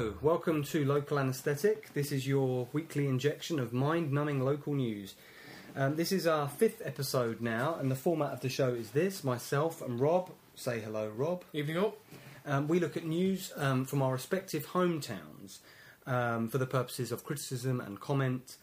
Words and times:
Hello, 0.00 0.14
welcome 0.22 0.62
to 0.62 0.82
Local 0.86 1.18
Anesthetic. 1.18 1.92
This 1.92 2.10
is 2.10 2.26
your 2.26 2.68
weekly 2.72 3.06
injection 3.06 3.58
of 3.58 3.74
mind 3.74 4.10
numbing 4.10 4.42
local 4.42 4.72
news. 4.72 5.14
Um, 5.76 5.96
this 5.96 6.10
is 6.10 6.26
our 6.26 6.48
fifth 6.48 6.80
episode 6.82 7.42
now, 7.42 7.74
and 7.74 7.90
the 7.90 7.94
format 7.94 8.32
of 8.32 8.40
the 8.40 8.48
show 8.48 8.70
is 8.70 8.92
this 8.92 9.22
myself 9.22 9.82
and 9.82 10.00
Rob. 10.00 10.30
Say 10.54 10.80
hello, 10.80 11.10
Rob. 11.14 11.44
Evening 11.52 11.76
all. 11.76 11.96
Um, 12.46 12.66
we 12.66 12.80
look 12.80 12.96
at 12.96 13.04
news 13.04 13.52
um, 13.56 13.84
from 13.84 14.00
our 14.00 14.12
respective 14.12 14.68
hometowns 14.68 15.58
um, 16.06 16.48
for 16.48 16.56
the 16.56 16.64
purposes 16.64 17.12
of 17.12 17.22
criticism 17.22 17.78
and 17.78 18.00
comment. 18.00 18.56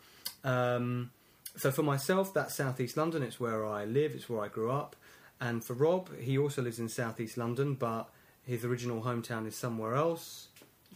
Um, 0.43 1.11
so 1.55 1.69
for 1.69 1.83
myself, 1.83 2.33
that's 2.33 2.55
Southeast 2.55 2.97
London. 2.97 3.21
It's 3.21 3.39
where 3.39 3.63
I 3.63 3.85
live. 3.85 4.15
It's 4.15 4.27
where 4.27 4.43
I 4.43 4.47
grew 4.47 4.71
up. 4.71 4.95
And 5.39 5.63
for 5.63 5.75
Rob, 5.75 6.09
he 6.19 6.35
also 6.35 6.63
lives 6.63 6.79
in 6.79 6.89
Southeast 6.89 7.37
London, 7.37 7.75
but 7.75 8.09
his 8.43 8.65
original 8.65 9.03
hometown 9.03 9.45
is 9.45 9.55
somewhere 9.55 9.93
else. 9.93 10.47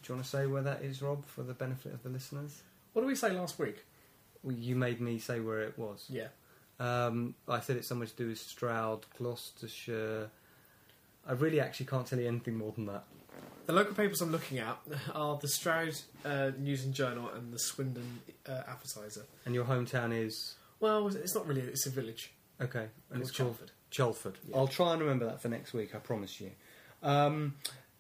Do 0.02 0.12
you 0.14 0.16
want 0.16 0.26
to 0.26 0.30
say 0.30 0.46
where 0.48 0.62
that 0.64 0.82
is, 0.82 1.02
Rob, 1.02 1.26
for 1.26 1.44
the 1.44 1.54
benefit 1.54 1.94
of 1.94 2.04
the 2.04 2.10
listeners? 2.10 2.62
What 2.94 3.04
did 3.04 3.08
we 3.08 3.16
say 3.16 3.32
last 3.32 3.60
week? 3.60 3.86
Well, 4.44 4.56
you 4.56 4.76
made 4.76 5.00
me 5.00 5.20
say 5.20 5.40
where 5.40 5.62
it 5.62 5.78
was. 5.78 6.06
Yeah. 6.10 6.28
Um, 6.80 7.36
I 7.48 7.60
said 7.60 7.78
it's 7.78 7.88
somewhere 7.88 8.08
to 8.08 8.16
do 8.16 8.28
with 8.30 8.40
Stroud, 8.40 9.06
Gloucestershire. 9.18 10.30
I 11.28 11.34
really 11.34 11.60
actually 11.60 11.86
can't 11.86 12.08
tell 12.08 12.20
you 12.20 12.28
anything 12.28 12.56
more 12.56 12.72
than 12.72 12.88
that. 12.88 13.04
The 13.68 13.74
local 13.74 13.94
papers 13.94 14.20
I'm 14.22 14.32
looking 14.32 14.58
at 14.58 14.80
are 15.14 15.38
the 15.38 15.48
Stroud 15.48 15.94
uh, 16.26 16.52
News 16.58 16.84
and 16.84 16.94
Journal 16.94 17.30
and 17.30 17.54
the 17.54 17.60
Swindon 17.60 18.22
uh, 18.50 18.64
Advertiser. 18.68 19.26
And 19.46 19.54
your 19.54 19.66
hometown 19.66 20.12
is 20.12 20.56
Well, 20.80 21.08
it's 21.08 21.36
not 21.36 21.46
really. 21.46 21.62
It's 21.62 21.86
a 21.86 21.92
village. 21.92 22.34
okay, 22.60 22.88
and 23.12 23.22
it's 23.22 23.32
Chalford. 23.32 23.72
Chalford. 23.92 24.40
Yeah. 24.48 24.58
I'll 24.58 24.68
try 24.68 24.94
and 24.94 25.02
remember 25.02 25.26
that 25.26 25.42
for 25.42 25.50
next 25.50 25.74
week. 25.74 25.94
I 25.94 26.00
promise 26.00 26.42
you. 26.42 26.52
Um, 27.04 27.56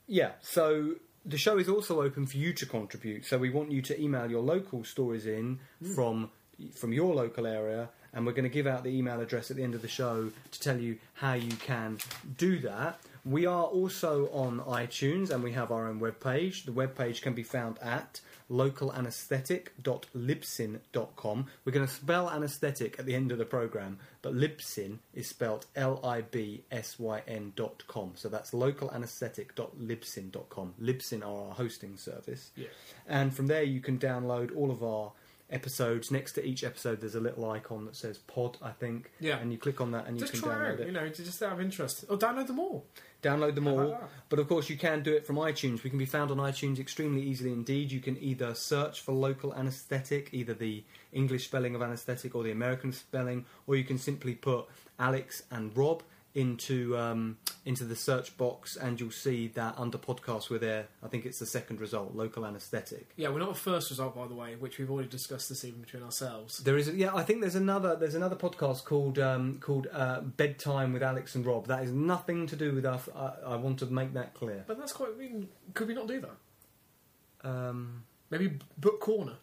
yeah. 0.08 0.32
So 0.42 0.96
the 1.26 1.38
show 1.38 1.58
is 1.58 1.70
also 1.70 2.02
open 2.02 2.26
for 2.26 2.38
you 2.38 2.54
to 2.54 2.66
contribute. 2.66 3.26
So 3.26 3.38
we 3.38 3.50
want 3.50 3.72
you 3.72 3.82
to 3.84 4.02
email 4.02 4.30
your 4.30 4.42
local 4.42 4.84
stories 4.84 5.26
in 5.26 5.60
Mm. 5.84 5.96
from 5.96 6.32
from 6.76 6.94
your 6.94 7.16
local 7.16 7.48
area, 7.48 7.90
and 8.14 8.24
we're 8.24 8.34
going 8.34 8.44
to 8.44 8.50
give 8.50 8.68
out 8.68 8.84
the 8.84 8.90
email 8.96 9.20
address 9.20 9.50
at 9.50 9.58
the 9.58 9.64
end 9.64 9.74
of 9.74 9.82
the 9.82 9.88
show 9.88 10.32
to 10.52 10.60
tell 10.60 10.78
you 10.80 10.98
how 11.16 11.34
you 11.34 11.56
can 11.56 11.98
do 12.38 12.60
that. 12.60 13.00
We 13.24 13.46
are 13.46 13.66
also 13.66 14.30
on 14.32 14.62
iTunes 14.62 15.30
and 15.30 15.44
we 15.44 15.52
have 15.52 15.72
our 15.72 15.88
own 15.88 16.00
webpage. 16.00 16.66
The 16.66 16.72
webpage 16.72 17.22
can 17.22 17.34
be 17.34 17.44
found 17.44 17.78
at 17.80 18.20
localanesthetic.libsyn.com. 18.50 21.46
We're 21.64 21.72
going 21.72 21.88
to 21.88 21.94
spell 21.94 22.28
anaesthetic 22.30 22.98
at 23.00 23.06
the 23.06 23.14
end 23.14 23.32
of 23.32 23.38
the 23.38 23.46
program, 23.46 24.00
but 24.22 24.34
Libsyn 24.34 24.98
is 25.14 25.28
spelled 25.28 25.68
L 25.76 26.00
I 26.04 26.22
B 26.22 26.64
S 26.72 26.98
Y 27.00 27.22
N 27.28 27.54
dot 27.56 27.84
com. 27.88 28.14
So 28.16 28.28
that's 28.28 28.50
localanesthetic.libsyn.com. 28.52 30.74
Libsyn 30.82 31.22
are 31.22 31.50
our 31.50 31.54
hosting 31.54 31.98
service. 31.98 32.50
Yeah. 32.56 32.70
And 33.08 33.32
from 33.34 33.46
there, 33.48 33.64
you 33.64 33.80
can 33.82 34.00
download 34.00 34.56
all 34.56 34.72
of 34.72 34.84
our 34.84 35.12
episodes. 35.52 36.12
Next 36.12 36.34
to 36.34 36.46
each 36.46 36.64
episode, 36.64 37.02
there's 37.02 37.16
a 37.16 37.20
little 37.20 37.50
icon 37.50 37.86
that 37.86 37.96
says 37.96 38.18
pod, 38.18 38.58
I 38.62 38.72
think. 38.72 39.12
Yeah. 39.20 39.38
And 39.38 39.52
you 39.52 39.58
click 39.58 39.82
on 39.82 39.92
that 39.92 40.08
and 40.08 40.18
you 40.18 40.22
Just 40.22 40.34
can 40.34 40.42
try 40.42 40.56
download 40.56 40.74
out, 40.74 40.80
it. 40.80 40.88
you 40.88 40.94
know, 40.94 41.10
to 41.10 41.24
just 41.24 41.42
out 41.44 41.54
of 41.54 41.62
interest. 41.62 42.06
Or 42.10 42.18
download 42.18 42.48
them 42.48 42.60
all. 42.60 42.86
Download 43.22 43.54
them 43.54 43.68
all. 43.68 44.00
But 44.30 44.40
of 44.40 44.48
course, 44.48 44.70
you 44.70 44.78
can 44.78 45.04
do 45.04 45.14
it 45.14 45.28
from 45.28 45.36
iTunes. 45.36 45.84
We 45.84 45.90
can 45.92 46.00
be 46.00 46.06
found 46.06 46.32
on 46.32 46.38
iTunes 46.38 46.80
extremely 46.80 47.22
easily 47.22 47.52
indeed. 47.52 47.92
You 47.92 48.00
can 48.00 48.18
either 48.22 48.56
search 48.56 49.02
for 49.02 49.12
local 49.12 49.54
anaesthetic, 49.54 50.30
either 50.34 50.56
the 50.56 50.84
English 51.14 51.46
spelling 51.46 51.76
of 51.76 51.84
anaesthetic 51.84 52.34
or 52.34 52.44
the 52.44 52.52
American 52.52 52.92
spelling, 52.92 53.46
or 53.68 53.76
you 53.76 53.84
can 53.84 54.00
simply 54.00 54.34
put 54.34 54.66
Alex 54.98 55.44
and 55.52 55.76
Rob 55.78 56.02
into 56.34 56.98
um, 56.98 57.38
into 57.66 57.84
the 57.84 57.96
search 57.96 58.38
box, 58.38 58.76
and 58.76 59.00
you'll 59.00 59.12
see 59.12 59.48
that 59.50 59.76
under 59.78 59.98
podcasts 59.98 60.50
we're 60.50 60.60
there. 60.60 60.88
I 61.04 61.08
think 61.08 61.26
it's 61.26 61.40
the 61.40 61.46
second 61.46 61.82
result, 61.82 62.16
local 62.16 62.46
anaesthetic. 62.46 63.12
Yeah, 63.18 63.30
we're 63.30 63.40
not 63.40 63.52
a 63.52 63.56
first 63.56 63.90
result, 63.90 64.16
by 64.16 64.28
the 64.28 64.34
way, 64.34 64.56
which 64.56 64.78
we've 64.78 64.90
already 64.90 65.10
discussed 65.10 65.50
this 65.50 65.64
evening 65.66 65.82
between 65.82 66.04
ourselves. 66.04 66.60
There 66.60 66.78
is, 66.78 66.90
yeah. 66.90 67.14
I 67.14 67.24
think 67.24 67.42
there's 67.42 67.56
another. 67.56 67.96
There's 67.96 68.16
another 68.16 68.36
podcast 68.36 68.86
called 68.86 69.20
um, 69.20 69.60
called 69.60 69.88
uh, 69.92 70.22
Bedtime 70.22 70.94
with 70.94 71.04
Alex 71.04 71.36
and 71.36 71.46
Rob. 71.46 71.68
That 71.68 71.84
is 71.84 71.92
nothing 71.92 72.48
to 72.48 72.56
do 72.56 72.74
with 72.74 72.86
us. 72.86 73.10
I, 73.16 73.34
I 73.46 73.56
want 73.56 73.80
to 73.80 73.86
make 73.88 74.14
that 74.14 74.34
clear. 74.34 74.64
But 74.68 74.78
that's 74.78 74.94
quite. 74.94 75.10
I 75.16 75.18
mean, 75.18 75.50
could 75.74 75.88
we 75.88 75.94
not 75.94 76.08
do 76.08 76.22
that? 76.22 77.50
Um, 77.50 78.04
Maybe 78.30 78.60
book 78.78 79.02
corner. 79.02 79.36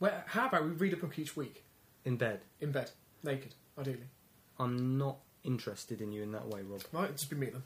Where? 0.00 0.24
How 0.26 0.48
about 0.48 0.64
we 0.64 0.70
read 0.70 0.92
a 0.92 0.96
book 0.96 1.18
each 1.18 1.36
week 1.36 1.62
in 2.04 2.16
bed. 2.16 2.40
in 2.60 2.72
bed, 2.72 2.90
naked, 3.22 3.54
ideally. 3.78 4.08
I'm 4.58 4.98
not 4.98 5.18
interested 5.44 6.00
in 6.00 6.12
you 6.12 6.22
in 6.22 6.32
that 6.32 6.46
way, 6.48 6.62
Rob. 6.62 6.82
Right, 6.92 7.12
just 7.12 7.30
be 7.30 7.36
me 7.36 7.46
then. 7.50 7.62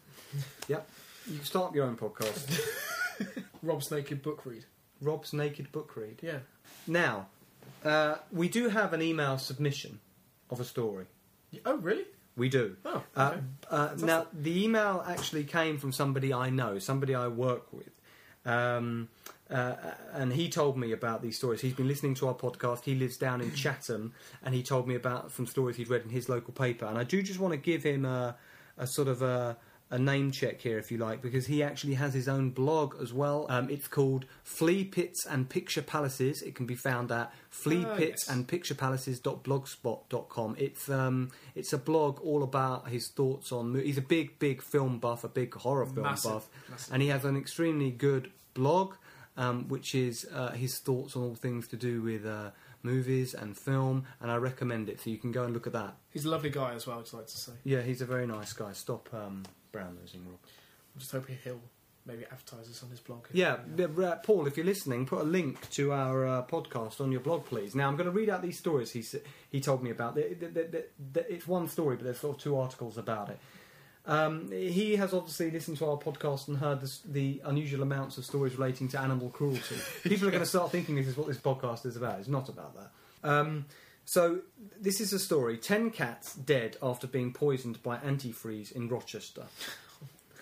Yep. 0.69 0.89
You 1.31 1.37
can 1.37 1.45
start 1.45 1.75
your 1.75 1.85
own 1.87 1.97
podcast. 1.97 2.61
Rob's 3.63 3.91
naked 3.91 4.23
book 4.23 4.45
read. 4.47 4.65
Rob's 5.01 5.33
naked 5.33 5.71
book 5.73 5.95
read. 5.97 6.19
Yeah. 6.23 6.39
Now, 6.87 7.27
uh, 7.85 8.17
we 8.33 8.49
do 8.49 8.69
have 8.69 8.93
an 8.93 9.03
email 9.03 9.39
submission 9.39 10.01
of 10.51 10.61
a 10.61 10.65
story. 10.65 11.07
Oh, 11.65 11.77
really? 11.77 12.05
We 12.37 12.49
do. 12.49 12.77
Oh, 12.85 13.03
Uh, 13.17 13.31
okay. 13.33 13.41
uh, 13.71 13.95
now, 13.99 14.27
the 14.33 14.65
email 14.65 15.05
actually 15.07 15.45
came 15.45 15.79
from 15.79 15.93
somebody 15.93 16.33
I 16.33 16.51
know, 16.51 16.79
somebody 16.79 17.15
I 17.15 17.29
work 17.29 17.73
with. 17.73 17.91
Um, 18.47 19.09
uh, 19.51 19.75
and 20.13 20.33
he 20.33 20.49
told 20.49 20.77
me 20.77 20.93
about 20.93 21.23
these 21.23 21.37
stories. 21.37 21.61
He's 21.61 21.75
been 21.75 21.89
listening 21.89 22.15
to 22.17 22.29
our 22.29 22.35
podcast. 22.35 22.85
He 22.85 22.95
lives 22.95 23.17
down 23.17 23.41
in 23.41 23.53
Chatham, 23.55 24.13
and 24.43 24.55
he 24.55 24.63
told 24.63 24.87
me 24.89 24.95
about 24.95 25.33
some 25.33 25.47
stories 25.47 25.77
he'd 25.77 25.89
read 25.89 26.03
in 26.03 26.11
his 26.11 26.29
local 26.29 26.53
paper. 26.53 26.85
And 26.87 26.99
I 26.99 27.05
do 27.05 27.23
just 27.23 27.41
want 27.41 27.53
to 27.53 27.59
give 27.59 27.83
him 27.83 28.05
a, 28.05 28.37
a 28.77 28.87
sort 28.87 29.09
of 29.09 29.23
a, 29.23 29.57
a 29.91 29.99
name 29.99 30.31
check 30.33 30.61
here, 30.61 30.79
if 30.79 30.91
you 30.93 30.99
like, 30.99 31.23
because 31.23 31.47
he 31.47 31.63
actually 31.63 31.95
has 31.95 32.13
his 32.13 32.29
own 32.29 32.51
blog 32.51 32.95
as 33.01 33.15
well. 33.15 33.47
Um, 33.49 33.71
it's 33.71 33.89
called 33.89 34.27
Flea 34.45 34.85
Pits 34.85 35.25
and 35.25 35.49
Picture 35.49 35.81
Palaces. 35.81 36.43
It 36.43 36.55
can 36.55 36.67
be 36.67 36.75
found 36.77 37.11
at 37.11 37.33
Flea 37.49 37.87
Pits 37.97 38.27
yes. 38.29 38.37
and 38.37 38.47
picturepalaces.blogspot.com. 38.47 40.57
It's 40.59 40.89
um, 40.91 41.31
it's 41.55 41.73
a 41.73 41.79
blog 41.79 42.21
all 42.21 42.43
about 42.43 42.89
his 42.89 43.11
thoughts 43.17 43.53
on. 43.53 43.73
mo- 43.73 43.81
He's 43.81 43.99
a 43.99 44.03
big, 44.03 44.39
big 44.39 44.63
film 44.63 44.99
buff, 44.99 45.25
a 45.25 45.29
big 45.29 45.55
horror 45.55 45.87
film 45.87 46.03
Massive, 46.03 46.33
buff, 46.33 46.49
massive. 46.71 46.93
and 46.93 47.03
he 47.03 47.09
has 47.09 47.25
an 47.25 47.37
extremely 47.37 47.91
good 47.91 48.31
blog, 48.55 48.95
um, 49.39 49.67
which 49.69 49.95
is 49.95 50.27
uh, 50.35 50.51
his 50.51 50.79
thoughts 50.79 51.17
on 51.17 51.23
all 51.23 51.35
things 51.35 51.67
to 51.69 51.77
do 51.77 52.03
with 52.03 52.27
uh, 52.27 52.51
movies 52.83 53.33
and 53.33 53.57
film. 53.57 54.05
And 54.21 54.31
I 54.31 54.37
recommend 54.37 54.91
it, 54.91 55.01
so 55.01 55.09
you 55.09 55.17
can 55.17 55.33
go 55.33 55.45
and 55.45 55.55
look 55.55 55.67
at 55.67 55.73
that. 55.73 55.95
He's 56.11 56.27
a 56.27 56.31
lovely 56.31 56.51
guy 56.51 56.75
as 56.75 56.87
well, 56.87 56.99
I'd 56.99 57.13
like 57.17 57.27
to 57.29 57.37
say. 57.39 57.53
Yeah, 57.65 57.81
he's 57.81 58.03
a 58.03 58.07
very 58.07 58.27
nice 58.27 58.53
guy. 58.53 58.73
Stop 58.73 59.09
um, 59.15 59.45
brown 59.73 59.97
nosing, 60.01 60.27
Rob. 60.27 60.39
I'm 60.95 61.01
just 61.01 61.13
hoping 61.13 61.39
he'll 61.45 61.61
maybe 62.07 62.25
advertise 62.25 62.69
us 62.71 62.83
on 62.83 62.89
his 62.91 63.01
blog. 63.01 63.27
Yeah, 63.33 63.59
uh, 63.79 64.17
Paul, 64.17 64.47
if 64.47 64.57
you're 64.57 64.65
listening, 64.67 65.05
put 65.07 65.21
a 65.21 65.25
link 65.25 65.69
to 65.73 65.93
our 65.93 66.27
uh, 66.27 66.43
podcast 66.43 67.01
on 67.03 67.13
your 67.13 67.21
blog, 67.21 67.45
please. 67.45 67.75
Now, 67.75 67.87
I'm 67.87 67.97
going 67.97 68.07
to 68.07 68.11
read 68.11 68.31
out 68.31 68.41
these 68.43 68.59
stories 68.59 68.91
he 68.93 69.05
he 69.51 69.61
told 69.61 69.83
me 69.83 69.91
about. 69.91 70.15
The- 70.15 70.35
the- 70.35 70.49
the- 70.49 70.85
the- 71.13 71.33
It's 71.33 71.47
one 71.47 71.69
story, 71.69 71.97
but 71.97 72.05
there's 72.05 72.19
sort 72.19 72.37
of 72.39 72.43
two 72.43 72.57
articles 72.57 72.97
about 72.99 73.29
it. 73.29 73.39
Um, 74.09 74.51
he 74.51 74.97
has 74.97 75.13
obviously 75.13 75.51
listened 75.51 75.77
to 75.79 75.87
our 75.87 75.99
podcast 75.99 76.49
and 76.49 76.57
heard 76.57 76.81
the, 76.81 76.91
the 77.05 77.43
unusual 77.45 77.83
amounts 77.83 78.17
of 78.17 78.25
stories 78.25 78.57
relating 78.57 78.89
to 78.89 79.01
animal 79.01 79.29
cruelty. 79.29 79.77
People 80.03 80.27
are 80.27 80.31
going 80.31 80.43
to 80.43 80.49
start 80.49 80.73
thinking 80.73 80.97
this 80.97 81.07
is 81.07 81.17
what 81.17 81.27
this 81.29 81.37
podcast 81.37 81.85
is 81.85 81.95
about. 81.95 82.19
It's 82.19 82.27
not 82.27 82.49
about 82.49 82.75
that. 82.75 82.91
Um, 83.23 83.67
so, 84.07 84.39
this 84.81 85.03
is 85.03 85.13
a 85.13 85.19
story 85.19 85.59
10 85.59 85.91
cats 85.91 86.35
dead 86.35 86.79
after 86.83 87.07
being 87.07 87.35
poisoned 87.35 87.83
by 87.83 87.99
antifreeze 87.99 88.73
in 88.73 88.89
Rochester. 88.89 89.45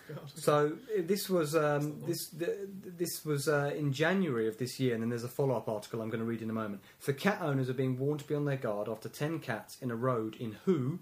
God. 0.07 0.19
So 0.35 0.77
this 0.97 1.29
was 1.29 1.53
um, 1.53 2.01
this 2.05 2.27
th- 2.27 2.57
this 2.97 3.25
was 3.25 3.49
uh, 3.49 3.73
in 3.77 3.91
January 3.91 4.47
of 4.47 4.57
this 4.57 4.79
year, 4.79 4.93
and 4.93 5.03
then 5.03 5.09
there's 5.09 5.25
a 5.25 5.27
follow-up 5.27 5.67
article 5.67 6.01
I'm 6.01 6.09
going 6.09 6.21
to 6.21 6.25
read 6.25 6.41
in 6.41 6.49
a 6.49 6.53
moment. 6.53 6.81
So 7.01 7.11
cat 7.11 7.39
owners 7.41 7.69
are 7.69 7.73
being 7.73 7.99
warned 7.99 8.21
to 8.21 8.25
be 8.25 8.33
on 8.33 8.45
their 8.45 8.55
guard 8.55 8.87
after 8.87 9.09
ten 9.09 9.39
cats 9.39 9.75
in 9.81 9.91
a 9.91 9.97
road 9.97 10.37
in 10.37 10.53
Hoo, 10.63 10.99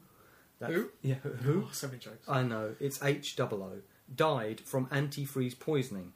that's- 0.60 0.78
Who? 0.78 0.90
Yeah, 1.02 1.16
Who? 1.16 1.66
Oh, 1.68 1.70
so 1.72 1.88
many 1.88 2.00
jokes. 2.00 2.28
I 2.28 2.44
know 2.44 2.76
it's 2.80 3.02
H 3.04 3.40
O 3.40 3.44
O 3.46 3.72
died 4.16 4.62
from 4.62 4.88
antifreeze 4.88 5.58
poisoning. 5.60 6.14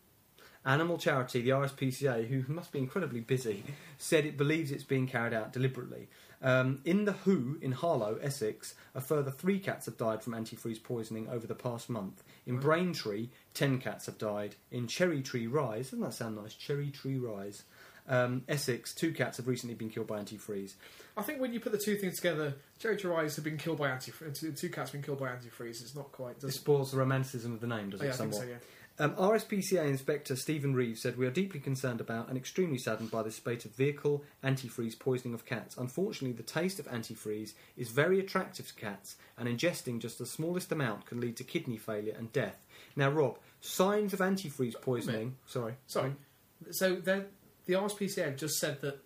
Animal 0.65 0.97
charity, 0.97 1.41
the 1.41 1.51
RSPCA, 1.51 2.27
who 2.27 2.43
must 2.53 2.71
be 2.71 2.79
incredibly 2.79 3.21
busy, 3.21 3.63
said 3.97 4.25
it 4.25 4.37
believes 4.37 4.71
it's 4.71 4.83
being 4.83 5.07
carried 5.07 5.33
out 5.33 5.53
deliberately. 5.53 6.09
Um, 6.41 6.81
in 6.85 7.05
the 7.05 7.13
Who 7.13 7.57
in 7.61 7.71
Harlow, 7.73 8.17
Essex, 8.21 8.75
a 8.93 9.01
further 9.01 9.31
three 9.31 9.59
cats 9.59 9.85
have 9.87 9.97
died 9.97 10.21
from 10.21 10.33
antifreeze 10.33 10.81
poisoning 10.81 11.27
over 11.29 11.47
the 11.47 11.55
past 11.55 11.89
month. 11.89 12.23
In. 12.45 12.59
Braintree, 12.59 13.29
ten 13.53 13.77
cats 13.79 14.05
have 14.05 14.17
died. 14.17 14.55
In 14.71 14.87
Cherry 14.87 15.21
Tree 15.21 15.47
Rise, 15.47 15.87
doesn't 15.91 16.01
that 16.01 16.13
sound 16.13 16.35
nice? 16.35 16.53
Cherry 16.53 16.91
Tree 16.91 17.17
Rise. 17.17 17.63
Um, 18.09 18.43
Essex, 18.49 18.93
two 18.93 19.13
cats 19.13 19.37
have 19.37 19.47
recently 19.47 19.75
been 19.75 19.89
killed 19.89 20.07
by 20.07 20.19
antifreeze. 20.19 20.73
I 21.15 21.21
think 21.21 21.39
when 21.39 21.53
you 21.53 21.59
put 21.59 21.71
the 21.71 21.77
two 21.77 21.95
things 21.95 22.15
together, 22.15 22.55
Cherry 22.79 22.97
Tree 22.97 23.11
Rise 23.11 23.35
have 23.35 23.45
been 23.45 23.57
killed 23.57 23.77
by 23.77 23.89
antifreeze, 23.89 24.39
two, 24.39 24.51
two 24.51 24.69
cats 24.69 24.91
have 24.91 24.93
been 24.93 25.03
killed 25.03 25.19
by 25.19 25.27
antifreeze. 25.27 25.81
It's 25.81 25.95
not 25.95 26.11
quite. 26.11 26.43
It 26.43 26.51
spoils 26.51 26.91
the 26.91 26.97
romanticism 26.97 27.53
of 27.53 27.61
the 27.61 27.67
name, 27.67 27.91
does 27.91 28.01
oh, 28.01 28.05
it 28.05 28.07
yeah, 28.07 28.13
I 28.13 28.17
think 28.17 28.33
somewhat? 28.33 28.47
so. 28.47 28.51
Yeah. 28.51 28.57
Um, 29.01 29.15
RSPCA 29.15 29.85
Inspector 29.85 30.35
Stephen 30.35 30.73
Reeves 30.73 31.01
said, 31.01 31.17
We 31.17 31.25
are 31.25 31.31
deeply 31.31 31.61
concerned 31.61 32.01
about 32.01 32.27
and 32.27 32.37
extremely 32.37 32.77
saddened 32.77 33.09
by 33.09 33.23
this 33.23 33.37
spate 33.37 33.63
of 33.63 33.71
vehicle 33.71 34.25
antifreeze 34.43 34.99
poisoning 34.99 35.33
of 35.33 35.45
cats. 35.45 35.77
Unfortunately, 35.77 36.35
the 36.35 36.43
taste 36.43 36.79
of 36.79 36.87
antifreeze 36.87 37.53
is 37.77 37.87
very 37.89 38.19
attractive 38.19 38.67
to 38.67 38.73
cats, 38.73 39.15
and 39.37 39.47
ingesting 39.47 39.99
just 39.99 40.17
the 40.17 40.25
smallest 40.25 40.73
amount 40.73 41.05
can 41.05 41.21
lead 41.21 41.37
to 41.37 41.45
kidney 41.45 41.77
failure 41.77 42.13
and 42.17 42.33
death. 42.33 42.57
Now, 42.97 43.09
Rob, 43.09 43.39
signs 43.61 44.13
of 44.13 44.19
antifreeze 44.19 44.79
poisoning. 44.81 45.37
Sorry. 45.45 45.75
Sorry. 45.87 46.13
So 46.71 46.95
the 46.95 47.27
the 47.69 47.75
RSPCA 47.75 48.25
have 48.25 48.35
just 48.35 48.57
said 48.57 48.81
that 48.81 48.97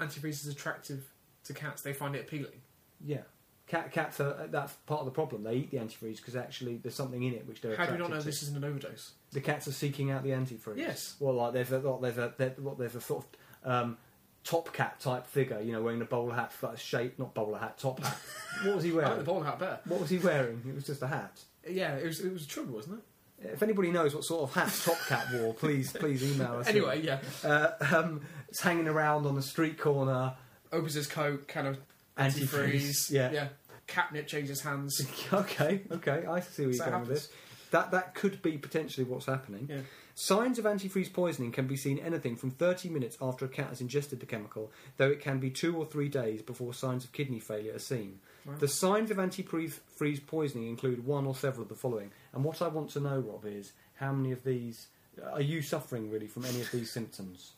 antifreeze 0.00 0.44
is 0.44 0.48
attractive 0.48 1.04
to 1.44 1.54
cats. 1.54 1.82
They 1.82 1.92
find 1.92 2.16
it 2.16 2.22
appealing. 2.22 2.60
Yeah. 3.04 3.20
Cat, 3.68 3.92
cats 3.92 4.20
are 4.20 4.48
that's 4.50 4.72
part 4.86 5.00
of 5.00 5.06
the 5.06 5.12
problem. 5.12 5.44
They 5.44 5.54
eat 5.54 5.70
the 5.70 5.76
antifreeze 5.76 6.16
because 6.16 6.34
actually 6.34 6.78
there's 6.78 6.96
something 6.96 7.22
in 7.22 7.32
it 7.32 7.46
which 7.46 7.60
they're. 7.60 7.76
How 7.76 7.86
do 7.86 7.92
we 7.92 7.98
not 7.98 8.10
know 8.10 8.18
to. 8.18 8.24
this 8.24 8.42
isn't 8.42 8.56
an 8.56 8.64
overdose? 8.64 9.12
The 9.30 9.40
cats 9.40 9.68
are 9.68 9.72
seeking 9.72 10.10
out 10.10 10.24
the 10.24 10.30
antifreeze. 10.30 10.78
Yes. 10.78 11.14
Well, 11.20 11.34
like 11.34 11.52
there's 11.52 11.70
a 11.70 11.78
there's 12.00 12.18
a 12.18 12.32
there's 12.76 12.94
a 12.96 13.00
sort 13.00 13.24
of 13.64 13.70
um, 13.70 13.98
top 14.42 14.72
cat 14.72 14.98
type 14.98 15.24
figure, 15.26 15.60
you 15.60 15.70
know, 15.70 15.82
wearing 15.82 16.00
a 16.00 16.06
bowler 16.06 16.34
hat, 16.34 16.52
like 16.62 16.78
shape, 16.78 17.20
not 17.20 17.34
bowler 17.34 17.58
hat, 17.58 17.78
top 17.78 18.02
hat. 18.02 18.18
what 18.64 18.76
was 18.76 18.84
he 18.84 18.90
I 18.90 18.94
like 18.94 19.04
wearing? 19.04 19.18
the 19.18 19.24
bowler 19.24 19.44
hat 19.44 19.58
better. 19.60 19.78
What 19.86 20.00
was 20.00 20.10
he 20.10 20.18
wearing? 20.18 20.62
It 20.68 20.74
was 20.74 20.86
just 20.86 21.02
a 21.02 21.06
hat. 21.06 21.40
Yeah, 21.68 21.94
it 21.94 22.04
was 22.06 22.20
it 22.20 22.32
was 22.32 22.44
a 22.44 22.48
trouble, 22.48 22.74
wasn't 22.74 22.98
it? 22.98 23.04
If 23.42 23.62
anybody 23.62 23.90
knows 23.90 24.14
what 24.14 24.24
sort 24.24 24.42
of 24.48 24.54
hat 24.54 24.72
Top 24.84 24.98
Cat 25.06 25.26
wore, 25.34 25.54
please 25.54 25.92
please 25.92 26.22
email 26.22 26.56
us. 26.56 26.66
Anyway, 26.68 27.02
yeah. 27.02 27.20
uh, 27.44 27.72
um, 27.94 28.22
it's 28.48 28.62
hanging 28.62 28.88
around 28.88 29.26
on 29.26 29.34
the 29.34 29.42
street 29.42 29.78
corner. 29.78 30.34
Opens 30.72 30.94
his 30.94 31.06
coat, 31.06 31.46
kind 31.46 31.66
of 31.66 31.78
Antifreeze, 32.18 32.48
antifreeze. 32.48 33.10
yeah. 33.10 33.30
yeah. 33.30 33.48
Catnip 33.86 34.26
changes 34.26 34.62
hands. 34.62 35.00
okay, 35.32 35.82
okay, 35.92 36.24
I 36.28 36.40
see 36.40 36.64
where 36.66 36.74
you're 36.74 36.86
going 36.86 37.00
with 37.00 37.08
this. 37.08 37.28
That 37.70 37.90
that 37.92 38.14
could 38.14 38.42
be 38.42 38.58
potentially 38.58 39.04
what's 39.04 39.26
happening. 39.26 39.68
Yeah. 39.70 39.80
Signs 40.14 40.58
of 40.58 40.64
antifreeze 40.64 41.12
poisoning 41.12 41.52
can 41.52 41.66
be 41.66 41.76
seen 41.76 41.98
anything 41.98 42.36
from 42.36 42.50
30 42.50 42.88
minutes 42.88 43.18
after 43.20 43.44
a 43.44 43.48
cat 43.48 43.68
has 43.68 43.82
ingested 43.82 44.18
the 44.18 44.26
chemical, 44.26 44.72
though 44.96 45.10
it 45.10 45.20
can 45.20 45.38
be 45.38 45.50
two 45.50 45.76
or 45.76 45.84
three 45.84 46.08
days 46.08 46.40
before 46.40 46.72
signs 46.72 47.04
of 47.04 47.12
kidney 47.12 47.38
failure 47.38 47.74
are 47.74 47.78
seen. 47.78 48.18
Wow. 48.46 48.54
The 48.58 48.68
signs 48.68 49.10
of 49.10 49.16
antifreeze 49.16 49.78
freeze 49.96 50.20
poisoning 50.20 50.68
include 50.68 51.04
one 51.04 51.26
or 51.26 51.34
several 51.34 51.62
of 51.62 51.68
the 51.68 51.74
following. 51.74 52.12
And 52.32 52.44
what 52.44 52.62
I 52.62 52.68
want 52.68 52.90
to 52.90 53.00
know, 53.00 53.18
Rob, 53.18 53.44
is 53.44 53.72
how 53.96 54.12
many 54.12 54.32
of 54.32 54.44
these 54.44 54.86
are 55.32 55.40
you 55.40 55.62
suffering 55.62 56.10
really 56.10 56.26
from 56.28 56.44
any 56.44 56.60
of 56.60 56.70
these 56.70 56.90
symptoms? 56.90 57.52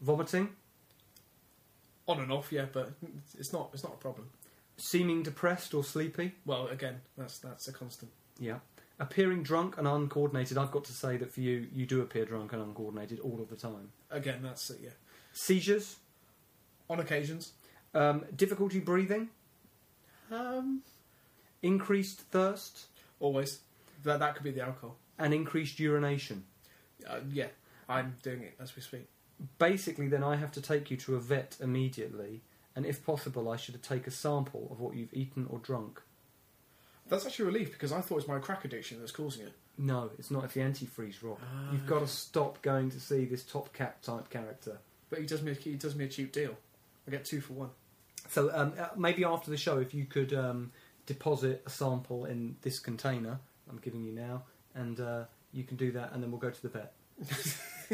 Vomiting, 0.00 0.50
On 2.08 2.20
and 2.20 2.30
off, 2.32 2.52
yeah, 2.52 2.66
but 2.72 2.92
it's 3.38 3.52
not 3.52 3.70
it's 3.72 3.82
not 3.82 3.94
a 3.94 3.96
problem. 3.98 4.28
seeming 4.76 5.22
depressed 5.22 5.72
or 5.74 5.82
sleepy, 5.84 6.32
Well, 6.44 6.68
again, 6.68 7.00
that's 7.16 7.38
that's 7.38 7.68
a 7.68 7.72
constant. 7.72 8.10
yeah. 8.38 8.58
Appearing 8.98 9.42
drunk 9.42 9.76
and 9.76 9.86
uncoordinated. 9.86 10.56
I've 10.56 10.70
got 10.70 10.84
to 10.84 10.92
say 10.92 11.18
that 11.18 11.30
for 11.30 11.40
you, 11.42 11.66
you 11.70 11.84
do 11.84 12.00
appear 12.00 12.24
drunk 12.24 12.54
and 12.54 12.62
uncoordinated 12.62 13.20
all 13.20 13.40
of 13.42 13.50
the 13.50 13.56
time. 13.56 13.90
Again, 14.10 14.40
that's 14.42 14.70
it, 14.70 14.78
yeah. 14.82 14.90
Seizures, 15.34 15.96
On 16.88 16.98
occasions, 17.00 17.52
um, 17.94 18.24
difficulty 18.34 18.78
breathing, 18.80 19.28
um, 20.30 20.82
increased 21.62 22.20
thirst, 22.30 22.86
always 23.20 23.60
that 24.04 24.20
that 24.20 24.34
could 24.34 24.44
be 24.44 24.50
the 24.50 24.62
alcohol. 24.62 24.96
and 25.18 25.32
increased 25.34 25.78
urination. 25.80 26.44
Uh, 27.08 27.20
yeah, 27.30 27.46
I'm 27.88 28.14
doing 28.22 28.42
it 28.42 28.54
as 28.60 28.74
we 28.76 28.82
speak. 28.82 29.06
Basically, 29.58 30.08
then 30.08 30.22
I 30.24 30.36
have 30.36 30.52
to 30.52 30.60
take 30.60 30.90
you 30.90 30.96
to 30.98 31.16
a 31.16 31.20
vet 31.20 31.56
immediately, 31.60 32.42
and 32.74 32.86
if 32.86 33.04
possible, 33.04 33.48
I 33.50 33.56
should 33.56 33.80
take 33.82 34.06
a 34.06 34.10
sample 34.10 34.68
of 34.70 34.80
what 34.80 34.94
you've 34.96 35.12
eaten 35.14 35.46
or 35.50 35.58
drunk. 35.58 36.00
That's 37.08 37.24
actually 37.26 37.44
a 37.44 37.48
relief 37.48 37.72
because 37.72 37.92
I 37.92 38.00
thought 38.00 38.14
it 38.16 38.26
was 38.26 38.28
my 38.28 38.38
crack 38.38 38.64
addiction 38.64 38.98
that's 38.98 39.12
causing 39.12 39.46
it. 39.46 39.52
No, 39.78 40.10
it's 40.18 40.30
not. 40.30 40.44
It's 40.44 40.54
the 40.54 40.60
antifreeze, 40.60 41.22
Rob. 41.22 41.38
Ah, 41.42 41.70
You've 41.72 41.86
got 41.86 42.00
to 42.00 42.06
stop 42.08 42.62
going 42.62 42.90
to 42.90 42.98
see 42.98 43.26
this 43.26 43.44
top 43.44 43.72
cat 43.74 44.02
type 44.02 44.30
character. 44.30 44.78
But 45.10 45.20
he 45.20 45.26
does 45.26 45.42
me 45.42 45.52
a, 45.52 45.54
he 45.54 45.74
does 45.74 45.94
me 45.94 46.06
a 46.06 46.08
cheap 46.08 46.32
deal. 46.32 46.56
I 47.06 47.10
get 47.10 47.24
two 47.24 47.40
for 47.40 47.52
one. 47.52 47.70
So 48.28 48.50
um, 48.54 48.72
uh, 48.78 48.88
maybe 48.96 49.24
after 49.24 49.50
the 49.50 49.56
show, 49.56 49.78
if 49.78 49.94
you 49.94 50.04
could 50.04 50.32
um, 50.34 50.72
deposit 51.06 51.62
a 51.66 51.70
sample 51.70 52.24
in 52.24 52.56
this 52.62 52.78
container 52.78 53.38
I'm 53.68 53.78
giving 53.78 54.04
you 54.04 54.12
now, 54.12 54.42
and 54.74 55.00
uh, 55.00 55.24
you 55.52 55.64
can 55.64 55.76
do 55.76 55.90
that, 55.92 56.12
and 56.12 56.22
then 56.22 56.30
we'll 56.30 56.40
go 56.40 56.50
to 56.50 56.62
the 56.62 56.68
vet. 56.68 56.92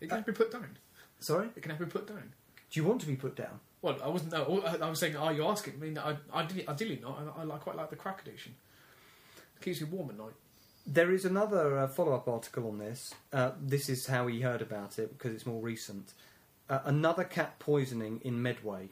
it 0.00 0.08
can 0.08 0.22
be 0.22 0.32
put 0.32 0.52
down. 0.52 0.76
Sorry, 1.20 1.48
It 1.56 1.62
can 1.62 1.70
have 1.70 1.78
been 1.78 1.90
put 1.90 2.06
down. 2.06 2.32
do 2.70 2.80
you 2.80 2.86
want 2.86 3.00
to 3.00 3.06
be 3.06 3.16
put 3.16 3.34
down? 3.36 3.60
Well, 3.82 3.96
I 4.02 4.08
wasn't. 4.08 4.32
No, 4.32 4.62
I 4.64 4.76
I 4.76 4.90
was 4.90 4.98
saying, 4.98 5.16
are 5.16 5.32
you 5.32 5.44
asking? 5.46 5.74
I 5.74 5.76
mean, 5.76 5.98
I, 5.98 6.16
ideally, 6.34 6.68
ideally 6.68 7.00
not. 7.02 7.20
I, 7.36 7.42
I 7.42 7.58
quite 7.58 7.76
like 7.76 7.90
the 7.90 7.96
crack 7.96 8.22
addiction. 8.22 8.54
It 9.56 9.62
keeps 9.62 9.80
me 9.80 9.88
warm 9.90 10.10
at 10.10 10.18
night. 10.18 10.34
There 10.86 11.12
is 11.12 11.24
another 11.24 11.78
uh, 11.78 11.88
follow-up 11.88 12.28
article 12.28 12.66
on 12.68 12.78
this. 12.78 13.14
Uh, 13.32 13.50
this 13.60 13.88
is 13.88 14.06
how 14.06 14.26
he 14.26 14.40
heard 14.40 14.62
about 14.62 14.98
it 14.98 15.16
because 15.16 15.34
it's 15.34 15.44
more 15.44 15.60
recent. 15.60 16.14
Uh, 16.68 16.80
another 16.84 17.24
cat 17.24 17.58
poisoning 17.58 18.20
in 18.24 18.40
Medway. 18.40 18.90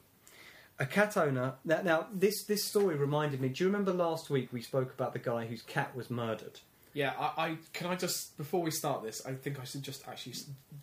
A 0.79 0.87
cat 0.87 1.17
owner. 1.17 1.55
Now, 1.65 1.83
now, 1.83 2.07
this 2.13 2.45
this 2.45 2.65
story 2.65 2.97
reminded 2.97 3.41
me. 3.41 3.49
Do 3.49 3.65
you 3.65 3.69
remember 3.69 3.93
last 3.93 4.29
week 4.29 4.53
we 4.53 4.61
spoke 4.61 4.93
about 4.93 5.13
the 5.13 5.19
guy 5.19 5.47
whose 5.47 5.63
cat 5.63 5.97
was 5.97 6.11
murdered? 6.11 6.61
Yeah, 6.93 7.13
I, 7.19 7.45
I 7.45 7.57
can 7.73 7.89
I 7.89 7.95
just 7.97 8.37
before 8.37 8.63
we 8.63 8.71
start 8.71 9.03
this, 9.03 9.25
I 9.27 9.33
think 9.33 9.61
I 9.61 9.65
should 9.65 9.83
just 9.83 10.07
actually 10.09 10.35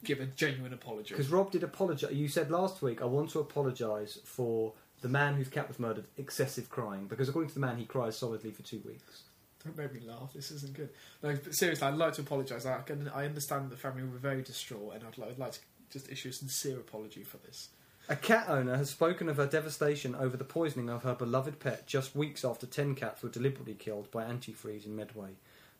give 0.03 0.19
a 0.19 0.25
genuine 0.25 0.73
apology. 0.73 1.09
Because 1.09 1.29
Rob 1.29 1.51
did 1.51 1.63
apologise. 1.63 2.11
You 2.11 2.27
said 2.27 2.51
last 2.51 2.81
week, 2.81 3.01
I 3.01 3.05
want 3.05 3.31
to 3.31 3.39
apologise 3.39 4.19
for 4.23 4.73
the 5.01 5.09
man 5.09 5.35
whose 5.35 5.49
cat 5.49 5.67
was 5.67 5.79
murdered, 5.79 6.05
excessive 6.17 6.69
crying. 6.69 7.07
Because 7.07 7.29
according 7.29 7.49
to 7.49 7.55
the 7.55 7.61
man, 7.61 7.77
he 7.77 7.85
cries 7.85 8.17
solidly 8.17 8.51
for 8.51 8.61
two 8.63 8.81
weeks. 8.85 9.23
Don't 9.63 9.77
make 9.77 9.93
me 9.93 10.01
laugh. 10.07 10.33
This 10.33 10.51
isn't 10.51 10.73
good. 10.73 10.89
No, 11.21 11.35
but 11.35 11.55
seriously, 11.55 11.87
I'd 11.87 11.95
like 11.95 12.13
to 12.13 12.21
apologise. 12.21 12.65
I 12.65 12.81
can, 12.81 13.09
I 13.09 13.25
understand 13.25 13.69
the 13.69 13.77
family 13.77 14.03
were 14.03 14.17
very 14.17 14.41
distraught, 14.41 14.95
and 14.95 15.03
I'd, 15.03 15.23
I'd 15.23 15.39
like 15.39 15.53
to 15.53 15.59
just 15.91 16.11
issue 16.11 16.29
a 16.29 16.33
sincere 16.33 16.77
apology 16.77 17.23
for 17.23 17.37
this. 17.37 17.69
A 18.09 18.15
cat 18.17 18.49
owner 18.49 18.75
has 18.75 18.89
spoken 18.89 19.29
of 19.29 19.37
her 19.37 19.45
devastation 19.45 20.13
over 20.13 20.35
the 20.35 20.43
poisoning 20.43 20.89
of 20.89 21.03
her 21.03 21.15
beloved 21.15 21.59
pet 21.61 21.87
just 21.87 22.15
weeks 22.15 22.43
after 22.43 22.65
10 22.65 22.95
cats 22.95 23.23
were 23.23 23.29
deliberately 23.29 23.75
killed 23.75 24.11
by 24.11 24.25
antifreeze 24.25 24.85
in 24.85 24.95
Medway. 24.95 25.29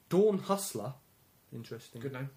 Dawn 0.07 0.37
Hustler, 0.39 0.93
interesting, 1.53 1.99
Good 1.99 2.13
name. 2.13 2.29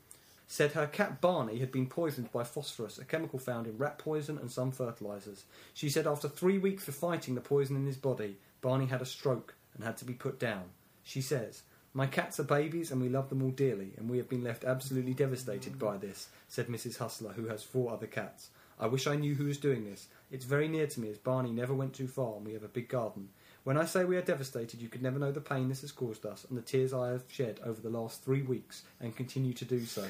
said 0.48 0.72
her 0.72 0.88
cat 0.88 1.20
Barney 1.20 1.60
had 1.60 1.70
been 1.70 1.86
poisoned 1.86 2.32
by 2.32 2.42
phosphorus, 2.42 2.98
a 2.98 3.04
chemical 3.04 3.38
found 3.38 3.68
in 3.68 3.78
rat 3.78 3.96
poison 3.98 4.38
and 4.38 4.50
some 4.50 4.72
fertilisers. 4.72 5.44
She 5.72 5.88
said 5.88 6.06
after 6.06 6.28
three 6.28 6.58
weeks 6.58 6.88
of 6.88 6.96
fighting 6.96 7.36
the 7.36 7.40
poison 7.40 7.76
in 7.76 7.86
his 7.86 7.96
body, 7.96 8.38
Barney 8.60 8.86
had 8.86 9.02
a 9.02 9.06
stroke 9.06 9.54
and 9.74 9.84
had 9.84 9.96
to 9.98 10.04
be 10.04 10.14
put 10.14 10.40
down. 10.40 10.64
She 11.04 11.20
says, 11.20 11.62
My 11.94 12.08
cats 12.08 12.40
are 12.40 12.44
babies 12.44 12.90
and 12.90 13.00
we 13.00 13.08
love 13.08 13.28
them 13.28 13.40
all 13.42 13.50
dearly, 13.50 13.92
and 13.96 14.10
we 14.10 14.16
have 14.18 14.28
been 14.28 14.42
left 14.42 14.64
absolutely 14.64 15.14
devastated 15.14 15.78
by 15.78 15.96
this, 15.96 16.28
said 16.48 16.66
Mrs. 16.66 16.98
Hustler, 16.98 17.34
who 17.34 17.46
has 17.46 17.62
four 17.62 17.92
other 17.92 18.08
cats. 18.08 18.48
I 18.78 18.86
wish 18.86 19.06
I 19.06 19.16
knew 19.16 19.34
who 19.34 19.44
was 19.46 19.58
doing 19.58 19.84
this. 19.84 20.08
It's 20.30 20.44
very 20.44 20.68
near 20.68 20.86
to 20.86 21.00
me 21.00 21.08
as 21.10 21.18
Barney 21.18 21.52
never 21.52 21.72
went 21.74 21.94
too 21.94 22.08
far 22.08 22.36
and 22.36 22.44
we 22.44 22.52
have 22.52 22.62
a 22.64 22.68
big 22.68 22.88
garden. 22.88 23.28
When 23.64 23.76
I 23.78 23.84
say 23.84 24.04
we 24.04 24.16
are 24.16 24.22
devastated, 24.22 24.80
you 24.82 24.88
could 24.88 25.02
never 25.02 25.18
know 25.18 25.32
the 25.32 25.40
pain 25.40 25.68
this 25.68 25.80
has 25.80 25.92
caused 25.92 26.24
us 26.26 26.44
and 26.48 26.56
the 26.56 26.62
tears 26.62 26.92
I 26.92 27.08
have 27.10 27.24
shed 27.28 27.60
over 27.64 27.80
the 27.80 27.90
last 27.90 28.22
three 28.24 28.42
weeks 28.42 28.82
and 29.00 29.16
continue 29.16 29.52
to 29.54 29.64
do 29.64 29.84
so. 29.86 30.06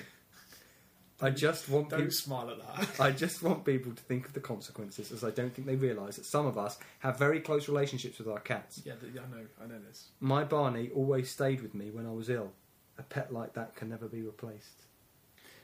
I 1.20 1.30
just 1.30 1.70
want 1.70 1.88
Don't 1.88 2.00
people, 2.00 2.12
smile 2.12 2.50
at 2.50 2.58
that. 2.76 3.00
I 3.00 3.10
just 3.10 3.42
want 3.42 3.64
people 3.64 3.92
to 3.92 4.02
think 4.02 4.26
of 4.26 4.34
the 4.34 4.40
consequences, 4.40 5.10
as 5.12 5.24
I 5.24 5.30
don't 5.30 5.54
think 5.54 5.66
they 5.66 5.76
realise 5.76 6.16
that 6.16 6.26
some 6.26 6.44
of 6.44 6.58
us 6.58 6.78
have 6.98 7.18
very 7.18 7.40
close 7.40 7.68
relationships 7.68 8.18
with 8.18 8.28
our 8.28 8.40
cats. 8.40 8.82
yeah, 8.84 8.92
th- 9.00 9.12
I 9.14 9.34
know. 9.34 9.46
I 9.62 9.66
know 9.66 9.78
this. 9.88 10.08
My 10.20 10.44
Barney 10.44 10.90
always 10.94 11.30
stayed 11.30 11.62
with 11.62 11.74
me 11.74 11.90
when 11.90 12.04
I 12.06 12.12
was 12.12 12.28
ill. 12.28 12.52
A 12.98 13.02
pet 13.02 13.32
like 13.32 13.54
that 13.54 13.74
can 13.74 13.88
never 13.88 14.08
be 14.08 14.20
replaced. 14.20 14.82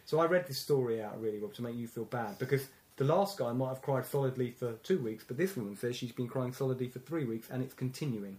So 0.07 0.21
I 0.21 0.27
read 0.27 0.47
this 0.47 0.59
story 0.59 1.03
out 1.03 1.21
really, 1.21 1.39
Rob, 1.39 1.53
to 1.55 1.63
make 1.63 1.77
you 1.77 1.87
feel 1.87 2.05
bad 2.07 2.39
because 2.39 2.67
the 3.03 3.15
last 3.15 3.37
guy 3.37 3.53
might 3.53 3.69
have 3.69 3.83
cried 3.83 4.07
solidly 4.07 4.53
for 4.53 4.75
two 4.85 4.99
weeks, 4.99 5.25
but 5.27 5.37
this 5.37 5.57
woman 5.57 5.77
says 5.77 5.97
she's 5.97 6.13
been 6.13 6.29
crying 6.29 6.53
solidly 6.53 6.89
for 6.89 7.01
three 7.01 7.25
weeks 7.25 7.49
and 7.51 7.63
it's 7.63 7.75
continuing. 7.75 8.39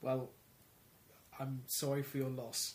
Well, 0.00 0.30
I'm 1.40 1.62
sorry 1.66 2.02
for 2.02 2.18
your 2.18 2.28
loss. 2.28 2.74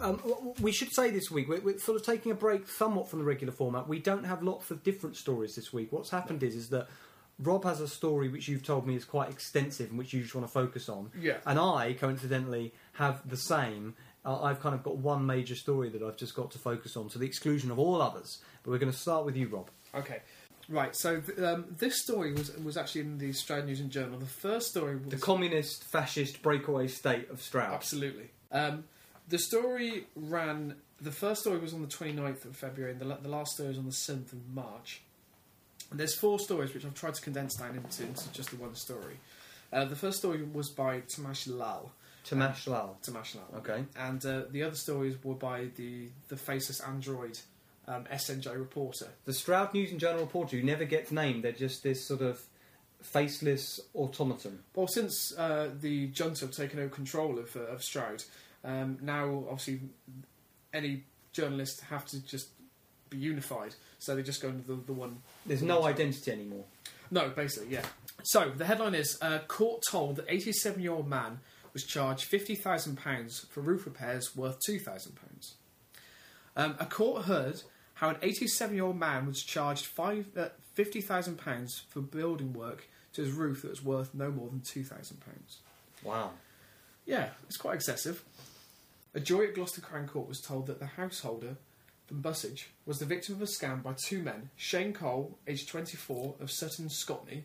Um, 0.00 0.54
we 0.60 0.72
should 0.72 0.92
say 0.92 1.10
this 1.10 1.30
week 1.30 1.48
we're, 1.48 1.60
we're 1.60 1.78
sort 1.78 2.00
of 2.00 2.04
taking 2.04 2.32
a 2.32 2.34
break 2.34 2.68
somewhat 2.68 3.08
from 3.08 3.20
the 3.20 3.24
regular 3.24 3.52
format. 3.52 3.86
We 3.86 4.00
don't 4.00 4.24
have 4.24 4.42
lots 4.42 4.72
of 4.72 4.82
different 4.82 5.16
stories 5.16 5.54
this 5.54 5.72
week. 5.72 5.92
What's 5.92 6.10
happened 6.10 6.42
is 6.42 6.56
is 6.56 6.70
that 6.70 6.88
Rob 7.38 7.64
has 7.64 7.80
a 7.80 7.88
story 7.88 8.28
which 8.28 8.48
you've 8.48 8.64
told 8.64 8.86
me 8.86 8.96
is 8.96 9.04
quite 9.04 9.30
extensive 9.30 9.90
and 9.90 9.98
which 9.98 10.12
you 10.12 10.22
just 10.22 10.34
want 10.34 10.46
to 10.46 10.52
focus 10.52 10.88
on, 10.88 11.10
Yeah. 11.18 11.38
and 11.46 11.58
I 11.58 11.92
coincidentally 11.94 12.72
have 12.94 13.28
the 13.28 13.36
same. 13.36 13.94
Uh, 14.24 14.42
I've 14.42 14.60
kind 14.60 14.74
of 14.74 14.82
got 14.82 14.96
one 14.96 15.24
major 15.24 15.54
story 15.54 15.88
that 15.90 16.02
I've 16.02 16.16
just 16.16 16.34
got 16.34 16.50
to 16.50 16.58
focus 16.58 16.96
on, 16.96 17.08
to 17.10 17.18
the 17.18 17.26
exclusion 17.26 17.70
of 17.70 17.78
all 17.78 18.02
others. 18.02 18.38
But 18.62 18.72
we're 18.72 18.78
going 18.78 18.92
to 18.92 18.98
start 18.98 19.24
with 19.24 19.36
you, 19.36 19.46
Rob. 19.48 19.70
Okay. 19.94 20.20
Right. 20.68 20.94
So 20.94 21.20
th- 21.20 21.38
um, 21.38 21.64
this 21.78 22.02
story 22.02 22.32
was 22.34 22.54
was 22.58 22.76
actually 22.76 23.02
in 23.02 23.18
the 23.18 23.30
Australian 23.30 23.66
News 23.68 23.80
and 23.80 23.90
Journal. 23.90 24.18
The 24.18 24.26
first 24.26 24.66
story 24.68 24.96
was 24.96 25.08
The 25.08 25.16
communist, 25.16 25.84
fascist 25.84 26.42
breakaway 26.42 26.88
state 26.88 27.30
of 27.30 27.40
Stroud. 27.40 27.72
Absolutely. 27.72 28.30
Um, 28.52 28.84
the 29.28 29.38
story 29.38 30.06
ran. 30.14 30.74
The 31.00 31.12
first 31.12 31.40
story 31.42 31.58
was 31.58 31.72
on 31.72 31.80
the 31.80 31.88
29th 31.88 32.44
of 32.44 32.56
February, 32.56 32.90
and 32.92 33.00
the, 33.00 33.04
la- 33.06 33.16
the 33.18 33.28
last 33.28 33.52
story 33.52 33.68
was 33.70 33.78
on 33.78 33.86
the 33.86 33.92
7th 33.92 34.32
of 34.32 34.48
March. 34.52 35.00
And 35.90 35.98
there's 35.98 36.14
four 36.14 36.38
stories 36.38 36.74
which 36.74 36.84
I've 36.84 36.94
tried 36.94 37.14
to 37.14 37.22
condense 37.22 37.56
down 37.56 37.76
into, 37.76 38.02
into 38.02 38.30
just 38.32 38.50
the 38.50 38.56
one 38.56 38.74
story. 38.74 39.16
Uh, 39.72 39.84
the 39.84 39.96
first 39.96 40.18
story 40.18 40.42
was 40.42 40.70
by 40.70 41.00
Tamash 41.00 41.48
Lal. 41.48 41.92
Tamash 42.26 42.66
Lal. 42.66 42.98
Tamash 43.02 43.36
Lal. 43.36 43.58
Okay. 43.58 43.84
And 43.96 44.24
uh, 44.24 44.42
the 44.50 44.62
other 44.62 44.76
stories 44.76 45.16
were 45.22 45.34
by 45.34 45.68
the, 45.76 46.08
the 46.28 46.36
faceless 46.36 46.80
android 46.80 47.38
um, 47.86 48.04
SNJ 48.04 48.54
reporter. 48.56 49.08
The 49.24 49.32
Stroud 49.32 49.72
News 49.74 49.90
and 49.90 50.00
Journal 50.00 50.20
reporter 50.20 50.56
who 50.56 50.62
never 50.62 50.84
gets 50.84 51.10
named. 51.10 51.44
They're 51.44 51.52
just 51.52 51.82
this 51.82 52.06
sort 52.06 52.20
of 52.20 52.40
faceless 53.02 53.80
automaton. 53.94 54.60
Well, 54.74 54.88
since 54.88 55.36
uh, 55.36 55.70
the 55.80 56.08
junta 56.08 56.46
have 56.46 56.54
taken 56.54 56.80
over 56.80 56.88
control 56.88 57.38
of, 57.38 57.56
uh, 57.56 57.60
of 57.60 57.82
Stroud, 57.82 58.24
um, 58.64 58.98
now 59.00 59.44
obviously 59.48 59.80
any 60.72 61.04
journalists 61.32 61.80
have 61.80 62.04
to 62.06 62.24
just 62.24 62.48
be 63.10 63.18
unified, 63.18 63.74
so 63.98 64.14
they 64.14 64.22
just 64.22 64.42
go 64.42 64.48
under 64.48 64.62
the, 64.62 64.74
the 64.74 64.92
one. 64.92 65.18
There's 65.46 65.62
no 65.62 65.84
identity 65.84 66.30
anymore. 66.30 66.64
No, 67.10 67.30
basically, 67.30 67.72
yeah. 67.72 67.84
So 68.22 68.50
the 68.50 68.64
headline 68.64 68.94
is: 68.94 69.18
uh, 69.22 69.38
Court 69.48 69.82
told 69.88 70.16
that 70.16 70.28
87-year-old 70.28 71.08
man 71.08 71.40
was 71.72 71.84
charged 71.84 72.24
fifty 72.24 72.54
thousand 72.54 72.96
pounds 72.96 73.46
for 73.50 73.60
roof 73.60 73.86
repairs 73.86 74.36
worth 74.36 74.58
two 74.60 74.78
thousand 74.78 75.16
pounds. 75.16 75.54
Um, 76.56 76.74
a 76.80 76.86
court 76.86 77.26
heard 77.26 77.62
how 77.94 78.08
an 78.08 78.16
87-year-old 78.16 78.98
man 78.98 79.26
was 79.26 79.42
charged 79.42 79.86
five, 79.86 80.26
uh, 80.36 80.48
fifty 80.74 81.00
thousand 81.00 81.38
pounds 81.38 81.82
for 81.88 82.00
building 82.00 82.52
work 82.52 82.88
to 83.12 83.22
his 83.22 83.32
roof 83.32 83.62
that 83.62 83.70
was 83.70 83.84
worth 83.84 84.14
no 84.14 84.30
more 84.30 84.48
than 84.48 84.60
two 84.60 84.84
thousand 84.84 85.20
pounds. 85.20 85.58
Wow. 86.02 86.30
Yeah, 87.06 87.30
it's 87.46 87.56
quite 87.56 87.74
excessive. 87.76 88.22
A 89.14 89.20
jury 89.20 89.48
at 89.48 89.54
Gloucester 89.54 89.80
Crown 89.80 90.06
Court 90.06 90.28
was 90.28 90.40
told 90.40 90.66
that 90.66 90.78
the 90.78 90.86
householder 90.86 91.56
from 92.08 92.22
Bussage 92.22 92.64
was 92.86 92.98
the 92.98 93.04
victim 93.04 93.34
of 93.34 93.42
a 93.42 93.44
scam 93.44 93.82
by 93.82 93.94
two 94.06 94.22
men, 94.22 94.48
Shane 94.56 94.94
Cole, 94.94 95.38
aged 95.46 95.68
24, 95.68 96.36
of 96.40 96.50
Sutton, 96.50 96.88
Scotney, 96.88 97.42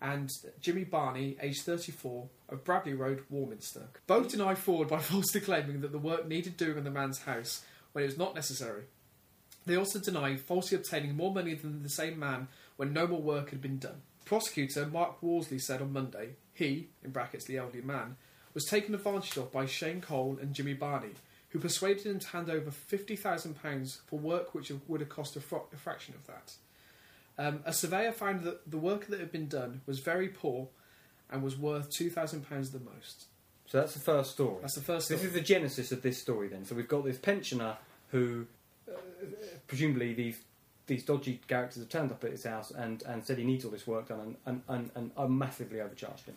and 0.00 0.30
Jimmy 0.60 0.84
Barney, 0.84 1.36
aged 1.40 1.62
34, 1.64 2.28
of 2.48 2.64
Bradley 2.64 2.94
Road, 2.94 3.24
Warminster. 3.28 3.88
Both 4.06 4.30
denied 4.30 4.58
fraud 4.58 4.88
by 4.88 4.98
falsely 5.00 5.40
claiming 5.40 5.82
that 5.82 5.92
the 5.92 5.98
work 5.98 6.26
needed 6.26 6.56
doing 6.56 6.78
on 6.78 6.84
the 6.84 6.90
man's 6.90 7.22
house 7.22 7.62
when 7.92 8.04
it 8.04 8.08
was 8.08 8.18
not 8.18 8.34
necessary. 8.34 8.84
They 9.66 9.76
also 9.76 9.98
denied 9.98 10.40
falsely 10.40 10.76
obtaining 10.76 11.16
more 11.16 11.32
money 11.32 11.54
than 11.54 11.82
the 11.82 11.88
same 11.90 12.18
man 12.18 12.48
when 12.76 12.92
no 12.92 13.06
more 13.06 13.20
work 13.20 13.50
had 13.50 13.60
been 13.60 13.78
done. 13.78 14.02
Prosecutor 14.24 14.86
Mark 14.86 15.22
Worsley 15.22 15.58
said 15.58 15.82
on 15.82 15.92
Monday 15.92 16.30
he, 16.54 16.88
in 17.04 17.10
brackets 17.10 17.44
the 17.44 17.58
elderly 17.58 17.82
man, 17.82 18.16
was 18.54 18.64
taken 18.64 18.94
advantage 18.94 19.36
of 19.36 19.52
by 19.52 19.66
Shane 19.66 20.00
Cole 20.00 20.38
and 20.40 20.54
Jimmy 20.54 20.72
Barney, 20.72 21.12
who 21.56 21.60
persuaded 21.62 22.04
him 22.04 22.18
to 22.18 22.28
hand 22.28 22.50
over 22.50 22.70
£50,000 22.70 24.00
for 24.06 24.18
work 24.18 24.54
which 24.54 24.70
would 24.86 25.00
have 25.00 25.08
cost 25.08 25.36
a, 25.36 25.40
fr- 25.40 25.56
a 25.72 25.76
fraction 25.76 26.14
of 26.14 26.26
that. 26.26 26.52
Um, 27.38 27.60
a 27.64 27.72
surveyor 27.72 28.12
found 28.12 28.44
that 28.44 28.70
the 28.70 28.76
work 28.76 29.06
that 29.06 29.20
had 29.20 29.32
been 29.32 29.48
done 29.48 29.80
was 29.86 30.00
very 30.00 30.28
poor 30.28 30.68
and 31.30 31.42
was 31.42 31.56
worth 31.56 31.90
£2,000 31.90 32.72
the 32.72 32.80
most. 32.80 33.24
So 33.68 33.78
that's 33.78 33.94
the 33.94 34.00
first 34.00 34.32
story. 34.32 34.58
That's 34.60 34.74
the 34.74 34.82
first 34.82 35.08
This 35.08 35.24
is 35.24 35.32
the 35.32 35.40
genesis 35.40 35.92
of 35.92 36.02
this 36.02 36.20
story 36.20 36.48
then. 36.48 36.66
So 36.66 36.74
we've 36.74 36.86
got 36.86 37.06
this 37.06 37.16
pensioner 37.16 37.78
who, 38.10 38.46
uh, 38.86 38.96
presumably 39.66 40.12
these 40.12 40.38
these 40.88 41.04
dodgy 41.04 41.40
characters 41.48 41.82
have 41.82 41.88
turned 41.88 42.12
up 42.12 42.22
at 42.22 42.30
his 42.30 42.44
house 42.44 42.70
and, 42.70 43.02
and 43.08 43.24
said 43.24 43.38
he 43.38 43.44
needs 43.44 43.64
all 43.64 43.72
this 43.72 43.88
work 43.88 44.06
done 44.06 44.20
and, 44.20 44.36
and, 44.46 44.62
and, 44.68 44.90
and 44.94 45.10
I 45.18 45.26
massively 45.26 45.80
overcharged 45.80 46.26
him 46.26 46.36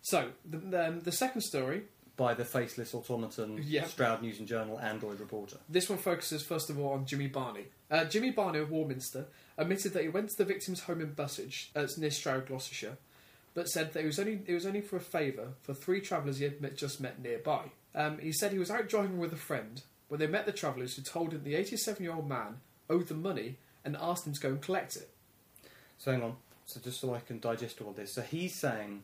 So, 0.00 0.30
the, 0.44 0.88
um, 0.88 1.00
the 1.00 1.12
second 1.12 1.42
story, 1.42 1.82
by 2.16 2.34
the 2.34 2.44
faceless 2.44 2.94
automaton 2.94 3.58
Yeah. 3.66 3.84
Stroud 3.86 4.22
News 4.22 4.38
and 4.38 4.46
Journal 4.46 4.78
Android 4.80 5.18
reporter. 5.20 5.56
this 5.68 5.88
one 5.88 5.98
focuses 5.98 6.42
first 6.42 6.68
of 6.70 6.78
all 6.78 6.92
on 6.92 7.06
Jimmy 7.06 7.26
Barney. 7.28 7.66
Uh, 7.90 8.04
Jimmy 8.04 8.30
Barney 8.30 8.58
of 8.58 8.70
Warminster 8.70 9.26
admitted 9.58 9.92
that 9.94 10.02
he 10.02 10.08
went 10.08 10.30
to 10.30 10.36
the 10.36 10.44
victim's 10.44 10.80
home 10.82 11.00
in 11.00 11.14
Bussage, 11.14 11.68
uh, 11.76 11.86
near 11.98 12.10
Stroud, 12.10 12.46
Gloucestershire, 12.46 12.96
but 13.54 13.68
said 13.68 13.92
that 13.92 14.02
it 14.02 14.06
was 14.06 14.18
only 14.18 14.40
it 14.46 14.54
was 14.54 14.66
only 14.66 14.80
for 14.80 14.96
a 14.96 15.00
favour 15.00 15.48
for 15.62 15.74
three 15.74 16.00
travellers 16.00 16.38
he 16.38 16.44
had 16.44 16.60
met, 16.60 16.76
just 16.76 17.00
met 17.00 17.20
nearby. 17.20 17.70
Um, 17.94 18.18
he 18.18 18.32
said 18.32 18.52
he 18.52 18.58
was 18.58 18.70
out 18.70 18.88
driving 18.88 19.18
with 19.18 19.32
a 19.32 19.36
friend 19.36 19.82
when 20.08 20.20
they 20.20 20.26
met 20.26 20.46
the 20.46 20.52
travellers 20.52 20.96
who 20.96 21.02
told 21.02 21.32
him 21.32 21.44
the 21.44 21.54
87 21.54 22.02
year 22.02 22.14
old 22.14 22.28
man 22.28 22.60
owed 22.88 23.08
them 23.08 23.20
money 23.22 23.56
and 23.84 23.96
asked 24.00 24.26
him 24.26 24.32
to 24.32 24.40
go 24.40 24.48
and 24.50 24.60
collect 24.62 24.96
it. 24.96 25.10
So 25.98 26.12
hang 26.12 26.22
on. 26.22 26.36
So 26.66 26.80
just 26.80 27.00
so 27.00 27.14
I 27.14 27.20
can 27.20 27.40
digest 27.40 27.80
all 27.82 27.92
this. 27.92 28.14
So 28.14 28.22
he's 28.22 28.54
saying, 28.54 29.02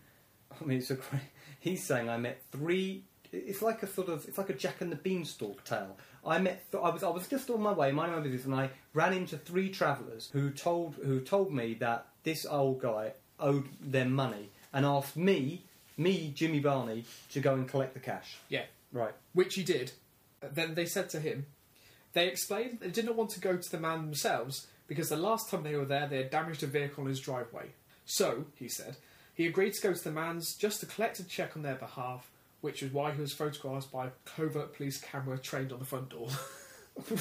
I 0.60 0.64
mean, 0.64 0.78
it's 0.78 0.90
a 0.90 0.94
great. 0.94 1.22
He's 1.60 1.84
saying 1.84 2.08
I 2.08 2.16
met 2.16 2.42
three. 2.52 3.04
It's 3.32 3.62
like 3.62 3.82
a 3.82 3.86
sort 3.86 4.08
of. 4.08 4.24
It's 4.26 4.38
like 4.38 4.50
a 4.50 4.54
Jack 4.54 4.80
and 4.80 4.90
the 4.90 4.96
Beanstalk 4.96 5.64
tale. 5.64 5.96
I 6.26 6.38
met. 6.38 6.70
Th- 6.72 6.82
I 6.82 6.90
was. 6.90 7.02
I 7.02 7.08
was 7.10 7.26
just 7.28 7.50
on 7.50 7.60
my 7.60 7.72
way, 7.72 7.92
minding 7.92 8.16
my 8.16 8.22
business, 8.22 8.44
and 8.44 8.54
I 8.54 8.70
ran 8.94 9.12
into 9.12 9.36
three 9.38 9.68
travellers 9.70 10.30
who 10.32 10.50
told 10.50 10.94
who 11.02 11.20
told 11.20 11.52
me 11.52 11.74
that 11.74 12.06
this 12.24 12.46
old 12.46 12.80
guy 12.80 13.12
owed 13.40 13.68
them 13.80 14.12
money 14.12 14.50
and 14.72 14.84
asked 14.84 15.16
me, 15.16 15.64
me 15.96 16.32
Jimmy 16.34 16.60
Barney, 16.60 17.04
to 17.32 17.40
go 17.40 17.54
and 17.54 17.68
collect 17.68 17.94
the 17.94 18.00
cash. 18.00 18.36
Yeah, 18.48 18.64
Right. 18.92 19.14
which 19.32 19.54
he 19.54 19.62
did. 19.62 19.92
Then 20.40 20.74
they 20.74 20.86
said 20.86 21.08
to 21.10 21.20
him, 21.20 21.46
they 22.12 22.26
explained 22.28 22.78
they 22.80 22.90
did 22.90 23.04
not 23.06 23.14
want 23.16 23.30
to 23.30 23.40
go 23.40 23.56
to 23.56 23.70
the 23.70 23.78
man 23.78 24.02
themselves 24.02 24.66
because 24.88 25.08
the 25.08 25.16
last 25.16 25.50
time 25.50 25.62
they 25.62 25.74
were 25.76 25.84
there 25.84 26.06
they 26.06 26.18
had 26.18 26.30
damaged 26.30 26.62
a 26.62 26.66
vehicle 26.66 27.02
on 27.04 27.08
his 27.08 27.20
driveway. 27.20 27.70
So, 28.04 28.44
he 28.56 28.68
said, 28.68 28.96
he 29.38 29.46
agreed 29.46 29.72
to 29.72 29.80
go 29.80 29.94
to 29.94 30.04
the 30.04 30.10
man's 30.10 30.54
just 30.54 30.80
to 30.80 30.86
collect 30.86 31.18
a 31.20 31.24
check 31.24 31.56
on 31.56 31.62
their 31.62 31.76
behalf, 31.76 32.28
which 32.60 32.82
is 32.82 32.92
why 32.92 33.12
he 33.12 33.20
was 33.20 33.32
photographed 33.32 33.90
by 33.90 34.08
a 34.08 34.10
covert 34.26 34.74
police 34.76 35.00
camera 35.00 35.38
trained 35.38 35.72
on 35.72 35.78
the 35.78 35.86
front 35.86 36.10
door. 36.10 36.28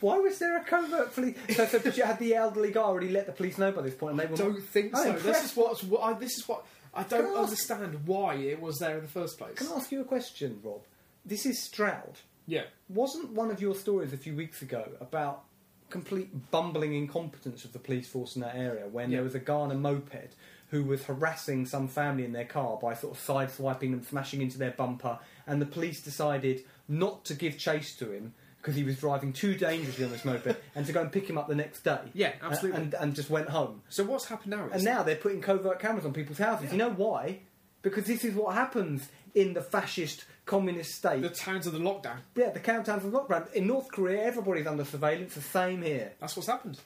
Why 0.00 0.18
was 0.18 0.38
there 0.38 0.56
a 0.58 0.64
covert 0.64 1.14
police? 1.14 1.36
So, 1.54 1.66
so 1.66 1.78
but 1.78 1.96
you 1.96 2.02
had 2.04 2.18
the 2.18 2.34
elderly 2.34 2.72
guy 2.72 2.80
already 2.82 3.08
let 3.10 3.26
the 3.26 3.32
police 3.32 3.56
know 3.58 3.72
by 3.72 3.82
this 3.82 3.94
point, 3.94 4.12
and 4.12 4.20
they 4.20 4.26
I 4.26 4.30
were. 4.30 4.36
don't 4.36 4.62
think 4.62 4.94
I'm 4.94 5.02
so. 5.02 5.12
This 5.20 5.44
is 5.44 5.56
what's 5.56 5.82
what 5.84 6.00
I, 6.02 6.12
this 6.14 6.36
is 6.38 6.48
what 6.48 6.64
I 6.92 7.04
Can 7.04 7.18
I 7.18 7.22
don't 7.22 7.30
ask- 7.36 7.44
understand 7.44 8.06
why 8.06 8.34
it 8.34 8.60
was 8.60 8.78
there 8.78 8.96
in 8.96 9.02
the 9.02 9.10
first 9.10 9.38
place. 9.38 9.54
Can 9.56 9.68
I 9.68 9.76
ask 9.76 9.90
you 9.92 10.00
a 10.00 10.04
question, 10.04 10.58
Rob? 10.62 10.80
This 11.24 11.46
is 11.46 11.62
Stroud. 11.62 12.18
Yeah, 12.46 12.64
Wasn't 12.90 13.30
one 13.32 13.50
of 13.50 13.62
your 13.62 13.74
stories 13.74 14.12
a 14.12 14.18
few 14.18 14.34
weeks 14.36 14.60
ago 14.60 14.86
about 15.00 15.44
complete 15.90 16.50
bumbling 16.50 16.94
incompetence 16.94 17.64
of 17.64 17.72
the 17.72 17.78
police 17.78 18.08
force 18.08 18.34
in 18.36 18.42
that 18.42 18.56
area 18.56 18.86
when 18.90 19.10
Yeah. 19.10 19.18
there 19.18 19.24
was 19.24 19.34
a 19.34 19.38
guy 19.40 19.54
on 19.54 19.70
a 19.70 19.74
moped 19.74 20.34
who 20.70 20.82
was 20.82 21.04
harassing 21.04 21.66
some 21.66 21.86
family 21.86 22.24
in 22.24 22.32
their 22.32 22.44
car 22.46 22.78
by 22.82 22.94
sort 22.94 23.16
of 23.16 23.22
sideswiping 23.24 23.90
them, 23.92 24.02
smashing 24.02 24.42
into 24.42 24.58
their 24.58 24.72
bumper, 24.72 25.18
and 25.46 25.60
the 25.62 25.66
police 25.66 26.00
decided 26.02 26.64
not 26.88 27.24
to 27.26 27.34
give 27.34 27.56
chase 27.58 27.94
to 27.96 28.10
him 28.10 28.34
because 28.60 28.74
he 28.74 28.82
was 28.82 28.98
driving 28.98 29.32
too 29.32 29.54
dangerously 29.54 30.04
on 30.04 30.10
this 30.10 30.24
moped 30.24 30.56
and 30.74 30.86
to 30.86 30.92
go 30.92 31.02
and 31.02 31.12
pick 31.12 31.28
him 31.28 31.36
up 31.38 31.48
the 31.48 31.54
next 31.54 31.82
day. 31.84 31.98
Yeah, 32.14 32.32
absolutely. 32.42 32.80
And, 32.82 32.94
and 32.94 33.14
just 33.14 33.30
went 33.30 33.50
home. 33.50 33.82
So 33.90 34.04
what's 34.04 34.24
happened 34.24 34.52
now 34.52 34.66
is 34.66 34.72
And 34.72 34.84
now 34.84 35.02
they're 35.02 35.16
putting 35.16 35.42
covert 35.42 35.78
cameras 35.78 36.06
on 36.06 36.12
people's 36.14 36.38
houses. 36.38 36.72
You 36.72 36.78
know 36.78 36.90
why? 36.90 37.40
Because 37.84 38.06
this 38.06 38.24
is 38.24 38.34
what 38.34 38.54
happens 38.54 39.08
in 39.34 39.52
the 39.52 39.60
fascist 39.60 40.24
communist 40.46 40.94
state. 40.94 41.20
the 41.20 41.28
towns 41.28 41.66
of 41.66 41.74
the 41.74 41.78
lockdown. 41.78 42.16
Yeah, 42.34 42.50
the 42.50 42.60
countdowns 42.60 43.04
of 43.04 43.12
the 43.12 43.18
lockdown. 43.20 43.52
In 43.52 43.66
North 43.66 43.88
Korea, 43.92 44.22
everybody's 44.24 44.66
under 44.66 44.84
surveillance. 44.84 45.34
The 45.34 45.42
same 45.42 45.82
here. 45.82 46.12
That's 46.18 46.34
what's 46.34 46.48
happened. 46.48 46.80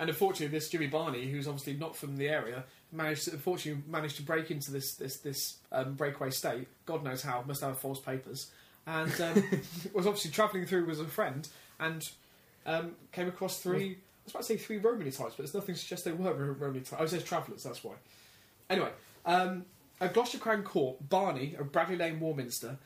And 0.00 0.10
unfortunately, 0.10 0.48
this 0.58 0.68
Jimmy 0.68 0.88
Barney, 0.88 1.30
who's 1.30 1.46
obviously 1.46 1.74
not 1.74 1.96
from 1.96 2.16
the 2.16 2.28
area, 2.28 2.64
managed 2.90 3.26
to, 3.26 3.32
unfortunately 3.32 3.84
managed 3.88 4.16
to 4.16 4.22
break 4.22 4.50
into 4.50 4.72
this 4.72 4.94
this 4.94 5.18
this 5.18 5.58
um, 5.70 5.94
breakaway 5.94 6.30
state. 6.30 6.66
God 6.86 7.04
knows 7.04 7.22
how. 7.22 7.44
Must 7.46 7.60
have 7.62 7.78
false 7.78 8.00
papers, 8.00 8.50
and 8.86 9.12
um, 9.20 9.44
was 9.94 10.06
obviously 10.06 10.32
travelling 10.32 10.66
through 10.66 10.86
with 10.86 11.00
a 11.00 11.04
friend 11.04 11.48
and 11.78 12.08
um, 12.66 12.96
came 13.12 13.28
across 13.28 13.60
three. 13.60 13.90
I 13.90 14.24
was 14.24 14.32
about 14.32 14.40
to 14.40 14.46
say 14.46 14.56
three 14.56 14.78
Romany 14.78 15.10
types, 15.10 15.34
but 15.34 15.38
there's 15.38 15.54
nothing 15.54 15.74
to 15.74 15.80
suggest 15.80 16.04
they 16.04 16.12
were 16.12 16.32
Romany 16.32 16.80
types. 16.80 16.94
I 16.98 17.02
was 17.02 17.12
just 17.12 17.26
travellers. 17.26 17.62
That's 17.62 17.84
why. 17.84 17.94
Anyway, 18.70 18.90
um, 19.26 19.66
at 20.02 20.14
Gloucester 20.14 20.38
Crown 20.38 20.64
Court, 20.64 21.08
Barney 21.08 21.54
of 21.54 21.70
Bradley 21.70 21.96
Lane, 21.96 22.18
Warminster, 22.18 22.78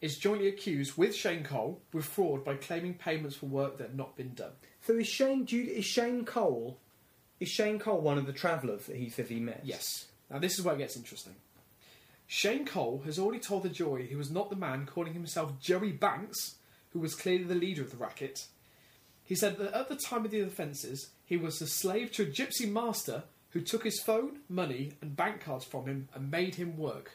is 0.00 0.18
jointly 0.18 0.48
accused 0.48 0.98
with 0.98 1.14
Shane 1.14 1.44
Cole 1.44 1.80
with 1.92 2.04
fraud 2.04 2.44
by 2.44 2.56
claiming 2.56 2.94
payments 2.94 3.36
for 3.36 3.46
work 3.46 3.78
that 3.78 3.88
had 3.88 3.96
not 3.96 4.16
been 4.16 4.34
done. 4.34 4.50
So 4.82 4.94
is 4.94 5.06
Shane? 5.06 5.44
Do 5.44 5.56
you, 5.56 5.72
is 5.72 5.84
Shane 5.84 6.24
Cole? 6.24 6.78
Is 7.38 7.48
Shane 7.48 7.78
Cole 7.78 8.00
one 8.00 8.18
of 8.18 8.26
the 8.26 8.32
travellers 8.32 8.86
that 8.86 8.96
he 8.96 9.08
says 9.08 9.28
he 9.28 9.38
met? 9.38 9.60
Yes. 9.62 10.06
Now 10.30 10.40
this 10.40 10.58
is 10.58 10.64
where 10.64 10.74
it 10.74 10.78
gets 10.78 10.96
interesting. 10.96 11.36
Shane 12.26 12.66
Cole 12.66 13.02
has 13.04 13.20
already 13.20 13.38
told 13.38 13.62
the 13.62 13.68
jury 13.68 14.06
he 14.06 14.16
was 14.16 14.30
not 14.30 14.50
the 14.50 14.56
man 14.56 14.84
calling 14.84 15.14
himself 15.14 15.60
Joey 15.60 15.92
Banks, 15.92 16.56
who 16.90 16.98
was 16.98 17.14
clearly 17.14 17.44
the 17.44 17.54
leader 17.54 17.82
of 17.82 17.92
the 17.92 17.96
racket. 17.96 18.46
He 19.22 19.36
said 19.36 19.58
that 19.58 19.72
at 19.72 19.88
the 19.88 19.96
time 19.96 20.24
of 20.24 20.32
the 20.32 20.40
offences, 20.40 21.10
he 21.24 21.36
was 21.36 21.62
a 21.62 21.66
slave 21.66 22.10
to 22.12 22.24
a 22.24 22.26
gypsy 22.26 22.70
master 22.70 23.24
who 23.54 23.60
took 23.62 23.84
his 23.84 24.00
phone, 24.02 24.40
money, 24.48 24.92
and 25.00 25.16
bank 25.16 25.40
cards 25.40 25.64
from 25.64 25.86
him 25.86 26.08
and 26.14 26.30
made 26.30 26.56
him 26.56 26.76
work. 26.76 27.12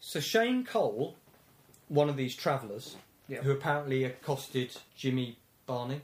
So 0.00 0.20
Shane 0.20 0.64
Cole, 0.64 1.16
one 1.88 2.08
of 2.08 2.16
these 2.16 2.34
travellers, 2.34 2.96
Yeah. 3.28 3.42
who 3.42 3.50
apparently 3.50 4.04
accosted 4.04 4.76
Jimmy 4.96 5.36
Barney, 5.66 6.00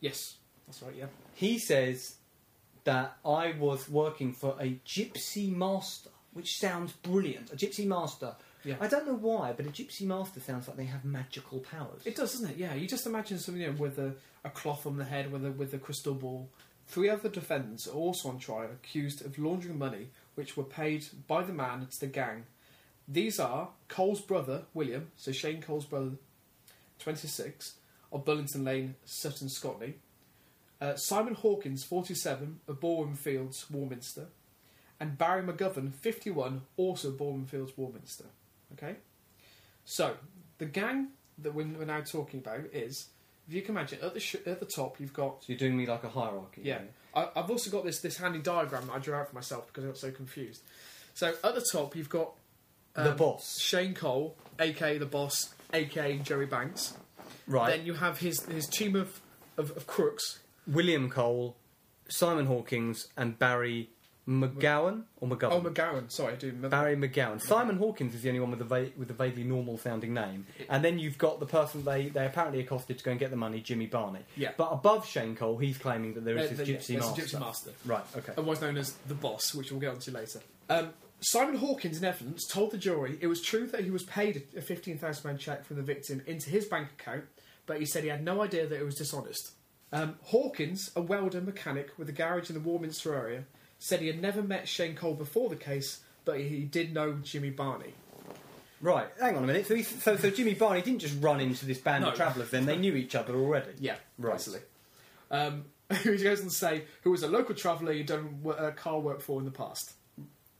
Yes, 0.00 0.36
that's 0.66 0.82
right. 0.82 0.94
Yeah. 0.94 1.06
he 1.34 1.58
says 1.58 2.16
that 2.84 3.16
I 3.24 3.52
was 3.52 3.88
working 3.88 4.32
for 4.32 4.56
a 4.60 4.78
gypsy 4.84 5.50
master, 5.54 6.10
which 6.32 6.58
sounds 6.58 6.92
brilliant. 6.92 7.52
A 7.52 7.56
gypsy 7.56 7.86
master. 7.86 8.34
Yeah. 8.64 8.76
I 8.80 8.88
don't 8.88 9.06
know 9.06 9.14
why, 9.14 9.52
but 9.52 9.64
a 9.66 9.70
gypsy 9.70 10.02
master 10.02 10.40
sounds 10.40 10.66
like 10.66 10.76
they 10.76 10.84
have 10.86 11.04
magical 11.04 11.60
powers. 11.60 12.02
It 12.04 12.16
does, 12.16 12.32
doesn't 12.32 12.50
it? 12.50 12.56
Yeah. 12.56 12.74
You 12.74 12.86
just 12.88 13.06
imagine 13.06 13.38
something 13.38 13.62
you 13.62 13.68
know, 13.72 13.78
with 13.78 13.98
a, 13.98 14.12
a 14.44 14.50
cloth 14.50 14.86
on 14.86 14.96
the 14.96 15.04
head, 15.04 15.30
with 15.32 15.44
a 15.46 15.52
with 15.52 15.72
a 15.72 15.78
crystal 15.78 16.14
ball. 16.14 16.48
Three 16.86 17.08
other 17.08 17.28
defendants 17.28 17.86
are 17.86 17.94
also 17.94 18.28
on 18.28 18.38
trial, 18.38 18.70
accused 18.72 19.24
of 19.24 19.38
laundering 19.38 19.78
money, 19.78 20.10
which 20.34 20.56
were 20.56 20.64
paid 20.64 21.06
by 21.26 21.42
the 21.42 21.52
man 21.52 21.86
to 21.86 22.00
the 22.00 22.06
gang. 22.06 22.44
These 23.08 23.38
are 23.40 23.70
Cole's 23.88 24.20
brother 24.20 24.62
William, 24.74 25.10
so 25.16 25.32
Shane 25.32 25.62
Cole's 25.62 25.84
brother, 25.84 26.12
twenty 26.98 27.28
six, 27.28 27.74
of 28.12 28.24
Burlington 28.24 28.64
Lane, 28.64 28.94
Sutton, 29.04 29.48
Scotney. 29.48 29.94
Uh, 30.80 30.94
Simon 30.94 31.34
Hawkins, 31.34 31.84
forty 31.84 32.14
seven, 32.14 32.60
of 32.68 32.80
Boreham 32.80 33.14
Fields, 33.14 33.66
Warminster, 33.70 34.26
and 34.98 35.18
Barry 35.18 35.42
McGovern, 35.42 35.92
51, 35.94 36.62
also 36.76 37.10
Bournemouth 37.10 37.76
Warminster. 37.76 38.26
Okay? 38.72 38.96
So, 39.84 40.14
the 40.58 40.64
gang 40.64 41.08
that 41.38 41.54
we're 41.54 41.64
now 41.64 42.00
talking 42.00 42.40
about 42.40 42.64
is, 42.72 43.08
if 43.48 43.54
you 43.54 43.62
can 43.62 43.76
imagine, 43.76 43.98
at 44.02 44.14
the, 44.14 44.20
sh- 44.20 44.36
at 44.46 44.60
the 44.60 44.66
top 44.66 44.98
you've 45.00 45.12
got. 45.12 45.42
So 45.42 45.46
you're 45.48 45.58
doing 45.58 45.76
me 45.76 45.86
like 45.86 46.04
a 46.04 46.08
hierarchy. 46.08 46.62
Yeah. 46.64 46.80
I, 47.14 47.28
I've 47.36 47.50
also 47.50 47.70
got 47.70 47.84
this, 47.84 48.00
this 48.00 48.16
handy 48.16 48.40
diagram 48.40 48.86
that 48.88 48.92
I 48.94 48.98
drew 48.98 49.14
out 49.14 49.28
for 49.28 49.34
myself 49.34 49.66
because 49.68 49.84
I 49.84 49.86
got 49.88 49.96
so 49.98 50.10
confused. 50.10 50.62
So, 51.14 51.34
at 51.42 51.54
the 51.54 51.64
top 51.72 51.96
you've 51.96 52.10
got. 52.10 52.32
the 52.94 53.12
um, 53.12 53.16
boss. 53.16 53.58
Shane 53.60 53.94
Cole, 53.94 54.36
aka 54.60 54.98
the 54.98 55.06
boss, 55.06 55.54
aka 55.72 56.18
Jerry 56.18 56.46
Banks. 56.46 56.94
Right. 57.46 57.76
Then 57.76 57.86
you 57.86 57.94
have 57.94 58.18
his, 58.18 58.42
his 58.46 58.66
team 58.66 58.96
of, 58.96 59.20
of, 59.56 59.70
of 59.76 59.86
crooks. 59.86 60.40
William 60.66 61.08
Cole, 61.08 61.56
Simon 62.08 62.46
Hawkins, 62.46 63.08
and 63.16 63.38
Barry 63.38 63.90
McGowan 64.28 65.04
or 65.20 65.28
McGovern. 65.28 65.52
Oh, 65.52 65.60
McGowan. 65.60 66.10
Sorry, 66.10 66.32
I 66.32 66.36
do. 66.36 66.48
remember. 66.48 66.68
Barry 66.68 66.96
McGowan. 66.96 67.40
Simon 67.40 67.76
Hawkins 67.76 68.14
is 68.14 68.22
the 68.22 68.28
only 68.28 68.40
one 68.40 68.50
with 68.50 68.60
a 68.60 68.64
va- 68.64 68.90
with 68.96 69.08
a 69.10 69.14
vaguely 69.14 69.44
normal 69.44 69.78
sounding 69.78 70.12
name, 70.14 70.46
and 70.68 70.84
then 70.84 70.98
you've 70.98 71.18
got 71.18 71.38
the 71.40 71.46
person 71.46 71.84
they, 71.84 72.08
they 72.08 72.26
apparently 72.26 72.60
accosted 72.60 72.98
to 72.98 73.04
go 73.04 73.12
and 73.12 73.20
get 73.20 73.30
the 73.30 73.36
money, 73.36 73.60
Jimmy 73.60 73.86
Barney. 73.86 74.20
Yeah. 74.36 74.50
But 74.56 74.70
above 74.72 75.06
Shane 75.06 75.36
Cole, 75.36 75.58
he's 75.58 75.78
claiming 75.78 76.14
that 76.14 76.24
there 76.24 76.36
is 76.38 76.50
this 76.50 76.58
the- 76.66 76.74
gypsy 76.74 76.88
yeah, 76.94 77.00
master. 77.00 77.22
gypsy 77.22 77.40
master. 77.40 77.70
Right. 77.84 78.04
Okay. 78.16 78.32
otherwise 78.32 78.60
known 78.60 78.76
as 78.78 78.92
the 79.06 79.14
boss, 79.14 79.54
which 79.54 79.70
we'll 79.70 79.80
get 79.80 79.90
onto 79.90 80.10
later. 80.10 80.40
Um, 80.68 80.90
Simon 81.20 81.56
Hawkins, 81.56 81.98
in 81.98 82.04
evidence, 82.04 82.46
told 82.46 82.72
the 82.72 82.78
jury 82.78 83.18
it 83.20 83.26
was 83.28 83.40
true 83.40 83.66
that 83.68 83.84
he 83.84 83.90
was 83.90 84.02
paid 84.02 84.42
a 84.56 84.60
£15,000 84.60 85.38
cheque 85.38 85.64
from 85.64 85.76
the 85.76 85.82
victim 85.82 86.22
into 86.26 86.50
his 86.50 86.66
bank 86.66 86.88
account, 86.98 87.24
but 87.64 87.78
he 87.78 87.86
said 87.86 88.02
he 88.02 88.10
had 88.10 88.22
no 88.24 88.42
idea 88.42 88.66
that 88.66 88.78
it 88.78 88.84
was 88.84 88.96
dishonest. 88.96 89.52
Um, 89.92 90.16
Hawkins, 90.24 90.90
a 90.96 91.00
welder 91.00 91.40
mechanic 91.40 91.90
with 91.96 92.08
a 92.08 92.12
garage 92.12 92.50
in 92.50 92.54
the 92.54 92.60
Warminster 92.60 93.14
area, 93.14 93.44
said 93.78 94.00
he 94.00 94.06
had 94.06 94.20
never 94.20 94.42
met 94.42 94.68
Shane 94.68 94.94
Cole 94.94 95.14
before 95.14 95.48
the 95.48 95.56
case, 95.56 96.00
but 96.24 96.40
he 96.40 96.60
did 96.60 96.92
know 96.94 97.14
Jimmy 97.22 97.50
Barney. 97.50 97.94
Right. 98.80 99.08
Hang 99.20 99.36
on 99.36 99.44
a 99.44 99.46
minute. 99.46 99.66
So, 99.66 99.74
he's, 99.74 100.02
so 100.02 100.16
so 100.16 100.30
Jimmy 100.30 100.54
Barney 100.54 100.82
didn't 100.82 101.00
just 101.00 101.20
run 101.22 101.40
into 101.40 101.64
this 101.66 101.78
band 101.78 102.02
No. 102.04 102.10
of 102.10 102.14
travellers. 102.16 102.50
Then 102.50 102.66
they 102.66 102.76
knew 102.76 102.94
each 102.94 103.14
other 103.14 103.34
already. 103.34 103.70
Yeah, 103.78 103.96
Right. 104.18 104.34
basically. 104.34 104.60
Um, 105.30 105.64
he 106.02 106.16
goes 106.18 106.40
on 106.40 106.46
to 106.48 106.50
say, 106.54 106.84
who 107.02 107.10
was 107.10 107.22
a 107.22 107.28
local 107.28 107.54
traveller 107.54 107.92
he'd 107.92 108.06
done 108.06 108.40
wo- 108.42 108.52
uh, 108.52 108.72
car 108.72 109.00
work 109.00 109.20
for 109.20 109.38
in 109.38 109.44
the 109.46 109.50
past. 109.50 109.92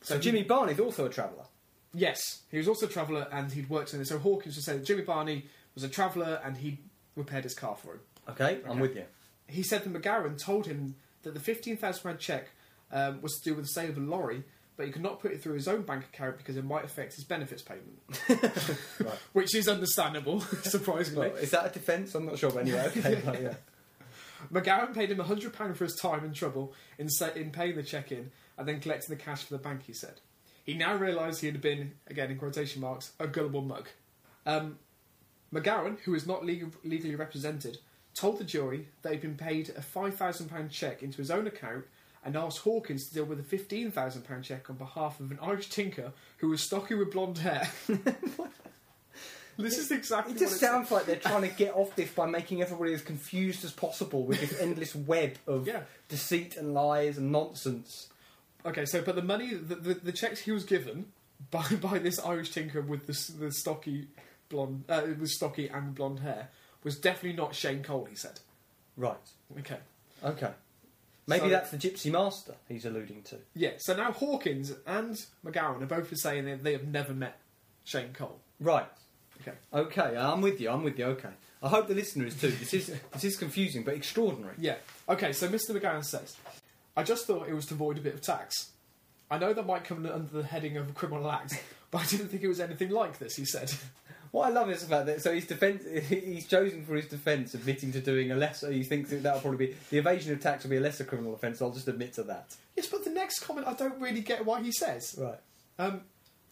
So 0.03 0.19
Jimmy 0.19 0.45
Barney's 0.45 0.81
also 0.81 1.05
a 1.07 1.11
traveller. 1.11 1.45
Yes, 1.93 2.43
he 2.51 2.59
was 2.59 2.69
also 2.69 2.87
a 2.87 2.89
traveller 2.89 3.27
and 3.33 3.51
he'd 3.51 3.69
worked 3.69 3.93
in 3.95 4.01
it. 4.01 4.07
So 4.07 4.19
Hawkins 4.19 4.55
would 4.57 4.65
say 4.65 4.75
that 4.77 4.85
Jimmy 4.85 5.03
Barney 5.03 5.47
was 5.75 5.83
a 5.85 5.89
traveller 5.89 6.41
and 6.45 6.57
he 6.57 6.79
repaired 7.17 7.45
his 7.45 7.55
car 7.55 7.77
for 7.77 7.95
him. 7.95 8.01
Okay, 8.31 8.61
I'm 8.69 8.79
with 8.81 8.95
you. 8.97 9.05
He 9.49 9.63
said 9.63 9.85
that 9.85 9.93
McGowan 9.93 10.39
told 10.39 10.67
him 10.67 10.97
that 11.23 11.35
the 11.35 11.41
£15,000 11.41 12.19
cheque 12.19 12.49
um, 12.93 13.21
was 13.23 13.35
to 13.39 13.51
do 13.51 13.55
with 13.55 13.65
the 13.67 13.71
sale 13.71 13.91
of 13.91 13.97
a 13.97 14.01
lorry, 14.01 14.45
but 14.77 14.87
he 14.87 14.93
could 14.93 15.03
not 15.03 15.21
put 15.21 15.33
it 15.33 15.43
through 15.43 15.55
his 15.55 15.69
own 15.69 15.83
bank 15.83 16.05
account 16.05 16.39
because 16.39 16.57
it 16.57 16.65
might 16.65 16.85
affect 16.85 17.15
his 17.15 17.25
benefits 17.25 17.63
payment. 17.63 17.99
Right. 18.99 19.19
Which 19.33 19.55
is 19.55 19.69
understandable, 19.69 20.41
surprisingly. 20.63 21.29
Well, 21.29 21.37
is 21.37 21.51
that 21.51 21.67
a 21.67 21.71
defence? 21.71 22.15
I'm 22.15 22.27
not 22.27 22.39
sure, 22.39 22.59
anyway, 22.59 22.91
okay. 22.97 23.21
but 23.25 23.43
yeah. 23.43 23.55
McGowan 24.53 24.95
paid 24.95 25.11
him 25.11 25.19
£100 25.19 25.77
for 25.77 25.85
his 25.85 25.97
time 25.97 26.25
and 26.25 26.35
trouble 26.35 26.73
in, 26.99 27.09
sa- 27.09 27.33
in 27.35 27.51
paying 27.51 27.77
the 27.77 27.83
cheque 27.83 28.13
in 28.13 28.31
and 28.57 28.67
then 28.67 28.81
collecting 28.81 29.17
the 29.17 29.23
cash 29.23 29.45
for 29.45 29.55
the 29.55 29.63
bank, 29.63 29.83
he 29.87 29.93
said. 29.93 30.21
He 30.65 30.75
now 30.75 30.97
realised 30.97 31.41
he 31.41 31.47
had 31.47 31.61
been, 31.61 31.93
again 32.07 32.31
in 32.31 32.39
quotation 32.39 32.81
marks, 32.81 33.13
a 33.21 33.27
gullible 33.27 33.63
mug. 33.63 33.89
Um, 34.45 34.79
McGowan, 35.53 36.01
who 36.01 36.15
is 36.15 36.27
not 36.27 36.45
legal, 36.45 36.71
legally 36.85 37.15
represented, 37.15 37.79
told 38.15 38.39
the 38.39 38.45
jury 38.45 38.89
that 39.03 39.13
he'd 39.13 39.21
been 39.21 39.37
paid 39.37 39.71
a 39.71 39.81
£5,000 39.81 40.71
cheque 40.71 41.03
into 41.03 41.19
his 41.19 41.31
own 41.31 41.47
account 41.47 41.85
and 42.27 42.37
asked 42.37 42.59
Hawkins 42.59 43.07
to 43.09 43.15
deal 43.15 43.25
with 43.25 43.39
a 43.41 43.43
£15,000 43.57 44.43
cheque 44.43 44.69
on 44.69 44.77
behalf 44.77 45.21
of 45.21 45.31
an 45.31 45.39
Irish 45.41 45.69
tinker 45.71 46.13
who 46.39 46.49
was 46.49 46.61
stocky 46.63 46.95
with 46.95 47.13
blonde 47.13 47.39
hair. 47.39 47.71
this 49.57 49.79
is 49.79 49.91
exactly 49.91 50.33
It 50.33 50.35
what 50.35 50.41
just 50.41 50.57
it 50.57 50.59
sounds 50.67 50.91
like 50.91 51.07
they're 51.07 51.17
trying 51.17 51.43
to 51.43 51.49
get 51.57 51.75
off 51.75 51.95
this 51.97 52.11
by 52.11 52.27
making 52.27 52.61
everybody 52.63 52.93
as 52.93 53.01
confused 53.03 53.65
as 53.65 53.73
possible 53.73 54.25
with 54.25 54.41
this 54.41 54.61
endless 54.61 54.95
web 54.95 55.35
of 55.47 55.67
Yeah. 55.67 55.83
deceit 56.09 56.57
and 56.57 56.75
lies 56.75 57.17
and 57.17 57.33
nonsense. 57.33 58.09
Okay, 58.67 58.85
so 58.85 59.01
but 59.01 59.15
the 59.15 59.23
money, 59.23 59.55
the, 59.55 59.77
the, 59.77 59.95
the 59.95 60.13
checks 60.13 60.41
he 60.41 60.51
was 60.51 60.65
given 60.65 61.07
by 61.51 61.65
by 61.81 61.99
this 61.99 62.19
Irish 62.19 62.51
tinker 62.51 62.83
with 62.83 63.07
the, 63.07 63.47
the 63.47 63.53
stocky 63.53 64.09
blonde, 64.49 64.85
uh, 64.89 65.03
with 65.19 65.31
stocky 65.31 65.69
and 65.69 65.95
blonde 65.95 66.21
hair, 66.21 66.49
was 66.83 66.99
definitely 66.99 67.37
not 67.37 67.55
Shane 67.55 67.83
Cole. 67.83 68.07
He 68.11 68.17
said. 68.17 68.41
Right. 68.97 69.17
Okay. 69.61 69.79
Okay. 70.25 70.51
Maybe 71.27 71.41
So- 71.47 71.49
that's 71.49 71.71
the 71.71 71.77
Gypsy 71.79 72.11
Master 72.13 72.55
he's 72.69 72.85
alluding 72.85 73.23
to. 73.25 73.39
Yeah. 73.55 73.73
So 73.79 73.97
now 73.97 74.13
Hawkins 74.13 74.73
and 74.87 75.17
McGowan 75.45 75.83
are 75.83 75.87
both 75.87 76.17
saying 76.17 76.45
that 76.47 76.63
they 76.63 76.73
have 76.73 76.87
never 76.87 77.13
met 77.13 77.39
Shane 77.85 78.13
Cole. 78.13 78.39
Right. 78.61 78.87
Okay. 79.43 79.57
Okay, 79.73 80.17
I'm 80.17 80.41
with 80.41 80.61
you. 80.61 80.71
I'm 80.71 80.83
with 80.83 80.99
you. 80.99 81.05
Okay. 81.07 81.31
I 81.63 81.69
hope 81.69 81.89
the 81.89 81.95
listener 81.95 82.27
is 82.27 82.41
too. 82.41 82.51
This 82.53 82.73
is 82.73 82.87
this 83.13 83.25
is 83.25 83.37
confusing 83.37 83.83
but 83.83 83.95
extraordinary. 83.95 84.55
Yeah. 84.59 84.77
Okay. 85.09 85.33
So 85.33 85.49
Mr. 85.49 85.71
McGowan 85.71 86.05
says, 86.05 86.37
"I 86.97 87.03
just 87.03 87.27
thought 87.27 87.49
it 87.49 87.55
was 87.55 87.67
to 87.67 87.75
avoid 87.75 87.99
a 87.99 88.01
bit 88.01 88.15
of 88.15 88.21
tax. 88.23 88.71
I 89.31 89.39
know 89.39 89.53
that 89.53 89.67
might 89.67 89.85
come 89.85 90.07
under 90.07 90.33
the 90.41 90.45
heading 90.47 90.77
of 90.77 90.89
a 90.89 90.93
criminal 90.93 91.31
act, 91.31 91.61
but 91.91 92.03
I 92.03 92.07
didn't 92.07 92.29
think 92.29 92.43
it 92.45 92.49
was 92.49 92.61
anything 92.61 92.91
like 92.91 93.19
this." 93.19 93.35
He 93.37 93.45
said. 93.45 93.73
What 94.31 94.49
I 94.49 94.51
love 94.51 94.71
is 94.71 94.83
the 94.83 94.89
fact 94.89 95.07
that 95.07 95.23
so 95.23 95.33
his 95.33 95.47
defense 95.47 95.85
he's 96.09 96.47
chosen 96.47 96.85
for 96.85 96.95
his 96.95 97.07
defence 97.07 97.55
admitting 97.55 97.93
to 97.93 98.01
doing 98.01 98.31
a 98.33 98.37
lesser. 98.37 98.71
He 98.71 98.83
thinks 98.83 99.11
that 99.11 99.23
that'll 99.23 99.41
probably 99.41 99.69
be 99.69 99.77
the 99.91 99.99
evasion 99.99 100.33
of 100.33 100.41
tax 100.41 100.65
will 100.65 100.71
be 100.71 100.77
a 100.77 100.81
lesser 100.81 101.05
criminal 101.05 101.35
offence. 101.35 101.61
I'll 101.63 101.73
just 101.73 101.89
admit 101.89 102.15
to 102.15 102.23
that. 102.25 102.55
yes, 102.77 102.87
but 102.87 103.05
the 103.05 103.11
next 103.11 103.41
comment 103.41 103.67
I 103.67 103.75
don't 103.75 104.01
really 104.01 104.21
get 104.21 104.45
why 104.45 104.63
he 104.63 104.73
says. 104.73 105.17
Right. 105.19 105.39
Um, 105.79 106.03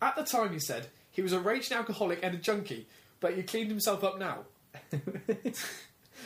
at 0.01 0.17
the 0.17 0.25
time, 0.25 0.53
he 0.53 0.59
said 0.59 0.89
he 1.11 1.23
was 1.23 1.33
a 1.33 1.41
raging 1.41 1.77
alcoholic 1.77 2.21
and 2.23 2.35
a 2.35 2.39
junkie, 2.39 2.87
but 3.21 3.35
he 3.35 3.43
cleaned 3.43 3.71
himself 3.71 4.05
up 4.05 4.19
now. 4.19 4.41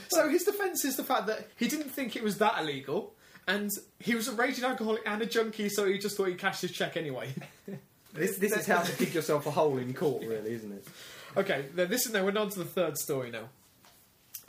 so 0.09 0.29
his 0.29 0.45
defence 0.45 0.85
is 0.85 0.97
the 0.97 1.05
fact 1.05 1.27
that 1.27 1.49
he 1.57 1.69
didn't 1.69 1.91
think 1.91 2.17
it 2.17 2.23
was 2.23 2.39
that 2.39 2.59
illegal, 2.59 3.13
and 3.47 3.71
he 4.01 4.15
was 4.15 4.29
a 4.29 4.33
raging 4.33 4.65
alcoholic 4.65 5.03
and 5.07 5.23
a 5.23 5.27
junkie, 5.27 5.69
so 5.69 5.87
he 5.87 5.99
just 5.99 6.17
thought 6.17 6.29
he 6.29 6.35
cashed 6.35 6.63
his 6.63 6.73
check 6.73 6.97
anyway. 6.97 7.33
This 8.15 8.39
this 8.39 8.57
is 8.57 8.67
how 8.67 8.81
to 8.81 8.97
dig 8.97 9.15
yourself 9.15 9.47
a 9.47 9.51
hole 9.51 9.77
in 9.77 9.93
court, 9.93 10.25
really, 10.25 10.53
isn't 10.53 10.73
it? 10.73 10.85
Okay, 11.39 11.67
then 11.75 11.89
this 11.89 12.07
is 12.07 12.13
now 12.13 12.25
we're 12.25 12.37
on 12.37 12.51
to 12.51 12.59
the 12.59 12.65
third 12.65 12.99
story 12.99 13.31
now, 13.31 13.49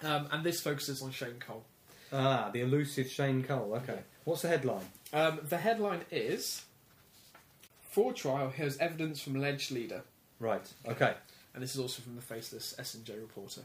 um, 0.03 0.27
and 0.31 0.43
this 0.43 0.61
focuses 0.61 1.01
on 1.01 1.11
Shane 1.11 1.39
Cole. 1.39 1.63
Ah, 2.11 2.49
the 2.51 2.61
elusive 2.61 3.07
Shane 3.07 3.43
Cole. 3.43 3.79
Okay. 3.83 3.99
What's 4.23 4.41
the 4.41 4.47
headline? 4.49 4.85
Um, 5.13 5.39
the 5.47 5.57
headline 5.57 6.01
is: 6.11 6.63
For 7.91 8.13
trial, 8.13 8.49
here's 8.49 8.77
evidence 8.77 9.21
from 9.21 9.35
alleged 9.35 9.71
leader. 9.71 10.03
Right. 10.39 10.67
Okay. 10.87 11.13
and 11.53 11.61
this 11.63 11.73
is 11.73 11.81
also 11.81 12.01
from 12.01 12.15
the 12.15 12.21
faceless 12.21 12.73
S&J 12.79 13.13
reporter. 13.19 13.61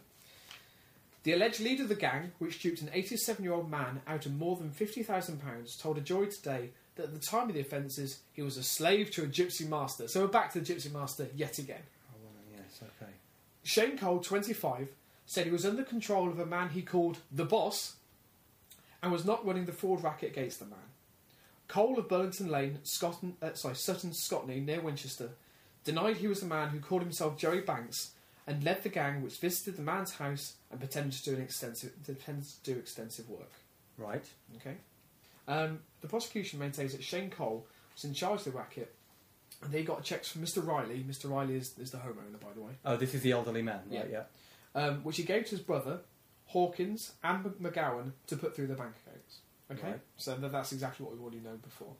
The 1.23 1.33
alleged 1.33 1.61
leader 1.61 1.85
of 1.85 1.89
the 1.89 1.95
gang, 1.95 2.33
which 2.39 2.61
duped 2.61 2.83
an 2.83 2.89
87-year-old 2.89 3.71
man 3.71 4.03
out 4.07 4.27
of 4.27 4.35
more 4.35 4.57
than 4.57 4.71
£50,000, 4.71 5.81
told 5.81 5.97
a 5.97 6.01
jury 6.01 6.27
today 6.29 6.71
that 6.97 7.05
at 7.05 7.15
the 7.15 7.21
time 7.21 7.49
of 7.49 7.55
the 7.55 7.61
offences, 7.61 8.19
he 8.33 8.43
was 8.43 8.57
a 8.57 8.63
slave 8.63 9.11
to 9.13 9.23
a 9.23 9.27
gypsy 9.27 9.67
master. 9.69 10.07
So 10.09 10.21
we're 10.21 10.27
back 10.27 10.53
to 10.53 10.61
the 10.61 10.67
gypsy 10.75 10.93
master 10.93 11.29
yet 11.35 11.59
again. 11.59 11.81
Oh, 12.13 12.17
well, 12.23 12.33
yes. 12.61 12.81
Okay. 12.83 13.13
Shane 13.65 13.99
Cole, 13.99 14.21
25, 14.21 14.89
said 15.27 15.47
he 15.47 15.53
was 15.53 15.67
under 15.67 15.83
control 15.83 16.29
of 16.29 16.39
a 16.39 16.47
man 16.47 16.69
he 16.69 16.83
called 16.83 17.19
the 17.33 17.45
boss 17.45 17.97
and 19.03 19.11
was 19.11 19.25
not 19.25 19.45
running 19.45 19.65
the 19.65 19.73
fraud 19.73 20.05
racket 20.05 20.31
against 20.31 20.61
the 20.61 20.67
man. 20.67 20.79
Cole 21.67 21.99
of 21.99 22.09
Burlington 22.09 22.49
Lane, 22.49 22.79
Scotton, 22.83 23.37
uh, 23.43 23.55
sorry, 23.55 23.75
Sutton, 23.75 24.11
Scotney, 24.11 24.65
near 24.65 24.81
Winchester, 24.81 25.31
denied 25.83 26.19
he 26.19 26.29
was 26.29 26.41
the 26.41 26.47
man 26.47 26.69
who 26.69 26.79
called 26.79 27.03
himself 27.03 27.39
Joey 27.39 27.61
Banks 27.61 28.13
and 28.47 28.63
led 28.63 28.83
the 28.83 28.91
gang 28.91 29.23
which 29.23 29.39
visited 29.39 29.77
the 29.77 29.83
man's 29.83 30.15
house 30.15 30.55
and 30.71 30.79
pretended 30.79 31.13
to 31.13 31.25
do 31.25 31.37
an 31.37 31.43
extensive 31.43 31.93
pretended 32.05 32.45
to 32.45 32.73
do 32.73 32.79
extensive 32.79 33.29
work. 33.31 33.51
Right. 33.97 34.25
Okay. 34.57 34.77
Um, 35.49 35.81
the 36.01 36.09
prosecution 36.09 36.59
maintains 36.59 36.93
that 36.93 37.03
Shane 37.03 37.31
Cole 37.31 37.67
was 37.95 38.05
in 38.05 38.13
charge 38.13 38.41
of 38.41 38.45
the 38.45 38.59
racket, 38.59 38.95
and 39.63 39.73
they 39.73 39.83
got 39.83 40.03
checks 40.05 40.29
from 40.31 40.43
Mr. 40.43 40.65
Riley. 40.67 41.05
Mr. 41.09 41.31
Riley 41.31 41.57
is, 41.57 41.77
is 41.79 41.91
the 41.91 41.99
homeowner, 41.99 42.41
by 42.41 42.53
the 42.55 42.61
way. 42.61 42.73
Oh, 42.85 42.97
this 42.97 43.15
is 43.15 43.23
the 43.23 43.33
elderly 43.33 43.63
man. 43.63 43.81
Right. 43.91 44.07
Yeah. 44.11 44.23
Yeah. 44.75 44.83
um, 44.83 45.05
which 45.05 45.17
he 45.17 45.23
gave 45.23 45.45
to 45.45 45.51
his 45.53 45.61
brother, 45.61 46.01
Hawkins, 46.47 47.13
and 47.23 47.45
McGowan 47.63 48.13
to 48.27 48.37
put 48.37 48.55
through 48.55 48.67
their 48.67 48.77
bank 48.77 48.93
accounts. 49.07 49.39
Okay, 49.73 49.93
Right. 49.93 50.01
so 50.19 50.35
that, 50.37 50.53
that's 50.53 50.73
exactly 50.73 51.05
what 51.05 51.13
we've 51.15 51.23
already 51.23 51.41
known 51.41 51.57
before. 51.59 51.95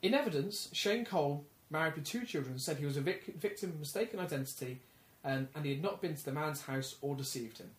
In 0.00 0.14
evidence, 0.14 0.68
Shane 0.72 1.04
Cole, 1.04 1.44
married 1.70 1.94
with 1.96 2.04
two 2.04 2.24
children, 2.24 2.58
said 2.58 2.76
he 2.76 2.86
was 2.86 2.96
a 2.96 3.00
vic- 3.00 3.34
victim 3.38 3.70
of 3.70 3.80
mistaken 3.80 4.20
identity 4.20 4.78
and, 5.24 5.48
and 5.54 5.64
he 5.64 5.72
had 5.72 5.82
not 5.82 6.00
been 6.00 6.14
to 6.16 6.24
the 6.24 6.32
man's 6.32 6.62
house 6.62 6.96
or 7.00 7.14
deceived 7.16 7.58
him. 7.58 7.70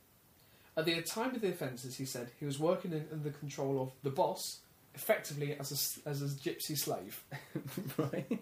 At 0.75 0.85
the 0.85 1.01
time 1.01 1.35
of 1.35 1.41
the 1.41 1.49
offences, 1.49 1.97
he 1.97 2.05
said 2.05 2.29
he 2.39 2.45
was 2.45 2.57
working 2.59 2.91
in, 2.91 3.05
under 3.11 3.29
the 3.29 3.37
control 3.37 3.81
of 3.81 3.91
the 4.03 4.09
boss, 4.09 4.59
effectively 4.95 5.55
as 5.59 5.71
a, 5.71 5.75
s- 5.75 5.99
as 6.05 6.21
a 6.21 6.25
gypsy 6.25 6.77
slave. 6.77 7.23
right. 7.97 8.39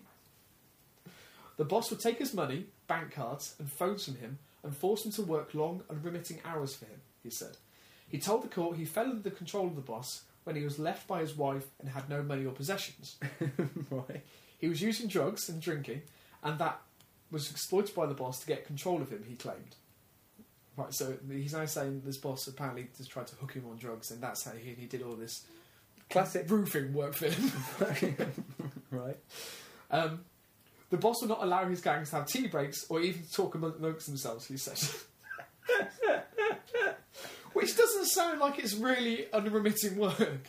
The 1.57 1.65
boss 1.65 1.89
would 1.89 1.99
take 1.99 2.19
his 2.19 2.33
money, 2.33 2.67
bank 2.87 3.13
cards, 3.13 3.55
and 3.59 3.71
phones 3.71 4.05
from 4.05 4.15
him 4.15 4.39
and 4.63 4.75
force 4.75 5.05
him 5.05 5.11
to 5.13 5.23
work 5.23 5.53
long, 5.53 5.83
unremitting 5.89 6.39
hours 6.45 6.75
for 6.75 6.85
him, 6.85 7.01
he 7.23 7.29
said. 7.29 7.57
He 8.07 8.19
told 8.19 8.43
the 8.43 8.47
court 8.47 8.77
he 8.77 8.85
fell 8.85 9.05
under 9.05 9.21
the 9.21 9.31
control 9.31 9.67
of 9.67 9.75
the 9.75 9.81
boss, 9.81 10.23
when 10.43 10.55
he 10.55 10.63
was 10.63 10.79
left 10.79 11.07
by 11.07 11.21
his 11.21 11.35
wife 11.37 11.67
and 11.79 11.89
had 11.89 12.09
no 12.09 12.23
money 12.23 12.45
or 12.45 12.51
possessions. 12.51 13.17
right. 13.89 14.23
He 14.57 14.67
was 14.67 14.81
using 14.81 15.07
drugs 15.07 15.49
and 15.49 15.61
drinking, 15.61 16.01
and 16.43 16.59
that 16.59 16.81
was 17.29 17.49
exploited 17.49 17.95
by 17.95 18.05
the 18.05 18.13
boss 18.13 18.39
to 18.39 18.47
get 18.47 18.65
control 18.65 19.01
of 19.01 19.09
him, 19.09 19.23
he 19.27 19.35
claimed. 19.35 19.75
Right, 20.77 20.93
so 20.93 21.15
he's 21.29 21.53
now 21.53 21.65
saying 21.65 22.01
this 22.05 22.17
boss 22.17 22.47
apparently 22.47 22.87
just 22.97 23.11
tried 23.11 23.27
to 23.27 23.35
hook 23.35 23.53
him 23.53 23.65
on 23.69 23.77
drugs, 23.77 24.11
and 24.11 24.21
that's 24.21 24.43
how 24.43 24.51
he, 24.51 24.73
he 24.73 24.85
did 24.85 25.01
all 25.01 25.15
this 25.15 25.45
Classic. 26.09 26.49
roofing 26.49 26.93
work 26.93 27.13
for 27.13 27.29
him. 27.29 28.21
right. 28.91 29.17
Um, 29.89 30.21
the 30.91 30.97
boss 30.97 31.21
will 31.21 31.29
not 31.29 31.41
allow 31.41 31.65
his 31.67 31.81
gangs 31.81 32.11
to 32.11 32.17
have 32.17 32.27
tea 32.27 32.47
breaks 32.47 32.85
or 32.89 33.01
even 33.01 33.23
talk 33.33 33.55
amongst 33.55 34.05
themselves, 34.07 34.45
he 34.47 34.57
says. 34.57 35.03
Which 37.53 37.75
doesn't 37.75 38.05
sound 38.05 38.39
like 38.39 38.59
it's 38.59 38.75
really 38.75 39.25
unremitting 39.33 39.97
work. 39.97 40.47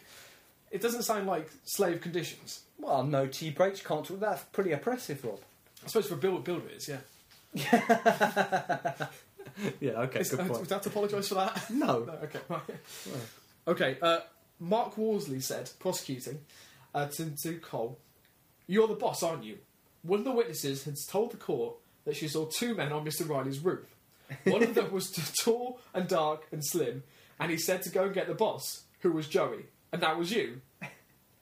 It 0.71 0.81
doesn't 0.81 1.03
sound 1.03 1.27
like 1.27 1.49
slave 1.65 2.01
conditions. 2.01 2.61
Well, 2.79 3.05
no 3.05 3.27
tea 3.27 3.51
breaks, 3.51 3.81
can't 3.81 4.05
talk. 4.05 4.21
That's 4.21 4.43
pretty 4.45 4.73
oppressive, 4.73 5.25
Rob. 5.25 5.41
I 5.85 5.89
suppose 5.89 6.07
for 6.09 6.15
a 6.15 6.19
builder, 6.19 6.41
builder 6.43 6.69
it 6.69 6.77
is, 6.77 6.89
yeah. 6.89 6.99
Yeah, 9.81 9.93
okay, 10.03 10.21
Is- 10.21 10.31
good 10.31 10.41
uh, 10.41 10.45
point. 10.47 10.61
Would 10.61 10.73
I 10.73 10.75
have 10.77 10.83
to 10.85 10.89
apologise 10.89 11.29
for 11.29 11.35
that? 11.35 11.71
No. 11.71 12.05
No, 12.07 12.13
okay, 12.25 12.39
right. 12.49 12.63
Okay, 13.69 13.97
uh, 14.01 14.21
Mark 14.59 14.97
Worsley 14.97 15.41
said, 15.41 15.71
prosecuting, 15.79 16.41
uh, 16.95 17.07
to, 17.09 17.31
to 17.43 17.59
Cole, 17.59 17.99
You're 18.67 18.89
the 18.89 18.95
boss, 18.95 19.23
aren't 19.23 19.45
you? 19.45 19.59
One 20.03 20.21
of 20.21 20.25
the 20.25 20.33
witnesses 20.33 20.85
had 20.85 20.97
told 21.09 21.31
the 21.33 21.37
court 21.37 21.77
that 22.05 22.17
she 22.17 22.29
saw 22.29 22.47
two 22.47 22.75
men 22.75 22.93
on 22.93 23.05
Mr. 23.05 23.29
Riley's 23.29 23.61
roof. 23.61 23.87
One 24.45 24.63
of 24.63 24.75
them 24.75 24.93
was 24.93 25.11
tall 25.45 25.81
and 25.95 26.09
dark 26.09 26.47
and 26.51 26.65
slim, 26.65 27.05
and 27.39 27.51
he 27.51 27.59
said 27.59 27.83
to 27.83 27.91
go 27.91 28.05
and 28.05 28.15
get 28.15 28.27
the 28.27 28.35
boss, 28.35 28.83
who 29.01 29.13
was 29.13 29.29
Joey. 29.29 29.67
And 29.93 30.03
that 30.03 30.19
was 30.19 30.33
you? 30.33 30.63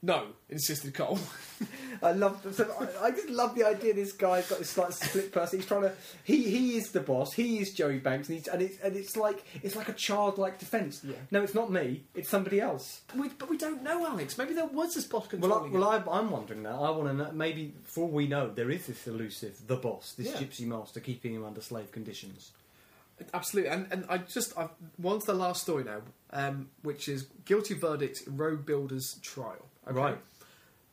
No, 0.03 0.29
insisted 0.49 0.95
Cole. 0.95 1.19
I 2.03 2.13
love. 2.13 2.41
So 2.55 2.75
I, 2.81 3.09
I 3.09 3.11
just 3.11 3.29
love 3.29 3.55
the 3.55 3.65
idea. 3.65 3.93
This 3.93 4.13
guy's 4.13 4.49
got 4.49 4.59
this 4.59 4.79
like 4.79 4.93
split 4.93 5.31
person. 5.31 5.59
He's 5.59 5.69
trying 5.69 5.83
to. 5.83 5.93
He 6.25 6.43
he 6.51 6.79
is 6.79 6.91
the 6.93 7.01
boss. 7.01 7.35
He 7.35 7.59
is 7.59 7.75
Joey 7.75 7.99
Banks, 7.99 8.31
and, 8.31 8.39
he's, 8.39 8.49
and 8.49 8.63
it's 8.63 8.79
and 8.81 8.97
it's 8.97 9.15
like 9.15 9.45
it's 9.63 9.77
like 9.77 9.91
a 9.91 9.93
childlike 9.93 10.59
defence. 10.59 11.03
Yeah. 11.05 11.17
No, 11.31 11.43
it's 11.43 11.55
not 11.55 11.71
me. 11.71 12.05
It's 12.15 12.31
somebody 12.31 12.61
else. 12.63 13.03
We, 13.15 13.29
but 13.29 13.51
we 13.51 13.59
don't 13.59 13.83
know, 13.83 14.07
Alex. 14.07 14.39
Maybe 14.39 14.55
there 14.55 14.65
was 14.67 14.95
this 14.95 15.05
boss 15.05 15.25
Well, 15.33 15.53
I, 15.53 15.57
controlling 15.59 15.73
well, 15.73 15.93
it. 15.93 16.03
I, 16.09 16.19
I'm 16.19 16.31
wondering 16.31 16.63
now. 16.63 16.83
I 16.83 16.91
want 16.93 17.09
to 17.09 17.13
know. 17.15 17.33
Maybe 17.33 17.75
for 17.85 18.05
all 18.05 18.11
we 18.11 18.27
know, 18.27 18.49
there 18.51 18.71
is 18.71 18.87
this 18.87 19.07
elusive, 19.07 19.67
the 19.67 19.77
boss, 19.77 20.15
this 20.17 20.29
Yeah. 20.29 20.37
gypsy 20.39 20.67
master, 20.67 21.01
keeping 21.01 21.35
him 21.35 21.45
under 21.45 21.61
slave 21.61 21.93
conditions. 21.93 22.53
Absolutely, 23.35 23.71
and 23.71 23.87
and 23.93 24.07
I 24.09 24.17
just 24.17 24.57
I've, 24.57 24.71
one's 24.99 25.27
the 25.27 25.35
last 25.35 25.61
story 25.61 25.85
now, 25.85 26.01
um, 26.33 26.71
which 26.83 27.07
is 27.07 27.27
guilty 27.45 27.75
verdict 27.75 28.23
road 28.27 28.65
builders 28.65 29.19
trial. 29.21 29.67
Okay? 29.89 29.97
Right. 29.99 30.19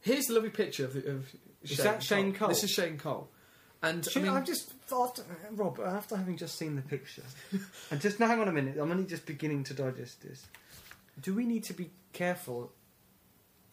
Here's 0.01 0.29
a 0.29 0.33
lovely 0.33 0.49
picture 0.49 0.85
of, 0.85 0.95
of 0.95 1.27
Is 1.63 1.77
that 1.77 2.01
Shane 2.03 2.33
Cole? 2.33 2.49
This 2.49 2.63
is 2.63 2.69
Shane 2.71 2.97
Cole, 2.97 3.29
and 3.83 4.07
I 4.15 4.19
mean, 4.19 4.31
I've 4.31 4.45
just 4.45 4.73
after, 4.91 5.23
Rob, 5.51 5.79
after 5.79 6.15
having 6.15 6.37
just 6.37 6.57
seen 6.57 6.75
the 6.75 6.81
picture, 6.81 7.23
and 7.91 7.99
just 7.99 8.19
now, 8.19 8.27
hang 8.27 8.39
on 8.39 8.47
a 8.47 8.51
minute. 8.53 8.77
I'm 8.79 8.89
only 8.91 9.05
just 9.05 9.25
beginning 9.25 9.63
to 9.65 9.73
digest 9.73 10.21
this. 10.21 10.45
Do 11.21 11.33
we 11.33 11.45
need 11.45 11.63
to 11.65 11.73
be 11.73 11.89
careful 12.13 12.71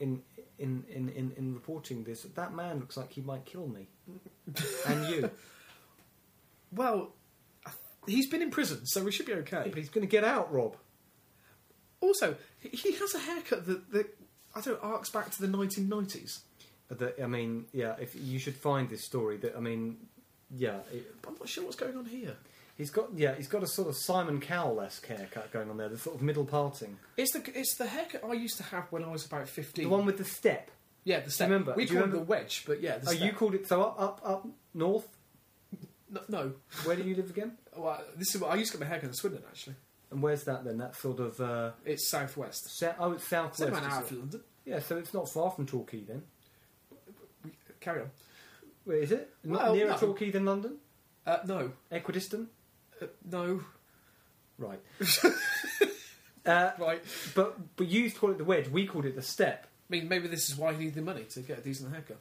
in 0.01 0.23
in 0.59 0.85
in 0.89 1.09
in, 1.11 1.33
in 1.37 1.55
reporting 1.55 2.05
this? 2.05 2.23
That 2.23 2.55
man 2.55 2.81
looks 2.81 2.97
like 2.97 3.13
he 3.13 3.21
might 3.21 3.45
kill 3.45 3.69
me, 3.69 3.89
and 4.87 5.09
you. 5.09 5.31
well, 6.73 7.13
he's 8.07 8.29
been 8.29 8.43
in 8.43 8.51
prison, 8.51 8.85
so 8.87 9.05
we 9.05 9.13
should 9.13 9.27
be 9.27 9.35
okay. 9.35 9.65
But 9.67 9.77
he's 9.77 9.91
going 9.91 10.07
to 10.07 10.11
get 10.11 10.25
out, 10.25 10.53
Rob. 10.53 10.77
Also, 12.01 12.37
he- 12.59 12.71
he 12.77 12.93
has 12.93 13.15
a 13.15 13.19
haircut 13.19 13.67
that, 13.67 13.91
that 13.93 14.19
I 14.57 14.61
don't 14.61 14.83
know, 14.83 14.89
arcs 14.91 15.11
back 15.11 15.31
to 15.31 15.41
the 15.41 15.49
1990s. 15.49 16.41
But 16.89 16.97
uh, 17.03 17.07
the, 17.17 17.23
I 17.25 17.27
mean, 17.27 17.67
yeah. 17.73 17.97
If 18.01 18.15
you 18.15 18.39
should 18.39 18.55
find 18.57 18.89
this 18.89 19.05
story, 19.05 19.37
that 19.39 19.57
I 19.57 19.61
mean, 19.61 19.97
yeah. 20.51 20.79
It, 20.93 21.21
But 21.23 21.31
I'm 21.31 21.37
not 21.39 21.49
sure 21.49 21.65
what's 21.65 21.77
going 21.77 21.97
on 21.97 22.05
here. 22.05 22.35
he's 22.77 22.91
got 22.91 23.09
yeah. 23.17 23.35
He's 23.35 23.49
got 23.49 23.63
a 23.63 23.67
sort 23.67 23.89
of 23.89 23.97
Simon 23.97 24.41
Cowell-esque 24.41 25.07
haircut 25.07 25.51
going 25.53 25.71
on 25.71 25.77
there. 25.79 25.89
The 25.89 25.99
sort 25.99 26.17
of 26.17 26.23
middle 26.23 26.45
parting. 26.45 26.99
It's 27.17 27.33
the 27.33 27.43
it's 27.59 27.77
the 27.77 27.87
haircut 27.87 28.23
I 28.25 28.35
used 28.35 28.57
to 28.59 28.63
have 28.65 28.85
when 28.91 29.03
I 29.05 29.11
was 29.11 29.25
about 29.27 29.49
15. 29.49 29.85
The 29.85 29.91
one 29.91 30.05
with 30.05 30.19
the 30.19 30.25
step. 30.25 30.71
yeah, 31.05 31.21
the 31.21 31.31
step. 31.31 31.49
remember- 31.49 31.75
We 31.77 31.87
do 31.87 31.95
you 31.95 31.99
called 32.01 32.09
it 32.11 32.13
the 32.13 32.19
remember- 32.19 32.31
wedge, 32.31 32.65
but 32.67 32.81
yeah, 32.83 32.99
the 32.99 33.09
Oh, 33.11 33.13
step. 33.13 33.27
you 33.27 33.33
called 33.33 33.55
it 33.55 33.67
so 33.67 33.83
up 33.83 33.99
up 33.99 34.21
up 34.25 34.47
north. 34.75 35.09
no, 36.11 36.21
no. 36.29 36.53
Where 36.85 36.97
do 36.97 37.03
you 37.03 37.15
live 37.17 37.31
again? 37.31 37.53
Well, 37.77 38.01
this 38.17 38.33
is 38.35 38.41
what 38.41 38.53
I 38.53 38.55
used 38.55 38.71
to 38.71 38.79
get 38.79 38.85
my 38.85 38.89
haircut 38.91 39.09
in 39.09 39.15
Swindon. 39.15 39.43
Actually, 39.49 39.75
And 40.11 40.23
where's 40.23 40.45
that 40.45 40.65
then? 40.65 40.79
That 40.79 40.95
sort 40.97 41.19
of 41.21 41.41
uh, 41.41 41.71
it's 41.85 42.09
southwest. 42.09 42.79
sa- 42.79 42.93
oh, 42.99 43.13
it's 43.13 43.25
It's 43.25 43.33
about 43.61 43.83
an 43.83 43.91
hour 43.91 44.03
from? 44.03 44.19
London. 44.21 44.41
Yeah, 44.65 44.79
so 44.81 44.97
it's 44.99 45.13
not 45.13 45.29
far 45.29 45.51
from 45.51 45.67
Torquay 45.67 46.01
then. 46.05 46.23
Carry 47.81 48.01
on. 48.03 48.11
Where 48.85 48.99
is 48.99 49.13
it? 49.13 49.31
Not 49.45 49.63
Well, 49.63 49.75
nearer 49.75 49.91
no. 49.91 49.97
Torquay 49.99 50.31
than 50.31 50.45
London. 50.45 50.77
Uh, 51.27 51.39
no, 51.47 51.73
Equidistant. 51.91 52.49
uh, 53.03 53.07
no. 53.31 53.63
Right. 54.59 54.81
uh, 56.47 56.71
Right. 56.79 57.03
but 57.35 57.77
but 57.77 57.89
you 57.89 58.03
used 58.03 58.15
to 58.15 58.21
call 58.21 58.31
it 58.31 58.39
the 58.39 58.45
wedge. 58.45 58.69
We 58.69 58.87
called 58.87 59.07
it 59.07 59.17
the 59.17 59.23
step. 59.23 59.67
I 59.91 59.97
mean, 59.97 60.09
maybe 60.09 60.29
this 60.29 60.49
is 60.49 60.57
why 60.57 60.73
he 60.73 60.79
needed 60.79 60.95
the 60.95 61.03
money 61.03 61.25
to 61.31 61.41
get 61.41 61.59
a 61.59 61.61
decent 61.61 61.93
haircut. 61.93 62.19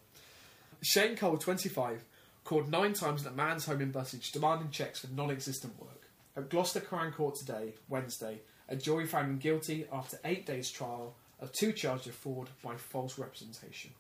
Shane 0.81 1.15
Cole, 1.15 1.37
25, 1.37 2.03
called 2.43 2.69
nine 2.69 2.91
times 2.93 3.25
at 3.25 3.31
a 3.31 3.35
man's 3.35 3.65
home 3.65 3.81
in 3.81 3.91
Bussage 3.93 4.31
demanding 4.31 4.69
checks 4.69 4.99
for 4.99 5.07
non 5.07 5.31
existent 5.31 5.79
work. 5.79 6.01
At 6.35 6.49
Gloucester 6.49 6.79
Crown 6.79 7.11
Court 7.11 7.35
today, 7.35 7.73
Wednesday, 7.87 8.41
a 8.67 8.75
jury 8.75 9.05
found 9.05 9.27
him 9.27 9.37
guilty 9.37 9.85
after 9.91 10.19
eight 10.25 10.45
days' 10.45 10.71
trial 10.71 11.15
of 11.39 11.51
two 11.51 11.71
charges 11.71 12.07
of 12.07 12.15
fraud 12.15 12.49
by 12.63 12.75
false 12.75 13.19
representation. 13.19 13.91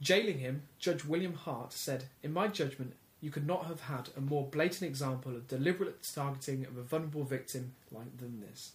Jailing 0.00 0.38
him, 0.38 0.62
Judge 0.78 1.04
William 1.04 1.34
Hart 1.34 1.72
said, 1.72 2.04
In 2.22 2.32
my 2.32 2.46
judgment, 2.46 2.94
you 3.20 3.30
could 3.30 3.46
not 3.46 3.66
have 3.66 3.80
had 3.80 4.10
a 4.16 4.20
more 4.20 4.46
blatant 4.46 4.82
example 4.82 5.34
of 5.34 5.48
deliberate 5.48 6.06
targeting 6.14 6.64
of 6.64 6.76
a 6.76 6.82
vulnerable 6.82 7.24
victim 7.24 7.72
like 7.90 8.18
than 8.18 8.40
this. 8.40 8.72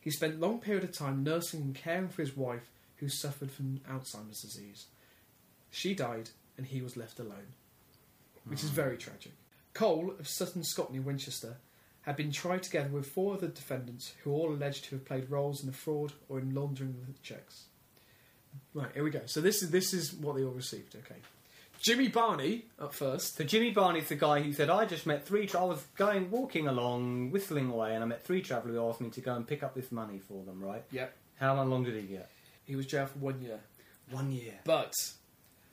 He 0.00 0.10
spent 0.10 0.36
a 0.36 0.38
long 0.38 0.60
period 0.60 0.84
of 0.84 0.92
time 0.92 1.22
nursing 1.22 1.60
and 1.60 1.74
caring 1.74 2.08
for 2.08 2.22
his 2.22 2.36
wife, 2.36 2.70
who 2.96 3.08
suffered 3.08 3.50
from 3.50 3.80
Alzheimer's 3.90 4.42
disease. 4.42 4.86
She 5.70 5.94
died, 5.94 6.30
and 6.56 6.66
he 6.66 6.80
was 6.80 6.96
left 6.96 7.18
alone, 7.18 7.54
which 8.44 8.62
is 8.62 8.70
hmm. 8.70 8.76
very 8.76 8.96
tragic. 8.96 9.32
Cole 9.74 10.14
of 10.18 10.28
Sutton, 10.28 10.62
Scotney, 10.62 11.02
Winchester, 11.02 11.56
had 12.02 12.16
been 12.16 12.32
tried 12.32 12.62
together 12.62 12.88
with 12.88 13.06
four 13.06 13.34
other 13.34 13.48
defendants 13.48 14.14
who 14.24 14.32
all 14.32 14.50
alleged 14.50 14.84
to 14.86 14.96
have 14.96 15.04
played 15.04 15.30
roles 15.30 15.60
in 15.60 15.66
the 15.66 15.72
fraud 15.76 16.12
or 16.28 16.38
in 16.38 16.54
laundering 16.54 16.96
the 17.06 17.12
checks. 17.22 17.64
Right, 18.74 18.90
here 18.94 19.04
we 19.04 19.10
go. 19.10 19.20
So 19.26 19.40
this 19.40 19.62
is 19.62 19.70
this 19.70 19.92
is 19.94 20.12
what 20.14 20.36
they 20.36 20.42
all 20.44 20.50
received. 20.50 20.96
Okay, 20.96 21.20
Jimmy 21.80 22.08
Barney 22.08 22.64
at 22.82 22.92
first. 22.92 23.36
So 23.36 23.44
Jimmy 23.44 23.70
Barney's 23.70 24.08
the 24.08 24.16
guy 24.16 24.40
who 24.42 24.52
said, 24.52 24.70
"I 24.70 24.86
just 24.86 25.06
met 25.06 25.24
three. 25.26 25.46
Tra- 25.46 25.60
I 25.60 25.64
was 25.64 25.82
going 25.96 26.30
walking 26.30 26.66
along, 26.66 27.30
whistling 27.30 27.70
away, 27.70 27.94
and 27.94 28.02
I 28.02 28.06
met 28.06 28.24
three 28.24 28.42
travellers 28.42 28.74
who 28.74 28.88
asked 28.88 29.00
me 29.00 29.10
to 29.10 29.20
go 29.20 29.34
and 29.34 29.46
pick 29.46 29.62
up 29.62 29.74
this 29.74 29.92
money 29.92 30.18
for 30.18 30.42
them. 30.44 30.60
Right? 30.62 30.82
Yep, 30.90 31.14
How 31.38 31.62
long 31.62 31.84
did 31.84 31.94
he 31.94 32.02
get? 32.02 32.28
he 32.64 32.76
was 32.76 32.86
jailed 32.86 33.10
for 33.10 33.18
one 33.18 33.40
year. 33.40 33.60
One 34.10 34.32
year. 34.32 34.54
But 34.64 34.94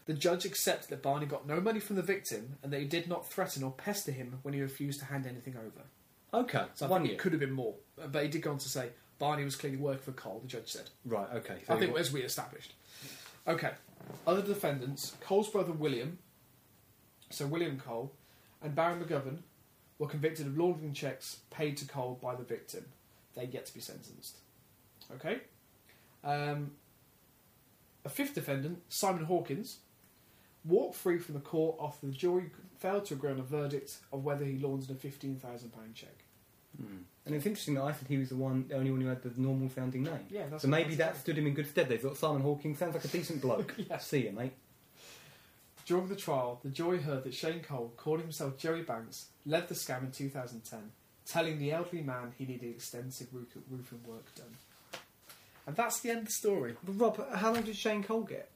the 0.05 0.13
judge 0.13 0.45
accepted 0.45 0.89
that 0.89 1.01
Barney 1.01 1.25
got 1.25 1.47
no 1.47 1.59
money 1.59 1.79
from 1.79 1.95
the 1.95 2.01
victim 2.03 2.57
and 2.63 2.71
that 2.73 2.79
he 2.79 2.85
did 2.87 3.07
not 3.07 3.27
threaten 3.29 3.63
or 3.63 3.71
pester 3.71 4.11
him 4.11 4.39
when 4.43 4.53
he 4.53 4.61
refused 4.61 4.99
to 4.99 5.05
hand 5.05 5.25
anything 5.25 5.55
over. 5.57 5.85
Okay, 6.33 6.65
So 6.73 6.87
one 6.87 7.05
it 7.05 7.17
could 7.17 7.31
have 7.31 7.39
been 7.39 7.51
more. 7.51 7.75
But 8.11 8.23
he 8.23 8.29
did 8.29 8.41
go 8.41 8.51
on 8.51 8.57
to 8.57 8.69
say 8.69 8.89
Barney 9.19 9.43
was 9.43 9.55
clearly 9.55 9.77
working 9.77 10.01
for 10.01 10.11
Cole, 10.11 10.39
the 10.41 10.47
judge 10.47 10.67
said. 10.67 10.89
Right. 11.05 11.27
Okay. 11.35 11.57
I 11.69 11.77
think 11.77 11.97
as 11.97 12.11
we 12.11 12.21
established. 12.21 12.73
Okay. 13.47 13.71
Other 14.25 14.41
defendants, 14.41 15.15
Cole's 15.21 15.49
brother 15.49 15.71
William, 15.71 16.19
so 17.29 17.45
William 17.47 17.79
Cole, 17.79 18.11
and 18.61 18.75
Baron 18.75 19.01
McGovern 19.03 19.39
were 19.99 20.07
convicted 20.07 20.47
of 20.47 20.57
laundering 20.57 20.93
checks 20.93 21.39
paid 21.49 21.77
to 21.77 21.85
Cole 21.85 22.19
by 22.21 22.35
the 22.35 22.43
victim. 22.43 22.85
They're 23.35 23.45
yet 23.45 23.65
to 23.67 23.73
be 23.73 23.79
sentenced. 23.79 24.37
Okay? 25.15 25.39
Um, 26.23 26.71
a 28.05 28.09
fifth 28.09 28.35
defendant, 28.35 28.81
Simon 28.89 29.25
Hawkins, 29.25 29.79
walked 30.63 30.95
free 30.95 31.17
from 31.17 31.33
the 31.33 31.41
court 31.41 31.77
after 31.81 32.07
the 32.07 32.13
jury 32.13 32.49
failed 32.79 33.05
to 33.05 33.13
agree 33.15 33.31
on 33.31 33.39
a 33.39 33.43
verdict 33.43 33.97
of 34.11 34.23
whether 34.23 34.45
he 34.45 34.57
laundered 34.57 34.89
a 34.91 34.93
£15,000 34.93 35.39
check. 35.93 36.23
Hmm. 36.77 36.97
And 37.25 37.35
it's 37.35 37.45
interesting 37.45 37.73
that 37.75 37.83
I 37.83 37.91
said 37.91 38.07
he 38.07 38.17
was 38.17 38.29
the 38.29 38.35
one, 38.35 38.65
the 38.67 38.75
only 38.75 38.91
one 38.91 39.01
who 39.01 39.07
had 39.07 39.21
the 39.21 39.31
normal 39.39 39.69
sounding 39.69 40.03
name. 40.03 40.25
Yeah, 40.29 40.43
that's 40.49 40.61
So 40.63 40.69
maybe 40.69 40.95
that's 40.95 41.17
that 41.17 41.21
stood 41.21 41.37
him 41.37 41.47
in 41.47 41.53
good 41.53 41.67
stead. 41.67 41.89
They 41.89 41.97
thought 41.97 42.17
Simon 42.17 42.41
Hawking 42.41 42.75
sounds 42.75 42.93
like 42.93 43.03
a 43.05 43.09
decent 43.09 43.41
bloke. 43.41 43.73
Yeah. 43.89 43.97
See 43.97 44.25
you, 44.25 44.31
mate. 44.31 44.53
During 45.85 46.07
the 46.07 46.15
trial, 46.15 46.59
the 46.63 46.69
jury 46.69 47.01
heard 47.01 47.23
that 47.23 47.33
Shane 47.33 47.61
Cole, 47.61 47.93
calling 47.97 48.21
himself 48.23 48.57
Jerry 48.57 48.81
Banks, 48.81 49.27
led 49.45 49.67
the 49.69 49.73
scam 49.75 50.03
in 50.03 50.11
2010, 50.11 50.91
telling 51.25 51.59
the 51.59 51.71
elderly 51.71 52.03
man 52.03 52.33
he 52.37 52.45
needed 52.45 52.69
extensive 52.69 53.27
roof- 53.33 53.57
roofing 53.69 54.01
work 54.05 54.33
done. 54.35 54.55
And 55.65 55.75
that's 55.75 55.99
the 56.01 56.09
end 56.09 56.19
of 56.19 56.25
the 56.25 56.31
story. 56.31 56.75
But 56.83 56.99
Rob, 56.99 57.33
how 57.35 57.53
long 57.53 57.63
did 57.63 57.75
Shane 57.75 58.03
Cole 58.03 58.21
get? 58.23 58.49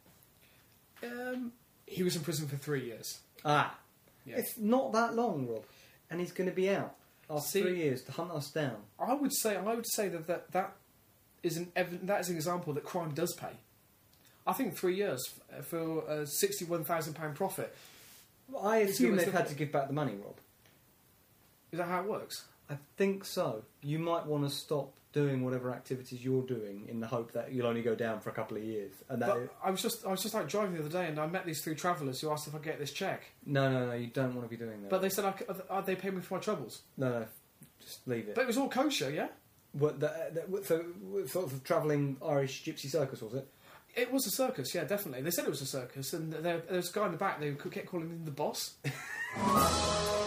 Um, 1.03 1.53
he 1.85 2.03
was 2.03 2.15
in 2.15 2.21
prison 2.21 2.47
for 2.47 2.57
three 2.57 2.85
years. 2.85 3.19
Ah, 3.43 3.77
Yeah. 4.25 4.37
it's 4.37 4.57
not 4.57 4.93
that 4.93 5.15
long, 5.15 5.47
Rob, 5.47 5.63
and 6.09 6.19
he's 6.19 6.31
going 6.31 6.49
to 6.49 6.55
be 6.55 6.69
out 6.69 6.95
after 7.29 7.47
See- 7.47 7.61
three 7.61 7.77
years 7.77 8.01
to 8.03 8.11
hunt 8.11 8.31
us 8.31 8.51
down. 8.51 8.75
I 8.99 9.13
would 9.13 9.33
say 9.33 9.55
I 9.55 9.61
would 9.73 9.87
say 9.91 10.09
that 10.09 10.27
that, 10.27 10.51
that 10.51 10.73
is 11.43 11.57
an 11.57 11.71
ev- 11.75 12.05
that 12.07 12.21
is 12.21 12.29
an 12.29 12.35
example 12.35 12.73
that 12.73 12.83
crime 12.83 13.13
does 13.13 13.33
pay. 13.35 13.53
I 14.45 14.53
think 14.53 14.75
three 14.77 14.95
years 14.95 15.23
f- 15.51 15.59
uh, 15.59 15.61
for 15.63 16.03
a 16.07 16.25
sixty-one 16.27 16.83
thousand 16.83 17.13
pound 17.13 17.35
profit. 17.35 17.75
I 18.61 18.79
It's 18.79 18.93
assume 18.93 19.15
they've 19.15 19.31
had 19.31 19.47
to 19.47 19.55
give 19.55 19.71
back 19.71 19.87
the 19.87 19.93
money, 19.93 20.13
Rob. 20.21 20.35
Is 21.71 21.77
that 21.79 21.87
how 21.87 22.01
it 22.01 22.07
works? 22.09 22.45
I 22.69 22.75
think 22.97 23.23
so. 23.25 23.63
You 23.81 23.97
might 23.99 24.25
want 24.25 24.43
to 24.43 24.53
stop 24.53 24.91
doing 25.13 25.43
whatever 25.43 25.71
activities 25.71 26.23
you're 26.23 26.43
doing 26.43 26.87
in 26.87 26.99
the 26.99 27.07
hope 27.07 27.33
that 27.33 27.51
you'll 27.51 27.67
only 27.67 27.81
go 27.81 27.95
down 27.95 28.19
for 28.19 28.29
a 28.29 28.33
couple 28.33 28.57
of 28.57 28.63
years. 28.63 28.93
And 29.09 29.21
that 29.21 29.27
But 29.27 29.55
I 29.63 29.69
was 29.71 29.81
just 29.81 30.05
I 30.05 30.09
was 30.09 30.21
just 30.21 30.33
like 30.33 30.47
driving 30.47 30.73
the 30.73 30.79
other 30.79 30.89
day, 30.89 31.07
and 31.07 31.19
I 31.19 31.27
met 31.27 31.45
these 31.45 31.61
three 31.63 31.75
travellers 31.75 32.21
who 32.21 32.31
asked 32.31 32.47
if 32.47 32.55
I 32.55 32.59
get 32.59 32.79
this 32.79 32.91
check, 32.91 33.23
no, 33.45 33.71
no, 33.71 33.87
no, 33.87 33.93
you 33.93 34.07
don't 34.07 34.35
want 34.35 34.49
to 34.49 34.49
be 34.49 34.57
doing 34.57 34.81
that. 34.81 34.89
but 34.89 35.01
they 35.01 35.09
said 35.09 35.25
I 35.25 35.33
uh, 35.69 35.81
they 35.81 35.95
paid 35.95 36.13
me 36.13 36.21
for 36.21 36.35
my 36.35 36.39
troubles. 36.39 36.81
no, 36.97 37.09
no, 37.09 37.25
just 37.79 38.07
leave 38.07 38.27
it. 38.27 38.35
But 38.35 38.41
it 38.41 38.47
was 38.47 38.57
all 38.57 38.69
kosher, 38.69 39.11
yeah. 39.11 39.27
what, 39.73 39.99
the, 39.99 40.45
the, 40.49 40.63
so, 40.63 40.85
sort 41.27 41.51
of 41.51 41.63
travelling 41.63 42.17
Irish 42.25 42.63
gypsy 42.63 42.89
circus 42.89 43.21
was 43.21 43.33
it? 43.33 43.47
It 43.95 44.11
was 44.11 44.25
a 44.25 44.31
circus, 44.31 44.73
yeah, 44.73 44.85
definitely. 44.85 45.21
They 45.21 45.31
said 45.31 45.45
it 45.45 45.49
was 45.49 45.61
a 45.61 45.65
circus, 45.65 46.13
and 46.13 46.31
there, 46.31 46.59
there 46.59 46.77
was 46.77 46.89
a 46.89 46.93
guy 46.93 47.05
in 47.07 47.11
the 47.11 47.17
back. 47.17 47.41
They 47.41 47.51
kept 47.51 47.87
calling 47.87 48.09
him 48.09 48.23
the 48.23 48.31
boss. 48.31 48.75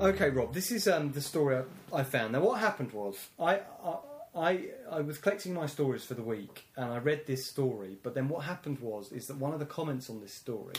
Okay, 0.00 0.30
Rob. 0.30 0.54
This 0.54 0.72
is 0.72 0.88
um, 0.88 1.12
the 1.12 1.20
story 1.20 1.62
I, 1.92 2.04
found. 2.04 2.32
Now, 2.32 2.40
what 2.40 2.58
happened 2.58 2.90
was 2.92 3.28
I, 3.38 3.60
I 3.84 3.96
I 4.34 4.64
I 4.90 5.00
was 5.02 5.18
collecting 5.18 5.52
my 5.52 5.66
stories 5.66 6.04
for 6.06 6.14
the 6.14 6.22
week, 6.22 6.64
and 6.74 6.86
I 6.86 6.96
read 6.96 7.26
this 7.26 7.44
story. 7.44 7.98
But 8.02 8.14
then 8.14 8.30
what 8.30 8.44
happened 8.44 8.78
was 8.78 9.12
is 9.12 9.26
that 9.26 9.36
one 9.36 9.52
of 9.52 9.58
the 9.58 9.66
comments 9.66 10.08
on 10.08 10.22
this 10.22 10.32
story 10.32 10.76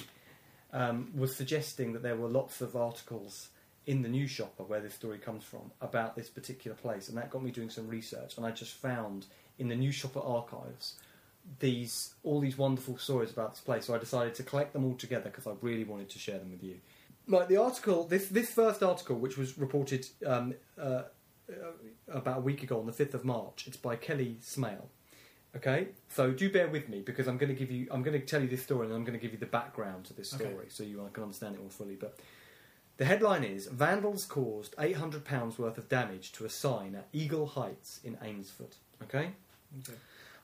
um, 0.74 1.12
was 1.16 1.36
suggesting 1.36 1.94
that 1.94 2.02
there 2.02 2.16
were 2.16 2.30
lots 2.30 2.62
of 2.62 2.76
articles 2.76 3.50
in 3.86 4.02
the 4.02 4.10
news 4.10 4.32
shopper 4.32 4.64
where 4.64 4.80
this 4.80 4.96
story 4.96 5.20
comes 5.20 5.44
from 5.44 5.72
about 5.82 6.16
this 6.16 6.30
particular 6.30 6.76
place, 6.76 7.08
and 7.08 7.16
that 7.16 7.30
got 7.30 7.44
me 7.44 7.52
doing 7.52 7.70
some 7.70 7.88
research. 7.88 8.38
And 8.38 8.46
I 8.46 8.50
just 8.50 8.74
found 8.74 9.28
in 9.60 9.68
the 9.68 9.76
news 9.76 9.94
shopper 9.94 10.22
archives 10.22 10.96
these 11.60 12.16
all 12.24 12.40
these 12.40 12.58
wonderful 12.58 12.98
stories 12.98 13.30
about 13.30 13.52
this 13.52 13.62
place. 13.62 13.86
So 13.86 13.94
I 13.94 14.00
decided 14.00 14.34
to 14.34 14.44
collect 14.44 14.74
them 14.74 14.84
all 14.84 14.96
together 14.96 15.30
because 15.30 15.46
I 15.46 15.52
really 15.62 15.84
wanted 15.84 16.10
to 16.10 16.18
share 16.18 16.40
them 16.40 16.50
with 16.50 16.64
you. 16.64 16.78
Like 17.28 17.48
the 17.48 17.58
article, 17.58 18.06
this 18.06 18.28
this 18.28 18.52
first 18.52 18.82
article, 18.84 19.18
which 19.18 19.38
was 19.38 19.58
reported 19.58 20.06
um, 20.26 20.54
uh, 20.80 21.04
uh, 21.50 21.54
about 22.08 22.40
a 22.40 22.42
week 22.42 22.64
ago 22.64 22.80
on 22.80 22.86
the 22.86 22.94
fifth 22.94 23.14
of 23.14 23.24
March, 23.24 23.66
it's 23.68 23.78
by 23.78 23.96
Kelly 23.96 24.38
Smale. 24.42 24.90
Okay, 25.56 25.90
so 26.08 26.32
do 26.32 26.50
bear 26.50 26.70
with 26.70 26.88
me 26.88 27.02
because 27.02 27.28
I'm 27.28 27.38
going 27.38 27.50
to 27.50 27.56
give 27.60 27.70
you, 27.70 27.86
I'm 27.92 28.04
going 28.04 28.18
to 28.20 28.26
tell 28.26 28.42
you 28.42 28.48
this 28.48 28.64
story 28.64 28.86
and 28.88 28.96
I'm 28.96 29.04
going 29.04 29.20
to 29.20 29.22
give 29.22 29.34
you 29.34 29.38
the 29.38 29.46
background 29.46 30.06
to 30.06 30.14
this 30.14 30.34
Okay. 30.34 30.46
story 30.46 30.68
so 30.70 30.84
you 30.84 31.06
can 31.14 31.24
understand 31.24 31.56
it 31.56 31.62
more 31.62 31.70
fully. 31.70 31.96
But 31.96 32.18
the 32.98 33.06
headline 33.06 33.44
is: 33.44 33.68
Vandals 33.68 34.26
caused 34.26 34.76
800 34.80 35.26
pounds 35.26 35.60
worth 35.60 35.78
of 35.78 35.90
damage 35.90 36.32
to 36.34 36.46
a 36.46 36.50
sign 36.50 36.96
at 36.96 37.08
Eagle 37.12 37.48
Heights 37.48 38.00
in 38.04 38.16
Eynsford. 38.18 38.76
Okay, 39.04 39.32
Okay. 39.80 39.98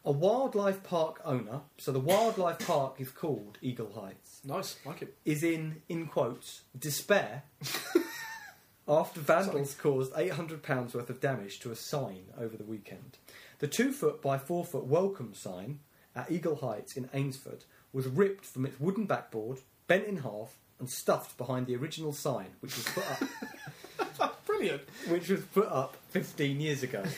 A 0.07 0.11
wildlife 0.11 0.83
park 0.83 1.19
owner. 1.25 1.59
So 1.77 1.91
the 1.91 1.99
wildlife 1.99 2.59
park 2.65 2.95
is 2.99 3.09
called 3.11 3.57
Eagle 3.61 3.91
Heights 3.93 4.39
Nice, 4.45 4.77
like 4.85 5.01
it. 5.01 5.17
is 5.25 5.43
in 5.43 5.81
in 5.89 6.07
quotes 6.07 6.61
despair 6.79 7.43
after 8.87 9.19
vandals 9.19 9.73
caused 9.75 10.13
eight 10.15 10.31
hundred 10.31 10.63
pounds 10.63 10.93
worth 10.93 11.09
of 11.09 11.19
damage 11.19 11.59
to 11.59 11.71
a 11.71 11.75
sign 11.75 12.27
over 12.39 12.55
the 12.55 12.63
weekend. 12.63 13.17
The 13.59 13.67
two 13.67 13.91
foot 13.91 14.21
by 14.21 14.37
four 14.37 14.63
foot 14.63 14.85
welcome 14.85 15.33
sign 15.33 15.79
at 16.15 16.31
Eagle 16.31 16.55
Heights 16.55 16.95
in 16.95 17.09
Eynsford 17.13 17.65
was 17.91 18.07
ripped 18.07 18.45
from 18.45 18.65
its 18.65 18.79
wooden 18.79 19.07
backboard, 19.07 19.59
bent 19.87 20.05
in 20.05 20.19
half, 20.19 20.57
and 20.79 20.89
stuffed 20.89 21.37
behind 21.37 21.67
the 21.67 21.75
original 21.75 22.13
sign, 22.13 22.51
which 22.61 22.77
was 22.77 22.85
put 22.85 23.11
up 24.21 24.45
Brilliant. 24.45 24.83
which 25.09 25.27
was 25.27 25.41
put 25.41 25.67
up 25.67 25.97
15 26.11 26.61
years 26.61 26.81
ago. 26.81 27.03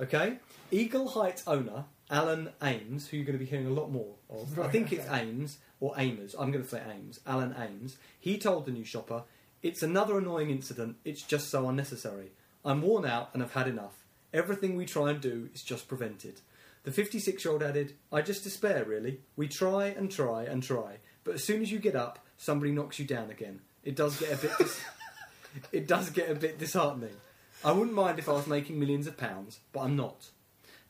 Okay? 0.00 0.36
Eagle 0.70 1.08
Heights 1.08 1.42
owner 1.48 1.84
Alan 2.10 2.50
Ames, 2.62 3.08
who 3.08 3.16
you're 3.16 3.26
going 3.26 3.38
to 3.38 3.44
be 3.44 3.48
hearing 3.50 3.66
a 3.66 3.70
lot 3.70 3.90
more 3.90 4.14
of. 4.30 4.58
I 4.58 4.62
Right, 4.62 4.70
think 4.72 4.92
it's. 4.92 5.06
Ames 5.10 5.58
or 5.80 5.94
Amers. 5.98 6.34
I'm 6.38 6.50
going 6.50 6.64
to 6.64 6.68
say 6.70 6.82
Ames. 6.90 7.20
Alan 7.26 7.54
Ames. 7.58 7.96
He 8.18 8.38
told 8.38 8.64
the 8.66 8.72
new 8.72 8.84
shopper, 8.84 9.24
"It's 9.62 9.82
another 9.82 10.18
annoying 10.18 10.50
incident. 10.50 10.96
It's 11.04 11.22
just 11.22 11.50
so 11.50 11.68
unnecessary. 11.68 12.30
I'm 12.64 12.82
worn 12.82 13.04
out 13.04 13.30
and 13.34 13.42
I've 13.42 13.52
had 13.52 13.68
enough. 13.68 14.04
Everything 14.32 14.76
we 14.76 14.84
try 14.86 15.10
and 15.10 15.20
do 15.20 15.50
is 15.54 15.62
just 15.62 15.86
prevented." 15.88 16.40
The 16.84 16.90
56-year-old 16.92 17.62
added, 17.62 17.94
"I 18.10 18.22
just 18.22 18.42
despair. 18.44 18.84
Really. 18.84 19.20
We 19.36 19.48
try 19.48 19.86
and 19.88 20.10
try 20.10 20.44
and 20.44 20.62
try, 20.62 20.98
but 21.24 21.34
as 21.34 21.44
soon 21.44 21.60
as 21.60 21.70
you 21.70 21.78
get 21.78 21.94
up, 21.96 22.24
somebody 22.38 22.72
knocks 22.72 22.98
you 22.98 23.04
down 23.04 23.30
again. 23.30 23.60
It 23.84 23.96
does 23.96 24.18
get 24.18 24.32
a 24.32 24.36
bit." 24.36 24.52
Dis- 24.58 24.80
it 25.72 25.86
does 25.86 26.08
get 26.10 26.30
a 26.30 26.34
bit 26.34 26.58
disheartening. 26.58 27.16
I 27.64 27.72
wouldn't 27.72 27.94
mind 27.94 28.18
if 28.18 28.28
I 28.28 28.32
was 28.32 28.46
making 28.46 28.78
millions 28.78 29.06
of 29.06 29.16
pounds, 29.18 29.58
but 29.72 29.80
I'm 29.80 29.96
not. 29.96 30.30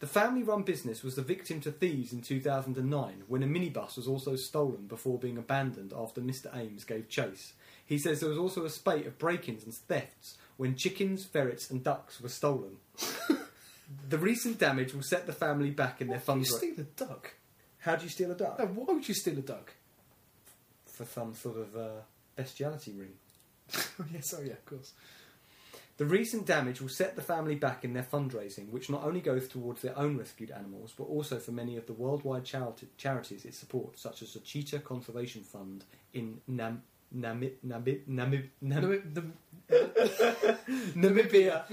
The 0.01 0.07
family 0.07 0.45
run 0.45 0.63
business 0.63 1.03
was 1.03 1.17
the 1.17 1.23
victim 1.23 1.61
to 1.63 1.73
thieves 1.73 2.13
in 2.13 2.21
2009 2.21 3.23
when 3.27 3.43
a 3.43 3.47
minibus 3.47 3.97
was 3.97 4.07
also 4.07 4.37
stolen 4.37 4.87
before 4.87 5.19
being 5.19 5.37
abandoned 5.37 5.93
after 5.97 6.21
Mr. 6.21 6.55
Ames 6.57 6.85
gave 6.85 7.09
chase. 7.09 7.55
He 7.85 7.99
says 7.99 8.21
there 8.21 8.29
was 8.29 8.39
also 8.39 8.65
a 8.65 8.71
spate 8.71 9.07
of 9.07 9.19
break 9.19 9.49
ins 9.49 9.65
and 9.65 9.75
thefts 9.75 10.37
when 10.57 10.77
chickens, 10.77 11.25
ferrets, 11.25 11.71
and 11.71 11.83
ducks 11.83 12.21
were 12.21 12.29
stolen. 12.29 12.77
the 14.09 14.19
recent 14.19 14.59
damage 14.59 14.95
will 14.95 15.03
set 15.03 15.27
the 15.27 15.33
family 15.33 15.71
back 15.71 16.01
in 16.01 16.09
their 16.09 16.21
Why 16.21 16.35
would 16.35 16.47
you 16.47 16.57
steal 16.57 16.75
a 16.79 16.83
duck? 16.83 17.35
How 17.79 17.97
do 17.97 18.05
you 18.05 18.11
steal 18.11 18.31
a 18.31 18.35
duck? 18.35 18.59
No, 18.59 18.67
why 18.67 18.93
would 18.93 19.09
you 19.09 19.15
steal 19.15 19.39
a 19.39 19.43
duck? 19.43 19.73
For 20.87 21.07
some 21.07 21.35
sort 21.35 21.57
of 21.57 21.77
uh, 21.77 21.89
bestiality 22.37 22.93
ring. 22.93 23.15
yes, 24.13 24.35
oh 24.37 24.43
yeah, 24.43 24.53
of 24.53 24.65
course. 24.65 24.93
The 25.99 26.07
recent 26.07 26.47
damage 26.47 26.81
will 26.81 26.89
set 26.89 27.17
the 27.17 27.23
family 27.23 27.57
back 27.57 27.85
in 27.85 27.93
their 27.93 28.05
fundraising, 28.05 28.71
which 28.71 28.89
not 28.89 29.03
only 29.05 29.21
goes 29.21 29.49
towards 29.49 29.83
their 29.83 29.99
own 29.99 30.17
rescued 30.17 30.53
animals, 30.53 30.95
but 30.97 31.05
also 31.05 31.39
for 31.41 31.51
many 31.51 31.77
of 31.77 31.87
the 31.87 31.93
worldwide 31.93 32.45
charity- 32.45 32.87
charities 32.97 33.45
it 33.45 33.55
supports, 33.55 34.01
such 34.01 34.23
as 34.23 34.33
the 34.33 34.39
Cheetah 34.41 34.79
Conservation 34.79 35.43
Fund 35.43 35.85
in 36.15 36.41
Nam- 36.47 36.85
Nami- 37.11 37.55
Nami- 37.65 38.03
Nami- 38.07 38.51
Nam- 38.61 38.83
No, 38.83 38.91
it- 38.93 39.13
the, 39.13 39.25
Namibia. 40.97 41.65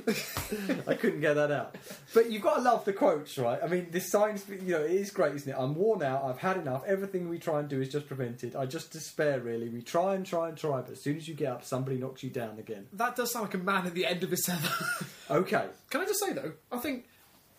I 0.88 0.93
couldn't 0.95 1.21
get 1.21 1.36
that 1.36 1.51
out. 1.51 1.75
But 2.13 2.31
you've 2.31 2.41
got 2.41 2.55
to 2.58 2.62
love 2.62 2.86
the 2.86 2.93
quotes, 2.93 3.38
right? 3.38 3.60
I 3.63 3.67
mean, 3.67 3.88
this 3.91 4.12
science, 4.12 4.45
you 4.49 4.73
know, 4.73 4.81
it 4.84 4.91
is 4.91 5.12
great, 5.12 5.36
isn't 5.36 5.51
it? 5.51 5.55
I'm 5.58 5.75
worn 5.75 6.03
out. 6.03 6.23
I've 6.23 6.39
had 6.39 6.58
enough. 6.58 6.84
Everything 6.86 7.29
we 7.29 7.39
try 7.39 7.60
and 7.60 7.69
do 7.69 7.81
is 7.81 7.89
just 7.89 8.08
prevented. 8.08 8.55
I 8.55 8.65
just 8.65 8.91
despair, 8.91 9.39
really. 9.39 9.69
We 9.69 9.81
try 9.81 10.15
and 10.15 10.25
try 10.25 10.49
and 10.49 10.58
try, 10.58 10.81
but 10.81 10.91
as 10.91 11.01
soon 11.01 11.17
as 11.17 11.27
you 11.27 11.34
get 11.36 11.51
up, 11.51 11.63
somebody 11.63 11.97
knocks 11.97 12.23
you 12.23 12.29
down 12.29 12.60
again. 12.60 12.88
that 12.93 13.15
does 13.15 13.31
sound 13.31 13.45
like 13.45 13.53
a 13.53 13.60
man 13.60 13.86
at 13.88 13.93
the 13.93 14.05
end 14.05 14.23
of 14.23 14.31
his 14.31 14.41
tether. 14.43 14.69
Okay. 15.27 15.65
Can 15.89 16.01
I 16.01 16.05
just 16.05 16.19
say 16.19 16.34
though? 16.34 16.51
I 16.71 16.77
think, 16.77 17.05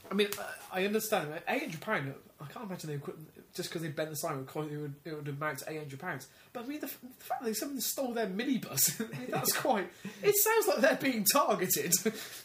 I 0.09 0.15
mean, 0.15 0.29
I 0.73 0.85
understand. 0.85 1.31
Eight 1.49 1.63
hundred 1.63 1.81
pound. 1.81 2.15
I 2.41 2.45
can't 2.45 2.65
imagine 2.67 2.91
they 2.91 2.99
could 2.99 3.17
just 3.57 3.71
because 3.71 3.83
they 3.83 3.89
bent 3.89 4.11
the 4.11 4.17
sign 4.17 4.39
it 4.39 4.55
would, 4.55 4.95
it 5.05 5.15
would 5.15 5.29
amount 5.29 5.59
to 5.59 5.71
eight 5.71 5.79
hundred 5.79 5.99
pounds. 5.99 6.29
But 6.53 6.65
I 6.65 6.67
mean, 6.67 6.81
the, 6.81 6.87
the 6.87 7.25
fact 7.25 7.45
that 7.45 7.57
someone 7.57 7.81
stole 7.81 8.13
their 8.13 8.27
minibus, 8.27 9.01
I 9.15 9.19
mean, 9.19 9.31
that's 9.31 9.53
quite. 9.53 9.91
It 10.23 10.37
sounds 10.37 10.69
like 10.69 10.79
they're 10.79 11.11
being 11.11 11.25
targeted. 11.25 11.95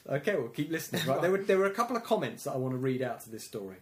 Okay, 0.09 0.35
well, 0.35 0.47
keep 0.47 0.71
listening. 0.71 1.05
Right, 1.05 1.21
there 1.21 1.31
were 1.31 1.37
there 1.37 1.57
were 1.57 1.65
a 1.65 1.73
couple 1.73 1.95
of 1.95 2.03
comments 2.03 2.43
that 2.43 2.51
I 2.51 2.57
want 2.57 2.73
to 2.73 2.77
read 2.77 3.01
out 3.01 3.21
to 3.21 3.29
this 3.29 3.45
story. 3.45 3.77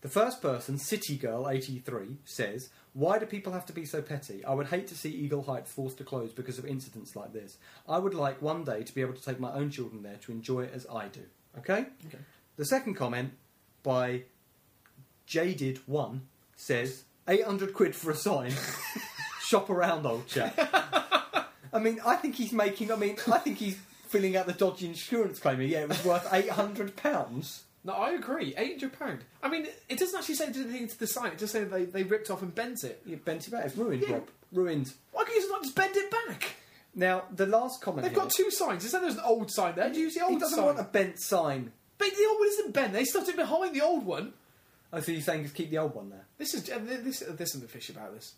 The 0.00 0.08
first 0.08 0.40
person, 0.40 0.78
City 0.78 1.16
Girl 1.16 1.48
eighty 1.48 1.80
three, 1.80 2.18
says, 2.24 2.70
"Why 2.92 3.18
do 3.18 3.26
people 3.26 3.52
have 3.52 3.66
to 3.66 3.72
be 3.72 3.84
so 3.84 4.00
petty? 4.00 4.44
I 4.44 4.54
would 4.54 4.68
hate 4.68 4.86
to 4.88 4.94
see 4.94 5.10
Eagle 5.10 5.42
Heights 5.42 5.72
forced 5.72 5.98
to 5.98 6.04
close 6.04 6.32
because 6.32 6.58
of 6.58 6.64
incidents 6.64 7.16
like 7.16 7.32
this. 7.32 7.58
I 7.88 7.98
would 7.98 8.14
like 8.14 8.40
one 8.40 8.64
day 8.64 8.82
to 8.82 8.94
be 8.94 9.00
able 9.00 9.14
to 9.14 9.22
take 9.22 9.40
my 9.40 9.52
own 9.52 9.70
children 9.70 10.02
there 10.02 10.16
to 10.22 10.32
enjoy 10.32 10.62
it 10.62 10.72
as 10.74 10.86
I 10.92 11.08
do." 11.08 11.22
Okay. 11.58 11.86
Okay. 12.06 12.18
The 12.56 12.64
second 12.64 12.94
comment 12.94 13.32
by 13.82 14.22
Jaded 15.26 15.78
One 15.86 16.28
says, 16.60 17.04
800 17.28 17.74
quid 17.74 17.94
for 17.94 18.10
a 18.10 18.16
sign. 18.16 18.52
Shop 19.42 19.68
around, 19.70 20.06
old 20.06 20.26
chap." 20.28 20.54
I 21.72 21.78
mean, 21.78 22.00
I 22.04 22.16
think 22.16 22.34
he's 22.36 22.52
making. 22.52 22.92
I 22.92 22.96
mean, 22.96 23.16
I 23.30 23.38
think 23.38 23.58
he's 23.58 23.78
filling 24.08 24.36
out 24.36 24.46
the 24.46 24.52
dodgy 24.52 24.86
insurance 24.86 25.38
claim. 25.38 25.60
Yeah, 25.62 25.80
it 25.82 25.88
was 25.88 26.04
worth 26.04 26.28
eight 26.32 26.50
hundred 26.50 26.96
pounds. 26.96 27.64
no, 27.84 27.92
I 27.92 28.10
agree. 28.12 28.54
Eight 28.56 28.80
hundred 28.80 28.98
pound. 28.98 29.24
I 29.42 29.48
mean, 29.48 29.66
it 29.88 29.98
doesn't 29.98 30.16
actually 30.18 30.34
say 30.36 30.46
anything 30.46 30.86
to 30.88 30.98
the 30.98 31.06
sign. 31.06 31.32
It 31.32 31.38
just 31.38 31.52
says 31.52 31.70
they, 31.70 31.84
they 31.84 32.02
ripped 32.04 32.30
off 32.30 32.42
and 32.42 32.54
bent 32.54 32.84
it. 32.84 33.02
You 33.06 33.16
bent 33.16 33.46
it 33.46 33.50
back. 33.50 33.64
It's 33.66 33.76
ruined, 33.76 34.02
Yeah. 34.06 34.14
Rob. 34.14 34.28
Ruined. 34.52 34.92
Why 35.12 35.24
can't 35.24 35.34
you 35.36 35.40
just 35.42 35.50
not 35.52 35.62
just 35.62 35.76
bend 35.76 35.96
it 35.96 36.10
back? 36.10 36.54
Now, 36.94 37.22
the 37.34 37.46
last 37.46 37.80
comment. 37.80 38.02
They've 38.02 38.12
here- 38.12 38.20
got 38.22 38.30
two 38.30 38.50
signs. 38.50 38.84
It 38.84 38.88
said 38.90 39.02
there's 39.02 39.14
an 39.14 39.22
old 39.24 39.50
sign 39.52 39.74
there. 39.76 39.88
Do 39.90 39.96
you 39.98 40.04
use 40.06 40.14
the 40.14 40.22
old 40.24 40.32
He 40.34 40.38
doesn't 40.38 40.56
sign? 40.56 40.64
want 40.66 40.80
a 40.80 40.84
bent 40.84 41.20
sign. 41.20 41.72
But 41.98 42.08
the 42.16 42.26
old 42.28 42.38
one 42.40 42.48
isn't 42.48 42.72
bent. 42.74 42.92
They 42.92 43.04
stuffed 43.04 43.28
it 43.28 43.36
behind 43.36 43.74
the 43.76 43.82
old 43.82 44.04
one. 44.04 44.32
Oh, 44.92 45.00
so 45.00 45.12
you're 45.12 45.20
saying 45.20 45.44
just 45.44 45.54
keep 45.54 45.70
the 45.70 45.78
old 45.78 45.94
one 45.94 46.10
there? 46.10 46.26
This 46.38 46.54
is 46.54 46.68
uh, 46.68 46.80
this. 46.82 47.22
Uh, 47.22 47.32
there's 47.36 47.52
something 47.52 47.68
fishy 47.68 47.92
about 47.92 48.14
this. 48.14 48.34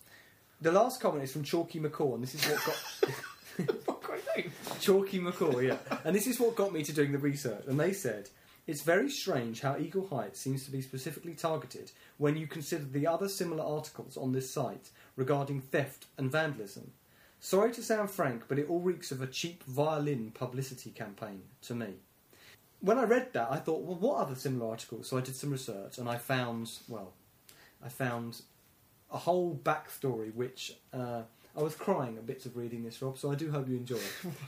The 0.60 0.72
last 0.72 1.00
comment 1.00 1.24
is 1.24 1.32
from 1.32 1.42
Chalky 1.42 1.80
McCaw, 1.80 2.14
and 2.14 2.22
this 2.22 2.34
is 2.34 2.44
what 2.44 2.64
got 2.64 3.76
What 3.86 4.02
great 4.02 4.22
name. 4.36 4.52
Chalky 4.80 5.18
McCaw, 5.18 5.62
yeah. 5.62 5.98
And 6.04 6.14
this 6.14 6.26
is 6.26 6.38
what 6.38 6.54
got 6.54 6.72
me 6.72 6.82
to 6.84 6.92
doing 6.92 7.12
the 7.12 7.18
research. 7.18 7.64
And 7.66 7.78
they 7.78 7.92
said, 7.92 8.28
it's 8.66 8.82
very 8.82 9.10
strange 9.10 9.60
how 9.60 9.76
Eagle 9.76 10.06
Heights 10.06 10.40
seems 10.40 10.64
to 10.64 10.70
be 10.70 10.80
specifically 10.80 11.34
targeted 11.34 11.90
when 12.16 12.36
you 12.36 12.46
consider 12.46 12.84
the 12.84 13.06
other 13.06 13.28
similar 13.28 13.64
articles 13.64 14.16
on 14.16 14.32
this 14.32 14.52
site 14.52 14.90
regarding 15.16 15.60
theft 15.60 16.06
and 16.16 16.30
vandalism. 16.30 16.92
Sorry 17.40 17.72
to 17.72 17.82
sound 17.82 18.10
frank, 18.10 18.44
but 18.46 18.60
it 18.60 18.70
all 18.70 18.78
reeks 18.78 19.10
of 19.10 19.20
a 19.20 19.26
cheap 19.26 19.64
violin 19.64 20.30
publicity 20.32 20.90
campaign 20.90 21.42
to 21.62 21.74
me. 21.74 21.94
When 22.82 22.98
I 22.98 23.04
read 23.04 23.32
that, 23.32 23.48
I 23.50 23.56
thought, 23.56 23.82
well, 23.82 23.96
what 23.96 24.18
other 24.18 24.34
similar 24.34 24.70
articles? 24.70 25.08
So 25.08 25.16
I 25.16 25.20
did 25.20 25.36
some 25.36 25.50
research 25.50 25.98
and 25.98 26.08
I 26.08 26.18
found, 26.18 26.70
well, 26.88 27.14
I 27.82 27.88
found 27.88 28.42
a 29.10 29.18
whole 29.18 29.58
backstory 29.62 30.34
which 30.34 30.74
uh, 30.92 31.22
I 31.56 31.62
was 31.62 31.74
crying 31.74 32.16
at 32.16 32.26
bits 32.26 32.44
of 32.44 32.56
reading 32.56 32.82
this, 32.82 33.00
Rob, 33.00 33.16
so 33.16 33.30
I 33.30 33.34
do 33.34 33.50
hope 33.50 33.68
you 33.68 33.76
enjoy 33.76 33.96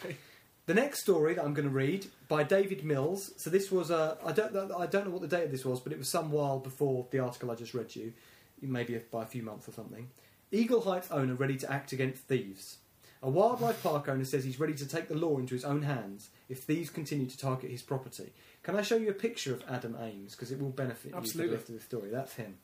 it. 0.05 0.17
The 0.67 0.75
next 0.75 1.01
story 1.01 1.35
that 1.35 1.45
I'm 1.45 1.53
going 1.53 1.69
to 1.69 1.75
read 1.75 2.07
by 2.27 2.43
David 2.43 2.85
Mills. 2.85 3.33
So 3.37 3.51
this 3.51 3.71
was 3.71 3.91
a 3.91 4.17
I 4.25 4.33
don't 4.33 4.73
I 4.73 4.87
don't 4.87 5.05
know 5.05 5.11
what 5.11 5.21
the 5.21 5.29
date 5.29 5.45
of 5.45 5.51
this 5.51 5.65
was, 5.65 5.79
but 5.79 5.93
it 5.93 5.99
was 5.99 6.09
some 6.09 6.31
while 6.31 6.59
before 6.59 7.07
the 7.11 7.19
article 7.19 7.51
I 7.51 7.55
just 7.55 7.75
read 7.75 7.95
you, 7.95 8.15
maybe 8.63 8.99
by 9.11 9.25
a 9.25 9.27
few 9.27 9.43
months 9.43 9.69
or 9.69 9.73
something. 9.73 10.09
Eagle 10.51 10.81
Heights 10.81 11.11
owner 11.11 11.35
ready 11.35 11.57
to 11.59 11.71
act 11.71 11.93
against 11.93 12.23
thieves. 12.23 12.79
A 13.25 13.31
wildlife 13.31 13.83
park 13.83 14.07
owner 14.07 14.27
says 14.27 14.45
he's 14.45 14.61
ready 14.61 14.75
to 14.75 14.87
take 14.87 15.09
the 15.09 15.17
law 15.17 15.39
into 15.39 15.55
his 15.55 15.65
own 15.65 15.81
hands 15.83 16.29
if 16.51 16.59
thieves 16.59 16.91
continue 16.91 17.27
to 17.27 17.39
target 17.39 17.71
his 17.71 17.81
property. 17.81 18.35
Can 18.63 18.77
I 18.77 18.83
show 18.83 18.97
you 18.97 19.09
a 19.09 19.15
picture 19.15 19.55
of 19.55 19.65
Adam 19.67 19.97
Ames 19.99 20.33
because 20.33 20.53
it 20.53 20.61
will 20.61 20.69
benefit 20.69 21.07
you 21.07 21.11
for 21.13 21.17
Absolutely. 21.17 21.51
the 21.51 21.57
rest 21.57 21.69
of 21.71 21.75
the 21.77 21.81
story? 21.81 22.11
That's 22.11 22.35
him. 22.35 22.59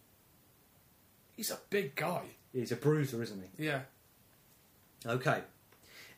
He's 1.35 1.51
a 1.51 1.59
big 1.71 1.97
guy. 1.97 2.25
He's 2.53 2.73
a 2.73 2.77
bruiser, 2.77 3.23
isn't 3.23 3.43
he? 3.57 3.65
Yeah. 3.65 3.81
Okay. 5.07 5.41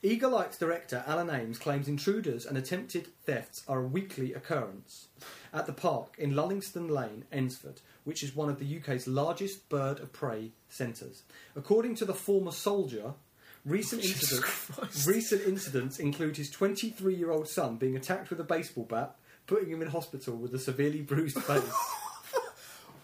Eagle 0.03 0.37
Heights' 0.37 0.59
director 0.59 1.05
Alan 1.07 1.31
Ames 1.31 1.59
claims 1.59 1.87
intruders 1.87 2.45
and 2.45 2.59
attempted 2.59 3.07
thefts 3.25 3.63
are 3.69 3.79
a 3.79 3.87
weekly 3.87 4.35
occurrence 4.35 5.07
at 5.55 5.67
the 5.67 5.73
park 5.73 6.17
in 6.19 6.33
Lullingstone 6.33 6.91
Lane, 6.91 7.27
Eynsford, 7.33 7.81
which 8.03 8.25
is 8.25 8.35
one 8.35 8.49
of 8.49 8.59
the 8.59 8.79
UK's 8.79 9.07
largest 9.07 9.69
bird 9.69 10.01
of 10.01 10.13
prey 10.13 10.51
centres. 10.69 11.23
According 11.55 11.95
to 11.95 12.05
the 12.05 12.15
former 12.15 12.51
soldier, 12.51 13.15
recent 13.65 14.05
incidents, 14.05 15.07
recent 15.07 15.43
incidents 15.47 15.99
include 15.99 16.37
his 16.37 16.51
23-year-old 16.51 17.49
son 17.49 17.77
being 17.77 17.97
attacked 17.97 18.31
with 18.31 18.41
a 18.41 18.45
baseball 18.45 18.85
bat, 18.85 19.17
putting 19.47 19.71
him 19.71 19.83
in 19.83 19.89
hospital 19.89 20.37
with 20.37 20.55
a 20.55 20.59
severely 20.59 21.03
bruised 21.03 21.39
face. 21.43 21.63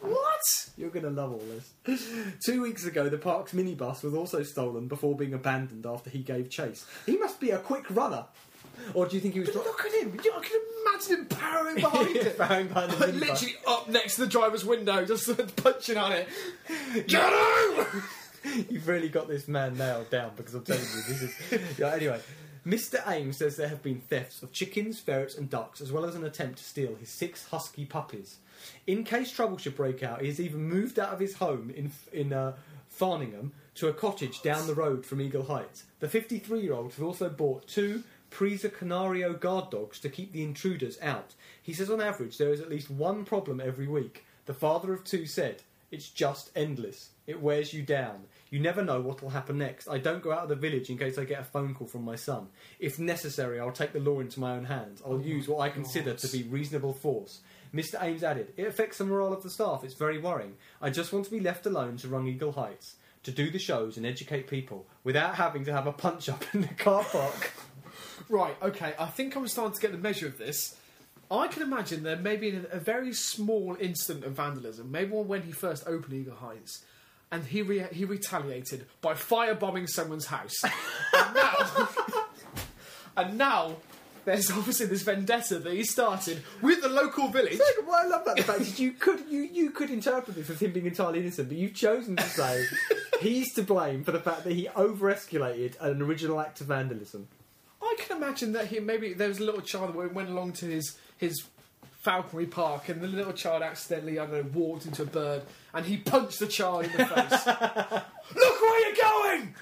What? 0.01 0.71
You're 0.77 0.91
going 0.91 1.05
to 1.05 1.11
love 1.11 1.33
all 1.33 1.43
this. 1.85 2.09
Two 2.45 2.63
weeks 2.63 2.85
ago, 2.87 3.09
the 3.09 3.19
park's 3.19 3.53
minibus 3.53 4.05
was 4.05 4.15
also 4.15 4.45
stolen 4.45 4.87
before 4.87 5.17
being 5.17 5.35
abandoned 5.35 5.85
after 5.87 6.09
he 6.09 6.21
gave 6.21 6.51
chase. 6.51 6.87
He 7.05 7.17
must 7.17 7.41
be 7.41 7.51
a 7.51 7.59
quick 7.59 7.85
runner. 7.91 8.25
Or 8.95 9.07
do 9.09 9.17
you 9.17 9.21
think 9.21 9.35
he 9.35 9.41
was 9.41 9.51
But 9.51 9.65
look 9.65 9.85
at 9.85 9.93
him. 9.93 10.13
I 10.17 10.41
can 10.41 10.61
imagine 10.87 11.17
him 11.17 11.27
powering 11.27 11.75
behind 11.77 12.17
it. 12.17 12.39
Bang 12.39 12.69
behind 12.69 12.93
the 12.93 12.97
Like, 12.97 13.11
minibus. 13.11 13.21
literally 13.21 13.55
up 13.67 13.89
next 13.89 14.15
to 14.15 14.21
the 14.21 14.27
driver's 14.29 14.65
window, 14.65 15.05
just 15.05 15.57
punching 15.57 15.97
on 15.97 16.13
it. 16.13 16.29
Get 17.09 17.33
out! 17.33 17.87
You've 18.69 18.89
really 18.89 19.09
got 19.09 19.29
this 19.29 19.49
man 19.49 19.77
nailed 19.77 20.11
down 20.11 20.33
because 20.37 20.55
I'm 20.55 20.65
telling 20.65 20.83
you, 20.83 21.03
this 21.09 21.23
is. 21.23 21.35
Yeah, 21.79 21.95
anyway, 21.95 22.21
Mr. 22.67 23.03
Ames 23.09 23.39
says 23.39 23.57
there 23.57 23.69
have 23.69 23.83
been 23.83 24.01
thefts 24.01 24.43
of 24.43 24.53
chickens, 24.53 25.01
ferrets, 25.01 25.37
and 25.37 25.49
ducks, 25.49 25.81
as 25.81 25.91
well 25.91 26.05
as 26.05 26.15
an 26.15 26.25
attempt 26.25 26.59
to 26.59 26.65
steal 26.65 26.95
his 26.97 27.09
six 27.09 27.47
husky 27.49 27.85
puppies. 27.85 28.39
In 28.87 29.05
case 29.05 29.31
trouble 29.31 29.59
should 29.59 29.77
break 29.77 30.03
out, 30.03 30.21
he 30.21 30.27
has 30.27 30.41
even 30.41 30.63
moved 30.63 30.99
out 30.99 31.13
of 31.13 31.21
his 31.21 31.35
home 31.35 31.71
in 31.75 31.93
in 32.13 32.33
uh, 32.33 32.55
Farningham 32.91 33.53
to 33.77 33.89
a 33.89 33.93
cottage 33.93 34.43
down 34.43 34.67
the 34.67 34.75
road 34.75 35.07
from 35.07 35.21
Eagle 35.21 35.45
Heights. 35.45 35.85
The 36.01 36.09
53 36.09 36.61
year 36.61 36.75
old 36.75 36.93
has 36.95 37.03
also 37.03 37.29
bought 37.29 37.69
two 37.69 38.03
Presa 38.31 38.73
Canario 38.73 39.33
guard 39.33 39.71
dogs 39.71 39.99
to 40.01 40.09
keep 40.09 40.33
the 40.33 40.43
intruders 40.43 40.99
out. 41.01 41.35
He 41.63 41.73
says 41.73 41.91
on 41.91 42.01
average 42.01 42.39
there 42.39 42.53
is 42.53 42.61
at 42.61 42.69
least 42.69 42.91
one 42.91 43.25
problem 43.25 43.61
every 43.61 43.87
week. 43.87 44.25
The 44.47 44.55
father 44.55 44.93
of 44.93 45.05
two 45.05 45.27
said, 45.27 45.63
It's 45.91 46.11
just 46.11 46.51
endless. 46.55 47.11
It 47.27 47.41
wears 47.41 47.73
you 47.73 47.83
down. 47.83 48.25
You 48.51 48.61
never 48.61 48.83
know 48.83 49.01
what 49.01 49.23
will 49.23 49.31
happen 49.31 49.59
next. 49.59 49.89
I 49.89 49.99
don't 49.99 50.23
go 50.23 50.33
out 50.33 50.43
of 50.43 50.49
the 50.49 50.57
village 50.57 50.91
in 50.91 50.99
case 50.99 51.19
I 51.19 51.25
get 51.25 51.41
a 51.41 51.45
phone 51.45 51.75
call 51.75 51.87
from 51.87 52.05
my 52.05 52.17
son. 52.17 52.49
If 52.79 52.99
necessary, 52.99 53.59
I'll 53.61 53.73
take 53.73 53.93
the 53.93 54.01
law 54.01 54.21
into 54.21 54.41
my 54.41 54.53
own 54.53 54.65
hands. 54.65 55.03
I'll 55.05 55.15
oh 55.15 55.21
use 55.21 55.49
what 55.49 55.61
I 55.61 55.71
consider 55.71 56.11
God. 56.11 56.19
to 56.19 56.29
be 56.29 56.43
reasonable 56.43 56.93
force. 56.93 57.41
Mr. 57.75 58.03
Ames 58.03 58.23
added, 58.23 58.53
It 58.57 58.67
affects 58.67 58.99
the 58.99 59.05
morale 59.05 59.33
of 59.33 59.43
the 59.43 59.51
staff. 59.51 59.85
It's 59.85 59.95
very 59.95 60.19
worrying. 60.19 60.55
I 60.81 60.91
just 60.91 61.13
want 61.13 61.25
to 61.27 61.31
be 61.31 61.41
left 61.41 61.67
alone 61.67 61.97
to 61.99 62.09
run 62.09 62.27
Eagle 62.27 62.53
Heights, 62.53 62.97
to 63.23 63.31
do 63.31 63.51
the 63.51 63.59
shows 63.59 63.97
and 63.97 64.07
educate 64.07 64.47
people 64.47 64.87
without 65.05 65.35
having 65.35 65.65
to 65.67 65.73
have 65.73 65.87
a 65.87 65.93
punch 65.93 66.29
up 66.29 66.45
in 66.55 66.63
the 66.63 66.69
car 66.69 67.05
park. 67.05 67.53
Right, 68.29 68.55
okay, 68.61 68.95
I 68.99 69.07
think 69.07 69.35
I'm 69.37 69.49
starting 69.49 69.75
to 69.75 69.81
get 69.81 69.93
the 69.93 69.99
measure 69.99 70.27
of 70.27 70.37
this. 70.37 70.77
I 71.31 71.49
can 71.49 71.63
imagine 71.63 72.03
there 72.03 72.17
may 72.17 72.37
be 72.37 72.51
a, 72.51 72.77
a 72.77 72.79
very 72.79 73.13
small 73.13 73.77
incident 73.79 74.25
of 74.25 74.33
vandalism, 74.33 74.91
maybe 74.91 75.11
one 75.11 75.29
when 75.29 75.43
he 75.43 75.53
first 75.53 75.87
opened 75.87 76.15
Eagle 76.15 76.37
Heights, 76.37 76.85
and 77.31 77.45
he 77.45 77.63
re- 77.63 77.87
he 77.93 78.05
retaliated 78.05 78.87
by 79.01 79.15
firebombing 79.15 79.89
someone's 79.89 80.27
house. 80.27 80.57
and 80.65 81.35
now, 81.35 81.89
and 83.17 83.39
now 83.39 83.77
there's 84.25 84.51
obviously 84.51 84.87
this 84.87 85.03
vendetta 85.03 85.59
that 85.59 85.73
he 85.73 85.83
started 85.83 86.43
with 86.63 86.83
the 86.83 86.89
local 86.89 87.29
village. 87.29 87.59
What 87.85 88.07
I 88.07 88.09
love 88.09 88.23
about 88.23 88.37
the 88.37 88.43
fact 88.43 88.61
is 88.61 88.81
you 88.81 88.93
could 88.93 89.21
you, 89.29 89.41
you 89.41 89.71
could 89.71 89.91
interpret 89.91 90.37
this 90.37 90.51
as 90.51 90.61
him 90.61 90.73
being 90.73 90.87
entirely 90.87 91.21
innocent, 91.21 91.49
but 91.49 91.59
you've 91.59 91.75
chosen 91.75 92.17
to 92.17 92.23
say 92.23 92.65
he's 93.21 93.53
to 93.55 93.63
blame 93.63 94.05
for 94.05 94.13
the 94.13 94.21
fact 94.21 94.45
that 94.45 94.53
he 94.53 94.69
over 94.69 95.13
escalated 95.13 95.81
an 95.81 96.01
original 96.03 96.41
act 96.41 96.61
of 96.61 96.67
vandalism. 96.69 97.29
Imagine 98.19 98.53
that 98.53 98.67
he 98.67 98.81
maybe 98.81 99.15
there 99.15 99.29
was 99.29 99.39
a 99.39 99.45
little 99.45 99.61
child 99.61 99.95
that 99.95 100.15
went 100.15 100.29
along 100.29 100.53
to 100.55 100.67
his 100.67 100.99
his 101.17 101.45
falconry 102.03 102.47
park, 102.47 102.89
and 102.89 103.01
the 103.01 103.07
little 103.07 103.33
child 103.33 103.63
accidentally 103.63 104.19
I 104.19 104.27
don't 104.27 104.35
know 104.35 104.61
walked 104.61 104.87
into 104.87 105.03
a 105.03 105.07
bird, 105.07 105.43
and 105.73 105.87
he 105.87 105.97
punched 105.97 106.39
the 106.39 106.47
child 106.47 106.85
in 106.85 106.93
the 106.93 107.07
face. 107.07 107.47
Look 108.35 108.61
where 108.61 108.87
you're 108.87 108.97
going! 108.97 109.55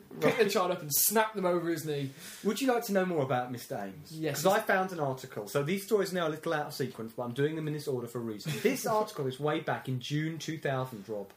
Picked 0.20 0.38
the 0.38 0.50
child 0.50 0.70
up 0.70 0.82
and 0.82 0.92
snapped 0.92 1.36
them 1.36 1.46
over 1.46 1.68
his 1.70 1.84
knee. 1.84 2.10
Would 2.42 2.60
you 2.60 2.72
like 2.72 2.84
to 2.86 2.92
know 2.92 3.06
more 3.06 3.22
about 3.22 3.52
Mr. 3.52 3.80
Ames? 3.80 4.10
Yes. 4.12 4.42
Because 4.42 4.58
I 4.58 4.60
found 4.60 4.92
an 4.92 5.00
article. 5.00 5.46
So 5.48 5.62
these 5.62 5.84
stories 5.84 6.12
are 6.12 6.16
now 6.16 6.28
a 6.28 6.30
little 6.30 6.52
out 6.52 6.66
of 6.66 6.74
sequence, 6.74 7.12
but 7.16 7.24
I'm 7.24 7.32
doing 7.32 7.56
them 7.56 7.68
in 7.68 7.74
this 7.74 7.86
order 7.86 8.06
for 8.06 8.18
a 8.18 8.22
reason. 8.22 8.52
This 8.62 8.86
article 8.86 9.26
is 9.26 9.38
way 9.38 9.60
back 9.60 9.88
in 9.88 10.00
June 10.00 10.38
2000, 10.38 11.04
Rob. 11.08 11.28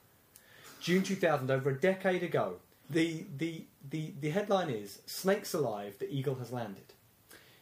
June 0.79 1.03
2000, 1.03 1.51
over 1.51 1.69
a 1.69 1.79
decade 1.79 2.23
ago. 2.23 2.55
The, 2.89 3.25
the, 3.37 3.65
the, 3.89 4.13
the 4.19 4.29
headline 4.29 4.69
is 4.69 5.01
Snakes 5.05 5.53
Alive, 5.53 5.97
the 5.99 6.09
Eagle 6.09 6.35
has 6.35 6.51
landed. 6.51 6.93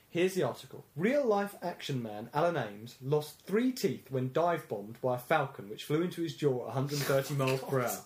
Here's 0.09 0.33
the 0.33 0.43
article. 0.43 0.85
Real 0.95 1.25
life 1.25 1.55
action 1.61 2.01
man 2.01 2.29
Alan 2.33 2.55
Ames 2.55 2.95
lost 3.01 3.41
three 3.41 3.71
teeth 3.71 4.09
when 4.09 4.31
dive 4.31 4.67
bombed 4.69 5.01
by 5.01 5.15
a 5.15 5.19
falcon 5.19 5.67
which 5.67 5.83
flew 5.83 6.01
into 6.01 6.21
his 6.21 6.35
jaw 6.35 6.61
at 6.61 6.75
130 6.75 7.33
miles 7.37 7.59
per 7.61 7.81
hour. 7.81 7.99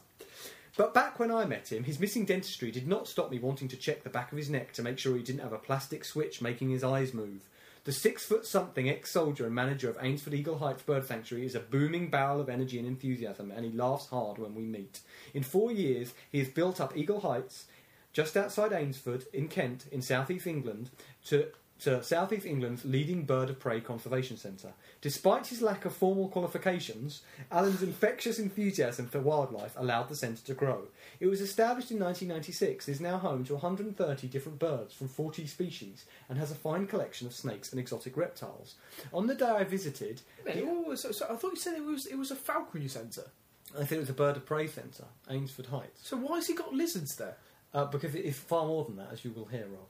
But 0.76 0.94
back 0.94 1.20
when 1.20 1.30
I 1.30 1.46
met 1.46 1.72
him, 1.72 1.84
his 1.84 2.00
missing 2.00 2.26
dentistry 2.26 2.72
did 2.72 2.88
not 2.88 3.08
stop 3.08 3.30
me 3.30 3.38
wanting 3.38 3.68
to 3.68 3.78
check 3.78 4.04
the 4.04 4.10
back 4.10 4.32
of 4.32 4.38
his 4.38 4.50
neck 4.50 4.72
to 4.74 4.82
make 4.82 4.98
sure 4.98 5.16
he 5.16 5.22
didn't 5.22 5.42
have 5.42 5.54
a 5.54 5.60
plastic 5.60 6.06
switch 6.06 6.42
making 6.42 6.70
his 6.70 6.84
eyes 6.84 7.14
move. 7.14 7.48
The 7.90 7.94
six 7.94 8.24
foot 8.24 8.46
something 8.46 8.88
ex 8.88 9.10
soldier 9.10 9.48
and 9.48 9.56
manager 9.56 9.90
of 9.90 9.98
Eynsford 9.98 10.36
Eagle 10.36 10.60
Heights 10.60 10.84
Bird 10.84 11.06
Sanctuary 11.06 11.48
is 11.48 11.56
a 11.56 11.60
booming 11.60 12.12
barrel 12.12 12.40
of 12.40 12.48
energy 12.48 12.78
and 12.78 12.88
enthusiasm, 12.88 13.50
and 13.50 13.66
he 13.66 13.72
laughs 13.72 14.10
hard 14.10 14.38
when 14.38 14.54
we 14.54 14.62
meet. 14.62 15.00
In 15.34 15.42
four 15.42 15.72
years, 15.72 16.14
he 16.32 16.38
has 16.38 16.50
built 16.50 16.80
up 16.80 16.96
Eagle 16.96 17.22
Heights, 17.22 17.66
just 18.14 18.38
outside 18.38 18.74
Eynsford, 18.74 19.26
in 19.34 19.48
Kent, 19.48 19.88
in 19.92 20.04
southeast 20.04 20.46
England, 20.46 20.92
to 21.26 21.48
to 21.80 22.04
Southeast 22.04 22.46
England's 22.46 22.84
leading 22.84 23.24
bird 23.24 23.50
of 23.50 23.60
prey 23.60 23.80
conservation 23.80 24.36
centre. 24.38 24.74
Despite 25.02 25.48
his 25.48 25.62
lack 25.62 25.86
of 25.86 25.94
formal 25.94 26.28
qualifications, 26.28 27.22
Alan's 27.52 27.82
infectious 27.82 28.38
enthusiasm 28.40 29.08
for 29.08 29.20
wildlife 29.20 29.74
allowed 29.78 30.10
the 30.10 30.16
centre 30.16 30.44
to 30.46 30.54
grow. 30.54 30.88
It 31.20 31.28
was 31.28 31.42
established 31.42 31.92
in 31.92 32.00
1996, 32.00 32.90
is 32.90 33.00
now 33.00 33.18
home 33.18 33.44
to 33.46 33.54
130 33.54 34.28
different 34.28 34.60
birds 34.60 34.94
from 34.94 35.08
40 35.08 35.48
species, 35.48 36.06
and 36.28 36.38
has 36.38 36.52
a 36.52 36.56
fine 36.56 36.86
collection 36.88 37.28
of 37.28 37.34
snakes 37.34 37.72
and 37.72 37.80
exotic 37.80 38.18
reptiles. 38.18 38.76
On 39.14 39.28
the 39.28 39.36
day 39.36 39.46
I 39.50 39.64
visited, 39.64 40.22
Wait, 40.46 40.64
oh, 40.68 40.96
so, 40.96 41.12
so 41.12 41.26
I 41.30 41.36
thought 41.36 41.52
you 41.52 41.58
said 41.60 41.76
it 41.78 41.86
was 41.86 42.06
it 42.06 42.18
was 42.18 42.32
a 42.32 42.36
falconry 42.36 42.88
centre. 42.88 43.30
I 43.76 43.80
think 43.86 43.94
it 43.94 44.00
was 44.00 44.10
a 44.10 44.14
bird 44.14 44.36
of 44.36 44.46
prey 44.46 44.68
centre, 44.68 45.06
Eynsford 45.30 45.68
Heights, 45.68 46.08
So 46.08 46.18
why 46.18 46.38
has 46.38 46.48
he 46.48 46.56
got 46.56 46.74
lizards 46.74 47.16
there? 47.16 47.38
uh, 47.74 47.86
because 47.86 48.16
it 48.16 48.26
is 48.26 48.38
far 48.38 48.66
more 48.66 48.84
than 48.86 48.96
that, 48.98 49.10
as 49.12 49.24
you 49.24 49.32
will 49.32 49.46
hear, 49.46 49.68
Rob. 49.68 49.86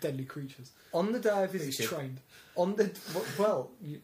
Deadly 0.00 0.24
creatures. 0.24 0.72
On 0.92 1.12
the 1.12 1.18
day 1.18 1.30
I 1.30 1.46
He's 1.46 1.62
visited, 1.62 1.86
trained. 1.88 2.20
on 2.56 2.76
the 2.76 2.90
well, 3.38 3.70
you, 3.82 3.94
keep, 3.96 4.02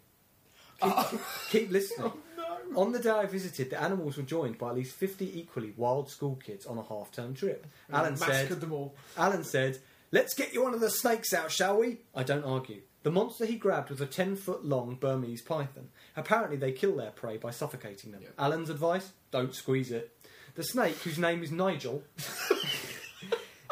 oh, 0.83 1.21
keep 1.51 1.71
listening. 1.71 2.13
no. 2.37 2.81
On 2.81 2.93
the 2.93 2.99
day 2.99 3.11
I 3.11 3.27
visited, 3.27 3.71
the 3.71 3.81
animals 3.81 4.17
were 4.17 4.23
joined 4.23 4.59
by 4.59 4.71
at 4.71 4.77
least 4.77 4.95
50 4.97 5.39
equally 5.39 5.73
wild 5.77 6.11
school 6.11 6.37
kids 6.37 6.67
on 6.67 6.79
a 6.79 6.83
half 6.83 7.13
term 7.13 7.35
trip. 7.35 7.67
Mm, 7.91 7.99
Alan 7.99 8.13
massacred 8.15 8.49
said, 8.49 8.61
them 8.61 8.73
all. 8.73 8.95
Alan 9.17 9.45
said, 9.45 9.79
Let's 10.13 10.35
get 10.35 10.53
you 10.55 10.63
one 10.63 10.73
of 10.75 10.81
the 10.81 10.91
snakes 10.91 11.33
out, 11.35 11.51
shall 11.51 11.79
we? 11.79 11.99
I 12.15 12.23
don't 12.23 12.45
argue. 12.45 12.83
The 13.03 13.11
monster 13.11 13.45
he 13.45 13.57
grabbed 13.57 13.91
was 13.91 14.01
a 14.01 14.07
10 14.07 14.37
foot 14.37 14.65
long 14.65 14.97
Burmese 14.97 15.43
python. 15.43 15.89
Apparently, 16.17 16.57
they 16.57 16.73
kill 16.73 16.97
their 16.97 17.11
prey 17.11 17.37
by 17.37 17.51
suffocating 17.51 18.11
them. 18.13 18.21
Yeah. 18.23 18.29
Alan's 18.39 18.71
advice 18.71 19.13
don't 19.31 19.55
squeeze 19.55 19.91
it. 19.93 20.13
The 20.55 20.63
snake, 20.65 20.97
whose 20.99 21.19
name 21.19 21.43
is 21.43 21.51
Nigel, 21.53 22.03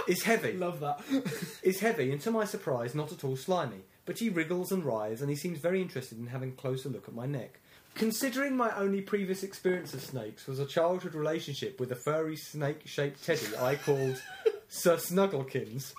is 0.07 0.23
heavy. 0.23 0.53
Love 0.53 0.81
that. 0.81 1.01
is 1.63 1.81
heavy 1.81 2.13
and 2.13 2.21
to 2.23 2.31
my 2.31 2.45
surprise 2.45 2.95
not 2.95 3.13
at 3.13 3.25
all 3.25 3.37
slimy, 3.37 3.85
but 4.05 4.19
he 4.19 4.29
wriggles 4.29 4.73
and 4.73 4.85
writhes 4.85 5.21
and 5.21 5.31
he 5.31 5.37
seems 5.37 5.59
very 5.59 5.81
interested 5.81 6.19
in 6.19 6.27
having 6.27 6.51
a 6.51 6.61
closer 6.61 6.89
look 6.89 7.09
at 7.09 7.15
my 7.15 7.27
neck. 7.27 7.61
Considering 7.95 8.57
my 8.57 8.77
only 8.77 9.01
previous 9.01 9.45
experience 9.45 9.95
of 9.95 10.01
snakes 10.01 10.49
was 10.49 10.59
a 10.59 10.67
childhood 10.67 11.15
relationship 11.15 11.79
with 11.79 11.93
a 11.93 11.97
furry 11.97 12.37
snake-shaped 12.37 13.25
teddy 13.25 13.57
I 13.57 13.77
called 13.77 14.21
Sir 14.69 14.97
Snugglekins, 14.97 15.93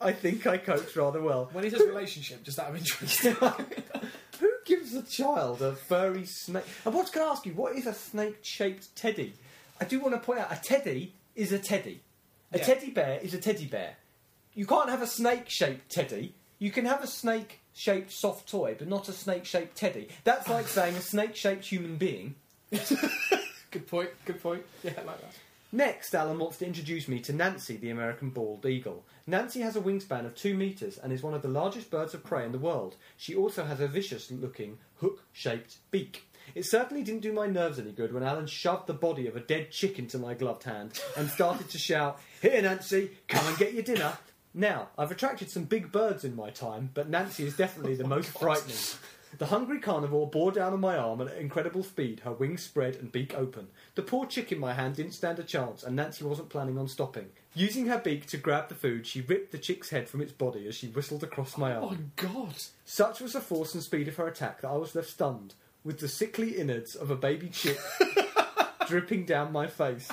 I 0.00 0.12
think 0.12 0.46
I 0.46 0.58
coped 0.58 0.94
rather 0.96 1.22
well. 1.22 1.48
When 1.52 1.64
he 1.64 1.70
says 1.70 1.80
relationship, 1.80 2.42
just 2.44 2.58
out 2.58 2.68
of 2.68 2.76
interest. 2.76 3.20
Who 4.40 4.50
gives 4.66 4.94
a 4.94 5.02
child 5.02 5.62
a 5.62 5.74
furry 5.74 6.26
snake? 6.26 6.64
And 6.84 6.94
what 6.94 7.10
can 7.10 7.22
I 7.22 7.26
ask 7.26 7.46
you? 7.46 7.54
What 7.54 7.74
is 7.74 7.86
a 7.86 7.94
snake-shaped 7.94 8.94
teddy? 8.94 9.32
I 9.80 9.86
do 9.86 10.00
want 10.00 10.14
to 10.14 10.20
point 10.20 10.40
out 10.40 10.52
a 10.52 10.60
teddy 10.62 11.14
is 11.34 11.52
a 11.52 11.58
teddy. 11.58 12.00
A 12.54 12.58
Yeah. 12.58 12.64
teddy 12.64 12.90
bear 12.90 13.18
is 13.20 13.34
a 13.34 13.38
teddy 13.38 13.66
bear. 13.66 13.96
You 14.54 14.66
can't 14.66 14.88
have 14.88 15.02
a 15.02 15.06
snake-shaped 15.06 15.90
teddy. 15.90 16.34
You 16.58 16.70
can 16.70 16.84
have 16.86 17.02
a 17.02 17.06
snake-shaped 17.08 18.12
soft 18.12 18.48
toy, 18.48 18.76
but 18.78 18.88
not 18.88 19.08
a 19.08 19.12
snake-shaped 19.12 19.76
teddy. 19.76 20.08
That's 20.22 20.48
like 20.48 20.68
saying 20.78 20.94
a 20.94 21.00
snake-shaped 21.00 21.66
human 21.66 21.96
being. 21.96 22.36
good 23.70 23.86
point. 23.88 24.10
Good 24.24 24.40
point. 24.42 24.64
Yeah, 24.82 24.92
I 24.98 25.02
like 25.02 25.20
that. 25.20 25.32
Next, 25.72 26.14
Alan 26.14 26.38
wants 26.38 26.58
to 26.58 26.66
introduce 26.66 27.08
me 27.08 27.18
to 27.20 27.32
Nancy, 27.32 27.76
the 27.76 27.90
American 27.90 28.30
bald 28.30 28.64
eagle. 28.64 29.04
Nancy 29.26 29.60
has 29.60 29.74
a 29.74 29.80
wingspan 29.80 30.24
of 30.24 30.36
two 30.36 30.54
metres 30.54 30.98
and 30.98 31.12
is 31.12 31.22
one 31.22 31.34
of 31.34 31.42
the 31.42 31.48
largest 31.48 31.90
birds 31.90 32.14
of 32.14 32.22
prey 32.22 32.44
in 32.44 32.52
the 32.52 32.58
world. 32.58 32.94
She 33.16 33.34
also 33.34 33.64
has 33.64 33.80
a 33.80 33.88
vicious 33.88 34.30
looking, 34.30 34.78
hook 35.00 35.24
shaped 35.32 35.78
beak. 35.90 36.28
It 36.54 36.64
certainly 36.66 37.02
didn't 37.02 37.22
do 37.22 37.32
my 37.32 37.46
nerves 37.46 37.78
any 37.78 37.92
good 37.92 38.12
when 38.12 38.22
Alan 38.22 38.46
shoved 38.46 38.86
the 38.86 38.94
body 38.94 39.26
of 39.26 39.36
a 39.36 39.40
dead 39.40 39.70
chick 39.70 39.98
into 39.98 40.18
my 40.18 40.34
gloved 40.34 40.64
hand 40.64 41.00
and 41.16 41.28
started 41.28 41.68
to 41.70 41.78
shout, 41.78 42.20
Here, 42.42 42.60
Nancy, 42.62 43.10
come 43.28 43.46
and 43.46 43.56
get 43.58 43.72
your 43.74 43.82
dinner. 43.82 44.18
Now, 44.52 44.88
I've 44.96 45.10
attracted 45.10 45.50
some 45.50 45.64
big 45.64 45.90
birds 45.90 46.24
in 46.24 46.36
my 46.36 46.50
time, 46.50 46.90
but 46.94 47.08
Nancy 47.08 47.44
is 47.44 47.56
definitely 47.56 47.96
the 47.96 48.06
most 48.06 48.28
frightening. 48.28 48.76
The 49.36 49.46
hungry 49.46 49.80
carnivore 49.80 50.30
bore 50.30 50.52
down 50.52 50.72
on 50.74 50.78
my 50.80 50.96
arm 50.96 51.20
at 51.20 51.36
incredible 51.36 51.82
speed, 51.82 52.20
her 52.20 52.30
wings 52.32 52.62
spread 52.62 52.94
and 52.94 53.10
beak 53.10 53.34
open. 53.34 53.66
The 53.96 54.02
poor 54.02 54.26
chick 54.26 54.52
in 54.52 54.60
my 54.60 54.74
hand 54.74 54.94
didn't 54.94 55.10
stand 55.14 55.40
a 55.40 55.42
chance, 55.42 55.82
and 55.82 55.96
Nancy 55.96 56.22
wasn't 56.24 56.50
planning 56.50 56.78
on 56.78 56.86
stopping. 56.86 57.30
Using 57.52 57.86
her 57.86 57.98
beak 57.98 58.26
to 58.26 58.36
grab 58.36 58.68
the 58.68 58.76
food, 58.76 59.08
she 59.08 59.22
ripped 59.22 59.50
the 59.50 59.58
chick's 59.58 59.90
head 59.90 60.08
from 60.08 60.20
its 60.20 60.30
body 60.30 60.68
as 60.68 60.76
she 60.76 60.86
whistled 60.86 61.24
across 61.24 61.58
my 61.58 61.74
Oh 61.74 61.88
arm. 61.88 62.12
my 62.16 62.28
god. 62.28 62.54
Such 62.84 63.20
was 63.20 63.32
the 63.32 63.40
force 63.40 63.74
and 63.74 63.82
speed 63.82 64.06
of 64.06 64.14
her 64.16 64.28
attack 64.28 64.60
that 64.60 64.68
I 64.68 64.76
was 64.76 64.94
left 64.94 65.08
stunned, 65.10 65.54
with 65.84 65.98
the 66.00 66.08
sickly 66.08 66.56
innards 66.56 66.94
of 66.94 67.10
a 67.10 67.16
baby 67.16 67.48
chick 67.48 67.78
dripping 68.88 69.24
down 69.26 69.52
my 69.52 69.66
face. 69.66 70.10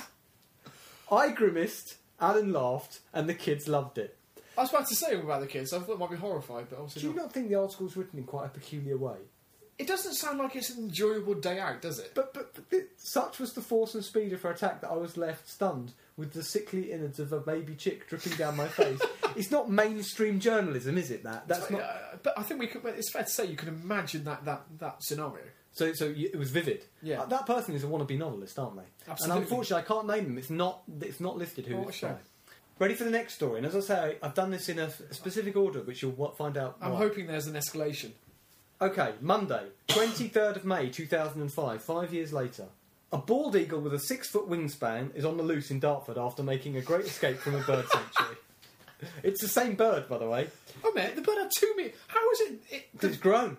I 1.12 1.30
grimaced, 1.30 1.96
Alan 2.20 2.54
laughed, 2.54 3.00
and 3.14 3.28
the 3.28 3.34
kids 3.34 3.68
loved 3.68 3.98
it. 3.98 4.18
I 4.58 4.62
was 4.62 4.70
about 4.70 4.88
to 4.88 4.96
say 4.96 5.16
about 5.20 5.42
the 5.42 5.48
kids. 5.48 5.74
I 5.74 5.80
thought 5.80 5.94
it 5.94 6.00
might 6.00 6.12
be 6.12 6.18
horrified, 6.18 6.68
but 6.70 6.76
Do 6.78 6.82
obviously 6.84 7.10
you 7.10 7.16
not. 7.16 7.24
not 7.24 7.34
think 7.34 7.50
the 7.50 7.56
article's 7.56 7.96
written 7.96 8.20
in 8.20 8.26
quite 8.26 8.46
a 8.46 8.50
peculiar 8.50 8.98
way? 8.98 9.16
It 9.80 9.88
doesn't 9.88 10.14
sound 10.14 10.38
like 10.38 10.56
it's 10.56 10.70
an 10.70 10.84
enjoyable 10.84 11.34
day 11.34 11.58
out, 11.60 11.82
does 11.82 11.98
it? 11.98 12.12
But, 12.14 12.34
but, 12.36 12.54
but 12.70 12.82
such 12.98 13.40
was 13.40 13.54
the 13.54 13.62
force 13.62 13.96
and 13.96 14.04
speed 14.06 14.32
of 14.32 14.42
her 14.44 14.52
attack 14.52 14.82
that 14.82 14.92
I 14.92 14.96
was 14.96 15.18
left 15.18 15.50
stunned 15.50 15.94
with 16.18 16.34
the 16.34 16.44
sickly 16.44 16.92
innards 16.92 17.20
of 17.20 17.34
a 17.34 17.40
baby 17.40 17.74
chick 17.74 18.08
dripping 18.08 18.34
down 18.34 18.56
my 18.56 18.68
face. 18.68 19.00
it's 19.36 19.50
not 19.50 19.72
mainstream 19.72 20.40
journalism, 20.40 20.98
is 21.00 21.10
it? 21.10 21.24
That 21.24 21.48
that's 21.48 21.72
not. 21.72 21.82
uh, 21.82 21.94
but 22.22 22.38
I 22.38 22.44
think 22.44 22.60
we 22.60 22.68
could. 22.68 22.86
It's 22.86 23.10
fair 23.12 23.24
to 23.24 23.30
say 23.30 23.46
you 23.48 23.56
can 23.56 23.70
imagine 23.70 24.26
that 24.26 24.46
that 24.46 24.64
that 24.78 25.02
scenario. 25.04 25.46
So, 25.74 25.94
so 25.94 26.14
it 26.16 26.38
was 26.38 26.50
vivid. 26.50 26.84
Yeah. 27.02 27.22
Uh, 27.22 27.26
that 27.28 27.46
person 27.46 27.74
is 27.76 27.84
a 27.84 27.88
wannabe 27.88 28.18
novelist, 28.18 28.60
aren't 28.60 28.76
they? 28.76 28.84
Absolutely. 29.10 29.36
And 29.36 29.44
unfortunately, 29.44 29.84
I 29.84 29.88
can't 29.88 30.08
name 30.08 30.24
them. 30.26 30.38
It's 30.38 30.50
not. 30.50 30.82
It's 31.02 31.20
not 31.20 31.38
listed 31.38 31.66
who 31.66 31.78
Oh, 31.78 31.88
it's. 31.88 32.04
Ready 32.80 32.96
for 32.96 33.04
the 33.04 33.12
next 33.12 33.36
story? 33.36 33.58
And 33.60 33.68
as 33.68 33.76
I 33.76 33.80
say, 33.80 34.18
I've 34.24 34.34
done 34.34 34.50
this 34.50 34.68
in 34.68 34.80
a, 34.80 34.90
specific 35.14 35.56
order, 35.56 35.82
which 35.82 36.02
you'll 36.02 36.34
find 36.36 36.58
out. 36.58 36.78
I'm 36.82 36.94
why. 36.94 36.98
hoping 36.98 37.28
there's 37.28 37.46
an 37.46 37.54
escalation. 37.54 38.10
Okay, 38.82 39.14
Monday, 39.22 39.68
23rd 39.90 40.56
of 40.56 40.66
May 40.66 40.90
2005, 40.90 41.84
five 41.84 42.12
years 42.12 42.34
later. 42.34 42.66
A 43.14 43.20
bald 43.20 43.56
eagle 43.56 43.82
with 43.82 43.94
a 43.94 44.00
six 44.00 44.28
foot 44.28 44.50
wingspan 44.50 45.16
is 45.16 45.26
on 45.26 45.38
the 45.38 45.44
loose 45.44 45.70
in 45.70 45.80
Dartford 45.80 46.18
after 46.18 46.42
making 46.42 46.76
a 46.78 46.82
great 46.82 47.06
escape 47.06 47.38
from 47.38 47.54
a 47.54 47.60
bird 47.60 47.86
sanctuary. 47.92 48.38
It's 49.22 49.42
the 49.42 49.48
same 49.48 49.76
bird, 49.76 50.10
by 50.10 50.18
the 50.18 50.28
way. 50.28 50.48
Oh 50.84 50.92
man, 50.94 51.16
the 51.16 51.22
bird 51.22 51.38
had 51.38 51.52
two 51.56 51.72
meters. 51.78 51.94
How 52.08 52.32
is 52.32 52.40
it? 52.42 52.62
it 52.72 52.90
It's 53.02 53.18
grown. 53.18 53.58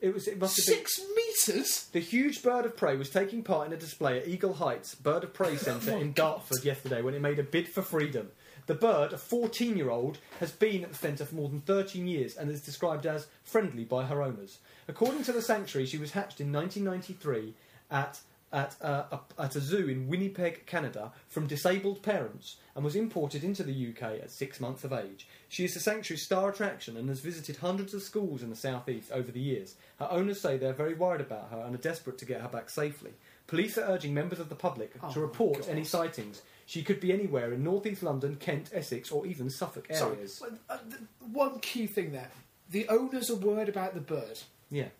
It 0.00 0.14
was. 0.14 0.26
It 0.28 0.38
must 0.38 0.56
have 0.56 0.66
been. 0.66 0.86
six 0.86 1.00
meters. 1.14 1.88
The 1.92 2.00
huge 2.00 2.42
bird 2.42 2.64
of 2.64 2.76
prey 2.76 2.96
was 2.96 3.10
taking 3.10 3.42
part 3.42 3.66
in 3.66 3.72
a 3.72 3.76
display 3.76 4.18
at 4.18 4.28
Eagle 4.28 4.54
Heights 4.54 4.94
Bird 4.94 5.24
of 5.24 5.34
Prey 5.34 5.56
Centre 5.58 5.92
oh 5.92 6.00
in 6.00 6.12
Dartford 6.12 6.64
yesterday 6.64 7.02
when 7.02 7.14
it 7.14 7.20
made 7.20 7.38
a 7.38 7.42
bid 7.42 7.68
for 7.68 7.82
freedom. 7.82 8.30
The 8.66 8.74
bird, 8.74 9.12
a 9.12 9.18
14 9.18 9.76
year 9.76 9.90
old, 9.90 10.18
has 10.38 10.52
been 10.52 10.84
at 10.84 10.92
the 10.92 10.98
centre 10.98 11.24
for 11.24 11.34
more 11.34 11.48
than 11.48 11.60
13 11.62 12.06
years 12.06 12.36
and 12.36 12.50
is 12.50 12.60
described 12.60 13.04
as 13.04 13.26
friendly 13.42 13.84
by 13.84 14.04
her 14.04 14.22
owners. 14.22 14.58
According 14.86 15.24
to 15.24 15.32
the 15.32 15.42
sanctuary, 15.42 15.86
she 15.86 15.98
was 15.98 16.12
hatched 16.12 16.40
in 16.40 16.52
1993 16.52 17.54
at, 17.90 18.20
at, 18.52 18.74
uh, 18.82 19.04
a, 19.12 19.42
at 19.42 19.54
a 19.56 19.60
zoo 19.60 19.88
in 19.88 20.08
Winnipeg, 20.08 20.66
Canada, 20.66 21.12
from 21.28 21.46
disabled 21.46 22.02
parents 22.02 22.56
and 22.74 22.84
was 22.84 22.96
imported 22.96 23.44
into 23.44 23.62
the 23.62 23.88
UK 23.90 24.02
at 24.22 24.30
six 24.30 24.58
months 24.60 24.82
of 24.84 24.92
age. 24.92 25.26
She 25.48 25.64
is 25.64 25.74
the 25.74 25.80
sanctuary's 25.80 26.24
star 26.24 26.50
attraction 26.50 26.96
and 26.96 27.08
has 27.08 27.20
visited 27.20 27.56
hundreds 27.58 27.94
of 27.94 28.02
schools 28.02 28.42
in 28.42 28.50
the 28.50 28.56
southeast 28.56 29.12
over 29.12 29.30
the 29.30 29.40
years. 29.40 29.76
Her 29.98 30.08
owners 30.10 30.40
say 30.40 30.56
they're 30.56 30.72
very 30.72 30.94
worried 30.94 31.20
about 31.20 31.50
her 31.50 31.60
and 31.64 31.74
are 31.74 31.78
desperate 31.78 32.18
to 32.18 32.24
get 32.24 32.40
her 32.40 32.48
back 32.48 32.70
safely. 32.70 33.12
Police 33.46 33.78
are 33.78 33.82
urging 33.88 34.14
members 34.14 34.38
of 34.40 34.48
the 34.48 34.54
public 34.54 34.92
Oh 35.02 35.12
to 35.12 35.20
report 35.20 35.68
any 35.68 35.84
sightings. 35.84 36.42
She 36.66 36.82
could 36.82 37.00
be 37.00 37.12
anywhere 37.12 37.52
in 37.52 37.64
northeast 37.64 38.02
London, 38.02 38.36
Kent, 38.36 38.70
Essex, 38.72 39.10
or 39.10 39.26
even 39.26 39.50
Suffolk 39.50 39.86
areas. 39.90 40.40
uh, 40.68 40.78
th- 40.88 41.02
one 41.32 41.58
key 41.58 41.88
thing 41.88 42.12
there: 42.12 42.30
the 42.70 42.88
owners 42.88 43.28
are 43.28 43.34
worried 43.34 43.68
about 43.68 43.94
the 43.94 44.00
bird. 44.00 44.38
Yeah. 44.70 44.90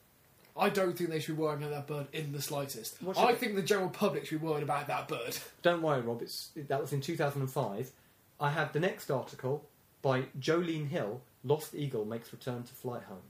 I 0.57 0.69
don't 0.69 0.97
think 0.97 1.11
they 1.11 1.21
should 1.21 1.37
be 1.37 1.43
worrying 1.43 1.63
about 1.63 1.87
that 1.87 1.95
bird 1.95 2.07
in 2.13 2.33
the 2.33 2.43
slightest. 2.43 2.97
I 3.17 3.33
they- 3.33 3.39
think 3.39 3.57
the 3.57 3.63
general 3.63 3.89
public 3.91 4.27
should 4.27 4.41
be 4.41 4.47
worried 4.47 4.63
about 4.63 4.87
that 4.89 5.09
bird. 5.09 5.37
Don't 5.63 5.83
worry, 5.83 6.01
Rob. 6.01 6.23
It's, 6.23 6.51
that 6.57 6.81
was 6.81 6.93
in 6.93 7.01
2005. 7.01 7.91
I 8.41 8.51
have 8.51 8.73
the 8.73 8.81
next 8.81 9.11
article 9.11 9.65
by 10.03 10.23
Jolene 10.39 10.89
Hill. 10.89 11.21
Lost 11.45 11.75
eagle 11.75 12.05
makes 12.05 12.33
return 12.33 12.63
to 12.65 12.73
flight 12.75 13.03
home. 13.05 13.23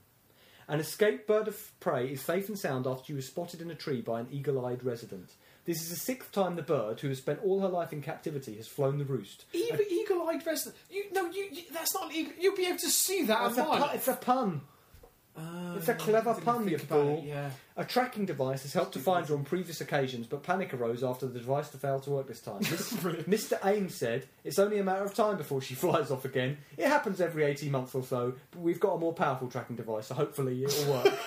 An 0.69 0.79
escaped 0.79 1.27
bird 1.27 1.49
of 1.49 1.73
prey 1.81 2.09
is 2.13 2.21
safe 2.21 2.49
and 2.49 2.57
sound 2.59 2.87
after 2.87 3.07
she 3.07 3.13
was 3.13 3.27
spotted 3.27 3.61
in 3.61 3.71
a 3.71 3.75
tree 3.75 4.01
by 4.01 4.21
an 4.21 4.29
eagle-eyed 4.31 4.85
resident. 4.85 5.33
This 5.65 5.83
is 5.83 5.91
the 5.91 5.97
sixth 5.97 6.31
time 6.31 6.55
the 6.55 6.63
bird, 6.63 7.01
who 7.01 7.09
has 7.09 7.19
spent 7.19 7.41
all 7.45 7.61
her 7.61 7.69
life 7.69 7.93
in 7.93 8.01
captivity, 8.03 8.55
has 8.57 8.69
flown 8.69 8.99
the 8.99 9.05
roost. 9.05 9.45
Even 9.53 9.81
eagle-eyed 9.91 10.47
resident. 10.47 10.77
You 10.89 11.05
no, 11.13 11.27
you, 11.31 11.49
you 11.53 11.63
that's 11.73 11.93
not 11.93 12.07
an 12.11 12.17
eagle. 12.17 12.33
You'll 12.39 12.57
be 12.57 12.67
able 12.67 12.79
to 12.79 12.89
see 12.89 13.25
that 13.25 13.49
It's 13.49 13.59
a 13.59 13.63
a, 13.63 13.67
mile. 13.67 13.89
pu- 13.89 13.95
it's 13.97 14.09
a 14.09 14.15
pun. 14.15 14.61
Oh, 15.37 15.75
It's 15.77 15.89
a 15.89 15.95
clever 15.95 16.35
pun, 16.35 16.69
you 16.69 16.77
fool. 16.79 17.23
Yeah. 17.27 17.51
A 17.77 17.85
tracking 17.85 18.27
device 18.27 18.63
has 18.63 18.73
helped 18.73 18.93
to 18.95 18.99
find 18.99 19.27
her 19.29 19.35
on 19.35 19.45
previous 19.45 19.81
occasions, 19.81 20.27
but 20.27 20.43
panic 20.43 20.75
arose 20.75 21.03
after 21.03 21.27
the 21.27 21.39
device 21.39 21.69
failed 21.69 22.03
to 22.03 22.11
work 22.11 22.27
this 22.29 22.41
time. 22.41 22.61
Mr. 22.63 23.59
Ames 23.65 23.95
said, 23.95 24.27
It's 24.45 24.59
only 24.59 24.79
a 24.79 24.85
matter 24.85 25.05
of 25.05 25.15
time 25.15 25.37
before 25.37 25.61
she 25.63 25.75
flies 25.77 26.11
off 26.11 26.25
again. 26.25 26.59
It 26.77 26.89
happens 26.89 27.21
every 27.21 27.45
18 27.45 27.71
months 27.71 27.95
or 27.95 28.03
so, 28.03 28.35
but 28.51 28.61
we've 28.61 28.81
got 28.81 28.95
a 28.95 28.99
more 28.99 29.13
powerful 29.15 29.49
tracking 29.49 29.77
device, 29.77 30.09
so 30.09 30.15
hopefully 30.15 30.65
it'll 30.65 30.93
work. 30.93 31.13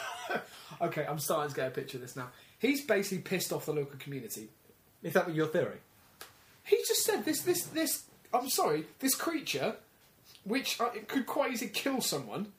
Okay, 0.82 1.06
I'm 1.08 1.20
starting 1.20 1.50
to 1.52 1.56
get 1.56 1.68
a 1.68 1.72
picture 1.72 1.98
of 1.98 2.02
this 2.02 2.16
now. 2.16 2.30
He's 2.58 2.84
basically 2.84 3.20
pissed 3.20 3.54
off 3.54 3.66
the 3.66 3.74
local 3.74 3.98
community. 4.00 4.50
Is 5.02 5.14
that 5.14 5.28
were 5.28 5.32
your 5.32 5.48
theory? 5.48 5.78
He 6.64 6.78
just 6.88 7.04
said 7.06 7.24
this, 7.24 7.42
this, 7.44 7.64
this. 7.68 8.04
I'm 8.34 8.50
sorry, 8.50 8.86
this 9.00 9.16
creature, 9.16 9.76
which 10.44 10.82
uh, 10.82 10.90
it 10.96 11.08
could 11.08 11.26
quite 11.26 11.54
easily 11.54 11.70
kill 11.72 12.02
someone, 12.02 12.52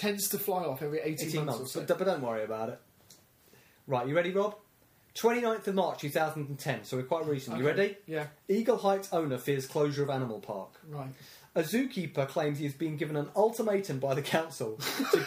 tends 0.00 0.28
to 0.30 0.38
fly 0.38 0.64
off 0.64 0.82
every 0.82 1.00
18, 1.00 1.28
18 1.28 1.44
months, 1.44 1.58
months, 1.58 1.72
so. 1.72 1.84
but, 1.84 1.98
but 1.98 2.04
don't 2.04 2.22
worry 2.22 2.42
about 2.42 2.70
it. 2.70 2.80
Right, 3.86 4.06
you 4.08 4.16
ready, 4.16 4.30
Rob? 4.30 4.54
29th 5.14 5.66
of 5.66 5.74
March 5.74 5.98
2010, 6.00 6.84
so 6.84 6.96
we're 6.96 7.02
quite 7.02 7.26
recent. 7.26 7.58
You 7.58 7.68
Okay, 7.68 7.76
ready? 7.80 7.96
Yeah. 8.06 8.26
Eagle 8.48 8.78
Heights 8.78 9.12
owner 9.12 9.36
fears 9.36 9.66
closure 9.66 10.02
of 10.02 10.08
animal 10.08 10.40
park. 10.40 10.70
Right. 10.88 11.10
A 11.54 11.62
zookeeper 11.62 12.26
claims 12.28 12.58
he 12.58 12.64
has 12.64 12.74
been 12.74 12.96
given 12.96 13.16
an 13.16 13.28
ultimatum 13.36 13.98
by 13.98 14.14
the 14.14 14.22
council 14.22 14.76
to, 15.12 15.26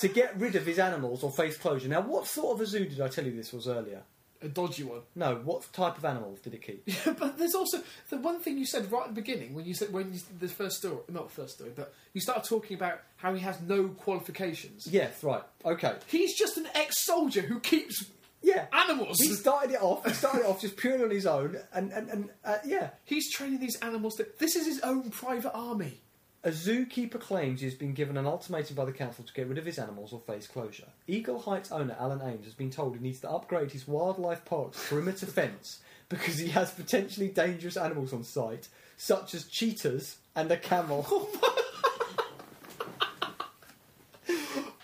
to 0.00 0.08
get 0.08 0.38
rid 0.38 0.54
of 0.54 0.64
his 0.64 0.78
animals 0.78 1.22
or 1.22 1.30
face 1.30 1.58
closure. 1.58 1.88
Now, 1.88 2.00
what 2.00 2.26
sort 2.26 2.54
of 2.54 2.60
a 2.62 2.66
zoo 2.66 2.86
did 2.86 3.00
I 3.00 3.08
tell 3.08 3.24
you 3.26 3.36
this 3.36 3.52
was 3.52 3.68
earlier? 3.68 4.02
A 4.40 4.48
dodgy 4.48 4.84
one. 4.84 5.00
No, 5.16 5.36
what 5.44 5.72
type 5.72 5.98
of 5.98 6.04
animals 6.04 6.38
did 6.40 6.54
it 6.54 6.62
keep? 6.62 6.84
but 7.18 7.38
there's 7.38 7.54
also 7.56 7.82
the 8.08 8.18
one 8.18 8.38
thing 8.38 8.56
you 8.56 8.66
said 8.66 8.90
right 8.92 9.02
at 9.02 9.08
the 9.08 9.20
beginning 9.20 9.52
when 9.54 9.64
you 9.64 9.74
said 9.74 9.92
when 9.92 10.12
you, 10.14 10.20
the 10.38 10.46
first 10.48 10.76
story, 10.78 10.98
not 11.08 11.28
the 11.28 11.34
first 11.34 11.54
story, 11.56 11.70
but 11.74 11.92
you 12.14 12.20
started 12.20 12.44
talking 12.48 12.76
about 12.76 13.00
how 13.16 13.34
he 13.34 13.40
has 13.40 13.60
no 13.60 13.88
qualifications. 13.88 14.86
Yes, 14.88 15.22
right. 15.24 15.42
Okay. 15.64 15.94
He's 16.06 16.38
just 16.38 16.56
an 16.56 16.68
ex-soldier 16.74 17.42
who 17.42 17.58
keeps 17.60 18.04
Yeah. 18.42 18.66
animals. 18.72 19.16
He 19.20 19.34
started 19.34 19.72
it 19.72 19.82
off. 19.82 20.06
He 20.06 20.12
started 20.12 20.40
it 20.42 20.46
off 20.46 20.60
just 20.60 20.76
purely 20.76 21.02
on 21.04 21.10
his 21.10 21.26
own, 21.26 21.58
and 21.72 21.90
and, 21.92 22.08
and 22.08 22.30
uh, 22.44 22.58
yeah. 22.64 22.90
He's 23.04 23.32
training 23.32 23.58
these 23.58 23.76
animals. 23.82 24.14
To, 24.16 24.26
this 24.38 24.54
is 24.54 24.66
his 24.66 24.80
own 24.80 25.10
private 25.10 25.52
army. 25.52 26.00
A 26.48 26.50
zookeeper 26.50 27.20
claims 27.20 27.60
he 27.60 27.66
has 27.66 27.74
been 27.74 27.92
given 27.92 28.16
an 28.16 28.26
ultimatum 28.26 28.74
by 28.74 28.86
the 28.86 28.92
council 28.92 29.22
to 29.22 29.34
get 29.34 29.48
rid 29.48 29.58
of 29.58 29.66
his 29.66 29.78
animals 29.78 30.14
or 30.14 30.20
face 30.20 30.46
closure. 30.46 30.88
Eagle 31.06 31.40
Heights 31.40 31.70
owner 31.70 31.94
Alan 32.00 32.22
Ames 32.22 32.46
has 32.46 32.54
been 32.54 32.70
told 32.70 32.96
he 32.96 33.02
needs 33.02 33.20
to 33.20 33.30
upgrade 33.30 33.72
his 33.72 33.86
wildlife 33.86 34.46
park's 34.46 34.88
perimeter 34.88 35.26
fence 35.34 35.80
because 36.08 36.38
he 36.38 36.48
has 36.48 36.70
potentially 36.70 37.28
dangerous 37.28 37.76
animals 37.76 38.14
on 38.14 38.24
site, 38.24 38.68
such 38.96 39.34
as 39.34 39.44
cheetahs 39.44 40.16
and 40.34 40.50
a 40.50 40.56
camel. 40.56 41.02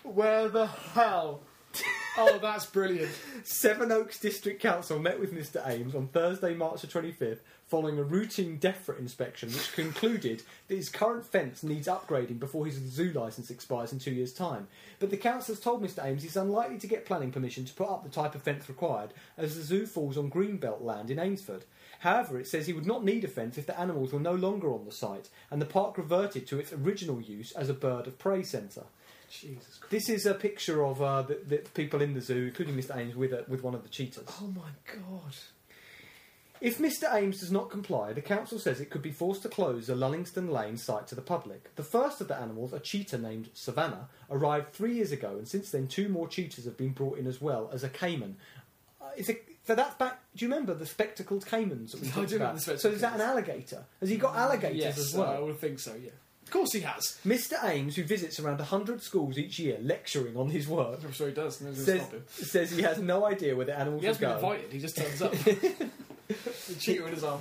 Where 0.02 0.50
the 0.50 0.66
hell 0.66 1.40
Oh, 2.16 2.38
that's 2.38 2.66
brilliant. 2.66 3.10
Sevenoaks 3.42 4.20
District 4.20 4.62
Council 4.62 5.00
met 5.00 5.18
with 5.18 5.34
Mr. 5.34 5.60
Ames 5.68 5.96
on 5.96 6.06
Thursday, 6.06 6.54
March 6.54 6.82
the 6.82 6.86
25th, 6.86 7.40
following 7.66 7.98
a 7.98 8.04
routine 8.04 8.56
DEFRA 8.56 9.00
inspection, 9.00 9.48
which 9.48 9.72
concluded 9.72 10.44
that 10.68 10.76
his 10.76 10.88
current 10.88 11.26
fence 11.26 11.64
needs 11.64 11.88
upgrading 11.88 12.38
before 12.38 12.66
his 12.66 12.76
zoo 12.76 13.10
licence 13.12 13.50
expires 13.50 13.92
in 13.92 13.98
two 13.98 14.12
years' 14.12 14.32
time. 14.32 14.68
But 15.00 15.10
the 15.10 15.16
council 15.16 15.56
has 15.56 15.62
told 15.62 15.82
Mr. 15.82 16.04
Ames 16.06 16.22
he's 16.22 16.36
unlikely 16.36 16.78
to 16.78 16.86
get 16.86 17.04
planning 17.04 17.32
permission 17.32 17.64
to 17.64 17.74
put 17.74 17.88
up 17.88 18.04
the 18.04 18.10
type 18.10 18.36
of 18.36 18.42
fence 18.42 18.68
required, 18.68 19.10
as 19.36 19.56
the 19.56 19.62
zoo 19.62 19.84
falls 19.84 20.16
on 20.16 20.30
greenbelt 20.30 20.82
land 20.82 21.10
in 21.10 21.18
Eynsford. 21.18 21.64
However, 21.98 22.38
it 22.38 22.46
says 22.46 22.68
he 22.68 22.72
would 22.72 22.86
not 22.86 23.04
need 23.04 23.24
a 23.24 23.28
fence 23.28 23.58
if 23.58 23.66
the 23.66 23.78
animals 23.78 24.12
were 24.12 24.20
no 24.20 24.34
longer 24.34 24.72
on 24.72 24.84
the 24.84 24.92
site, 24.92 25.30
and 25.50 25.60
the 25.60 25.66
park 25.66 25.98
reverted 25.98 26.46
to 26.46 26.60
its 26.60 26.72
original 26.72 27.20
use 27.20 27.50
as 27.52 27.68
a 27.68 27.74
bird 27.74 28.06
of 28.06 28.18
prey 28.20 28.44
centre. 28.44 28.84
Jesus 29.40 29.78
Christ. 29.78 29.90
This 29.90 30.08
is 30.08 30.26
a 30.26 30.34
picture 30.34 30.84
of 30.84 31.02
uh, 31.02 31.22
the, 31.22 31.40
the 31.46 31.58
people 31.74 32.02
in 32.02 32.14
the 32.14 32.20
zoo, 32.20 32.46
including 32.46 32.76
Mr. 32.76 32.96
Ames, 32.96 33.16
with, 33.16 33.32
a, 33.32 33.44
with 33.48 33.62
one 33.62 33.74
of 33.74 33.82
the 33.82 33.88
cheetahs. 33.88 34.24
Oh 34.40 34.46
my 34.48 34.70
god. 34.86 35.34
If 36.60 36.78
Mr. 36.78 37.12
Ames 37.12 37.40
does 37.40 37.50
not 37.52 37.68
comply, 37.68 38.12
the 38.12 38.22
council 38.22 38.58
says 38.58 38.80
it 38.80 38.88
could 38.88 39.02
be 39.02 39.10
forced 39.10 39.42
to 39.42 39.48
close 39.48 39.86
the 39.86 39.94
Lullingstone 39.94 40.50
Lane 40.50 40.78
site 40.78 41.06
to 41.08 41.14
the 41.14 41.20
public. 41.20 41.74
The 41.76 41.82
first 41.82 42.20
of 42.22 42.28
the 42.28 42.36
animals, 42.36 42.72
a 42.72 42.78
cheetah 42.78 43.18
named 43.18 43.50
Savannah, 43.52 44.08
arrived 44.30 44.72
three 44.72 44.94
years 44.94 45.12
ago, 45.12 45.36
and 45.36 45.46
since 45.46 45.70
then 45.70 45.88
two 45.88 46.08
more 46.08 46.26
cheetahs 46.26 46.64
have 46.64 46.78
been 46.78 46.92
brought 46.92 47.18
in 47.18 47.26
as 47.26 47.40
well 47.40 47.68
as 47.72 47.84
a 47.84 47.88
caiman. 47.90 48.36
Uh, 48.98 49.06
is 49.16 49.28
it, 49.28 49.46
so 49.66 49.74
that's 49.74 49.94
back. 49.96 50.20
Do 50.34 50.44
you 50.44 50.50
remember 50.50 50.72
the 50.72 50.86
spectacled 50.86 51.44
caimans 51.44 51.90
that 51.90 52.00
we 52.00 52.08
I 52.12 52.12
talked 52.12 52.32
about? 52.32 52.60
so 52.60 52.88
is 52.88 53.00
that 53.02 53.14
an 53.14 53.20
alligator? 53.20 53.84
Has 54.00 54.08
he 54.08 54.16
got 54.16 54.34
alligators 54.34 54.78
yes, 54.78 54.98
as 54.98 55.14
well? 55.14 55.30
I 55.30 55.40
would 55.40 55.58
think 55.58 55.80
so, 55.80 55.94
yeah. 56.02 56.12
Of 56.44 56.50
course 56.50 56.72
he 56.72 56.80
has. 56.80 57.18
Mr. 57.26 57.54
Ames, 57.64 57.96
who 57.96 58.04
visits 58.04 58.38
around 58.38 58.58
100 58.58 59.02
schools 59.02 59.38
each 59.38 59.58
year 59.58 59.78
lecturing 59.82 60.36
on 60.36 60.50
his 60.50 60.68
work, 60.68 61.00
I'm 61.04 61.12
sure 61.12 61.28
he 61.28 61.34
does. 61.34 61.60
No 61.60 61.68
one's 61.68 61.84
gonna 61.84 61.98
says, 61.98 62.06
stop 62.06 62.12
him. 62.14 62.24
says 62.28 62.70
he 62.70 62.82
has 62.82 62.98
no 62.98 63.24
idea 63.26 63.56
where 63.56 63.66
the 63.66 63.76
animals 63.78 64.02
He 64.02 64.06
will 64.08 64.14
has 64.14 64.20
been 64.20 64.28
go. 64.30 64.34
invited, 64.36 64.72
he 64.72 64.78
just 64.78 64.96
turns 64.96 65.22
up. 65.22 65.32
the 65.32 66.74
cheetah 66.78 67.06
in 67.06 67.14
his 67.14 67.24
arm. 67.24 67.40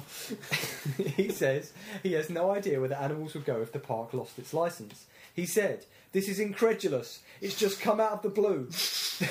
he 1.15 1.29
says 1.29 1.73
he 2.01 2.13
has 2.13 2.29
no 2.29 2.51
idea 2.51 2.79
where 2.79 2.89
the 2.89 2.99
animals 2.99 3.33
would 3.33 3.45
go 3.45 3.61
if 3.61 3.71
the 3.71 3.79
park 3.79 4.13
lost 4.13 4.39
its 4.39 4.53
license. 4.53 5.05
He 5.33 5.45
said, 5.45 5.85
This 6.11 6.27
is 6.29 6.39
incredulous. 6.39 7.19
It's 7.41 7.57
just 7.57 7.81
come 7.81 7.99
out 7.99 8.11
of 8.13 8.21
the 8.21 8.29
blue. 8.29 8.69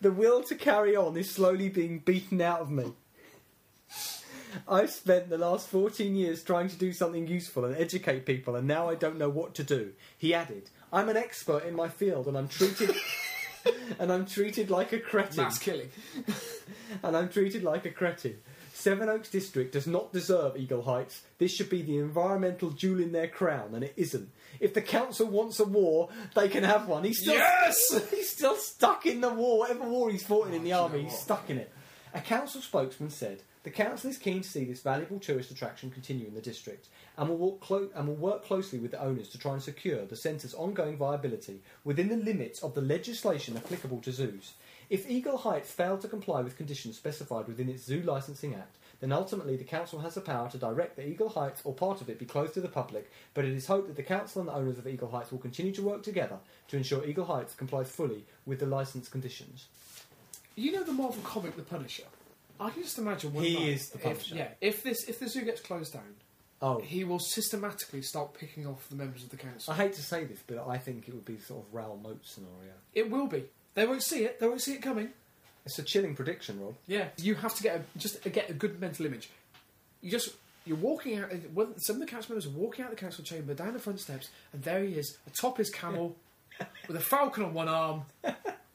the 0.00 0.12
will 0.12 0.42
to 0.44 0.54
carry 0.54 0.96
on 0.96 1.16
is 1.16 1.30
slowly 1.30 1.68
being 1.68 1.98
beaten 2.00 2.40
out 2.40 2.60
of 2.60 2.70
me. 2.70 2.92
I've 4.68 4.90
spent 4.90 5.28
the 5.28 5.38
last 5.38 5.68
14 5.68 6.14
years 6.14 6.42
trying 6.42 6.68
to 6.68 6.76
do 6.76 6.92
something 6.92 7.26
useful 7.26 7.64
and 7.64 7.76
educate 7.76 8.26
people, 8.26 8.56
and 8.56 8.66
now 8.66 8.88
I 8.88 8.94
don't 8.94 9.18
know 9.18 9.28
what 9.28 9.54
to 9.54 9.64
do. 9.64 9.92
He 10.16 10.34
added, 10.34 10.70
I'm 10.92 11.08
an 11.08 11.16
expert 11.16 11.64
in 11.64 11.74
my 11.74 11.88
field, 11.88 12.26
and 12.26 12.36
I'm 12.36 12.48
treated. 12.48 12.94
and 13.98 14.12
I'm 14.12 14.26
treated 14.26 14.70
like 14.70 14.92
a 14.92 15.00
cretin 15.00 15.44
Mass 15.44 15.58
killing. 15.58 15.90
and 17.02 17.16
I'm 17.16 17.28
treated 17.28 17.62
like 17.62 17.84
a 17.84 17.90
cretin. 17.90 18.38
Sevenoaks 18.72 19.30
District 19.30 19.72
does 19.72 19.86
not 19.86 20.12
deserve 20.12 20.56
Eagle 20.56 20.82
Heights. 20.82 21.22
This 21.38 21.50
should 21.50 21.70
be 21.70 21.80
the 21.80 21.96
environmental 21.96 22.70
jewel 22.70 23.00
in 23.00 23.12
their 23.12 23.26
crown, 23.26 23.74
and 23.74 23.82
it 23.82 23.94
isn't. 23.96 24.30
If 24.60 24.74
the 24.74 24.82
council 24.82 25.26
wants 25.28 25.58
a 25.60 25.64
war, 25.64 26.10
they 26.34 26.48
can 26.48 26.62
have 26.62 26.86
one. 26.86 27.04
He's 27.04 27.20
still, 27.20 27.34
Yes! 27.34 28.08
he's 28.10 28.28
still 28.30 28.54
stuck 28.56 29.06
in 29.06 29.22
the 29.22 29.32
war. 29.32 29.60
Whatever 29.60 29.88
war 29.88 30.10
he's 30.10 30.24
fought 30.24 30.48
in 30.48 30.54
in 30.54 30.62
the 30.62 30.74
Oh, 30.74 30.88
do 30.88 30.94
you 30.94 30.98
army, 30.98 31.10
he's 31.10 31.18
stuck 31.18 31.48
in 31.48 31.58
it. 31.58 31.72
A 32.12 32.20
council 32.20 32.60
spokesman 32.60 33.10
said, 33.10 33.42
The 33.66 33.72
council 33.72 34.08
is 34.08 34.16
keen 34.16 34.42
to 34.42 34.48
see 34.48 34.64
this 34.64 34.80
valuable 34.80 35.18
tourist 35.18 35.50
attraction 35.50 35.90
continue 35.90 36.28
in 36.28 36.34
the 36.34 36.40
district 36.40 36.86
and 37.18 37.28
will, 37.36 37.56
clo- 37.56 37.90
and 37.96 38.06
will 38.06 38.14
work 38.14 38.44
closely 38.44 38.78
with 38.78 38.92
the 38.92 39.02
owners 39.02 39.28
to 39.30 39.38
try 39.38 39.54
and 39.54 39.60
secure 39.60 40.06
the 40.06 40.14
centre's 40.14 40.54
ongoing 40.54 40.96
viability 40.96 41.62
within 41.82 42.08
the 42.08 42.16
limits 42.16 42.62
of 42.62 42.74
the 42.74 42.80
legislation 42.80 43.56
applicable 43.56 43.98
to 44.02 44.12
zoos. 44.12 44.52
If 44.88 45.10
Eagle 45.10 45.38
Heights 45.38 45.72
failed 45.72 46.00
to 46.02 46.08
comply 46.08 46.42
with 46.42 46.56
conditions 46.56 46.96
specified 46.96 47.48
within 47.48 47.68
its 47.68 47.82
Zoo 47.82 48.02
Licensing 48.02 48.54
Act, 48.54 48.76
then 49.00 49.10
ultimately 49.10 49.56
the 49.56 49.64
council 49.64 49.98
has 49.98 50.14
the 50.14 50.20
power 50.20 50.48
to 50.50 50.58
direct 50.58 50.94
that 50.94 51.08
Eagle 51.08 51.30
Heights 51.30 51.62
or 51.64 51.74
part 51.74 52.00
of 52.00 52.08
it 52.08 52.20
be 52.20 52.24
closed 52.24 52.54
to 52.54 52.60
the 52.60 52.68
public, 52.68 53.10
but 53.34 53.44
it 53.44 53.52
is 53.52 53.66
hoped 53.66 53.88
that 53.88 53.96
the 53.96 54.02
council 54.04 54.40
and 54.40 54.48
the 54.48 54.54
owners 54.54 54.78
of 54.78 54.86
Eagle 54.86 55.10
Heights 55.10 55.32
will 55.32 55.40
continue 55.40 55.72
to 55.72 55.82
work 55.82 56.04
together 56.04 56.38
to 56.68 56.76
ensure 56.76 57.04
Eagle 57.04 57.24
Heights 57.24 57.56
complies 57.56 57.90
fully 57.90 58.26
with 58.46 58.60
the 58.60 58.66
licence 58.66 59.08
conditions. 59.08 59.66
You 60.54 60.70
know 60.70 60.84
the 60.84 60.92
Marvel 60.92 61.20
comic 61.24 61.56
The 61.56 61.62
Punisher? 61.62 62.04
I 62.60 62.70
can 62.70 62.82
just 62.82 62.98
imagine 62.98 63.32
one 63.32 63.44
He 63.44 63.54
night 63.54 63.68
is 63.68 63.88
the 63.90 63.98
if- 63.98 64.02
Punisher. 64.04 64.34
yeah, 64.36 64.48
if 64.60 64.82
this 64.82 65.04
if 65.08 65.18
the 65.18 65.28
zoo 65.28 65.42
gets 65.42 65.60
closed 65.60 65.92
down, 65.92 66.14
Oh, 66.62 66.80
he 66.80 67.04
will 67.04 67.18
systematically 67.18 68.00
start 68.00 68.32
picking 68.32 68.66
off 68.66 68.88
the 68.88 68.96
members 68.96 69.22
of 69.22 69.28
the 69.28 69.36
council. 69.36 69.72
I 69.74 69.76
hate 69.76 69.92
to 69.94 70.02
say 70.02 70.24
this, 70.24 70.38
but 70.46 70.66
I 70.66 70.78
think 70.78 71.06
it 71.06 71.12
would 71.14 71.26
be 71.26 71.38
sort 71.38 71.66
of 71.66 71.74
Raoul 71.74 71.98
Moat 72.02 72.20
scenario. 72.24 72.72
It 72.94 73.10
will 73.10 73.26
be. 73.26 73.44
They 73.74 73.86
won't 73.86 74.02
see 74.02 74.24
it. 74.24 74.40
They 74.40 74.48
won't 74.48 74.62
see 74.62 74.72
it 74.72 74.80
coming. 74.80 75.10
It's 75.66 75.78
a 75.78 75.82
chilling 75.82 76.14
prediction, 76.14 76.58
Rob. 76.60 76.74
Yeah, 76.86 77.08
you 77.18 77.34
have 77.34 77.54
to 77.56 77.62
get 77.62 77.76
a, 77.76 77.98
just 77.98 78.22
get 78.32 78.48
a 78.48 78.54
good 78.54 78.80
mental 78.80 79.04
image. 79.04 79.28
You 80.00 80.10
just 80.10 80.30
you're 80.64 80.78
walking 80.78 81.18
out. 81.18 81.30
well, 81.52 81.74
Some 81.76 81.96
of 81.96 82.00
the 82.00 82.06
council 82.06 82.32
members 82.34 82.46
are 82.46 82.56
walking 82.58 82.84
out 82.84 82.90
the 82.90 82.96
council 82.96 83.22
chamber 83.22 83.52
down 83.52 83.74
the 83.74 83.78
front 83.78 84.00
steps, 84.00 84.30
and 84.54 84.62
there 84.62 84.82
he 84.82 84.94
is, 84.94 85.18
atop 85.26 85.58
his 85.58 85.68
camel, 85.70 86.16
with 86.88 86.96
a 86.96 87.00
falcon 87.00 87.44
on 87.44 87.52
one 87.52 87.68
arm, 87.68 88.02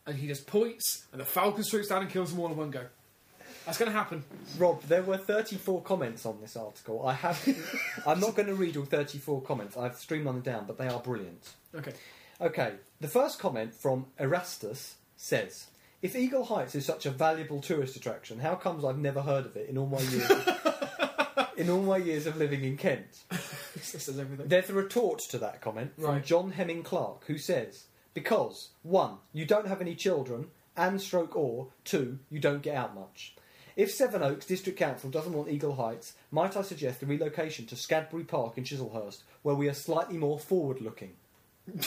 and 0.05 0.15
he 0.17 0.27
just 0.27 0.45
points, 0.45 1.05
and 1.11 1.19
the 1.19 1.25
falcon 1.25 1.63
swoops 1.63 1.87
down 1.87 2.03
and 2.03 2.11
kills 2.11 2.29
them 2.31 2.39
all 2.41 2.51
in 2.51 2.57
one 2.57 2.69
go. 2.69 2.85
That's 3.65 3.77
going 3.77 3.91
to 3.91 3.97
happen. 3.97 4.23
Rob, 4.57 4.81
there 4.83 5.03
were 5.03 5.17
34 5.17 5.81
comments 5.83 6.25
on 6.25 6.39
this 6.41 6.55
article. 6.55 7.05
I 7.05 7.13
have. 7.13 7.47
I'm 8.07 8.19
not 8.19 8.35
going 8.35 8.47
to 8.47 8.55
read 8.55 8.75
all 8.77 8.85
34 8.85 9.41
comments. 9.43 9.77
I've 9.77 9.95
streamlined 9.97 10.43
them 10.43 10.53
down, 10.53 10.65
but 10.65 10.77
they 10.77 10.87
are 10.87 10.99
brilliant. 10.99 11.49
Okay. 11.75 11.93
Okay, 12.39 12.73
the 12.99 13.07
first 13.07 13.37
comment 13.37 13.73
from 13.75 14.07
Erastus 14.19 14.95
says, 15.15 15.67
"If 16.01 16.15
Eagle 16.15 16.45
Heights 16.45 16.73
is 16.73 16.85
such 16.85 17.05
a 17.05 17.11
valuable 17.11 17.61
tourist 17.61 17.95
attraction, 17.95 18.39
how 18.39 18.55
comes 18.55 18.83
I've 18.83 18.97
never 18.97 19.21
heard 19.21 19.45
of 19.45 19.55
it 19.55 19.69
in 19.69 19.77
all 19.77 19.85
my 19.85 19.99
years? 19.99 20.31
in 21.57 21.69
all 21.69 21.83
my 21.83 21.97
years 21.97 22.25
of 22.25 22.37
living 22.37 22.63
in 22.63 22.77
Kent?" 22.77 23.23
This 23.73 24.03
says 24.03 24.19
everything. 24.19 24.47
There's 24.47 24.69
a 24.69 24.73
retort 24.73 25.19
to 25.29 25.37
that 25.39 25.61
comment 25.61 25.93
from 25.95 26.05
Right. 26.05 26.23
John 26.25 26.51
Hemming-Clarke, 26.51 27.25
who 27.25 27.37
says, 27.37 27.85
"Because 28.13 28.69
one, 28.83 29.17
you 29.33 29.45
don't 29.45 29.67
have 29.67 29.81
any 29.81 29.95
children, 29.95 30.47
and 30.75 30.99
stroke 31.01 31.35
or 31.35 31.67
two, 31.83 32.19
you 32.29 32.39
don't 32.39 32.61
get 32.63 32.75
out 32.75 32.93
much." 32.95 33.35
If 33.75 33.91
Sevenoaks 33.91 34.45
District 34.45 34.77
Council 34.77 35.09
doesn't 35.09 35.33
want 35.33 35.49
Eagle 35.49 35.75
Heights, 35.75 36.13
might 36.31 36.55
I 36.57 36.61
suggest 36.61 37.01
a 37.03 37.05
relocation 37.05 37.65
to 37.67 37.75
Scadbury 37.75 38.27
Park 38.27 38.57
in 38.57 38.63
Chislehurst, 38.63 39.23
where 39.43 39.55
we 39.55 39.69
are 39.69 39.73
slightly 39.73 40.17
more 40.17 40.37
forward-looking? 40.39 41.13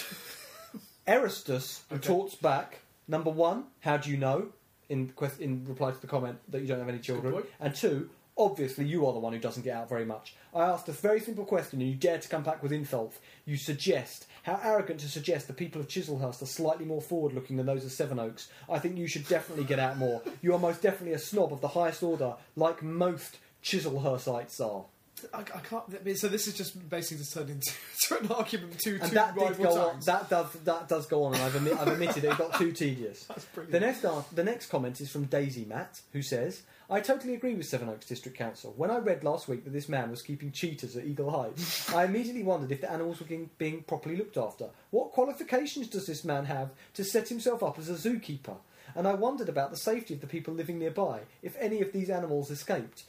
Erastus 1.07 1.83
Okay. 1.93 1.97
retorts 1.97 2.35
back: 2.37 2.81
Number 3.09 3.31
one, 3.31 3.65
how 3.81 3.97
do 3.99 4.11
you 4.11 4.17
know? 4.17 4.49
In 4.89 5.09
quest- 5.11 5.41
in 5.41 5.65
reply 5.67 5.91
to 5.93 6.01
the 6.01 6.07
comment 6.07 6.39
that 6.49 6.61
you 6.61 6.67
don't 6.69 6.79
have 6.79 6.89
any 6.89 6.99
children, 6.99 7.43
and 7.61 7.75
two, 7.75 8.11
obviously 8.37 8.85
you 8.85 9.07
are 9.07 9.13
the 9.13 9.19
one 9.19 9.33
who 9.33 9.39
doesn't 9.39 9.63
get 9.63 9.77
out 9.77 9.89
very 9.89 10.05
much. 10.05 10.35
I 10.55 10.63
asked 10.65 10.89
a 10.89 10.93
very 10.93 11.21
simple 11.21 11.45
question, 11.45 11.81
and 11.81 11.89
you 11.89 11.95
dare 11.97 12.19
to 12.19 12.29
come 12.29 12.43
back 12.43 12.63
with 12.63 12.73
insults. 12.73 13.19
You 13.45 13.57
suggest 13.57 14.27
how 14.43 14.61
arrogant 14.63 15.01
to 15.01 15.09
suggest 15.09 15.47
the 15.47 15.53
people 15.53 15.81
of 15.81 15.89
Chislehurst 15.89 16.43
are 16.43 16.47
slightly 16.47 16.85
more 16.85 17.01
forward-looking 17.01 17.57
than 17.57 17.67
those 17.67 17.85
of 17.85 17.93
Sevenoaks. 17.93 18.49
I 18.69 18.79
think 18.79 18.97
you 18.97 19.07
should 19.09 19.27
definitely 19.29 19.65
get 19.65 19.79
out 19.79 19.97
more. 19.97 20.23
You 20.43 20.53
are 20.55 20.59
most 20.59 20.83
definitely 20.83 21.15
a 21.15 21.19
snob 21.19 21.53
of 21.53 21.61
the 21.61 21.69
highest 21.69 22.03
order, 22.03 22.35
like 22.57 22.83
most 22.83 23.39
Chislehurstites 23.63 24.61
are. 24.61 24.85
I, 25.33 25.39
I 25.41 25.61
can't. 25.61 25.85
So 26.19 26.29
this 26.29 26.47
is 26.47 26.55
just 26.55 26.89
basically 26.91 27.19
just 27.19 27.33
turned 27.33 27.51
into 27.51 27.73
to 28.03 28.19
an 28.19 28.33
argument 28.33 28.77
between 28.77 28.97
And 28.97 29.05
two 29.09 29.15
that 29.15 29.35
did 29.35 29.43
rival 29.43 29.65
go 29.65 29.81
on. 29.81 30.01
That 30.05 30.29
does 30.29 30.53
that 30.65 30.89
does 30.89 31.07
go 31.07 31.25
on, 31.25 31.35
and 31.35 31.43
I've, 31.43 31.53
admi- 31.53 31.79
I've 31.79 31.89
admitted 31.89 32.25
it 32.25 32.37
got 32.37 32.59
too 32.59 32.73
tedious. 32.73 33.27
The 33.71 33.81
next, 33.81 34.05
ar- 34.05 34.25
the 34.33 34.45
next 34.45 34.67
comment 34.67 35.01
is 35.01 35.11
from 35.11 35.25
Daisy 35.25 35.65
Matt, 35.65 36.01
who 36.13 36.21
says, 36.21 36.63
I 36.91 37.01
totally 37.01 37.35
agree 37.35 37.55
with 37.55 37.67
Sevenoaks 37.67 38.07
District 38.07 38.37
Council. 38.37 38.75
When 38.77 38.91
I 38.91 38.99
read 38.99 39.25
last 39.25 39.49
week 39.49 39.65
that 39.65 39.73
this 39.73 39.89
man 39.89 40.11
was 40.11 40.21
keeping 40.21 40.53
cheetahs 40.53 40.97
at 40.97 41.07
Eagle 41.07 41.31
Heights, 41.31 41.93
I 41.95 42.05
immediately 42.05 42.43
wondered 42.43 42.73
if 42.73 42.83
the 42.83 42.93
animals 42.93 43.21
were 43.21 43.27
being, 43.27 43.49
being 43.57 43.83
properly 43.83 44.17
looked 44.17 44.37
after. 44.37 44.69
What 44.91 45.13
qualifications 45.13 45.89
does 45.89 46.07
this 46.07 46.25
man 46.25 46.45
have 46.45 46.71
to 46.95 47.05
set 47.05 47.29
himself 47.29 47.63
up 47.63 47.79
as 47.79 47.89
a 47.89 47.95
zookeeper? 47.95 48.57
And 48.95 49.09
I 49.09 49.15
wondered 49.15 49.49
about 49.49 49.71
the 49.71 49.79
safety 49.79 50.13
of 50.13 50.21
the 50.21 50.27
people 50.27 50.53
living 50.53 50.79
nearby, 50.79 51.21
if 51.43 51.57
any 51.59 51.81
of 51.81 51.93
these 51.93 52.11
animals 52.11 52.51
escaped. 52.51 53.05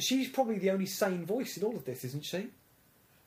She's 0.00 0.28
probably 0.28 0.58
the 0.58 0.70
only 0.70 0.86
sane 0.86 1.24
voice 1.24 1.56
in 1.56 1.62
all 1.62 1.76
of 1.76 1.84
this, 1.84 2.04
isn't 2.04 2.24
she? 2.24 2.48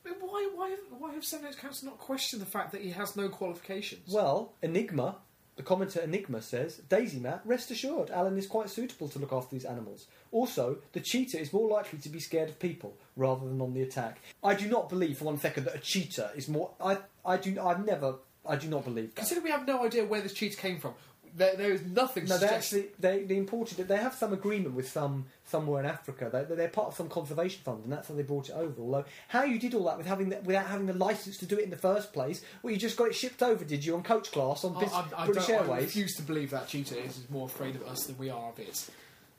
I 0.05 0.09
mean, 0.09 0.15
why, 0.19 0.49
why, 0.53 0.75
why 0.97 1.13
have 1.13 1.23
Sevenoaks 1.23 1.55
Council 1.55 1.87
not 1.87 1.97
questioned 1.97 2.41
the 2.41 2.45
fact 2.45 2.73
that 2.73 2.81
he 2.81 2.91
has 2.91 3.15
no 3.15 3.29
qualifications? 3.29 4.11
Well, 4.13 4.53
Enigma, 4.61 5.15
the 5.55 5.63
commenter 5.63 6.03
Enigma 6.03 6.41
says, 6.41 6.77
Daisy 6.89 7.19
Matt, 7.19 7.41
rest 7.45 7.69
assured, 7.69 8.09
Alan 8.09 8.37
is 8.37 8.47
quite 8.47 8.69
suitable 8.69 9.07
to 9.09 9.19
look 9.19 9.31
after 9.31 9.55
these 9.55 9.65
animals. 9.65 10.07
Also, 10.31 10.77
the 10.93 10.99
cheetah 10.99 11.39
is 11.39 11.53
more 11.53 11.69
likely 11.69 11.99
to 11.99 12.09
be 12.09 12.19
scared 12.19 12.49
of 12.49 12.59
people 12.59 12.97
rather 13.15 13.47
than 13.47 13.61
on 13.61 13.73
the 13.73 13.83
attack. 13.83 14.19
I 14.43 14.55
do 14.55 14.67
not 14.67 14.89
believe 14.89 15.19
for 15.19 15.25
one 15.25 15.37
second 15.37 15.65
that 15.65 15.75
a 15.75 15.79
cheetah 15.79 16.31
is 16.35 16.47
more. 16.47 16.71
I, 16.81 16.97
I 17.25 17.37
do. 17.37 17.59
I've 17.61 17.85
never. 17.85 18.15
I 18.45 18.57
do 18.57 18.67
not 18.67 18.83
believe 18.83 19.09
that. 19.09 19.15
Consider 19.15 19.41
we 19.41 19.51
have 19.51 19.65
no 19.65 19.85
idea 19.85 20.05
where 20.05 20.21
this 20.21 20.33
cheetah 20.33 20.57
came 20.57 20.79
from. 20.79 20.95
There, 21.35 21.55
there 21.55 21.71
is 21.71 21.81
nothing. 21.83 22.25
No, 22.25 22.37
they 22.37 22.47
actually 22.47 22.85
they, 22.99 23.23
they 23.23 23.37
imported 23.37 23.79
it. 23.79 23.87
They 23.87 23.97
have 23.97 24.13
some 24.13 24.33
agreement 24.33 24.75
with 24.75 24.89
some 24.89 25.25
somewhere 25.45 25.81
in 25.83 25.85
Africa. 25.89 26.29
They, 26.31 26.55
they're 26.55 26.67
part 26.67 26.89
of 26.89 26.95
some 26.95 27.09
conservation 27.09 27.61
fund, 27.63 27.83
and 27.83 27.91
that's 27.91 28.07
how 28.07 28.13
they 28.15 28.23
brought 28.23 28.49
it 28.49 28.53
over. 28.55 28.81
Although 28.81 29.05
how 29.29 29.43
you 29.43 29.59
did 29.59 29.73
all 29.73 29.85
that 29.85 29.97
with 29.97 30.05
having 30.07 30.29
the, 30.29 30.39
without 30.43 30.67
having 30.67 30.85
the 30.85 30.93
license 30.93 31.37
to 31.39 31.45
do 31.45 31.57
it 31.57 31.63
in 31.63 31.69
the 31.69 31.77
first 31.77 32.13
place? 32.13 32.43
Well, 32.61 32.71
you 32.71 32.77
just 32.79 32.97
got 32.97 33.07
it 33.07 33.15
shipped 33.15 33.41
over, 33.43 33.63
did 33.65 33.83
you, 33.83 33.95
on 33.95 34.03
coach 34.03 34.31
class 34.31 34.63
on 34.63 34.75
I, 34.75 34.79
Bis- 34.79 34.93
I, 34.93 35.05
I, 35.17 35.25
British 35.25 35.47
don't- 35.47 35.59
I 35.61 35.63
Airways? 35.63 35.83
refuse 35.85 36.15
to 36.15 36.21
believe 36.23 36.51
that 36.51 36.67
cheetah 36.67 36.97
is 37.03 37.21
more 37.29 37.47
afraid 37.47 37.75
of 37.75 37.83
us 37.87 38.05
than 38.05 38.17
we 38.17 38.29
are 38.29 38.49
of 38.49 38.59
it. 38.59 38.89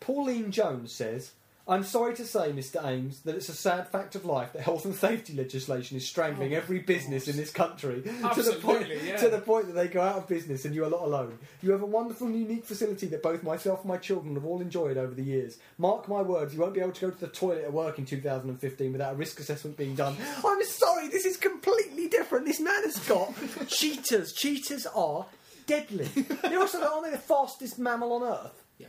Pauline 0.00 0.50
Jones 0.50 0.92
says, 0.92 1.30
I'm 1.66 1.82
sorry 1.82 2.14
to 2.16 2.26
say, 2.26 2.52
Mr. 2.52 2.84
Ames, 2.84 3.20
that 3.20 3.34
it's 3.36 3.48
a 3.48 3.54
sad 3.54 3.88
fact 3.88 4.14
of 4.14 4.26
life 4.26 4.52
that 4.52 4.60
health 4.60 4.84
and 4.84 4.94
safety 4.94 5.32
legislation 5.32 5.96
is 5.96 6.06
strangling 6.06 6.52
Oh, 6.52 6.58
every 6.58 6.80
business 6.80 7.26
in 7.26 7.36
this 7.38 7.50
country 7.50 8.02
to 8.34 8.42
the 8.42 8.58
point 8.60 8.86
yeah. 9.02 9.16
to 9.16 9.30
the 9.30 9.38
point 9.38 9.68
that 9.68 9.72
they 9.72 9.88
go 9.88 10.02
out 10.02 10.16
of 10.18 10.28
business 10.28 10.66
and 10.66 10.74
you 10.74 10.84
are 10.84 10.90
not 10.90 11.00
alone. 11.00 11.38
You 11.62 11.72
have 11.72 11.80
a 11.80 11.86
wonderful 11.86 12.26
and 12.26 12.36
unique 12.36 12.66
facility 12.66 13.06
that 13.06 13.22
both 13.22 13.42
myself 13.42 13.80
and 13.80 13.88
my 13.88 13.96
children 13.96 14.34
have 14.34 14.44
all 14.44 14.60
enjoyed 14.60 14.98
over 14.98 15.14
the 15.14 15.22
years. 15.22 15.56
Mark 15.78 16.06
my 16.06 16.20
words, 16.20 16.52
you 16.52 16.60
won't 16.60 16.74
be 16.74 16.80
able 16.80 16.92
to 16.92 17.00
go 17.00 17.10
to 17.10 17.18
the 17.20 17.28
toilet 17.28 17.64
at 17.64 17.72
work 17.72 17.98
in 17.98 18.04
2015 18.04 18.92
without 18.92 19.14
a 19.14 19.16
risk 19.16 19.40
assessment 19.40 19.78
being 19.78 19.94
done. 19.94 20.14
I'm 20.44 20.64
sorry, 20.64 21.08
this 21.08 21.24
is 21.24 21.38
completely 21.38 22.08
different. 22.08 22.44
This 22.44 22.60
man 22.60 22.82
has 22.82 22.98
got 23.08 23.32
cheetahs. 23.68 24.34
Cheetahs 24.34 24.86
are 24.94 25.24
deadly. 25.66 26.04
They're 26.42 26.60
also 26.60 26.82
aren't 26.82 27.04
they 27.06 27.10
the 27.12 27.16
fastest 27.16 27.78
mammal 27.78 28.12
on 28.12 28.22
earth? 28.22 28.62
Yeah. 28.76 28.88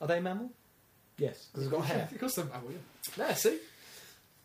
Are 0.00 0.06
they 0.06 0.16
a 0.18 0.22
mammal? 0.22 0.50
Yes, 1.18 1.46
because 1.52 1.64
they've 1.64 1.78
got 1.78 1.86
hair. 1.86 2.08
Of 2.10 2.18
course, 2.18 2.38
oh, 2.38 2.46
yeah. 2.70 2.76
There, 3.16 3.34
see. 3.36 3.58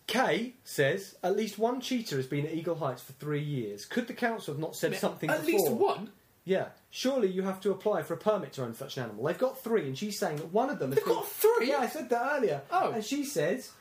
Kay 0.07 0.53
says 0.63 1.15
at 1.21 1.35
least 1.37 1.59
one 1.59 1.81
cheetah 1.81 2.15
has 2.15 2.25
been 2.25 2.45
at 2.47 2.53
Eagle 2.53 2.75
Heights 2.75 3.01
for 3.03 3.13
three 3.13 3.43
years. 3.43 3.85
Could 3.85 4.07
the 4.07 4.13
council 4.13 4.53
have 4.55 4.61
not 4.61 4.75
said 4.75 4.95
something 4.95 5.29
At 5.29 5.45
before? 5.45 5.59
least 5.59 5.71
one. 5.71 6.09
Yeah, 6.45 6.69
surely 6.89 7.27
you 7.27 7.43
have 7.43 7.59
to 7.61 7.71
apply 7.71 8.01
for 8.01 8.15
a 8.15 8.17
permit 8.17 8.53
to 8.53 8.63
own 8.63 8.73
such 8.73 8.97
an 8.97 9.03
animal. 9.03 9.25
They've 9.25 9.37
got 9.37 9.63
three, 9.63 9.85
and 9.85 9.95
she's 9.95 10.17
saying 10.17 10.37
that 10.37 10.51
one 10.51 10.71
of 10.71 10.79
them. 10.79 10.89
has 10.91 10.97
They've 10.97 11.05
been- 11.05 11.13
got 11.13 11.27
three? 11.27 11.69
Yeah, 11.69 11.77
I 11.77 11.87
said 11.87 12.09
that 12.09 12.37
earlier. 12.37 12.61
Oh. 12.71 12.91
and 12.91 13.05
she 13.05 13.23
says 13.23 13.71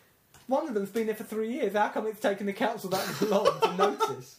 one 0.49 0.69
of 0.69 0.75
them's 0.75 0.91
been 0.91 1.07
there 1.07 1.15
for 1.15 1.25
three 1.25 1.51
years. 1.53 1.73
How 1.73 1.89
come 1.89 2.07
it's 2.07 2.21
taken 2.21 2.45
the 2.47 2.53
council 2.53 2.91
that 2.91 3.23
long 3.29 3.47
to 3.63 3.77
notice? 3.77 4.37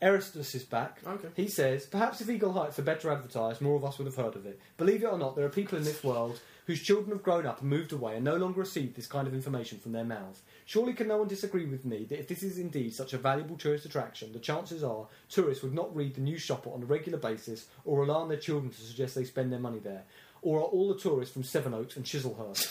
Eristus 0.00 0.54
is 0.54 0.62
back. 0.64 0.98
Okay. 1.04 1.28
He 1.34 1.48
says, 1.48 1.86
perhaps 1.86 2.20
if 2.20 2.28
Eagle 2.28 2.52
Heights 2.52 2.78
are 2.78 2.82
better 2.82 3.10
advertised, 3.10 3.60
more 3.62 3.74
of 3.76 3.84
us 3.84 3.96
would 3.98 4.06
have 4.06 4.14
heard 4.16 4.36
of 4.36 4.44
it. 4.46 4.60
Believe 4.76 5.02
it 5.02 5.06
or 5.06 5.18
not, 5.18 5.34
there 5.34 5.46
are 5.46 5.50
people 5.50 5.78
in 5.78 5.84
this 5.84 6.04
world 6.04 6.38
whose 6.66 6.82
children 6.82 7.10
have 7.10 7.22
grown 7.22 7.46
up 7.46 7.60
and 7.60 7.70
moved 7.70 7.92
away 7.92 8.16
and 8.16 8.24
no 8.24 8.36
longer 8.36 8.60
receive 8.60 8.94
this 8.94 9.06
kind 9.06 9.28
of 9.28 9.34
information 9.34 9.78
from 9.78 9.92
their 9.92 10.04
mouths. 10.04 10.42
Surely 10.64 10.92
can 10.92 11.08
no 11.08 11.18
one 11.18 11.28
disagree 11.28 11.64
with 11.64 11.84
me 11.84 12.04
that 12.04 12.18
if 12.18 12.28
this 12.28 12.42
is 12.42 12.58
indeed 12.58 12.92
such 12.94 13.12
a 13.12 13.18
valuable 13.18 13.56
tourist 13.56 13.86
attraction, 13.86 14.32
the 14.32 14.38
chances 14.38 14.82
are 14.82 15.06
tourists 15.28 15.62
would 15.62 15.74
not 15.74 15.94
read 15.94 16.14
the 16.14 16.20
news 16.20 16.42
shopper 16.42 16.70
on 16.70 16.82
a 16.82 16.86
regular 16.86 17.18
basis 17.18 17.66
or 17.84 18.02
alarm 18.02 18.28
their 18.28 18.38
children 18.38 18.70
to 18.72 18.80
suggest 18.80 19.14
they 19.14 19.24
spend 19.24 19.52
their 19.52 19.60
money 19.60 19.78
there. 19.78 20.02
Or 20.42 20.58
are 20.58 20.64
all 20.64 20.92
the 20.92 20.98
tourists 20.98 21.32
from 21.32 21.44
Sevenoaks 21.44 21.96
and 21.96 22.04
Chislehurst? 22.04 22.66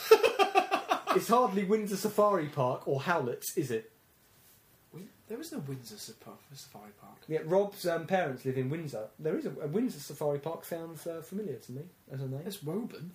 it's 1.16 1.30
hardly 1.30 1.64
Windsor 1.64 1.98
Safari 1.98 2.48
Park 2.48 2.88
or 2.88 3.02
Howlett's, 3.02 3.58
is 3.58 3.72
it? 3.72 3.92
There 5.28 5.40
is 5.40 5.52
no 5.52 5.60
Windsor 5.60 5.98
Safari 5.98 6.38
Safari 6.54 6.92
Park. 7.02 7.18
Yeah, 7.28 7.40
Rob's 7.46 7.88
um, 7.88 8.06
parents 8.06 8.46
live 8.46 8.58
in 8.58 8.70
Windsor. 8.70 9.08
There 9.18 9.38
is 9.38 9.46
a, 9.46 9.52
a 9.62 9.68
Windsor 9.68 10.00
Safari 10.00 10.38
Park. 10.38 10.66
Sounds 10.66 11.08
uh, 11.08 11.22
familiar 11.22 11.56
to 11.56 11.72
me 11.72 11.82
as 12.12 12.22
a 12.22 12.28
name. 12.28 12.44
It's 12.46 12.62
Woburn. 12.62 13.12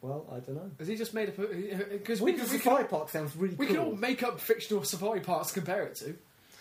Well, 0.00 0.26
I 0.30 0.40
don't 0.40 0.54
know. 0.56 0.70
Has 0.78 0.88
he 0.88 0.96
just 0.96 1.14
made 1.14 1.28
up? 1.28 1.36
Because 1.36 2.20
we, 2.20 2.32
Windsor 2.32 2.52
we, 2.52 2.58
Safari 2.58 2.84
can, 2.84 2.88
Park 2.88 3.08
sounds 3.08 3.34
really 3.34 3.54
we 3.56 3.66
cool. 3.66 3.74
can 3.74 3.84
all 3.84 3.96
make 3.96 4.22
up 4.22 4.40
fictional 4.40 4.84
safari 4.84 5.20
parks 5.20 5.48
to 5.48 5.54
compare 5.54 5.84
it 5.84 5.96
to. 5.96 6.16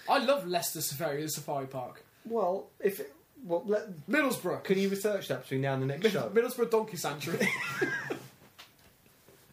I 0.10 0.20
love 0.20 0.48
Leicester 0.48 0.82
Safari 0.82 1.28
Safari 1.28 1.68
Park. 1.68 2.04
Well, 2.26 2.68
if 2.80 3.00
it, 3.00 3.14
well, 3.44 3.64
let, 3.66 4.08
Middlesbrough. 4.08 4.64
can 4.64 4.80
you 4.80 4.90
research 4.90 5.28
that 5.28 5.44
between 5.44 5.62
now 5.62 5.74
and 5.74 5.84
the 5.84 5.88
next 5.88 6.10
show? 6.12 6.30
Middlesbrough 6.34 6.72
Donkey 6.72 6.98
Sanctuary. 6.98 7.48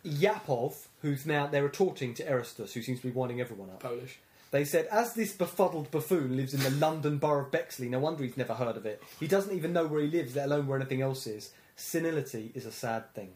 Yapov, 0.07 0.75
who's 1.03 1.27
now 1.27 1.47
they're 1.47 1.63
retorting 1.63 2.15
to 2.15 2.25
Eristus, 2.25 2.73
who 2.73 2.83
seems 2.83 3.01
to 3.01 3.07
be 3.07 3.13
winding 3.13 3.41
everyone 3.41 3.71
up. 3.71 3.81
Polish. 3.81 4.19
They 4.51 4.65
said, 4.65 4.87
as 4.87 5.15
this 5.15 5.33
befuddled 5.33 5.91
buffoon 5.91 6.37
lives 6.37 6.53
in 6.53 6.61
the 6.61 6.71
London 6.71 7.17
borough 7.19 7.45
of 7.45 7.51
Bexley, 7.51 7.89
no 7.89 7.99
wonder 8.01 8.23
he's 8.23 8.37
never 8.37 8.53
heard 8.53 8.77
of 8.77 8.85
it. 8.85 9.03
He 9.19 9.27
doesn't 9.27 9.57
even 9.57 9.73
know 9.73 9.87
where 9.87 10.03
he 10.03 10.09
lives, 10.09 10.37
let 10.37 10.47
alone 10.47 10.67
where 10.67 10.79
anything 10.79 11.01
else 11.01 11.27
is. 11.27 11.53
Senility 11.77 12.53
is 12.55 12.67
a 12.67 12.73
sad 12.73 13.15
thing. 13.15 13.33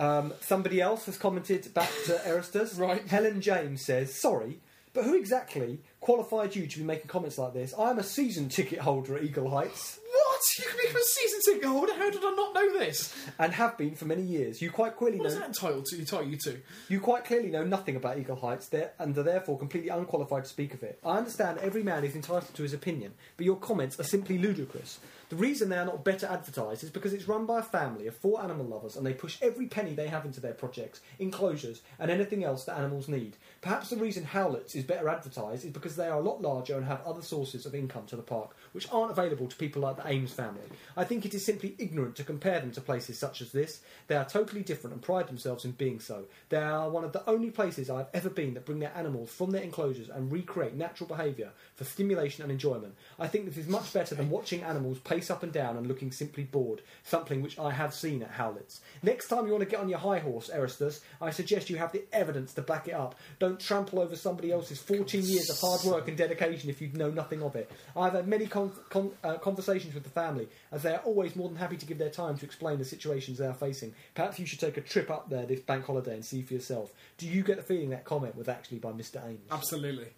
Um, 0.00 0.32
somebody 0.40 0.80
else 0.80 1.04
has 1.06 1.18
commented 1.18 1.72
back 1.74 1.90
to 2.06 2.12
Eristus. 2.26 2.78
Right. 2.78 3.06
Helen 3.06 3.40
James 3.42 3.84
says, 3.84 4.14
sorry, 4.14 4.60
but 4.94 5.04
who 5.04 5.14
exactly 5.14 5.80
qualified 6.00 6.56
you 6.56 6.66
to 6.66 6.78
be 6.78 6.84
making 6.84 7.08
comments 7.08 7.36
like 7.36 7.52
this? 7.52 7.74
I 7.78 7.90
am 7.90 7.98
a 7.98 8.02
season 8.02 8.48
ticket 8.48 8.78
holder 8.80 9.16
at 9.18 9.22
Eagle 9.24 9.50
Heights 9.50 10.00
What? 10.12 10.40
You 10.58 10.64
can 10.64 10.76
become 10.78 10.96
a 10.96 11.04
season 11.04 11.40
ticket 11.44 11.68
holder? 11.68 11.92
How 11.94 12.10
did 12.10 12.24
I 12.24 12.30
not 12.30 12.54
know 12.54 12.78
this? 12.78 13.14
and 13.38 13.52
have 13.52 13.76
been 13.76 13.94
for 13.94 14.06
many 14.06 14.22
years. 14.22 14.62
You 14.62 14.70
quite 14.70 14.96
clearly 14.96 15.18
What 15.18 15.26
is 15.28 15.34
know 15.34 15.40
that 15.40 15.48
entitled 15.48 15.84
to? 15.86 15.98
Entitle 15.98 16.26
you 16.26 16.38
to? 16.44 16.56
You 16.88 16.98
quite 17.00 17.24
clearly 17.26 17.50
know 17.50 17.64
nothing 17.64 17.96
about 17.96 18.18
Eagle 18.18 18.36
Heights 18.36 18.68
there, 18.68 18.92
and 18.98 19.16
are 19.18 19.22
therefore 19.22 19.58
completely 19.58 19.90
unqualified 19.90 20.44
to 20.44 20.50
speak 20.50 20.72
of 20.72 20.82
it. 20.82 20.98
I 21.04 21.18
understand 21.18 21.58
every 21.58 21.82
man 21.82 22.04
is 22.04 22.16
entitled 22.16 22.54
to 22.54 22.62
his 22.62 22.72
opinion, 22.72 23.12
but 23.36 23.44
your 23.44 23.56
comments 23.56 24.00
are 24.00 24.04
simply 24.04 24.38
ludicrous. 24.38 24.98
The 25.30 25.36
reason 25.36 25.68
they 25.68 25.78
are 25.78 25.86
not 25.86 26.04
better 26.04 26.26
advertised 26.26 26.82
is 26.82 26.90
because 26.90 27.12
it's 27.12 27.28
run 27.28 27.46
by 27.46 27.60
a 27.60 27.62
family 27.62 28.08
of 28.08 28.16
four 28.16 28.42
animal 28.42 28.66
lovers 28.66 28.96
and 28.96 29.06
they 29.06 29.14
push 29.14 29.38
every 29.40 29.66
penny 29.66 29.94
they 29.94 30.08
have 30.08 30.24
into 30.24 30.40
their 30.40 30.54
projects, 30.54 31.00
enclosures, 31.20 31.82
and 32.00 32.10
anything 32.10 32.42
else 32.42 32.64
that 32.64 32.76
animals 32.76 33.06
need. 33.06 33.36
Perhaps 33.60 33.90
the 33.90 33.96
reason 33.96 34.24
Howlett's 34.24 34.74
is 34.74 34.82
better 34.82 35.08
advertised 35.08 35.64
is 35.64 35.70
because 35.70 35.94
they 35.94 36.08
are 36.08 36.18
a 36.18 36.22
lot 36.22 36.42
larger 36.42 36.76
and 36.76 36.84
have 36.84 37.06
other 37.06 37.22
sources 37.22 37.64
of 37.64 37.76
income 37.76 38.06
to 38.06 38.16
the 38.16 38.22
park, 38.22 38.56
which 38.72 38.88
aren't 38.90 39.12
available 39.12 39.46
to 39.46 39.54
people 39.54 39.82
like 39.82 39.98
the 39.98 40.08
Ames 40.08 40.32
family. 40.32 40.64
I 40.96 41.04
think 41.04 41.24
it 41.24 41.32
is 41.32 41.44
simply 41.44 41.76
ignorant 41.78 42.16
to 42.16 42.24
compare 42.24 42.58
them 42.58 42.72
to 42.72 42.80
places 42.80 43.16
such 43.16 43.40
as 43.40 43.52
this. 43.52 43.82
They 44.08 44.16
are 44.16 44.24
totally 44.24 44.62
different 44.62 44.94
and 44.94 45.02
pride 45.02 45.28
themselves 45.28 45.64
in 45.64 45.70
being 45.72 46.00
so. 46.00 46.24
They 46.48 46.56
are 46.56 46.90
one 46.90 47.04
of 47.04 47.12
the 47.12 47.28
only 47.30 47.52
places 47.52 47.88
I've 47.88 48.08
ever 48.14 48.30
been 48.30 48.54
that 48.54 48.66
bring 48.66 48.80
their 48.80 48.96
animals 48.96 49.30
from 49.30 49.52
their 49.52 49.62
enclosures 49.62 50.08
and 50.08 50.32
recreate 50.32 50.74
natural 50.74 51.06
behaviour 51.06 51.52
for 51.76 51.84
stimulation 51.84 52.42
and 52.42 52.50
enjoyment. 52.50 52.96
I 53.16 53.28
think 53.28 53.44
this 53.44 53.58
is 53.58 53.68
much 53.68 53.92
better 53.92 54.16
than 54.16 54.28
watching 54.28 54.64
animals 54.64 54.98
pace 55.20 55.30
up 55.30 55.42
and 55.42 55.52
down 55.52 55.76
and 55.76 55.86
looking 55.86 56.10
simply 56.10 56.44
bored, 56.44 56.80
something 57.02 57.42
which 57.42 57.58
I 57.58 57.72
have 57.72 57.92
seen 57.92 58.22
at 58.22 58.30
Howlett's. 58.30 58.80
Next 59.02 59.28
time 59.28 59.44
you 59.44 59.52
want 59.52 59.62
to 59.62 59.68
get 59.68 59.80
on 59.80 59.88
your 59.90 59.98
high 59.98 60.18
horse, 60.18 60.48
Eristus, 60.48 61.00
I 61.20 61.28
suggest 61.30 61.68
you 61.68 61.76
have 61.76 61.92
the 61.92 62.04
evidence 62.10 62.54
to 62.54 62.62
back 62.62 62.88
it 62.88 62.94
up. 62.94 63.14
Don't 63.38 63.60
trample 63.60 64.00
over 64.00 64.16
somebody 64.16 64.50
else's 64.50 64.80
14 64.80 65.22
years 65.22 65.50
of 65.50 65.58
hard 65.60 65.84
work 65.84 66.08
and 66.08 66.16
dedication 66.16 66.70
if 66.70 66.80
you 66.80 66.90
know 66.94 67.10
nothing 67.10 67.42
of 67.42 67.54
it. 67.54 67.70
I've 67.94 68.14
had 68.14 68.26
many 68.28 68.46
con- 68.46 68.72
con- 68.88 69.12
uh, 69.22 69.36
conversations 69.36 69.92
with 69.92 70.04
the 70.04 70.10
family, 70.10 70.48
as 70.72 70.82
they 70.84 70.94
are 70.94 71.00
always 71.04 71.36
more 71.36 71.48
than 71.48 71.58
happy 71.58 71.76
to 71.76 71.86
give 71.86 71.98
their 71.98 72.08
time 72.08 72.38
to 72.38 72.46
explain 72.46 72.78
the 72.78 72.84
situations 72.86 73.36
they 73.36 73.46
are 73.46 73.52
facing. 73.52 73.92
Perhaps 74.14 74.38
you 74.38 74.46
should 74.46 74.60
take 74.60 74.78
a 74.78 74.80
trip 74.80 75.10
up 75.10 75.28
there 75.28 75.44
this 75.44 75.60
bank 75.60 75.84
holiday 75.84 76.14
and 76.14 76.24
see 76.24 76.40
for 76.40 76.54
yourself. 76.54 76.94
Do 77.18 77.26
you 77.26 77.42
get 77.42 77.58
the 77.58 77.62
feeling 77.62 77.90
that 77.90 78.06
comment 78.06 78.36
was 78.36 78.48
actually 78.48 78.78
by 78.78 78.92
Mr. 78.92 79.22
Ames? 79.22 79.40
Absolutely. 79.50 80.08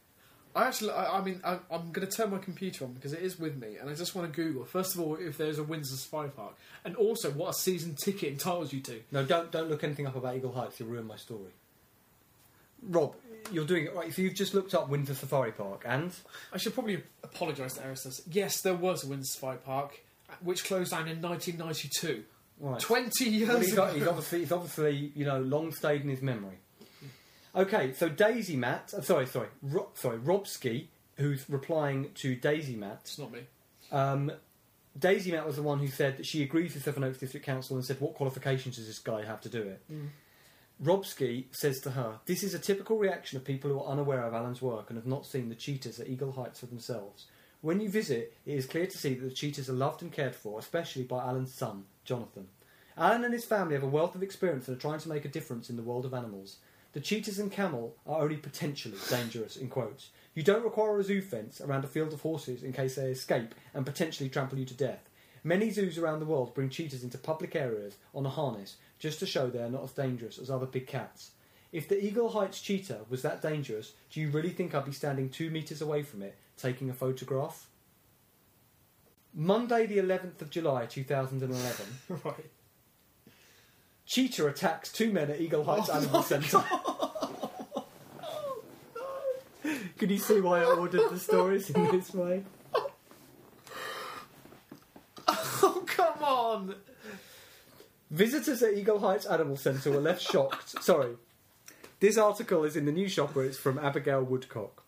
I 0.55 0.67
actually, 0.67 0.91
I, 0.91 1.19
I 1.19 1.23
mean, 1.23 1.41
I, 1.45 1.59
I'm 1.71 1.93
going 1.93 2.07
to 2.07 2.13
turn 2.15 2.31
my 2.31 2.39
computer 2.39 2.85
on 2.85 2.93
because 2.93 3.13
it 3.13 3.23
is 3.23 3.39
with 3.39 3.57
me, 3.57 3.77
and 3.81 3.89
I 3.89 3.95
just 3.95 4.15
want 4.15 4.31
to 4.33 4.37
Google 4.37 4.65
first 4.65 4.95
of 4.95 5.01
all 5.01 5.15
if 5.17 5.39
there's 5.39 5.59
a 5.59 5.63
Windsor 5.65 5.97
Safari 5.97 6.29
Park, 6.31 6.55
and 6.85 6.95
also 6.97 7.31
what 7.31 7.51
a 7.51 7.55
season 7.55 7.95
ticket 7.95 8.33
entitles 8.33 8.73
you 8.73 8.81
to. 8.81 9.01
No, 9.11 9.25
don't 9.25 9.51
don't 9.51 9.69
look 9.71 9.83
anything 9.85 10.07
up 10.07 10.15
about 10.17 10.37
Eagle 10.37 10.53
Heights. 10.53 10.79
You'll 10.79 10.91
ruin 10.91 11.07
my 11.07 11.17
story. 11.17 11.53
Rob, 12.83 13.15
you're 13.53 13.65
doing 13.65 13.85
it 13.87 13.95
right. 13.95 14.13
So 14.13 14.23
you've 14.23 14.35
just 14.35 14.55
looked 14.55 14.75
up 14.75 14.89
Windsor 14.89 15.15
Safari 15.15 15.53
Park, 15.53 15.85
and 15.87 16.13
I 16.53 16.59
should 16.59 16.75
probably 16.75 17.03
apologise 17.23 17.75
to 17.75 17.87
Aristus. 17.87 18.21
Yes, 18.31 18.61
there 18.63 18.75
was 18.75 19.05
a 19.05 19.09
Windsor 19.09 19.33
Safari 19.33 19.59
Park, 19.59 20.01
which 20.43 20.65
closed 20.65 20.91
down 20.91 21.09
in 21.09 21.23
1992. 21.23 22.25
right. 22.61 22.81
20 22.81 23.25
years 23.25 23.49
Well, 23.49 23.59
he's, 23.61 23.75
got, 23.75 23.91
ago. 23.91 23.99
he's 23.99 24.09
obviously 24.09 24.39
he's 24.41 24.53
obviously 24.53 25.13
you 25.15 25.25
know 25.25 25.41
long 25.41 25.73
stayed 25.73 26.03
in 26.03 26.09
his 26.09 26.23
memory. 26.23 26.59
Okay, 27.55 27.93
so 27.93 28.09
Daisy 28.09 28.57
Matt, 28.57 28.95
uh, 28.97 29.03
sorry, 29.03 29.27
sorry, 29.27 29.49
Ro- 29.63 29.91
sorry, 29.95 30.19
Robski, 30.19 30.87
who's 31.17 31.49
replying 31.51 32.11
to 32.15 32.35
Daisy 32.35 32.77
Matt. 32.77 33.01
It's 33.03 33.19
not 33.19 33.31
me. 33.31 33.41
Um, 33.91 34.33
Daisy 34.99 35.33
Matt 35.33 35.47
was 35.47 35.57
the 35.57 35.63
one 35.63 35.79
who 35.79 35.89
said 35.89 36.17
that 36.17 36.27
she 36.27 36.43
agrees 36.43 36.75
with 36.75 36.85
Sevenoaks 36.85 37.19
District 37.19 37.45
Council 37.45 37.77
and 37.77 37.85
said, 37.85 38.01
"What 38.01 38.15
qualifications 38.15 38.77
does 38.77 38.87
this 38.87 38.99
guy 38.99 39.25
have 39.25 39.41
to 39.43 39.49
do 39.49 39.63
it?" 39.63 39.83
Robski 40.83 41.45
says 41.53 41.81
to 41.81 41.91
her, 41.93 42.19
This 42.27 42.43
is 42.43 42.55
a 42.55 42.59
typical 42.59 42.99
reaction 42.99 43.37
of 43.37 43.45
people 43.45 43.71
who 43.71 43.79
are 43.81 43.87
unaware 43.93 44.25
of 44.25 44.35
Alan's 44.35 44.61
work 44.61 44.91
and 44.91 44.97
have 44.97 45.07
not 45.07 45.27
seen 45.27 45.49
the 45.49 45.55
cheetahs 45.55 46.01
at 46.01 46.09
Eagle 46.09 46.33
Heights 46.33 46.59
for 46.61 46.67
themselves. 46.67 47.27
When 47.61 47.81
you 47.81 47.89
visit, 47.89 48.35
it 48.45 48.55
is 48.55 48.67
clear 48.67 48.87
to 48.87 48.99
see 48.99 49.15
that 49.15 49.25
the 49.25 49.35
cheetahs 49.35 49.71
are 49.71 49.75
loved 49.75 50.03
and 50.03 50.11
cared 50.11 50.35
for, 50.35 50.59
especially 50.59 51.05
by 51.05 51.23
Alan's 51.25 51.55
son, 51.55 51.85
Jonathan. 52.05 52.49
Alan 52.97 53.23
and 53.25 53.33
his 53.33 53.45
family 53.45 53.75
have 53.75 53.85
a 53.85 53.89
wealth 53.89 54.17
of 54.17 54.23
experience 54.25 54.67
and 54.67 54.77
are 54.77 54.81
trying 54.81 54.99
to 54.99 55.09
make 55.09 55.25
a 55.25 55.29
difference 55.29 55.71
in 55.71 55.77
the 55.77 55.83
world 55.85 56.05
of 56.05 56.15
animals. 56.15 56.57
The 56.93 57.01
cheetahs 57.01 57.39
and 57.39 57.51
camel 57.51 57.97
are 58.07 58.23
only 58.23 58.37
potentially 58.37 58.99
dangerous, 59.09 59.57
in 59.57 59.69
quotes. 59.69 60.11
You 60.35 60.43
don't 60.43 60.65
require 60.65 60.99
a 60.99 61.05
zoo 61.05 61.23
fence 61.23 61.61
around 61.61 61.85
a 61.85 61.89
field 61.89 62.13
of 62.13 62.21
horses 62.21 62.63
in 62.63 62.73
case 62.73 62.97
they 62.97 63.11
escape 63.11 63.55
and 63.73 63.87
potentially 63.87 64.29
trample 64.29 64.59
you 64.59 64.67
to 64.67 64.75
death. 64.75 65.09
Many 65.45 65.71
zoos 65.71 65.99
around 65.99 66.21
the 66.21 66.27
world 66.27 66.55
bring 66.55 66.69
cheetahs 66.69 67.03
into 67.03 67.19
public 67.19 67.57
areas 67.57 67.97
on 68.15 68.27
a 68.27 68.31
harness 68.31 68.77
just 68.99 69.19
to 69.21 69.27
show 69.27 69.49
they 69.49 69.63
are 69.63 69.71
not 69.71 69.85
as 69.85 69.93
dangerous 69.93 70.39
as 70.39 70.51
other 70.51 70.67
big 70.67 70.87
cats. 70.87 71.33
If 71.73 71.89
the 71.89 72.03
Eagle 72.03 72.31
Heights 72.31 72.61
cheetah 72.61 73.07
was 73.09 73.23
that 73.23 73.41
dangerous, 73.41 73.95
do 74.11 74.21
you 74.21 74.29
really 74.31 74.51
think 74.51 74.75
I'd 74.75 74.85
be 74.85 74.93
standing 74.93 75.31
two 75.31 75.51
metres 75.51 75.81
away 75.81 76.03
from 76.03 76.23
it 76.23 76.37
taking 76.57 76.91
a 76.91 76.95
photograph? 76.95 77.67
Monday, 79.35 79.87
the 79.87 79.97
11th 79.99 80.43
of 80.43 80.51
July, 80.51 80.87
2011. 80.87 81.87
Right. 82.25 82.51
Cheetah 84.13 84.47
attacks 84.47 84.93
two 84.93 85.11
men 85.11 85.31
at 85.31 85.41
Eagle 85.41 85.65
Heights 85.65 85.89
Oh 85.89 85.97
Animal 85.97 86.23
Centre. 86.23 86.63
Can 89.97 90.11
you 90.11 90.19
see 90.19 90.39
why 90.43 90.61
I 90.61 90.65
ordered 90.67 91.09
the 91.09 91.19
stories 91.19 91.71
in 91.71 91.91
this 91.91 92.13
way? 92.13 92.45
Oh, 95.65 95.85
come 95.87 96.23
on! 96.23 96.75
Visitors 98.11 98.63
at 98.63 98.75
Eagle 98.75 98.99
Heights 98.99 99.25
Animal 99.25 99.57
Centre 99.57 99.91
were 99.91 100.01
left 100.01 100.21
shocked. 100.21 100.71
Sorry. 100.83 101.15
This 102.01 102.19
article 102.19 102.65
is 102.65 102.77
in 102.77 102.85
the 102.85 102.93
News 102.93 103.13
Shopper. 103.13 103.43
It's 103.45 103.57
from 103.57 103.79
Abigail 103.79 104.23
Woodcock. 104.25 104.83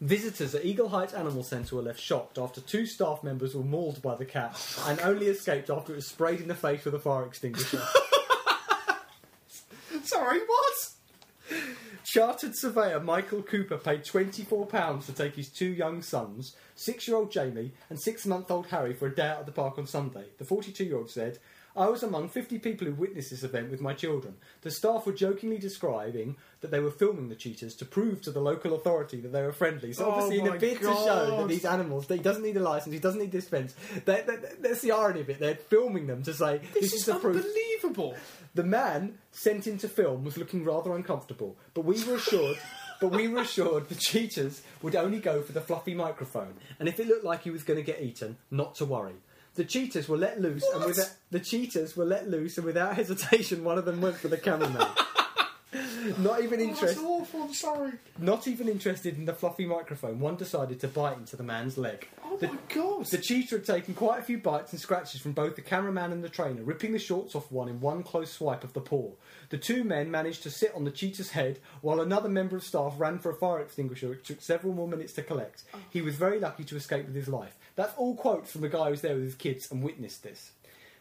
Visitors 0.00 0.56
at 0.56 0.64
Eagle 0.64 0.88
Heights 0.88 1.14
Animal 1.14 1.44
Centre 1.44 1.76
were 1.76 1.82
left 1.82 2.00
shocked 2.00 2.36
after 2.38 2.60
two 2.60 2.84
staff 2.86 3.22
members 3.22 3.54
were 3.54 3.62
mauled 3.62 4.02
by 4.02 4.16
the 4.16 4.24
cat 4.24 4.60
and 4.86 5.00
only 5.02 5.26
escaped 5.26 5.70
after 5.70 5.92
it 5.92 5.96
was 5.96 6.08
sprayed 6.08 6.40
in 6.40 6.48
the 6.48 6.54
face 6.54 6.84
with 6.84 6.94
a 6.94 6.98
fire 6.98 7.26
extinguisher. 7.26 7.80
Sorry, 10.08 10.40
what? 10.40 10.90
Chartered 12.04 12.54
surveyor 12.54 13.00
Michael 13.00 13.42
Cooper 13.42 13.78
paid 13.78 14.04
£24 14.04 15.06
to 15.06 15.12
take 15.12 15.36
his 15.36 15.48
two 15.48 15.72
young 15.72 16.02
sons, 16.02 16.54
six 16.74 17.08
year 17.08 17.16
old 17.16 17.32
Jamie 17.32 17.72
and 17.88 17.98
six 17.98 18.26
month 18.26 18.50
old 18.50 18.66
Harry, 18.66 18.92
for 18.92 19.06
a 19.06 19.14
day 19.14 19.28
out 19.28 19.40
at 19.40 19.46
the 19.46 19.52
park 19.52 19.78
on 19.78 19.86
Sunday. 19.86 20.26
The 20.36 20.44
42 20.44 20.84
year 20.84 20.98
old 20.98 21.10
said, 21.10 21.38
I 21.76 21.88
was 21.88 22.04
among 22.04 22.28
50 22.28 22.60
people 22.60 22.86
who 22.86 22.94
witnessed 22.94 23.30
this 23.30 23.42
event 23.42 23.70
with 23.70 23.80
my 23.80 23.94
children. 23.94 24.36
The 24.62 24.70
staff 24.70 25.06
were 25.06 25.12
jokingly 25.12 25.58
describing 25.58 26.36
that 26.60 26.70
they 26.70 26.78
were 26.78 26.90
filming 26.90 27.28
the 27.28 27.34
cheetahs 27.34 27.74
to 27.76 27.84
prove 27.84 28.22
to 28.22 28.30
the 28.30 28.40
local 28.40 28.74
authority 28.74 29.20
that 29.20 29.32
they 29.32 29.42
were 29.42 29.52
friendly. 29.52 29.92
So 29.92 30.06
Oh 30.06 30.10
obviously, 30.12 30.38
in 30.38 30.46
oh 30.46 30.50
my 30.50 30.56
a 30.56 30.60
bid 30.60 30.78
to 30.78 30.84
show 30.84 31.36
that 31.38 31.48
these 31.48 31.64
animals, 31.64 32.06
that 32.06 32.16
he 32.16 32.22
doesn't 32.22 32.44
need 32.44 32.56
a 32.56 32.60
license, 32.60 32.92
he 32.92 33.00
doesn't 33.00 33.20
need 33.20 33.32
dispense. 33.32 33.74
That, 34.04 34.26
that, 34.28 34.62
that's 34.62 34.82
the 34.82 34.92
irony 34.92 35.22
of 35.22 35.30
it. 35.30 35.40
They're 35.40 35.56
filming 35.56 36.06
them 36.06 36.22
to 36.22 36.32
say 36.32 36.60
This, 36.74 36.92
this, 36.92 36.94
is, 36.94 37.06
the 37.06 37.16
proof. 37.16 37.36
unbelievable. 37.44 38.14
The 38.54 38.62
man 38.62 39.18
sent 39.32 39.66
in 39.66 39.78
to 39.78 39.88
film 39.88 40.24
was 40.24 40.38
looking 40.38 40.64
rather 40.64 40.94
uncomfortable, 40.94 41.56
but 41.74 41.84
we 41.84 42.02
were 42.04 42.16
assured. 42.16 42.58
But 43.00 43.10
we 43.10 43.26
were 43.26 43.40
assured 43.40 43.88
the 43.88 43.96
cheetahs 43.96 44.62
would 44.80 44.94
only 44.94 45.18
go 45.18 45.42
for 45.42 45.50
the 45.50 45.60
fluffy 45.60 45.94
microphone, 45.94 46.54
and 46.78 46.88
if 46.88 47.00
it 47.00 47.08
looked 47.08 47.24
like 47.24 47.42
he 47.42 47.50
was 47.50 47.64
going 47.64 47.76
to 47.76 47.82
get 47.82 48.00
eaten, 48.00 48.36
not 48.52 48.76
to 48.76 48.84
worry. 48.84 49.16
The 49.54 49.64
cheetahs 49.64 50.08
were 50.08 50.16
let 50.16 50.40
loose, 50.40 50.64
and 50.72 50.80
What? 50.80 50.88
without, 50.88 51.10
the 51.30 51.40
cheetahs 51.40 51.96
were 51.96 52.04
let 52.04 52.28
loose, 52.28 52.56
and 52.58 52.66
without 52.66 52.96
hesitation, 52.96 53.62
one 53.64 53.78
of 53.78 53.84
them 53.84 54.00
went 54.00 54.16
for 54.16 54.28
the 54.28 54.36
cameraman. 54.38 54.86
not 56.18 56.42
even 56.42 56.60
Oh, 56.60 56.64
interested. 56.64 57.02
awful, 57.02 57.42
I'm 57.44 57.54
sorry. 57.54 57.92
Not 58.18 58.46
even 58.46 58.68
interested 58.68 59.16
in 59.16 59.24
the 59.24 59.32
fluffy 59.32 59.64
microphone, 59.66 60.20
one 60.20 60.36
decided 60.36 60.78
to 60.80 60.88
bite 60.88 61.16
into 61.16 61.36
the 61.36 61.42
man's 61.42 61.76
leg. 61.78 62.08
Oh 62.24 62.36
The- 62.36 62.48
my 62.48 62.58
god. 62.72 63.06
the 63.06 63.18
cheetah 63.18 63.56
had 63.56 63.64
taken 63.64 63.94
quite 63.94 64.20
a 64.20 64.22
few 64.22 64.38
bites 64.38 64.72
and 64.72 64.80
scratches 64.80 65.20
from 65.20 65.32
both 65.32 65.56
the 65.56 65.62
cameraman 65.62 66.12
and 66.12 66.22
the 66.22 66.28
trainer, 66.28 66.62
ripping 66.62 66.92
the 66.92 66.98
shorts 66.98 67.34
off 67.34 67.50
one 67.50 67.68
in 67.68 67.80
one 67.80 68.02
close 68.02 68.30
swipe 68.32 68.62
of 68.64 68.72
the 68.72 68.80
paw. 68.80 69.10
The 69.50 69.58
two 69.58 69.82
men 69.82 70.10
managed 70.10 70.42
to 70.44 70.50
sit 70.50 70.72
on 70.74 70.84
the 70.84 70.90
cheetah's 70.90 71.30
head 71.30 71.58
while 71.80 72.00
another 72.00 72.28
member 72.28 72.56
of 72.56 72.64
staff 72.64 72.94
ran 72.98 73.18
for 73.18 73.30
a 73.30 73.36
fire 73.36 73.60
extinguisher, 73.60 74.08
which 74.10 74.26
took 74.26 74.42
several 74.42 74.74
more 74.74 74.88
minutes 74.88 75.12
to 75.14 75.22
collect. 75.22 75.64
Oh. 75.74 75.78
He 75.90 76.02
was 76.02 76.16
very 76.16 76.38
lucky 76.38 76.64
to 76.64 76.76
escape 76.76 77.06
with 77.06 77.14
his 77.16 77.28
life. 77.28 77.56
That's 77.76 77.96
all 77.96 78.14
quotes 78.14 78.52
from 78.52 78.60
the 78.60 78.68
guy 78.68 78.84
who 78.84 78.90
was 78.92 79.00
there 79.00 79.14
with 79.14 79.24
his 79.24 79.34
kids 79.34 79.70
and 79.70 79.82
witnessed 79.82 80.22
this. 80.22 80.52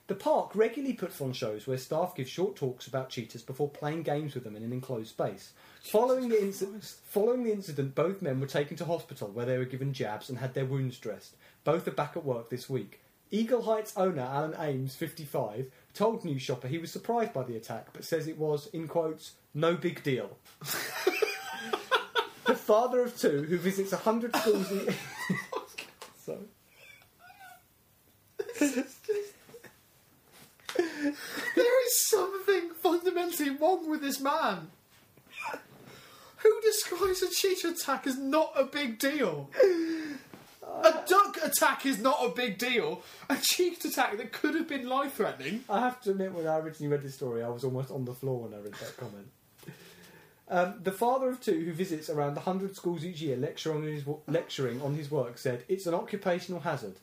The 0.07 0.15
park 0.15 0.53
regularly 0.53 0.93
puts 0.95 1.21
on 1.21 1.31
shows 1.31 1.65
where 1.65 1.77
staff 1.77 2.13
give 2.15 2.27
short 2.27 2.57
talks 2.57 2.87
about 2.87 3.09
cheetahs 3.09 3.41
before 3.41 3.69
playing 3.69 4.03
games 4.03 4.33
with 4.33 4.43
them 4.43 4.55
in 4.55 4.63
an 4.63 4.73
enclosed 4.73 5.09
space. 5.11 5.53
Following 5.81 6.27
the, 6.27 6.37
Christ. 6.39 6.99
following 7.05 7.43
the 7.43 7.53
incident, 7.53 7.95
both 7.95 8.21
men 8.21 8.39
were 8.41 8.47
taken 8.47 8.75
to 8.77 8.85
hospital 8.85 9.29
where 9.29 9.45
they 9.45 9.57
were 9.57 9.63
given 9.65 9.93
jabs 9.93 10.29
and 10.29 10.39
had 10.39 10.55
their 10.55 10.65
wounds 10.65 10.97
dressed. 10.97 11.35
Both 11.63 11.87
are 11.87 11.91
back 11.91 12.17
at 12.17 12.25
work 12.25 12.49
this 12.49 12.69
week. 12.69 12.99
Eagle 13.31 13.61
Heights 13.63 13.93
owner 13.95 14.21
Alan 14.21 14.55
Ames, 14.59 14.95
55, 14.95 15.71
told 15.93 16.25
News 16.25 16.41
Shopper 16.41 16.67
he 16.67 16.77
was 16.77 16.91
surprised 16.91 17.33
by 17.33 17.43
the 17.43 17.55
attack, 17.55 17.87
but 17.93 18.03
says 18.03 18.27
it 18.27 18.37
was, 18.37 18.67
in 18.67 18.87
quotes, 18.87 19.31
no 19.53 19.75
big 19.75 20.03
deal. 20.03 20.37
the 22.45 22.55
father 22.55 23.01
of 23.01 23.17
two, 23.17 23.43
who 23.43 23.57
visits 23.57 23.91
100 23.93 24.35
schools. 24.35 24.71
E- 24.71 24.93
Sorry. 26.25 26.37
There 30.75 31.85
is 31.85 32.09
something 32.09 32.71
fundamentally 32.81 33.51
wrong 33.51 33.89
with 33.89 34.01
this 34.01 34.19
man. 34.19 34.71
Who 36.37 36.61
describes 36.61 37.21
a 37.21 37.29
cheetah 37.29 37.69
attack 37.69 38.07
as 38.07 38.17
not 38.17 38.51
a 38.55 38.65
big 38.65 38.99
deal? 38.99 39.49
A 40.83 41.03
duck 41.07 41.37
attack 41.43 41.85
is 41.85 41.99
not 41.99 42.17
a 42.21 42.29
big 42.29 42.57
deal. 42.57 43.01
A 43.29 43.37
cheetah 43.37 43.87
attack 43.87 44.17
that 44.17 44.31
could 44.31 44.55
have 44.55 44.67
been 44.67 44.87
life 44.87 45.13
threatening. 45.13 45.63
I 45.69 45.79
have 45.79 46.01
to 46.01 46.11
admit, 46.11 46.33
when 46.33 46.47
I 46.47 46.57
originally 46.59 46.91
read 46.91 47.03
this 47.03 47.15
story, 47.15 47.43
I 47.43 47.49
was 47.49 47.63
almost 47.63 47.91
on 47.91 48.05
the 48.05 48.13
floor 48.13 48.41
when 48.43 48.53
I 48.53 48.61
read 48.61 48.73
that 48.73 48.97
comment. 48.97 49.27
Um, 50.49 50.75
the 50.83 50.91
father 50.91 51.29
of 51.29 51.41
two, 51.41 51.63
who 51.63 51.71
visits 51.71 52.09
around 52.09 52.35
100 52.35 52.75
schools 52.75 53.05
each 53.05 53.21
year 53.21 53.37
lecture 53.37 53.73
on 53.73 53.83
his, 53.83 54.03
lecturing 54.27 54.81
on 54.81 54.95
his 54.95 55.09
work, 55.09 55.37
said, 55.37 55.63
It's 55.69 55.85
an 55.85 55.93
occupational 55.93 56.61
hazard. 56.61 56.95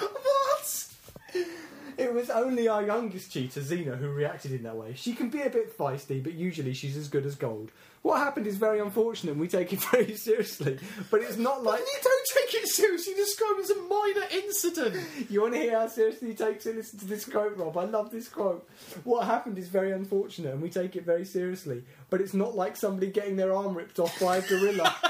What? 0.00 0.86
it 1.96 2.12
was 2.12 2.30
only 2.30 2.68
our 2.68 2.84
youngest 2.84 3.32
cheetah, 3.32 3.60
Xena, 3.60 3.98
who 3.98 4.10
reacted 4.10 4.52
in 4.52 4.62
that 4.64 4.76
way. 4.76 4.94
She 4.94 5.14
can 5.14 5.30
be 5.30 5.40
a 5.42 5.50
bit 5.50 5.76
feisty, 5.76 6.22
but 6.22 6.34
usually 6.34 6.74
she's 6.74 6.96
as 6.96 7.08
good 7.08 7.26
as 7.26 7.34
gold. 7.34 7.70
What 8.02 8.18
happened 8.18 8.46
is 8.46 8.56
very 8.56 8.80
unfortunate, 8.80 9.32
and 9.32 9.40
we 9.40 9.48
take 9.48 9.72
it 9.72 9.80
very 9.90 10.14
seriously. 10.14 10.78
But 11.10 11.22
it's 11.22 11.38
not 11.38 11.62
like. 11.62 11.80
you 11.80 11.86
don't 12.02 12.26
take 12.34 12.54
it 12.62 12.68
seriously. 12.68 13.14
Describe 13.14 13.56
it 13.58 13.62
as 13.62 13.70
a 13.70 13.80
minor 13.80 14.26
incident. 14.32 14.96
You 15.30 15.40
want 15.42 15.54
to 15.54 15.60
hear 15.60 15.78
how 15.78 15.86
seriously 15.86 16.28
he 16.28 16.34
takes 16.34 16.66
it? 16.66 16.76
Listen 16.76 16.98
to 17.00 17.06
this 17.06 17.24
quote, 17.24 17.56
Rob. 17.56 17.76
I 17.78 17.84
love 17.84 18.10
this 18.10 18.28
quote. 18.28 18.68
What 19.04 19.24
happened 19.26 19.58
is 19.58 19.68
very 19.68 19.92
unfortunate, 19.92 20.52
and 20.52 20.62
we 20.62 20.68
take 20.70 20.96
it 20.96 21.04
very 21.04 21.24
seriously. 21.24 21.82
But 22.10 22.20
it's 22.20 22.34
not 22.34 22.54
like 22.54 22.76
somebody 22.76 23.08
getting 23.10 23.36
their 23.36 23.54
arm 23.54 23.74
ripped 23.76 23.98
off 23.98 24.18
by 24.20 24.36
a 24.38 24.42
gorilla. 24.42 24.94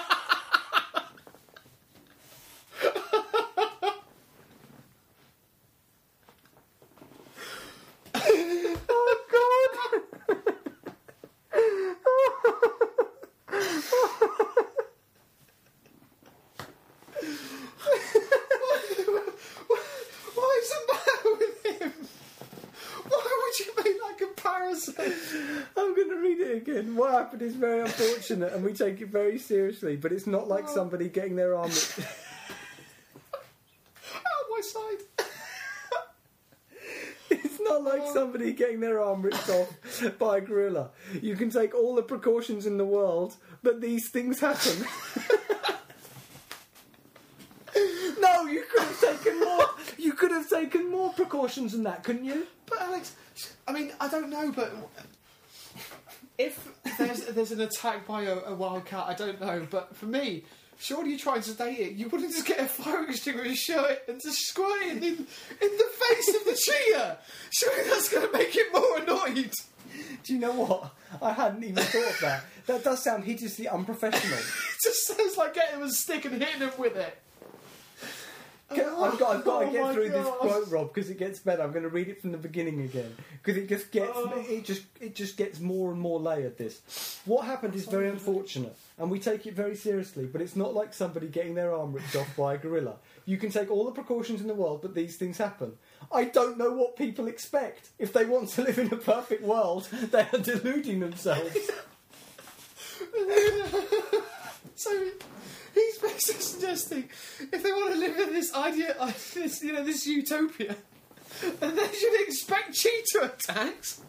oh 8.88 9.16
God! 9.30 10.00
What 20.34 20.62
is 20.62 20.70
the 20.70 20.80
matter 20.88 21.30
with 21.38 21.80
him? 21.80 21.92
Why 23.08 23.40
would 23.42 23.58
you 23.58 23.72
make 23.76 23.98
that 24.00 24.18
comparison? 24.18 24.94
I'm 25.76 25.94
going 25.94 26.10
to 26.10 26.16
read 26.16 26.40
it 26.40 26.56
again. 26.56 26.96
What 26.96 27.12
happened 27.12 27.42
is 27.42 27.54
very 28.28 28.42
and 28.42 28.64
we 28.64 28.72
take 28.72 29.00
it 29.00 29.08
very 29.08 29.38
seriously. 29.38 29.96
But 29.96 30.12
it's 30.12 30.26
not 30.26 30.48
like 30.48 30.64
oh. 30.68 30.74
somebody 30.74 31.08
getting 31.08 31.36
their 31.36 31.54
arm 31.56 31.70
ripped. 31.70 32.00
Out 34.14 34.46
my 34.50 34.60
side. 34.60 35.02
It's 37.30 37.60
not 37.60 37.82
like 37.82 38.02
oh. 38.04 38.14
somebody 38.14 38.52
getting 38.52 38.80
their 38.80 39.00
arm 39.00 39.22
ripped 39.22 39.48
off 39.48 40.18
by 40.18 40.38
a 40.38 40.40
gorilla. 40.40 40.90
You 41.22 41.36
can 41.36 41.50
take 41.50 41.74
all 41.74 41.94
the 41.94 42.02
precautions 42.02 42.66
in 42.66 42.76
the 42.78 42.84
world, 42.84 43.36
but 43.62 43.80
these 43.80 44.10
things 44.10 44.40
happen. 44.40 44.84
no, 48.20 48.46
you 48.46 48.64
could 48.70 48.82
have 48.82 49.00
taken 49.00 49.40
more. 49.40 49.70
You 49.98 50.12
could 50.12 50.30
have 50.32 50.48
taken 50.48 50.90
more 50.90 51.12
precautions 51.12 51.72
than 51.72 51.84
that, 51.84 52.04
couldn't 52.04 52.24
you? 52.24 52.46
But 52.66 52.82
Alex, 52.82 53.16
I 53.66 53.72
mean, 53.72 53.92
I 54.00 54.08
don't 54.08 54.30
know, 54.30 54.52
but 54.52 54.72
if 56.38 56.68
there's 56.98 57.26
there's 57.26 57.52
an 57.52 57.60
attack 57.60 58.06
by 58.06 58.22
a, 58.22 58.38
a 58.46 58.54
wild 58.54 58.84
cat, 58.86 59.04
I 59.06 59.14
don't 59.14 59.40
know. 59.40 59.66
But 59.70 59.96
for 59.96 60.06
me, 60.06 60.44
surely 60.78 61.10
you 61.10 61.18
try 61.18 61.36
and 61.36 61.44
sedate 61.44 61.78
it. 61.78 61.92
You 61.92 62.08
wouldn't 62.08 62.32
just 62.32 62.46
get 62.46 62.60
a 62.60 62.66
fire 62.66 63.04
extinguisher, 63.08 63.54
show 63.54 63.84
it, 63.84 64.04
and 64.08 64.20
just 64.20 64.38
squirt 64.46 64.82
it 64.82 65.02
in, 65.02 65.02
in 65.02 65.18
the 65.58 65.90
face 66.00 66.34
of 66.34 66.44
the 66.44 66.58
cheetah. 66.62 67.18
Surely 67.50 67.88
that's 67.88 68.08
going 68.08 68.26
to 68.26 68.32
make 68.36 68.54
it 68.56 68.72
more 68.72 68.98
annoyed. 68.98 69.52
Do 70.24 70.32
you 70.32 70.40
know 70.40 70.52
what? 70.52 70.94
I 71.22 71.32
hadn't 71.32 71.62
even 71.62 71.76
thought 71.76 72.10
of 72.10 72.20
that. 72.20 72.44
That 72.66 72.82
does 72.84 73.04
sound 73.04 73.24
hideously 73.24 73.68
unprofessional. 73.68 74.38
It 74.74 74.82
just 74.82 75.06
sounds 75.06 75.36
like 75.38 75.54
getting 75.54 75.76
him 75.76 75.82
a 75.86 75.90
stick 75.90 76.26
and 76.26 76.42
hitting 76.42 76.60
him 76.60 76.70
with 76.78 76.96
it. 76.96 77.16
I've 78.78 79.18
got, 79.18 79.36
I've 79.36 79.44
got 79.44 79.60
to 79.60 79.66
Oh 79.68 79.72
get 79.72 79.94
through 79.94 80.08
this 80.10 80.26
quote, 80.38 80.68
Rob, 80.68 80.92
because 80.94 81.10
it 81.10 81.18
gets 81.18 81.38
better. 81.38 81.62
I'm 81.62 81.70
going 81.70 81.82
to 81.82 81.88
read 81.88 82.08
it 82.08 82.20
from 82.20 82.32
the 82.32 82.38
beginning 82.38 82.80
again 82.82 83.14
because 83.42 83.56
it 83.56 83.68
just 83.68 83.90
gets 83.90 84.12
Oh. 84.14 84.32
it 84.48 84.64
just 84.64 84.82
it 85.00 85.14
just 85.14 85.36
gets 85.36 85.60
more 85.60 85.90
and 85.90 86.00
more 86.00 86.20
layered. 86.20 86.58
This 86.58 87.20
what 87.24 87.44
happened 87.46 87.74
is 87.74 87.86
very 87.86 88.08
unfortunate, 88.08 88.76
and 88.98 89.10
we 89.10 89.18
take 89.18 89.46
it 89.46 89.54
very 89.54 89.76
seriously. 89.76 90.26
But 90.26 90.40
it's 90.40 90.56
not 90.56 90.74
like 90.74 90.92
somebody 90.92 91.28
getting 91.28 91.54
their 91.54 91.74
arm 91.74 91.92
ripped 91.92 92.16
off 92.16 92.36
by 92.36 92.54
a 92.54 92.58
gorilla. 92.58 92.96
You 93.26 93.36
can 93.38 93.50
take 93.50 93.70
all 93.70 93.84
the 93.84 93.92
precautions 93.92 94.40
in 94.40 94.46
the 94.46 94.54
world, 94.54 94.82
but 94.82 94.94
these 94.94 95.16
things 95.16 95.38
happen. 95.38 95.72
I 96.12 96.24
don't 96.24 96.58
know 96.58 96.72
what 96.72 96.96
people 96.96 97.26
expect. 97.28 97.88
If 97.98 98.12
they 98.12 98.24
want 98.24 98.50
to 98.50 98.62
live 98.62 98.78
in 98.78 98.92
a 98.92 98.96
perfect 98.96 99.42
world, 99.42 99.88
they 100.10 100.26
are 100.32 100.38
deluding 100.38 101.00
themselves. 101.00 101.56
So 104.76 104.90
He's 105.74 105.98
basically 105.98 106.42
suggesting 106.42 107.08
if 107.52 107.62
they 107.62 107.72
want 107.72 107.92
to 107.92 107.98
live 107.98 108.16
in 108.16 108.32
this 108.32 108.54
idea, 108.54 108.94
this 109.34 109.62
you 109.62 109.72
know, 109.72 109.84
this 109.84 110.06
utopia, 110.06 110.76
then 111.60 111.76
they 111.76 111.92
should 111.92 112.20
expect 112.20 112.74
cheetah 112.74 113.34
attacks. 113.34 114.00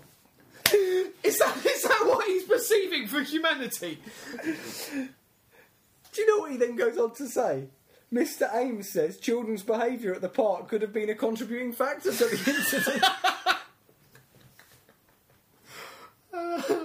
Is 0.72 1.40
that 1.40 1.66
is 1.66 1.84
that 1.84 2.04
what 2.06 2.26
he's 2.26 2.44
perceiving 2.44 3.08
for 3.08 3.22
humanity? 3.22 4.00
Do 4.44 6.22
you 6.22 6.28
know 6.28 6.42
what 6.42 6.52
he 6.52 6.58
then 6.58 6.76
goes 6.76 6.98
on 6.98 7.14
to 7.16 7.28
say? 7.28 7.66
Mr. 8.14 8.54
Ames 8.56 8.92
says 8.92 9.18
children's 9.18 9.64
behaviour 9.64 10.14
at 10.14 10.22
the 10.22 10.30
park 10.30 10.70
could 10.70 10.82
have 10.82 10.94
been 10.94 11.10
a 11.10 11.16
contributing 11.16 11.74
factor 11.74 12.12
to 12.12 12.26
the 12.26 12.44
incident. 12.48 13.04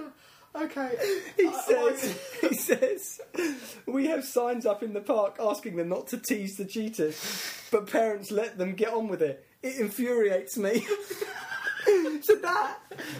Okay. 0.55 0.91
He 1.37 1.47
I- 1.47 1.61
says, 1.61 2.19
he 2.41 2.53
says, 2.55 3.21
we 3.85 4.07
have 4.07 4.25
signs 4.25 4.65
up 4.65 4.83
in 4.83 4.93
the 4.93 5.01
park 5.01 5.37
asking 5.39 5.77
them 5.77 5.89
not 5.89 6.07
to 6.07 6.17
tease 6.17 6.57
the 6.57 6.65
cheetahs, 6.65 7.67
but 7.71 7.89
parents 7.89 8.31
let 8.31 8.57
them 8.57 8.73
get 8.73 8.93
on 8.93 9.07
with 9.07 9.21
it. 9.21 9.45
It 9.63 9.77
infuriates 9.79 10.57
me. 10.57 10.85
so 12.21 12.35
that 12.35 12.77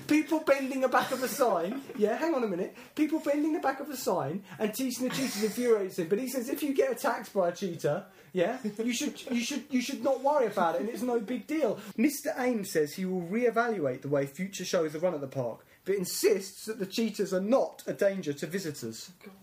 people 0.08 0.40
bending 0.42 0.82
the 0.82 0.88
back 0.88 1.12
of 1.12 1.24
a 1.24 1.28
sign, 1.28 1.82
yeah, 1.98 2.18
hang 2.18 2.36
on 2.36 2.44
a 2.44 2.48
minute, 2.48 2.76
people 2.96 3.20
bending 3.20 3.54
the 3.54 3.60
back 3.60 3.80
of 3.80 3.90
a 3.90 3.98
sign 3.98 4.44
and 4.60 4.74
teasing 4.74 5.08
the 5.08 5.16
cheetahs 5.16 5.44
infuriates 5.44 5.98
him. 5.98 6.08
But 6.08 6.20
he 6.20 6.28
says 6.28 6.50
if 6.50 6.62
you 6.62 6.74
get 6.74 6.92
attacked 6.92 7.34
by 7.34 7.50
a 7.50 7.52
cheetah, 7.52 8.06
yeah, 8.34 8.58
you 8.84 8.94
should 8.94 9.20
you 9.32 9.42
should 9.42 9.64
you 9.70 9.82
should 9.82 10.04
not 10.04 10.22
worry 10.24 10.46
about 10.48 10.76
it, 10.76 10.82
and 10.82 10.90
it's 10.90 11.02
no 11.02 11.20
big 11.20 11.48
deal. 11.48 11.80
Mr. 11.98 12.38
Ames 12.38 12.72
says 12.72 12.94
he 12.94 13.06
will 13.06 13.22
re-evaluate 13.22 14.02
the 14.04 14.08
way 14.10 14.26
future 14.26 14.66
shows 14.66 14.96
are 14.96 15.00
run 15.00 15.14
at 15.14 15.22
the 15.22 15.28
park, 15.28 15.66
but 15.86 15.96
insists 15.96 16.66
that 16.66 16.80
the 16.80 16.86
cheetahs 16.86 17.34
are 17.34 17.42
not 17.42 17.84
a 17.88 17.94
danger 17.94 18.34
to 18.34 18.48
visitors. 18.48 19.12
God. 19.24 19.34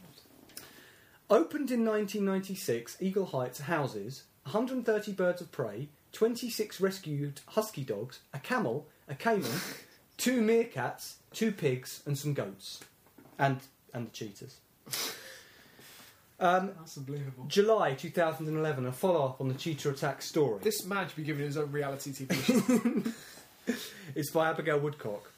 Opened 1.30 1.70
in 1.70 1.84
1996, 1.84 2.97
Eagle 3.01 3.26
Heights 3.26 3.61
houses 3.61 4.24
130 4.45 5.12
birds 5.12 5.43
of 5.43 5.53
prey, 5.53 5.89
26 6.12 6.80
rescued 6.80 7.41
husky 7.49 7.84
dogs, 7.84 8.20
a 8.32 8.39
camel, 8.39 8.86
a 9.09 9.14
cayman, 9.14 9.51
two 10.16 10.41
meerkats, 10.41 11.16
two 11.32 11.53
pigs, 11.53 12.03
and 12.07 12.16
some 12.16 12.32
goats, 12.32 12.80
and 13.39 13.59
and 13.93 14.07
the 14.07 14.11
cheetahs. 14.11 14.59
Um, 16.41 16.70
That's 16.78 16.97
unbelievable. 16.97 17.47
July 17.49 17.95
2011, 17.95 18.86
a 18.86 18.93
follow-up 18.93 19.41
on 19.41 19.49
the 19.49 19.55
cheetah 19.55 19.91
attack 19.91 20.22
story. 20.22 20.61
This 20.62 20.86
man 20.86 21.09
should 21.09 21.16
be 21.16 21.24
given 21.24 21.45
his 21.45 21.57
own 21.57 21.72
reality 21.72 22.12
TV 22.12 23.12
show. 23.66 23.74
It's 24.14 24.30
by 24.30 24.49
Abigail 24.49 24.78
Woodcock. 24.78 25.30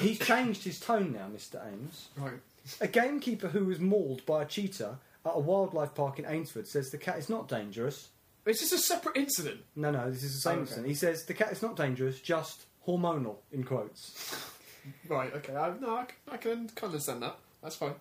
He's 0.00 0.18
changed 0.18 0.64
his 0.64 0.78
tone 0.80 1.12
now, 1.12 1.28
Mr. 1.34 1.64
Ames. 1.66 2.08
right. 2.16 2.32
A 2.80 2.86
gamekeeper 2.86 3.48
who 3.48 3.64
was 3.64 3.80
mauled 3.80 4.24
by 4.26 4.42
a 4.42 4.46
cheetah 4.46 4.98
at 5.26 5.32
a 5.34 5.38
wildlife 5.38 5.94
park 5.94 6.18
in 6.18 6.24
Eynsford 6.24 6.66
says 6.68 6.90
the 6.90 6.98
cat 6.98 7.18
is 7.18 7.28
not 7.28 7.48
dangerous. 7.48 8.08
It's 8.46 8.60
just 8.60 8.72
a 8.72 8.78
separate 8.78 9.16
incident. 9.16 9.60
No, 9.76 9.90
no, 9.90 10.10
this 10.10 10.22
is 10.22 10.34
the 10.34 10.40
same 10.40 10.52
Oh, 10.52 10.54
okay. 10.54 10.62
incident. 10.62 10.86
He 10.88 10.94
says 10.94 11.24
the 11.24 11.34
cat 11.34 11.52
is 11.52 11.62
not 11.62 11.76
dangerous, 11.76 12.20
just 12.20 12.66
hormonal, 12.86 13.36
in 13.52 13.64
quotes. 13.64 14.36
Right. 15.08 15.32
Okay. 15.34 15.54
I, 15.56 15.72
no, 15.80 15.96
I, 15.96 16.04
c- 16.04 16.10
I 16.30 16.36
can 16.36 16.66
kind 16.68 16.76
of 16.82 16.84
understand 16.84 17.22
that. 17.22 17.36
That's 17.62 17.76
fine. 17.76 17.94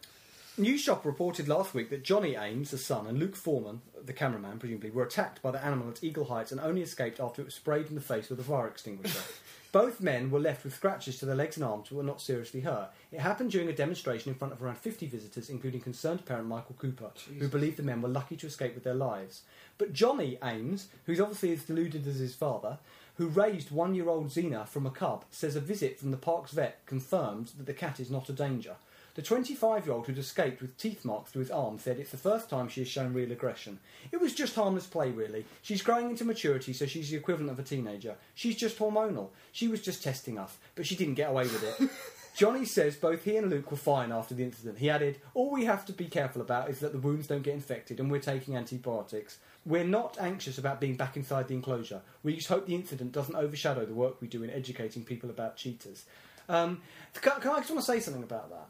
News 0.58 0.82
Shop 0.82 1.06
reported 1.06 1.48
last 1.48 1.74
week 1.74 1.90
that 1.92 2.04
Johnny 2.04 2.36
Ames, 2.36 2.72
the 2.72 2.78
son, 2.78 3.08
and 3.08 3.18
Luke 3.18 3.36
Foreman, 3.36 3.82
the 4.04 4.14
cameraman, 4.14 4.60
presumably, 4.60 4.90
were 4.92 5.04
attacked 5.06 5.42
by 5.42 5.50
the 5.52 5.64
animal 5.64 5.90
at 5.90 6.04
Eagle 6.04 6.26
Heights 6.26 6.52
and 6.52 6.60
only 6.60 6.82
escaped 6.82 7.20
after 7.20 7.42
it 7.42 7.46
was 7.46 7.56
sprayed 7.56 7.88
in 7.88 7.96
the 7.96 8.02
face 8.02 8.30
with 8.30 8.40
a 8.40 8.44
fire 8.44 8.68
extinguisher. 8.68 9.22
Both 9.72 10.02
men 10.02 10.32
were 10.32 10.40
left 10.40 10.66
with 10.66 10.76
scratches 10.76 11.18
to 11.20 11.26
their 11.26 11.36
legs 11.36 11.56
and 11.56 11.64
arms 11.64 11.88
but 11.90 11.96
were 11.96 12.04
not 12.04 12.22
seriously 12.22 12.62
hurt. 12.62 12.90
It 13.12 13.22
happened 13.22 13.52
during 13.52 13.70
a 13.70 13.74
demonstration 13.74 14.30
in 14.30 14.38
front 14.38 14.54
of 14.54 14.62
around 14.62 14.78
50 14.78 15.08
visitors, 15.08 15.50
including 15.50 15.80
concerned 15.80 16.26
parent 16.26 16.48
Michael 16.48 16.76
Cooper, 16.78 17.12
who 17.40 17.48
believed 17.48 17.78
the 17.78 17.84
men 17.84 18.02
were 18.02 18.10
lucky 18.10 18.36
to 18.36 18.48
escape 18.48 18.76
with 18.76 18.84
their 18.84 18.94
lives. 18.94 19.44
But 19.78 19.94
Johnny 19.94 20.38
Ames, 20.44 20.88
who's 21.06 21.22
obviously 21.22 21.54
as 21.54 21.64
deluded 21.64 22.06
as 22.06 22.20
his 22.20 22.36
father, 22.36 22.80
who 23.16 23.28
raised 23.28 23.72
one 23.72 23.96
year 23.96 24.10
old 24.10 24.28
Xena 24.28 24.68
from 24.68 24.86
a 24.86 24.92
cub, 24.92 25.24
says 25.32 25.56
a 25.56 25.62
visit 25.62 26.00
from 26.00 26.12
the 26.12 26.18
park's 26.18 26.52
vet 26.52 26.86
confirmed 26.86 27.52
that 27.58 27.66
the 27.66 27.74
cat 27.74 28.00
is 28.00 28.12
not 28.12 28.30
a 28.30 28.34
danger. 28.34 28.76
The 29.16 29.22
25 29.22 29.86
year 29.86 29.94
old 29.94 30.08
who'd 30.08 30.18
escaped 30.18 30.62
with 30.62 30.78
teeth 30.78 31.04
marks 31.04 31.32
through 31.32 31.42
his 31.42 31.52
arm 31.52 31.80
said 31.80 32.00
it's 32.00 32.12
the 32.12 32.18
first 32.18 32.50
time 32.50 32.70
she 32.70 32.82
has 32.82 32.90
shown 32.90 33.14
real 33.14 33.32
aggression. 33.32 33.80
It 34.12 34.22
was 34.22 34.34
just 34.34 34.56
harmless 34.56 34.88
play, 34.88 35.12
really. 35.12 35.46
She's 35.62 35.82
growing 35.82 36.10
into 36.10 36.24
maturity, 36.24 36.74
so 36.74 36.86
she's 36.86 37.10
the 37.10 37.18
equivalent 37.18 37.52
of 37.52 37.60
a 37.60 37.68
teenager. 37.68 38.16
She's 38.36 38.56
just 38.56 38.80
hormonal. 38.80 39.30
She 39.52 39.68
was 39.68 39.82
just 39.82 40.04
testing 40.04 40.38
us, 40.38 40.58
but 40.76 40.86
she 40.86 40.96
didn't 40.96 41.16
get 41.16 41.30
away 41.30 41.44
with 41.44 41.64
it. 41.64 41.90
Johnny 42.36 42.64
says 42.64 42.96
both 42.96 43.26
he 43.26 43.36
and 43.36 43.50
Luke 43.50 43.70
were 43.72 43.78
fine 43.78 44.12
after 44.12 44.34
the 44.34 44.44
incident. 44.44 44.78
He 44.78 44.90
added, 44.90 45.20
All 45.34 45.52
we 45.52 45.66
have 45.66 45.86
to 45.88 45.94
be 45.94 46.06
careful 46.06 46.42
about 46.42 46.70
is 46.70 46.80
that 46.80 46.94
the 46.94 47.00
wounds 47.00 47.28
don't 47.28 47.44
get 47.44 47.54
infected, 47.54 48.00
and 48.00 48.10
we're 48.10 48.22
taking 48.22 48.56
antibiotics. 48.56 49.38
We're 49.66 49.84
not 49.84 50.18
anxious 50.20 50.58
about 50.58 50.80
being 50.80 50.96
back 50.96 51.18
inside 51.18 51.50
the 51.50 51.56
enclosure. 51.56 52.02
We 52.24 52.36
just 52.36 52.48
hope 52.48 52.66
the 52.66 52.76
incident 52.76 53.12
doesn't 53.12 53.36
overshadow 53.36 53.86
the 53.86 53.94
work 53.94 54.22
we 54.22 54.28
do 54.28 54.44
in 54.44 54.50
educating 54.50 55.04
people 55.04 55.30
about 55.30 55.58
cheetahs. 55.58 56.06
Um, 56.48 56.82
can, 57.14 57.40
can 57.42 57.52
I 57.52 57.58
just 57.58 57.70
want 57.70 57.86
to 57.86 57.92
say 57.92 58.00
something 58.00 58.24
about 58.24 58.50
that? 58.50 58.70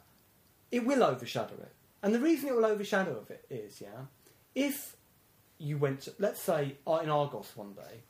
It 0.72 0.86
will 0.86 1.03
overshadow 1.03 1.55
it. 1.55 1.72
And 2.03 2.13
the 2.15 2.19
reason 2.19 2.49
it 2.49 2.55
will 2.55 2.65
overshadow 2.65 3.17
of 3.17 3.30
it 3.30 3.45
is, 3.49 3.82
yeah, 3.82 4.05
if 4.55 4.95
you 5.57 5.78
went 5.78 6.01
to, 6.01 6.13
let's 6.17 6.41
say, 6.41 6.78
uh, 6.88 6.99
in 7.03 7.09
Argos 7.09 7.51
one 7.55 7.74
day, 7.74 8.03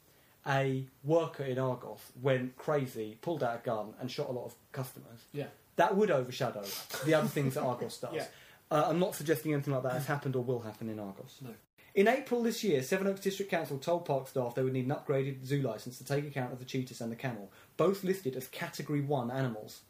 a 0.47 0.85
worker 1.03 1.43
in 1.43 1.59
Argos 1.59 1.99
went 2.21 2.55
crazy, 2.57 3.17
pulled 3.21 3.43
out 3.43 3.55
a 3.55 3.65
gun, 3.65 3.93
and 3.99 4.09
shot 4.09 4.29
a 4.29 4.31
lot 4.31 4.45
of 4.45 4.55
customers, 4.71 5.19
Yeah. 5.33 5.47
that 5.75 5.95
would 5.97 6.09
overshadow 6.09 6.63
the 7.05 7.13
other 7.13 7.27
things 7.27 7.55
that 7.55 7.63
Argos 7.63 7.97
does. 7.99 8.13
Yeah. 8.15 8.25
Uh, 8.69 8.85
I'm 8.87 8.99
not 8.99 9.15
suggesting 9.15 9.51
anything 9.53 9.73
like 9.73 9.83
that 9.83 9.91
has 9.91 10.05
happened 10.05 10.37
or 10.37 10.43
will 10.43 10.61
happen 10.61 10.87
in 10.87 10.97
Argos. 10.97 11.39
No. 11.41 11.49
In 11.93 12.07
April 12.07 12.41
this 12.41 12.63
year, 12.63 12.81
Sevenoaks 12.81 13.19
District 13.19 13.51
Council 13.51 13.77
told 13.77 14.05
park 14.05 14.29
staff 14.29 14.55
they 14.55 14.63
would 14.63 14.71
need 14.71 14.85
an 14.85 14.95
upgraded 14.95 15.43
zoo 15.45 15.61
licence 15.61 15.97
to 15.97 16.05
take 16.05 16.25
account 16.25 16.53
of 16.53 16.59
the 16.59 16.63
cheetahs 16.63 17.01
and 17.01 17.11
the 17.11 17.17
camel, 17.17 17.51
both 17.75 18.05
listed 18.05 18.33
as 18.37 18.47
Category 18.47 19.01
1 19.01 19.29
animals. 19.29 19.81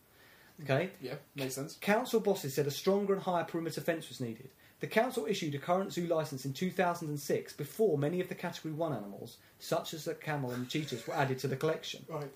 Okay? 0.63 0.91
Yeah. 1.01 1.15
Makes 1.35 1.55
sense. 1.55 1.77
Council 1.81 2.19
bosses 2.19 2.53
said 2.53 2.67
a 2.67 2.71
stronger 2.71 3.13
and 3.13 3.21
higher 3.21 3.43
perimeter 3.43 3.81
fence 3.81 4.09
was 4.09 4.19
needed. 4.19 4.49
The 4.79 4.87
council 4.87 5.27
issued 5.27 5.53
a 5.53 5.59
current 5.59 5.93
zoo 5.93 6.07
licence 6.07 6.43
in 6.43 6.53
2006 6.53 7.53
before 7.53 7.97
many 7.99 8.19
of 8.19 8.29
the 8.29 8.35
Category 8.35 8.73
1 8.73 8.93
animals, 8.93 9.37
such 9.59 9.93
as 9.93 10.05
the 10.05 10.15
camel 10.15 10.51
and 10.51 10.65
the 10.65 10.69
cheetahs, 10.69 11.05
were 11.05 11.13
added 11.13 11.37
to 11.39 11.47
the 11.47 11.55
collection. 11.55 12.03
Right. 12.09 12.31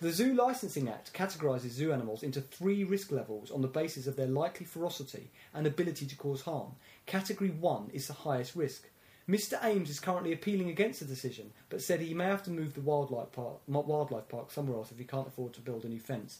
The 0.00 0.12
Zoo 0.12 0.32
Licensing 0.32 0.88
Act 0.88 1.12
categorises 1.12 1.70
zoo 1.70 1.92
animals 1.92 2.22
into 2.22 2.40
three 2.40 2.84
risk 2.84 3.10
levels 3.10 3.50
on 3.50 3.62
the 3.62 3.66
basis 3.66 4.06
of 4.06 4.14
their 4.14 4.28
likely 4.28 4.64
ferocity 4.64 5.28
and 5.52 5.66
ability 5.66 6.06
to 6.06 6.14
cause 6.14 6.42
harm. 6.42 6.76
Category 7.06 7.50
1 7.50 7.90
is 7.92 8.06
the 8.06 8.12
highest 8.12 8.54
risk. 8.54 8.88
Mr 9.28 9.62
Ames 9.64 9.90
is 9.90 9.98
currently 9.98 10.32
appealing 10.32 10.70
against 10.70 11.00
the 11.00 11.06
decision, 11.06 11.50
but 11.68 11.82
said 11.82 12.00
he 12.00 12.14
may 12.14 12.26
have 12.26 12.44
to 12.44 12.50
move 12.50 12.74
the 12.74 12.80
wildlife 12.80 13.32
park, 13.32 13.56
wildlife 13.66 14.28
park 14.28 14.52
somewhere 14.52 14.76
else 14.76 14.92
if 14.92 14.98
he 14.98 15.04
can't 15.04 15.26
afford 15.26 15.52
to 15.54 15.60
build 15.60 15.84
a 15.84 15.88
new 15.88 15.98
fence. 15.98 16.38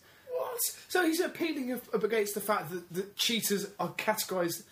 So 0.89 1.05
he's 1.05 1.21
appealing 1.21 1.73
up 1.73 2.03
against 2.05 2.35
the 2.35 2.41
fact 2.41 2.71
that, 2.71 2.93
that 2.93 3.17
cheetahs 3.17 3.69
are 3.79 3.91
categorised. 3.95 4.63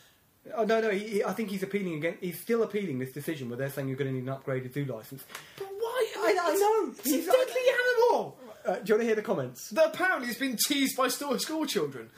Oh 0.55 0.65
no, 0.65 0.81
no, 0.81 0.91
he, 0.91 0.99
he- 1.09 1.25
I 1.25 1.33
think 1.33 1.51
he's 1.51 1.63
appealing 1.63 1.95
again. 1.95 2.17
He's 2.21 2.41
still 2.41 2.63
appealing 2.63 2.99
this 2.99 3.13
decision 3.13 3.49
where 3.49 3.59
they're 3.59 3.71
saying 3.71 3.89
you're 3.89 3.97
going 3.97 4.11
to 4.13 4.21
need 4.21 4.29
an 4.29 4.35
upgraded 4.37 4.73
zoo 4.75 4.85
license. 4.85 5.25
But 5.59 5.69
why? 5.79 6.13
I- 6.19 6.39
I 6.41 6.55
know. 6.55 6.91
It's 6.93 7.07
a 7.07 7.11
He's- 7.11 7.25
deadly 7.27 7.63
animal 8.11 8.39
Uh, 8.65 8.75
do 8.77 8.83
you 8.87 8.95
want 8.95 9.01
to 9.03 9.07
hear 9.07 9.15
the 9.15 9.23
comments? 9.23 9.71
that 9.71 9.87
apparently 9.95 10.27
has 10.29 10.37
been 10.39 10.57
teased 10.57 10.97
by 10.97 11.09
store 11.09 11.39
school 11.39 11.67
children. 11.67 12.11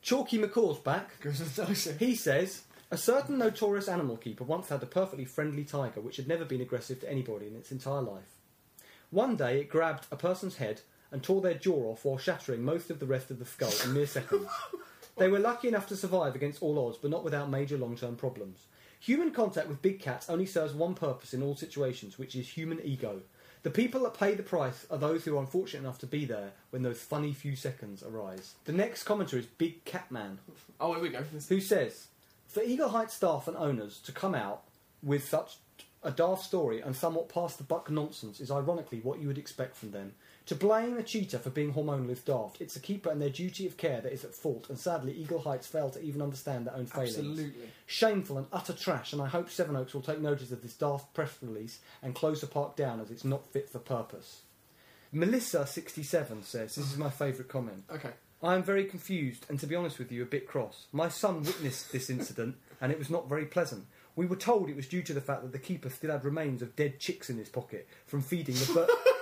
Chalky 0.00 0.38
McCall's 0.38 0.78
back. 0.80 1.10
He 2.00 2.14
says 2.16 2.62
a 2.90 2.96
certain 2.98 3.38
notorious 3.38 3.88
animal 3.88 4.16
keeper 4.16 4.44
once 4.44 4.68
had 4.68 4.82
a 4.82 4.86
perfectly 4.86 5.24
friendly 5.24 5.64
tiger 5.64 6.00
which 6.00 6.16
had 6.16 6.26
never 6.28 6.44
been 6.44 6.60
aggressive 6.60 7.00
to 7.00 7.10
anybody 7.10 7.46
in 7.46 7.54
its 7.56 7.70
entire 7.72 8.02
life. 8.02 8.36
One 9.10 9.36
day 9.36 9.60
it 9.60 9.68
grabbed 9.68 10.06
a 10.10 10.16
person's 10.16 10.56
head 10.56 10.80
and 11.12 11.22
tore 11.22 11.40
their 11.40 11.54
jaw 11.54 11.92
off 11.92 12.04
while 12.04 12.18
shattering 12.18 12.62
most 12.62 12.90
of 12.90 12.98
the 12.98 13.06
rest 13.06 13.30
of 13.30 13.38
the 13.38 13.44
skull 13.44 13.72
in 13.84 13.92
mere 13.92 14.06
seconds. 14.06 14.48
They 15.18 15.28
were 15.28 15.38
lucky 15.38 15.68
enough 15.68 15.86
to 15.88 15.96
survive 15.96 16.34
against 16.34 16.62
all 16.62 16.84
odds, 16.86 16.96
but 16.96 17.10
not 17.10 17.22
without 17.22 17.50
major 17.50 17.76
long 17.76 17.96
term 17.96 18.16
problems. 18.16 18.66
Human 19.00 19.30
contact 19.32 19.68
with 19.68 19.82
big 19.82 20.00
cats 20.00 20.30
only 20.30 20.46
serves 20.46 20.72
one 20.72 20.94
purpose 20.94 21.34
in 21.34 21.42
all 21.42 21.54
situations, 21.56 22.18
which 22.18 22.34
is 22.34 22.48
human 22.48 22.80
ego. 22.82 23.20
The 23.62 23.70
people 23.70 24.02
that 24.02 24.18
pay 24.18 24.34
the 24.34 24.42
price 24.42 24.86
are 24.90 24.98
those 24.98 25.24
who 25.24 25.36
are 25.36 25.40
unfortunate 25.40 25.80
enough 25.80 25.98
to 25.98 26.06
be 26.06 26.24
there 26.24 26.52
when 26.70 26.82
those 26.82 27.00
funny 27.00 27.32
few 27.32 27.54
seconds 27.56 28.02
arise. 28.02 28.54
The 28.64 28.72
next 28.72 29.04
commenter 29.04 29.34
is 29.34 29.46
Big 29.46 29.84
Catman 29.84 30.38
Oh, 30.80 30.94
here 30.94 31.02
we 31.02 31.10
go. 31.10 31.24
who 31.48 31.60
says, 31.60 32.06
for 32.48 32.62
Eagle 32.62 32.88
Heights 32.88 33.14
staff 33.14 33.46
and 33.46 33.56
owners 33.56 33.98
to 34.00 34.12
come 34.12 34.34
out 34.34 34.62
with 35.02 35.28
such 35.28 35.58
a 36.02 36.10
daft 36.10 36.42
story 36.44 36.80
and 36.80 36.96
somewhat 36.96 37.28
past 37.28 37.58
the 37.58 37.64
buck 37.64 37.88
nonsense 37.90 38.40
is 38.40 38.50
ironically 38.50 39.00
what 39.00 39.20
you 39.20 39.28
would 39.28 39.38
expect 39.38 39.76
from 39.76 39.92
them. 39.92 40.12
To 40.52 40.58
blame 40.58 40.98
a 40.98 41.02
cheetah 41.02 41.38
for 41.38 41.48
being 41.48 41.72
hormonal 41.72 42.10
is 42.10 42.20
daft. 42.20 42.60
It's 42.60 42.74
the 42.74 42.80
keeper 42.80 43.10
and 43.10 43.22
their 43.22 43.30
duty 43.30 43.66
of 43.66 43.78
care 43.78 44.02
that 44.02 44.12
is 44.12 44.22
at 44.22 44.34
fault, 44.34 44.66
and 44.68 44.78
sadly, 44.78 45.14
Eagle 45.14 45.38
Heights 45.38 45.66
fail 45.66 45.88
to 45.88 46.02
even 46.02 46.20
understand 46.20 46.66
their 46.66 46.76
own 46.76 46.84
failings. 46.84 47.16
Absolutely. 47.16 47.70
Shameful 47.86 48.36
and 48.36 48.46
utter 48.52 48.74
trash, 48.74 49.14
and 49.14 49.22
I 49.22 49.28
hope 49.28 49.48
Sevenoaks 49.48 49.94
will 49.94 50.02
take 50.02 50.20
notice 50.20 50.52
of 50.52 50.60
this 50.60 50.74
daft 50.74 51.14
press 51.14 51.38
release 51.40 51.78
and 52.02 52.14
close 52.14 52.42
the 52.42 52.46
park 52.46 52.76
down 52.76 53.00
as 53.00 53.10
it's 53.10 53.24
not 53.24 53.46
fit 53.46 53.70
for 53.70 53.78
purpose. 53.78 54.42
Melissa67 55.14 56.44
says, 56.44 56.74
This 56.74 56.92
is 56.92 56.98
my 56.98 57.08
favourite 57.08 57.48
comment. 57.48 57.84
Okay. 57.90 58.10
I 58.42 58.54
am 58.54 58.62
very 58.62 58.84
confused 58.84 59.46
and, 59.48 59.58
to 59.58 59.66
be 59.66 59.74
honest 59.74 59.98
with 59.98 60.12
you, 60.12 60.22
a 60.22 60.26
bit 60.26 60.46
cross. 60.46 60.84
My 60.92 61.08
son 61.08 61.44
witnessed 61.44 61.92
this 61.92 62.10
incident 62.10 62.56
and 62.82 62.92
it 62.92 62.98
was 62.98 63.08
not 63.08 63.26
very 63.26 63.46
pleasant. 63.46 63.86
We 64.16 64.26
were 64.26 64.36
told 64.36 64.68
it 64.68 64.76
was 64.76 64.86
due 64.86 65.02
to 65.04 65.14
the 65.14 65.22
fact 65.22 65.40
that 65.44 65.52
the 65.52 65.58
keeper 65.58 65.88
still 65.88 66.10
had 66.10 66.26
remains 66.26 66.60
of 66.60 66.76
dead 66.76 67.00
chicks 67.00 67.30
in 67.30 67.38
his 67.38 67.48
pocket 67.48 67.88
from 68.06 68.20
feeding 68.20 68.56
the 68.56 68.70
bir- 68.74 68.88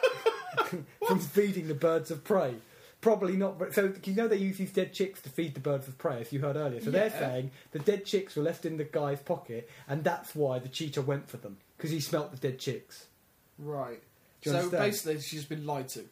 from 1.06 1.20
feeding 1.20 1.68
the 1.68 1.74
birds 1.74 2.10
of 2.10 2.24
prey. 2.24 2.54
Probably 3.00 3.36
not. 3.36 3.58
but- 3.58 3.74
So 3.74 3.92
you 4.04 4.14
know 4.14 4.28
they 4.28 4.36
use 4.36 4.58
these 4.58 4.72
dead 4.72 4.92
chicks 4.92 5.22
to 5.22 5.28
feed 5.30 5.54
the 5.54 5.60
birds 5.60 5.88
of 5.88 5.96
prey, 5.98 6.20
as 6.20 6.32
you 6.32 6.40
heard 6.40 6.56
earlier. 6.56 6.80
So 6.80 6.90
they're 6.90 7.10
saying 7.10 7.50
the 7.72 7.78
dead 7.78 8.04
chicks 8.04 8.36
were 8.36 8.42
left 8.42 8.66
in 8.66 8.76
the 8.76 8.84
guy's 8.84 9.20
pocket, 9.20 9.68
and 9.88 10.04
that's 10.04 10.34
why 10.34 10.58
the 10.58 10.68
cheetah 10.68 11.02
went 11.02 11.28
for 11.28 11.38
them 11.38 11.56
because 11.76 11.90
he 11.90 12.00
smelt 12.00 12.30
the 12.30 12.36
dead 12.36 12.58
chicks. 12.58 13.06
Right. 13.58 14.02
So 14.42 14.50
understand? 14.50 14.82
basically, 14.84 15.20
she's 15.20 15.44
been 15.44 15.66
lied 15.66 15.88
to. 15.90 16.04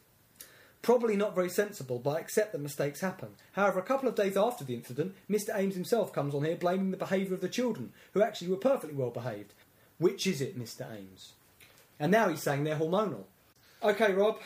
Probably 0.81 1.15
not 1.17 1.35
very 1.35 1.49
sensible, 1.49 1.99
but 1.99 2.11
I 2.11 2.19
accept 2.19 2.53
that 2.53 2.61
mistakes 2.61 3.01
happen. 3.01 3.29
However, 3.51 3.79
a 3.79 3.83
couple 3.83 4.07
of 4.07 4.15
days 4.15 4.37
after 4.37 4.63
the 4.63 4.73
incident, 4.75 5.13
Mr. 5.29 5.49
Ames 5.53 5.75
himself 5.75 6.13
comes 6.13 6.33
on 6.33 6.45
here 6.45 6.55
blaming 6.55 6.91
the 6.91 6.97
behaviour 6.97 7.33
of 7.33 7.41
the 7.41 7.49
children, 7.49 7.91
who 8.13 8.21
actually 8.23 8.47
were 8.47 8.55
perfectly 8.55 8.95
well 8.95 9.09
behaved. 9.09 9.53
Which 9.97 10.25
is 10.25 10.39
it, 10.41 10.57
Mr. 10.57 10.89
Ames? 10.89 11.33
And 11.99 12.11
now 12.13 12.29
he's 12.29 12.41
saying 12.41 12.63
they're 12.63 12.77
hormonal. 12.77 13.25
Okay, 13.81 14.11
Rob. 14.11 14.39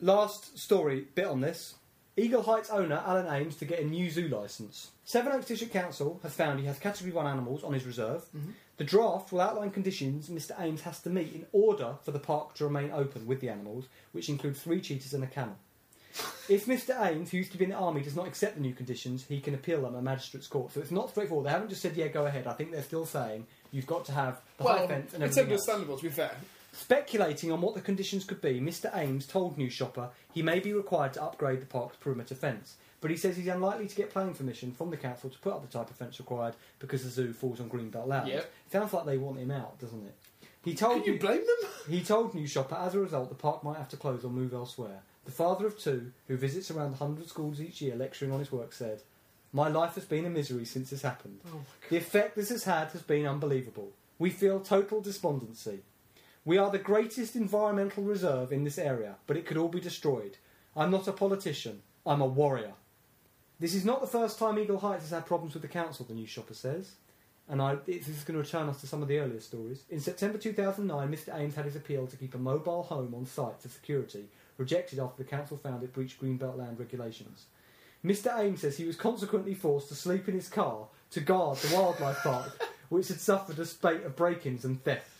Last 0.00 0.58
story 0.58 1.06
bit 1.14 1.26
on 1.26 1.40
this. 1.40 1.74
Eagle 2.16 2.42
Heights 2.42 2.70
owner 2.70 3.02
Alan 3.06 3.26
Ames 3.26 3.56
to 3.56 3.66
get 3.66 3.80
a 3.80 3.84
new 3.84 4.10
zoo 4.10 4.26
licence. 4.28 4.90
Sevenoaks 5.04 5.46
District 5.46 5.72
Council 5.72 6.18
has 6.22 6.32
found 6.32 6.58
he 6.58 6.66
has 6.66 6.78
Category 6.78 7.12
1 7.12 7.26
animals 7.26 7.62
on 7.62 7.74
his 7.74 7.84
reserve. 7.84 8.22
Mm-hmm. 8.36 8.50
The 8.78 8.84
draft 8.84 9.32
will 9.32 9.42
outline 9.42 9.70
conditions 9.70 10.28
Mr 10.28 10.58
Ames 10.58 10.80
has 10.82 11.00
to 11.02 11.10
meet 11.10 11.34
in 11.34 11.46
order 11.52 11.96
for 12.02 12.10
the 12.10 12.18
park 12.18 12.54
to 12.54 12.64
remain 12.64 12.90
open 12.90 13.26
with 13.26 13.40
the 13.40 13.50
animals, 13.50 13.86
which 14.12 14.28
include 14.28 14.56
three 14.56 14.80
cheetahs 14.80 15.12
and 15.12 15.24
a 15.24 15.26
camel. 15.26 15.56
If 16.48 16.66
Mr 16.66 16.98
Ames, 17.06 17.30
who 17.30 17.36
used 17.36 17.52
to 17.52 17.58
be 17.58 17.64
in 17.64 17.70
the 17.70 17.76
army, 17.76 18.00
does 18.00 18.16
not 18.16 18.26
accept 18.26 18.54
the 18.54 18.62
new 18.62 18.72
conditions, 18.72 19.26
he 19.28 19.40
can 19.40 19.54
appeal 19.54 19.82
them 19.82 19.94
at 19.94 20.02
magistrate's 20.02 20.46
court. 20.46 20.72
So 20.72 20.80
it's 20.80 20.90
not 20.90 21.10
straightforward. 21.10 21.46
They 21.46 21.50
haven't 21.50 21.68
just 21.68 21.82
said, 21.82 21.96
yeah, 21.96 22.08
go 22.08 22.24
ahead. 22.24 22.46
I 22.46 22.54
think 22.54 22.72
they're 22.72 22.82
still 22.82 23.04
saying 23.04 23.46
you've 23.72 23.86
got 23.86 24.06
to 24.06 24.12
have 24.12 24.40
the 24.56 24.64
high 24.64 24.86
fence 24.86 25.12
and 25.12 25.22
it's 25.22 25.36
everything 25.36 25.52
else. 25.52 25.68
understandable, 25.68 25.98
to 25.98 26.02
be 26.04 26.08
fair. 26.08 26.34
Speculating 26.78 27.50
on 27.50 27.60
what 27.60 27.74
the 27.74 27.80
conditions 27.80 28.24
could 28.24 28.40
be, 28.40 28.60
Mr. 28.60 28.88
Ames 28.96 29.26
told 29.26 29.58
News 29.58 29.72
Shopper 29.72 30.10
he 30.32 30.42
may 30.42 30.60
be 30.60 30.72
required 30.72 31.12
to 31.14 31.22
upgrade 31.22 31.60
the 31.60 31.66
park's 31.66 31.96
perimeter 31.96 32.36
fence, 32.36 32.76
but 33.00 33.10
he 33.10 33.16
says 33.16 33.36
he's 33.36 33.48
unlikely 33.48 33.88
to 33.88 33.96
get 33.96 34.10
planning 34.10 34.34
permission 34.34 34.70
from 34.70 34.90
the 34.90 34.96
council 34.96 35.28
to 35.28 35.38
put 35.40 35.52
up 35.52 35.68
the 35.68 35.76
type 35.76 35.90
of 35.90 35.96
fence 35.96 36.20
required 36.20 36.54
because 36.78 37.02
the 37.02 37.10
zoo 37.10 37.32
falls 37.32 37.60
on 37.60 37.68
Greenbelt 37.68 38.06
land. 38.06 38.28
Yep. 38.28 38.52
Sounds 38.70 38.92
like 38.92 39.06
they 39.06 39.18
want 39.18 39.40
him 39.40 39.50
out, 39.50 39.80
doesn't 39.80 40.06
it? 40.06 40.14
He 40.62 40.76
told 40.76 41.02
Can 41.02 41.14
you 41.14 41.18
blame 41.18 41.40
them? 41.40 41.70
he 41.90 42.00
told 42.00 42.32
News 42.32 42.52
Shopper 42.52 42.76
as 42.76 42.94
a 42.94 43.00
result 43.00 43.28
the 43.28 43.34
park 43.34 43.64
might 43.64 43.76
have 43.76 43.88
to 43.88 43.96
close 43.96 44.24
or 44.24 44.30
move 44.30 44.54
elsewhere. 44.54 45.02
The 45.24 45.32
father 45.32 45.66
of 45.66 45.80
two, 45.80 46.12
who 46.28 46.36
visits 46.36 46.70
around 46.70 46.98
100 46.98 47.28
schools 47.28 47.60
each 47.60 47.82
year 47.82 47.96
lecturing 47.96 48.30
on 48.30 48.38
his 48.38 48.52
work, 48.52 48.72
said, 48.72 49.02
My 49.52 49.66
life 49.66 49.96
has 49.96 50.04
been 50.04 50.26
a 50.26 50.30
misery 50.30 50.64
since 50.64 50.90
this 50.90 51.02
happened. 51.02 51.40
Oh 51.52 51.62
The 51.90 51.96
effect 51.96 52.36
this 52.36 52.50
has 52.50 52.62
had 52.62 52.92
has 52.92 53.02
been 53.02 53.26
unbelievable. 53.26 53.90
We 54.20 54.30
feel 54.30 54.60
total 54.60 55.00
despondency. 55.00 55.80
We 56.48 56.56
are 56.56 56.70
the 56.70 56.78
greatest 56.78 57.36
environmental 57.36 58.02
reserve 58.02 58.52
in 58.52 58.64
this 58.64 58.78
area, 58.78 59.16
but 59.26 59.36
it 59.36 59.44
could 59.44 59.58
all 59.58 59.68
be 59.68 59.80
destroyed. 59.80 60.38
I'm 60.74 60.90
not 60.90 61.06
a 61.06 61.12
politician, 61.12 61.82
I'm 62.06 62.22
a 62.22 62.26
warrior. 62.26 62.72
This 63.60 63.74
is 63.74 63.84
not 63.84 64.00
the 64.00 64.06
first 64.06 64.38
time 64.38 64.58
Eagle 64.58 64.78
Heights 64.78 65.02
has 65.02 65.10
had 65.10 65.26
problems 65.26 65.52
with 65.52 65.60
the 65.60 65.68
council, 65.68 66.06
the 66.06 66.14
news 66.14 66.30
shopper 66.30 66.54
says. 66.54 66.92
And 67.50 67.60
I, 67.60 67.74
this 67.74 68.08
is 68.08 68.24
going 68.24 68.32
to 68.32 68.42
return 68.42 68.70
us 68.70 68.80
to 68.80 68.86
some 68.86 69.02
of 69.02 69.08
the 69.08 69.18
earlier 69.18 69.40
stories. 69.40 69.84
In 69.90 70.00
September 70.00 70.38
2009, 70.38 71.12
Mr. 71.12 71.38
Ames 71.38 71.54
had 71.54 71.66
his 71.66 71.76
appeal 71.76 72.06
to 72.06 72.16
keep 72.16 72.34
a 72.34 72.38
mobile 72.38 72.84
home 72.84 73.14
on 73.14 73.26
site 73.26 73.60
for 73.60 73.68
security 73.68 74.30
rejected 74.56 74.98
after 74.98 75.22
the 75.22 75.28
council 75.28 75.58
found 75.58 75.82
it 75.82 75.92
breached 75.92 76.18
Greenbelt 76.18 76.56
land 76.56 76.80
regulations. 76.80 77.44
Mr. 78.02 78.34
Ames 78.38 78.62
says 78.62 78.78
he 78.78 78.86
was 78.86 78.96
consequently 78.96 79.52
forced 79.52 79.88
to 79.88 79.94
sleep 79.94 80.26
in 80.26 80.34
his 80.34 80.48
car 80.48 80.86
to 81.10 81.20
guard 81.20 81.58
the 81.58 81.76
wildlife 81.76 82.22
park, 82.22 82.58
which 82.88 83.08
had 83.08 83.20
suffered 83.20 83.58
a 83.58 83.66
spate 83.66 84.04
of 84.04 84.16
break-ins 84.16 84.64
and 84.64 84.82
thefts. 84.82 85.17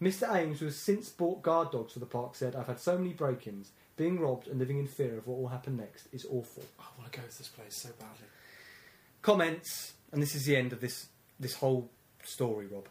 Mr. 0.00 0.32
Ames, 0.34 0.60
who 0.60 0.66
has 0.66 0.76
since 0.76 1.08
bought 1.08 1.42
guard 1.42 1.70
dogs 1.72 1.92
for 1.94 1.98
the 2.00 2.06
park, 2.06 2.34
said, 2.34 2.54
"I've 2.54 2.66
had 2.66 2.80
so 2.80 2.98
many 2.98 3.12
break-ins. 3.14 3.70
Being 3.96 4.20
robbed 4.20 4.46
and 4.46 4.58
living 4.58 4.78
in 4.78 4.86
fear 4.86 5.16
of 5.16 5.26
what 5.26 5.38
will 5.38 5.48
happen 5.48 5.76
next 5.76 6.06
is 6.12 6.26
awful." 6.30 6.64
I 6.78 6.84
want 6.98 7.12
to 7.12 7.20
go 7.20 7.26
to 7.26 7.38
this 7.38 7.48
place 7.48 7.76
so 7.76 7.88
badly. 7.98 8.26
Comments, 9.22 9.92
and 10.12 10.22
this 10.22 10.34
is 10.34 10.44
the 10.44 10.56
end 10.56 10.72
of 10.72 10.80
this 10.80 11.06
this 11.40 11.54
whole 11.54 11.90
story, 12.24 12.66
Rob. 12.66 12.88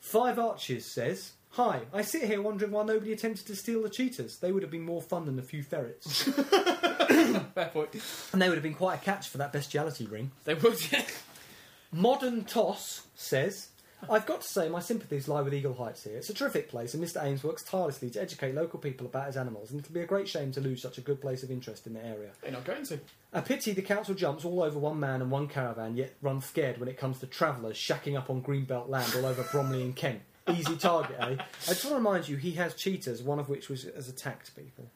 Five 0.00 0.38
Arches 0.38 0.92
says, 0.92 1.32
"Hi, 1.50 1.82
I 1.92 2.02
sit 2.02 2.24
here 2.24 2.42
wondering 2.42 2.72
why 2.72 2.84
nobody 2.84 3.12
attempted 3.12 3.46
to 3.46 3.56
steal 3.56 3.82
the 3.82 3.90
cheetahs. 3.90 4.38
They 4.38 4.52
would 4.52 4.62
have 4.62 4.70
been 4.70 4.84
more 4.84 5.02
fun 5.02 5.26
than 5.26 5.38
a 5.38 5.42
few 5.42 5.62
ferrets, 5.62 6.22
Fair 7.54 7.70
point. 7.72 7.90
and 8.32 8.40
they 8.42 8.48
would 8.48 8.56
have 8.56 8.62
been 8.62 8.74
quite 8.74 9.00
a 9.00 9.04
catch 9.04 9.28
for 9.28 9.38
that 9.38 9.52
bestiality 9.52 10.06
ring." 10.06 10.30
They 10.44 10.54
would, 10.54 10.92
yeah. 10.92 11.06
Modern 11.92 12.44
Toss 12.44 13.06
says, 13.14 13.68
I've 14.08 14.26
got 14.26 14.42
to 14.42 14.48
say 14.48 14.68
my 14.68 14.78
sympathies 14.80 15.26
lie 15.28 15.40
with 15.42 15.52
Eagle 15.52 15.74
Heights 15.74 16.04
here. 16.04 16.16
It's 16.16 16.30
a 16.30 16.34
terrific 16.34 16.68
place, 16.68 16.94
and 16.94 17.02
Mr. 17.02 17.22
Ames 17.24 17.42
works 17.42 17.62
tirelessly 17.64 18.10
to 18.10 18.22
educate 18.22 18.54
local 18.54 18.78
people 18.78 19.06
about 19.06 19.26
his 19.26 19.36
animals, 19.36 19.70
and 19.70 19.80
it'll 19.80 19.92
be 19.92 20.00
a 20.00 20.06
great 20.06 20.28
shame 20.28 20.52
to 20.52 20.60
lose 20.60 20.80
such 20.80 20.98
a 20.98 21.00
good 21.00 21.20
place 21.20 21.42
of 21.42 21.50
interest 21.50 21.86
in 21.86 21.94
the 21.94 22.04
area. 22.04 22.30
They're 22.40 22.52
not 22.52 22.64
going 22.64 22.84
to. 22.86 23.00
A 23.32 23.42
pity 23.42 23.72
the 23.72 23.82
council 23.82 24.14
jumps 24.14 24.44
all 24.44 24.62
over 24.62 24.78
one 24.78 25.00
man 25.00 25.20
and 25.20 25.30
one 25.30 25.48
caravan, 25.48 25.96
yet 25.96 26.14
runs 26.22 26.44
scared 26.44 26.78
when 26.78 26.88
it 26.88 26.96
comes 26.96 27.18
to 27.20 27.26
travellers 27.26 27.76
shacking 27.76 28.16
up 28.16 28.30
on 28.30 28.40
Greenbelt 28.42 28.88
land 28.88 29.12
all 29.16 29.26
over 29.26 29.42
Bromley 29.50 29.82
and 29.82 29.96
Kent. 29.96 30.20
Easy 30.48 30.76
target, 30.76 31.16
eh? 31.18 31.24
I 31.34 31.44
just 31.66 31.84
want 31.84 31.94
to 31.94 31.94
remind 31.96 32.28
you, 32.28 32.36
he 32.36 32.52
has 32.52 32.74
cheetahs, 32.74 33.22
one 33.22 33.38
of 33.38 33.48
which 33.48 33.68
was 33.68 33.82
has 33.94 34.08
attacked 34.08 34.54
people. 34.56 34.88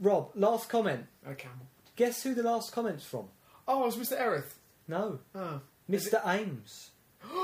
Rob, 0.00 0.30
last 0.34 0.68
comment. 0.68 1.06
Camel. 1.36 1.66
Guess 1.96 2.22
who 2.22 2.34
the 2.34 2.42
last 2.42 2.72
comment's 2.72 3.04
from? 3.04 3.26
Oh, 3.68 3.82
it 3.82 3.86
was 3.86 3.96
Mr. 3.96 4.18
Erith. 4.18 4.54
No, 4.88 5.18
Oh. 5.34 5.60
Mr. 5.88 6.20
Ames. 6.26 6.89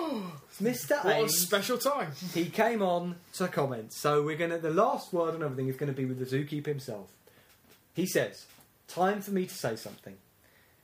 Mr. 0.61 1.05
What 1.05 1.17
a 1.17 1.19
Ames. 1.21 1.39
special 1.39 1.79
time. 1.79 2.13
He 2.35 2.47
came 2.47 2.83
on 2.83 3.17
to 3.35 3.49
comment. 3.49 3.93
So 3.93 4.23
we're 4.23 4.37
gonna 4.37 4.59
the 4.59 4.71
last 4.71 5.13
word 5.13 5.35
on 5.35 5.43
everything 5.43 5.69
is 5.69 5.77
gonna 5.77 5.93
be 5.93 6.05
with 6.05 6.19
the 6.19 6.25
zookeeper 6.25 6.67
himself. 6.67 7.11
He 7.95 8.07
says, 8.07 8.47
Time 8.89 9.21
for 9.21 9.33
me 9.33 9.47
to 9.47 9.55
say 9.55 9.77
something. 9.77 10.17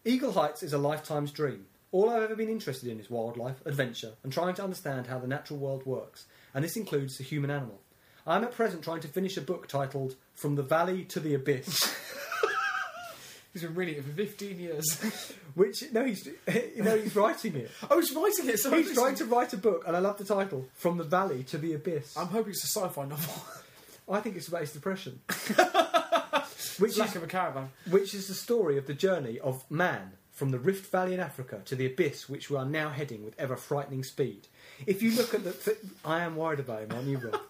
Eagle 0.05 0.33
Heights 0.33 0.63
is 0.63 0.73
a 0.73 0.79
lifetime's 0.79 1.31
dream. 1.31 1.67
All 1.93 2.11
I've 2.11 2.23
ever 2.23 2.35
been 2.35 2.49
interested 2.49 2.89
in 2.91 2.99
is 2.99 3.11
wildlife, 3.11 3.65
adventure, 3.67 4.13
and 4.25 4.33
trying 4.33 4.55
to 4.55 4.65
understand 4.65 5.07
how 5.07 5.19
the 5.19 5.27
natural 5.29 5.59
world 5.59 5.85
works, 5.87 6.25
and 6.55 6.65
this 6.65 6.77
includes 6.77 7.19
the 7.19 7.25
human 7.25 7.51
animal. 7.51 7.81
I'm 8.27 8.45
at 8.45 8.53
present 8.53 8.83
trying 8.83 9.01
to 9.01 9.09
finish 9.09 9.37
a 9.37 9.41
book 9.43 9.69
titled 9.69 10.15
From 10.35 10.55
the 10.55 10.63
Valley 10.63 11.05
to 11.07 11.21
the 11.21 11.35
Abyss, 11.35 11.95
He's 13.53 13.63
been 13.63 13.75
reading 13.75 13.97
it 13.97 14.05
for 14.05 14.11
15 14.13 14.59
years. 14.59 15.33
which 15.55 15.85
no, 15.93 16.05
he's 16.05 16.27
you 16.77 16.83
know 16.83 16.97
he's 16.97 17.15
writing 17.15 17.55
it. 17.57 17.71
oh, 17.91 17.99
he's 18.01 18.13
writing 18.13 18.49
it. 18.49 18.59
So 18.59 18.75
He's 18.75 18.95
trying 18.95 19.15
to 19.17 19.25
write 19.27 19.53
a 19.53 19.59
book, 19.59 19.85
and 19.87 19.95
I 19.95 19.99
love 19.99 20.19
the 20.19 20.25
title 20.25 20.67
From 20.75 20.97
the 20.99 21.05
Valley 21.05 21.43
to 21.45 21.59
the 21.59 21.75
Abyss. 21.75 22.17
I'm 22.17 22.29
hoping 22.29 22.53
it's 22.53 22.65
a 22.65 22.67
sci-fi 22.67 23.05
novel. 23.05 23.45
I 24.11 24.21
think 24.21 24.37
it's 24.37 24.49
about 24.49 24.63
his 24.63 24.73
depression. 24.73 25.21
which 26.79 26.97
Lack 26.97 27.11
is 27.11 27.17
of 27.17 27.23
a 27.23 27.27
caravan. 27.27 27.69
which 27.91 28.15
is 28.15 28.29
the 28.29 28.35
story 28.35 28.79
of 28.79 28.87
the 28.87 28.95
journey 28.95 29.39
of 29.39 29.71
man 29.71 30.13
from 30.31 30.51
the 30.51 30.59
Rift 30.59 30.91
Valley 30.91 31.15
in 31.15 31.21
Africa 31.21 31.61
to 31.67 31.77
the 31.77 31.87
abyss, 31.87 32.29
which 32.29 32.51
we 32.51 32.57
are 32.57 32.65
now 32.65 32.89
heading 32.89 33.23
with 33.25 33.39
ever 33.39 33.55
frightening 33.57 34.03
speed. 34.03 34.49
If 34.87 35.03
you 35.03 35.13
look 35.13 35.35
at 35.35 35.45
the, 35.45 35.77
I 36.05 36.21
am 36.23 36.37
worried 36.37 36.59
about 36.61 36.83
him, 36.83 36.93
aren't 36.93 37.07
you, 37.07 37.19
Rob? 37.19 37.41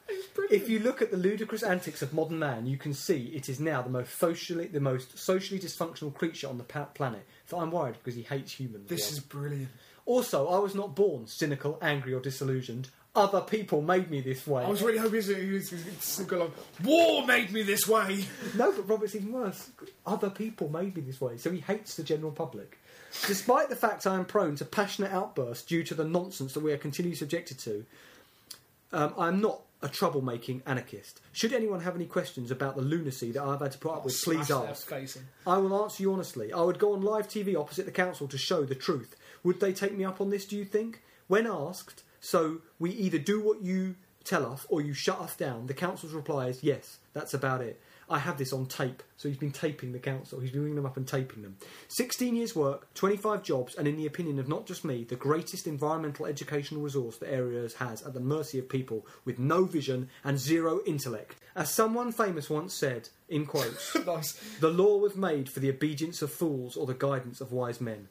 If 0.50 0.68
you 0.68 0.78
look 0.78 1.02
at 1.02 1.10
the 1.10 1.16
ludicrous 1.16 1.62
antics 1.62 2.02
of 2.02 2.12
modern 2.12 2.38
man, 2.38 2.66
you 2.66 2.76
can 2.76 2.94
see 2.94 3.32
it 3.34 3.48
is 3.48 3.60
now 3.60 3.82
the 3.82 3.90
most 3.90 4.18
socially, 4.18 4.66
the 4.66 4.80
most 4.80 5.18
socially 5.18 5.60
dysfunctional 5.60 6.14
creature 6.14 6.48
on 6.48 6.58
the 6.58 6.64
pa- 6.64 6.86
planet. 6.86 7.26
So 7.46 7.58
I'm 7.58 7.70
worried 7.70 7.94
because 7.94 8.14
he 8.14 8.22
hates 8.22 8.52
humans. 8.52 8.88
This 8.88 9.12
is 9.12 9.20
brilliant. 9.20 9.68
also, 10.06 10.48
I 10.48 10.58
was 10.58 10.74
not 10.74 10.94
born 10.94 11.26
cynical, 11.26 11.78
angry, 11.82 12.14
or 12.14 12.20
disillusioned. 12.20 12.88
Other 13.14 13.42
people 13.42 13.82
made 13.82 14.10
me 14.10 14.22
this 14.22 14.46
way. 14.46 14.64
I 14.64 14.68
was 14.70 14.82
really 14.82 14.96
hoping 14.96 15.20
he 15.20 15.50
was 15.52 15.68
going 15.68 15.84
to 16.00 16.24
go 16.24 16.36
along. 16.38 16.52
War 16.82 17.26
made 17.26 17.52
me 17.52 17.62
this 17.62 17.86
way. 17.86 18.24
No, 18.56 18.72
but 18.72 18.88
Robert's 18.88 19.14
even 19.14 19.32
worse. 19.32 19.68
Other 20.06 20.30
people 20.30 20.70
made 20.70 20.96
me 20.96 21.02
this 21.02 21.20
way, 21.20 21.36
so 21.36 21.50
he 21.50 21.60
hates 21.60 21.94
the 21.96 22.02
general 22.04 22.32
public. 22.32 22.78
Despite 23.26 23.68
the 23.68 23.76
fact 23.76 24.06
I 24.06 24.14
am 24.14 24.24
prone 24.24 24.56
to 24.56 24.64
passionate 24.64 25.12
outbursts 25.12 25.66
due 25.66 25.84
to 25.84 25.94
the 25.94 26.04
nonsense 26.04 26.54
that 26.54 26.60
we 26.60 26.72
are 26.72 26.78
continually 26.78 27.14
subjected 27.14 27.58
to, 27.58 27.84
um, 28.94 29.12
I 29.18 29.28
am 29.28 29.42
not 29.42 29.60
a 29.82 29.88
troublemaking 29.88 30.62
anarchist. 30.66 31.20
Should 31.32 31.52
anyone 31.52 31.80
have 31.80 31.96
any 31.96 32.06
questions 32.06 32.50
about 32.50 32.76
the 32.76 32.82
lunacy 32.82 33.32
that 33.32 33.42
I've 33.42 33.60
had 33.60 33.72
to 33.72 33.78
put 33.78 33.92
up 33.92 34.04
with, 34.04 34.14
please 34.22 34.48
ask. 34.70 34.88
I 35.46 35.58
will 35.58 35.82
answer 35.82 36.02
you 36.02 36.12
honestly. 36.12 36.52
I 36.52 36.60
would 36.60 36.78
go 36.78 36.92
on 36.92 37.02
live 37.02 37.26
TV 37.28 37.56
opposite 37.56 37.84
the 37.86 37.92
council 37.92 38.28
to 38.28 38.38
show 38.38 38.64
the 38.64 38.74
truth. 38.74 39.16
Would 39.42 39.60
they 39.60 39.72
take 39.72 39.96
me 39.96 40.04
up 40.04 40.20
on 40.20 40.30
this, 40.30 40.44
do 40.44 40.56
you 40.56 40.64
think? 40.64 41.02
When 41.26 41.46
asked, 41.46 42.04
so 42.20 42.58
we 42.78 42.90
either 42.90 43.18
do 43.18 43.40
what 43.40 43.62
you 43.62 43.96
tell 44.24 44.46
us 44.46 44.64
or 44.68 44.80
you 44.80 44.94
shut 44.94 45.20
us 45.20 45.34
down, 45.36 45.66
the 45.66 45.74
council's 45.74 46.12
reply 46.12 46.46
is 46.46 46.62
yes, 46.62 46.98
that's 47.12 47.34
about 47.34 47.60
it. 47.60 47.80
I 48.08 48.18
have 48.18 48.38
this 48.38 48.52
on 48.52 48.66
tape. 48.66 49.02
So 49.16 49.28
he's 49.28 49.38
been 49.38 49.52
taping 49.52 49.92
the 49.92 49.98
council. 49.98 50.40
He's 50.40 50.50
been 50.50 50.62
ringing 50.62 50.76
them 50.76 50.86
up 50.86 50.96
and 50.96 51.06
taping 51.06 51.42
them. 51.42 51.56
16 51.88 52.34
years' 52.34 52.56
work, 52.56 52.92
25 52.94 53.42
jobs, 53.42 53.74
and 53.76 53.86
in 53.86 53.96
the 53.96 54.06
opinion 54.06 54.38
of 54.38 54.48
not 54.48 54.66
just 54.66 54.84
me, 54.84 55.04
the 55.04 55.16
greatest 55.16 55.66
environmental 55.66 56.26
educational 56.26 56.82
resource 56.82 57.18
the 57.18 57.32
area 57.32 57.68
has 57.78 58.02
at 58.02 58.14
the 58.14 58.20
mercy 58.20 58.58
of 58.58 58.68
people 58.68 59.06
with 59.24 59.38
no 59.38 59.64
vision 59.64 60.08
and 60.24 60.38
zero 60.38 60.80
intellect. 60.86 61.36
As 61.54 61.70
someone 61.70 62.12
famous 62.12 62.50
once 62.50 62.74
said, 62.74 63.08
in 63.28 63.46
quotes, 63.46 63.94
nice. 64.06 64.32
the 64.60 64.70
law 64.70 64.96
was 64.96 65.16
made 65.16 65.48
for 65.48 65.60
the 65.60 65.70
obedience 65.70 66.22
of 66.22 66.32
fools 66.32 66.76
or 66.76 66.86
the 66.86 66.94
guidance 66.94 67.40
of 67.40 67.52
wise 67.52 67.80
men. 67.80 68.08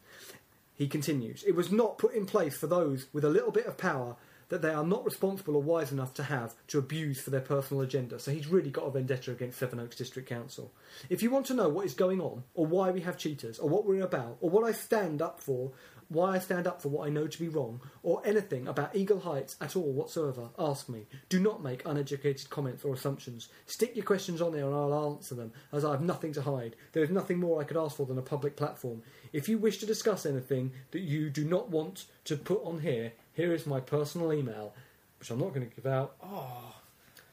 He 0.73 0.87
continues, 0.87 1.43
It 1.43 1.55
was 1.55 1.71
not 1.71 1.97
put 1.97 2.15
in 2.15 2.25
place 2.25 2.57
for 2.57 2.67
those 2.67 3.07
with 3.13 3.23
a 3.23 3.29
little 3.29 3.51
bit 3.51 3.65
of 3.65 3.77
power 3.77 4.15
that 4.51 4.61
they 4.61 4.69
are 4.69 4.85
not 4.85 5.05
responsible 5.05 5.55
or 5.55 5.61
wise 5.61 5.93
enough 5.93 6.13
to 6.13 6.23
have 6.23 6.53
to 6.67 6.77
abuse 6.77 7.21
for 7.21 7.29
their 7.29 7.39
personal 7.39 7.81
agenda. 7.81 8.19
So 8.19 8.31
he's 8.31 8.47
really 8.47 8.69
got 8.69 8.83
a 8.83 8.91
vendetta 8.91 9.31
against 9.31 9.57
Sevenoaks 9.57 9.95
District 9.95 10.27
Council. 10.27 10.73
If 11.09 11.23
you 11.23 11.31
want 11.31 11.45
to 11.45 11.53
know 11.53 11.69
what 11.69 11.85
is 11.85 11.93
going 11.93 12.19
on, 12.19 12.43
or 12.53 12.65
why 12.65 12.91
we 12.91 12.99
have 12.99 13.17
cheetahs, 13.17 13.59
or 13.59 13.69
what 13.69 13.85
we're 13.85 14.03
about, 14.03 14.37
or 14.41 14.49
what 14.49 14.65
I 14.65 14.73
stand 14.73 15.21
up 15.21 15.39
for, 15.39 15.71
why 16.11 16.35
I 16.35 16.39
stand 16.39 16.67
up 16.67 16.81
for 16.81 16.89
what 16.89 17.07
I 17.07 17.09
know 17.09 17.25
to 17.25 17.39
be 17.39 17.47
wrong, 17.47 17.79
or 18.03 18.21
anything 18.25 18.67
about 18.67 18.93
Eagle 18.93 19.21
Heights 19.21 19.55
at 19.61 19.77
all 19.77 19.93
whatsoever, 19.93 20.49
ask 20.59 20.89
me. 20.89 21.07
Do 21.29 21.39
not 21.39 21.63
make 21.63 21.85
uneducated 21.85 22.49
comments 22.49 22.83
or 22.83 22.93
assumptions. 22.93 23.47
Stick 23.65 23.95
your 23.95 24.03
questions 24.03 24.41
on 24.41 24.51
there 24.51 24.65
and 24.65 24.75
I'll 24.75 25.13
answer 25.13 25.35
them, 25.35 25.53
as 25.71 25.85
I 25.85 25.91
have 25.91 26.01
nothing 26.01 26.33
to 26.33 26.41
hide. 26.41 26.75
There 26.91 27.03
is 27.03 27.09
nothing 27.09 27.39
more 27.39 27.61
I 27.61 27.63
could 27.63 27.77
ask 27.77 27.95
for 27.95 28.05
than 28.05 28.17
a 28.17 28.21
public 28.23 28.57
platform. 28.57 29.03
If 29.31 29.47
you 29.47 29.57
wish 29.57 29.77
to 29.77 29.85
discuss 29.85 30.25
anything 30.25 30.73
that 30.91 30.99
you 30.99 31.29
do 31.29 31.45
not 31.45 31.69
want 31.69 32.05
to 32.25 32.35
put 32.35 32.61
on 32.65 32.81
here, 32.81 33.13
here 33.33 33.53
is 33.53 33.65
my 33.65 33.79
personal 33.79 34.33
email, 34.33 34.73
which 35.17 35.29
I'm 35.29 35.39
not 35.39 35.53
going 35.53 35.69
to 35.69 35.73
give 35.73 35.85
out, 35.85 36.15
Oh, 36.21 36.75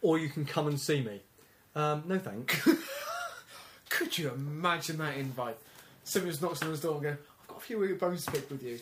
or 0.03 0.19
you 0.19 0.29
can 0.29 0.45
come 0.45 0.69
and 0.69 0.79
see 0.79 1.03
me. 1.03 1.21
Um, 1.75 2.05
no 2.07 2.21
thanks. 2.21 2.69
could 3.91 4.17
you 4.17 4.31
imagine 4.31 4.99
that 4.99 5.17
invite? 5.17 5.59
Someone 6.05 6.31
just 6.31 6.41
knocks 6.41 6.63
on 6.63 6.71
his 6.71 6.81
door 6.81 6.95
and 6.95 7.03
go, 7.03 7.17
got 7.49 7.59
a 7.59 7.61
few 7.61 7.95
bones 7.97 8.25
to 8.27 8.33
pick 8.33 8.51
with 8.51 8.63
you. 8.63 8.79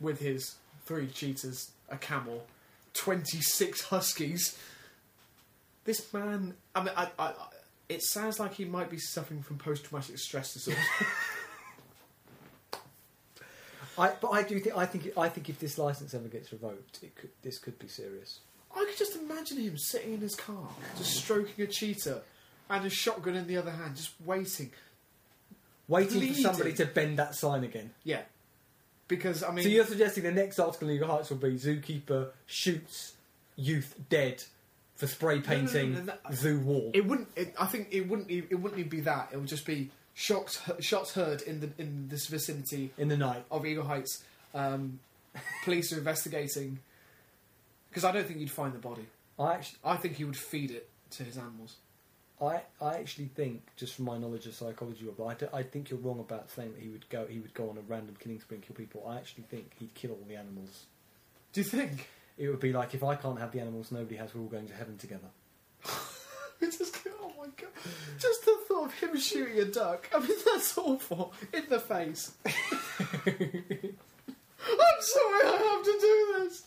With 0.00 0.20
his 0.20 0.56
three 0.84 1.06
cheetahs, 1.06 1.70
a 1.88 1.96
camel, 1.96 2.44
26 2.94 3.82
huskies. 3.82 4.58
This 5.84 6.12
man, 6.12 6.54
I 6.74 6.82
mean, 6.82 6.92
I, 6.96 7.08
I, 7.18 7.26
I, 7.28 7.32
it 7.88 8.02
sounds 8.02 8.38
like 8.40 8.54
he 8.54 8.64
might 8.64 8.90
be 8.90 8.98
suffering 8.98 9.42
from 9.42 9.58
post 9.58 9.84
traumatic 9.84 10.18
stress 10.18 10.52
disorder. 10.54 10.80
I, 13.96 14.12
but 14.20 14.30
I 14.30 14.42
do 14.42 14.58
think 14.58 14.76
I 14.76 14.86
think 14.86 15.16
I 15.16 15.28
think 15.28 15.48
if 15.48 15.60
this 15.60 15.78
license 15.78 16.14
ever 16.14 16.26
gets 16.26 16.52
revoked, 16.52 17.02
it 17.02 17.14
could 17.14 17.30
this 17.42 17.58
could 17.58 17.78
be 17.78 17.86
serious. 17.86 18.40
I 18.74 18.84
could 18.84 18.98
just 18.98 19.14
imagine 19.16 19.58
him 19.58 19.78
sitting 19.78 20.14
in 20.14 20.20
his 20.20 20.34
car, 20.34 20.68
just 20.98 21.12
stroking 21.12 21.64
a 21.64 21.68
cheetah 21.68 22.22
and 22.68 22.84
a 22.84 22.90
shotgun 22.90 23.36
in 23.36 23.46
the 23.46 23.56
other 23.56 23.70
hand, 23.70 23.94
just 23.96 24.14
waiting. 24.24 24.72
Waiting 25.88 26.18
Bleeding. 26.20 26.34
for 26.34 26.40
somebody 26.40 26.72
to 26.74 26.86
bend 26.86 27.18
that 27.18 27.34
sign 27.34 27.64
again. 27.64 27.90
Yeah. 28.04 28.22
Because, 29.06 29.42
I 29.42 29.52
mean. 29.52 29.64
so 29.64 29.68
you're 29.68 29.84
suggesting 29.84 30.24
the 30.24 30.32
next 30.32 30.58
article 30.58 30.88
in 30.88 30.94
Eagle 30.96 31.08
Heights 31.08 31.28
will 31.30 31.36
be 31.36 31.52
zookeeper 31.58 32.28
shoots 32.46 33.12
youth 33.56 33.94
dead 34.08 34.42
for 34.96 35.06
spray 35.06 35.36
no, 35.36 35.40
no, 35.42 35.46
painting 35.46 35.92
no, 35.94 36.00
that- 36.02 36.20
zoo 36.32 36.58
wall. 36.60 36.90
It 36.94 37.04
wouldn't. 37.06 37.28
It, 37.36 37.54
I 37.60 37.66
think 37.66 37.88
it 37.90 38.08
wouldn't. 38.08 38.30
It 38.30 38.54
wouldn't 38.54 38.78
even 38.78 38.88
be 38.88 39.00
that. 39.00 39.28
It 39.32 39.36
would 39.36 39.48
just 39.48 39.66
be 39.66 39.90
shots. 40.14 40.60
Shots 40.80 41.12
heard 41.12 41.42
in 41.42 41.60
the 41.60 41.70
in 41.76 42.08
this 42.08 42.26
vicinity 42.28 42.92
in 42.96 43.08
the 43.08 43.16
night. 43.16 43.44
of 43.50 43.66
Eagle 43.66 43.84
Heights. 43.84 44.24
Um, 44.54 45.00
police 45.64 45.92
are 45.92 45.98
investigating. 45.98 46.78
Because 47.90 48.04
I 48.04 48.10
don't 48.12 48.26
think 48.26 48.40
you'd 48.40 48.50
find 48.50 48.72
the 48.72 48.78
body. 48.78 49.06
I 49.38 49.54
actually, 49.54 49.78
I 49.84 49.96
think 49.96 50.16
he 50.16 50.24
would 50.24 50.36
feed 50.36 50.70
it 50.70 50.88
to 51.12 51.24
his 51.24 51.36
animals. 51.36 51.76
I, 52.40 52.62
I 52.80 52.96
actually 52.96 53.26
think, 53.26 53.62
just 53.76 53.94
from 53.94 54.06
my 54.06 54.18
knowledge 54.18 54.46
of 54.46 54.54
psychology, 54.54 55.06
I, 55.20 55.36
I 55.56 55.62
think 55.62 55.90
you're 55.90 56.00
wrong 56.00 56.18
about 56.18 56.50
saying 56.50 56.72
that 56.72 56.82
he 56.82 56.88
would 56.88 57.08
go 57.08 57.26
he 57.26 57.38
would 57.38 57.54
go 57.54 57.70
on 57.70 57.78
a 57.78 57.80
random 57.82 58.16
killing 58.18 58.40
spree 58.40 58.56
and 58.56 58.66
kill 58.66 58.74
people. 58.76 59.06
I 59.08 59.16
actually 59.16 59.44
think 59.44 59.72
he'd 59.78 59.94
kill 59.94 60.10
all 60.12 60.24
the 60.28 60.36
animals. 60.36 60.86
Do 61.52 61.60
you 61.60 61.64
think? 61.64 62.08
It 62.36 62.48
would 62.48 62.58
be 62.60 62.72
like 62.72 62.94
if 62.94 63.04
I 63.04 63.14
can't 63.14 63.38
have 63.38 63.52
the 63.52 63.60
animals, 63.60 63.92
nobody 63.92 64.16
has. 64.16 64.34
We're 64.34 64.42
all 64.42 64.48
going 64.48 64.66
to 64.66 64.74
heaven 64.74 64.98
together. 64.98 65.28
Just, 66.60 66.96
oh 67.20 67.32
my 67.38 67.46
god! 67.56 67.70
Just 68.18 68.44
the 68.44 68.56
thought 68.66 68.86
of 68.86 68.94
him 68.94 69.16
shooting 69.18 69.58
a 69.60 69.66
duck. 69.66 70.08
I 70.14 70.18
mean, 70.18 70.36
that's 70.44 70.76
awful. 70.78 71.32
In 71.52 71.64
the 71.68 71.78
face. 71.78 72.32
I'm 72.46 72.54
sorry, 75.00 75.42
I 75.44 75.56
have 75.74 75.84
to 75.84 75.98
do 76.00 76.34
this. 76.38 76.64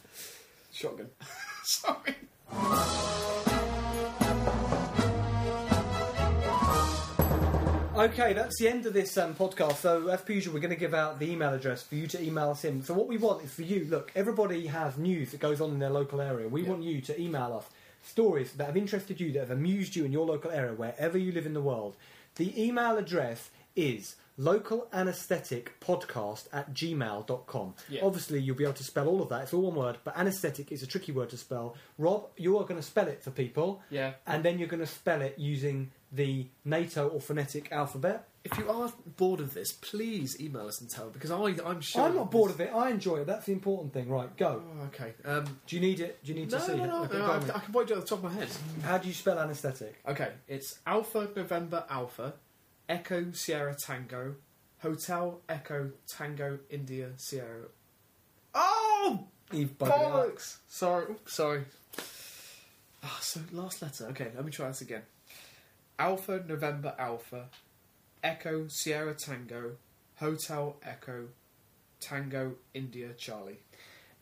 Shotgun. 0.72 1.10
sorry. 1.64 2.16
Okay, 8.00 8.32
that's 8.32 8.56
the 8.58 8.66
end 8.68 8.86
of 8.86 8.94
this 8.94 9.18
um, 9.18 9.34
podcast. 9.34 9.74
So, 9.76 10.08
as 10.08 10.22
per 10.22 10.32
usual, 10.32 10.54
we're 10.54 10.60
going 10.60 10.72
to 10.72 10.78
give 10.80 10.94
out 10.94 11.18
the 11.18 11.30
email 11.30 11.52
address 11.52 11.82
for 11.82 11.96
you 11.96 12.06
to 12.06 12.22
email 12.22 12.48
us 12.50 12.64
in. 12.64 12.82
So, 12.82 12.94
what 12.94 13.08
we 13.08 13.18
want 13.18 13.44
is 13.44 13.52
for 13.52 13.60
you. 13.62 13.84
Look, 13.90 14.10
everybody 14.14 14.66
has 14.68 14.96
news 14.96 15.32
that 15.32 15.40
goes 15.40 15.60
on 15.60 15.70
in 15.72 15.78
their 15.80 15.90
local 15.90 16.20
area. 16.22 16.48
We 16.48 16.62
Yeah. 16.62 16.70
want 16.70 16.82
you 16.82 17.02
to 17.02 17.20
email 17.20 17.52
us 17.54 17.66
stories 18.02 18.52
that 18.52 18.64
have 18.64 18.76
interested 18.78 19.20
you, 19.20 19.30
that 19.32 19.40
have 19.40 19.50
amused 19.50 19.94
you 19.96 20.06
in 20.06 20.12
your 20.12 20.24
local 20.24 20.50
area, 20.50 20.72
wherever 20.72 21.18
you 21.18 21.30
live 21.32 21.44
in 21.44 21.52
the 21.52 21.60
world. 21.60 21.94
The 22.36 22.58
email 22.62 22.96
address 22.96 23.50
is 23.76 24.16
localanestheticpodcast 24.38 26.46
at 26.54 26.72
gmail.com. 26.72 27.74
Yeah. 27.90 28.00
Obviously, 28.02 28.40
you'll 28.40 28.56
be 28.56 28.64
able 28.64 28.72
to 28.74 28.84
spell 28.84 29.08
all 29.08 29.20
of 29.20 29.28
that. 29.28 29.42
It's 29.42 29.52
all 29.52 29.60
one 29.62 29.74
word, 29.74 29.98
but 30.04 30.16
anaesthetic 30.16 30.72
is 30.72 30.82
a 30.82 30.86
tricky 30.86 31.12
word 31.12 31.28
to 31.30 31.36
spell. 31.36 31.76
Rob, 31.98 32.28
you 32.38 32.56
are 32.56 32.62
going 32.64 32.80
to 32.80 32.86
spell 32.86 33.08
it 33.08 33.22
for 33.22 33.30
people 33.30 33.82
Yeah. 33.90 34.14
and 34.26 34.42
then 34.42 34.58
you're 34.58 34.68
going 34.68 34.80
to 34.80 34.86
spell 34.86 35.20
it 35.20 35.38
using 35.38 35.90
the 36.12 36.46
NATO 36.64 37.08
or 37.08 37.20
phonetic 37.20 37.70
alphabet. 37.72 38.26
If 38.42 38.56
you 38.56 38.70
are 38.70 38.90
bored 39.18 39.40
of 39.40 39.52
this, 39.52 39.72
please 39.72 40.40
email 40.40 40.66
us 40.66 40.80
and 40.80 40.88
tell 40.88 41.10
because 41.10 41.30
I, 41.30 41.36
I'm 41.64 41.82
sure. 41.82 42.02
I'm 42.06 42.14
not 42.14 42.30
bored 42.30 42.50
of 42.50 42.60
it. 42.60 42.70
I 42.74 42.88
enjoy 42.88 43.18
it. 43.18 43.26
That's 43.26 43.44
the 43.44 43.52
important 43.52 43.92
thing. 43.92 44.08
Right, 44.08 44.34
go. 44.36 44.62
Oh, 44.80 44.84
okay. 44.86 45.12
Um, 45.26 45.44
Do 45.66 45.76
you 45.76 45.82
need 45.82 46.00
it? 46.00 46.24
Do 46.24 46.32
you 46.32 46.40
need 46.40 46.50
no, 46.50 46.58
to 46.58 46.64
see 46.64 46.74
no, 46.76 46.84
it? 46.84 46.86
no, 46.86 47.04
Okay, 47.04 47.18
no, 47.18 47.26
I. 47.26 47.36
I 47.36 47.58
can 47.60 47.72
point 47.72 47.90
it 47.90 47.98
at 47.98 48.00
the 48.00 48.06
top 48.06 48.24
of 48.24 48.32
my 48.32 48.32
head. 48.32 48.48
How 48.82 48.96
do 48.96 49.08
you 49.08 49.14
spell 49.14 49.38
anaesthetic? 49.38 50.00
Okay, 50.08 50.30
it's 50.48 50.78
Alpha 50.86 51.28
November 51.36 51.84
Alpha, 51.90 52.32
Echo 52.88 53.30
Sierra 53.32 53.76
Tango, 53.78 54.36
Hotel 54.78 55.40
Echo 55.46 55.90
Tango 56.08 56.60
India 56.70 57.10
Sierra. 57.18 57.66
Oh, 58.54 59.26
Eve 59.52 59.68
it 59.70 59.78
bollocks! 59.78 60.56
Sorry, 60.66 61.14
sorry. 61.26 61.64
Ah, 63.02 63.18
so 63.20 63.40
last 63.52 63.82
letter. 63.82 64.06
Okay, 64.06 64.28
let 64.34 64.44
me 64.46 64.50
try 64.50 64.68
this 64.68 64.80
again. 64.80 65.02
Alpha 66.00 66.42
November 66.48 66.94
Alpha, 66.98 67.50
Echo 68.24 68.66
Sierra 68.68 69.14
Tango, 69.14 69.72
Hotel 70.16 70.76
Echo, 70.82 71.26
Tango 72.00 72.54
India 72.72 73.10
Charlie. 73.18 73.58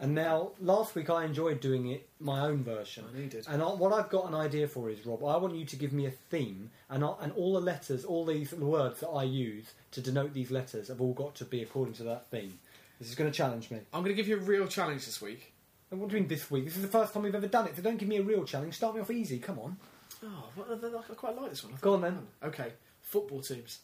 And 0.01 0.13
now, 0.13 0.51
last 0.61 0.97
week 0.97 1.09
I 1.09 1.25
enjoyed 1.25 1.61
doing 1.61 1.89
it 1.89 2.09
my 2.19 2.41
own 2.41 2.65
version. 2.65 3.05
I 3.09 3.17
needed. 3.21 3.47
And 3.49 3.63
I, 3.63 3.67
what 3.67 3.93
I've 3.93 4.11
got 4.11 4.27
an 4.27 4.35
idea 4.35 4.67
for 4.67 4.91
is, 4.91 5.07
Rob, 5.07 5.23
I 5.23 5.37
want 5.37 5.55
you 5.55 5.65
to 5.67 5.77
give 5.77 5.93
me 5.93 6.07
a 6.07 6.11
theme, 6.11 6.71
and 6.91 7.05
I, 7.05 7.15
and 7.21 7.33
all 7.33 7.53
the 7.53 7.61
letters, 7.61 8.05
all 8.05 8.25
these 8.25 8.53
words 8.53 8.99
that 9.01 9.11
I 9.11 9.23
use 9.23 9.67
to 9.93 10.01
denote 10.01 10.35
these 10.35 10.51
letters 10.51 10.89
have 10.89 11.01
all 11.01 11.15
got 11.15 11.37
to 11.37 11.45
be 11.45 11.63
according 11.63 11.95
to 11.95 12.03
that 12.05 12.29
theme. 12.29 12.59
This 12.99 13.09
is 13.09 13.15
going 13.15 13.31
to 13.31 13.37
challenge 13.37 13.71
me. 13.71 13.79
I'm 13.93 14.03
going 14.03 14.17
to 14.17 14.21
give 14.21 14.27
you 14.27 14.37
a 14.37 14.41
real 14.41 14.67
challenge 14.67 15.07
this 15.07 15.23
week. 15.23 15.53
And 15.93 16.01
what 16.01 16.11
do 16.11 16.17
you 16.17 16.23
mean 16.23 16.29
this 16.29 16.51
week? 16.51 16.65
This 16.65 16.77
is 16.77 16.83
the 16.83 16.89
first 16.89 17.15
time 17.15 17.23
we've 17.23 17.35
ever 17.37 17.47
done 17.47 17.69
it, 17.69 17.77
so 17.77 17.83
don't 17.83 17.99
give 17.99 18.09
me 18.09 18.19
a 18.19 18.23
real 18.23 18.45
challenge. 18.45 18.75
Start 18.75 18.97
me 18.97 19.01
off 19.01 19.13
easy. 19.13 19.39
Come 19.39 19.61
on. 19.61 19.77
Oh, 20.25 20.45
well, 20.57 21.05
I 21.11 21.15
quite 21.15 21.37
like 21.37 21.51
this 21.51 21.65
one. 21.65 21.75
I 21.75 21.77
Go 21.81 21.95
on 21.95 22.01
then. 22.03 22.27
Okay, 22.43 22.73
football 23.03 23.41
teams. 23.41 23.81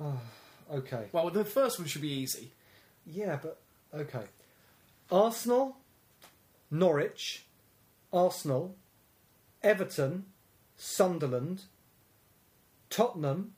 Oh, 0.00 0.18
okay. 0.72 1.06
Well, 1.12 1.30
the 1.30 1.44
first 1.44 1.78
one 1.78 1.88
should 1.88 2.02
be 2.02 2.12
easy. 2.12 2.52
Yeah, 3.06 3.38
but 3.40 3.60
okay. 3.94 4.24
Arsenal, 5.10 5.76
Norwich, 6.70 7.44
Arsenal, 8.12 8.76
Everton, 9.62 10.26
Sunderland, 10.76 11.64
Tottenham, 12.88 13.52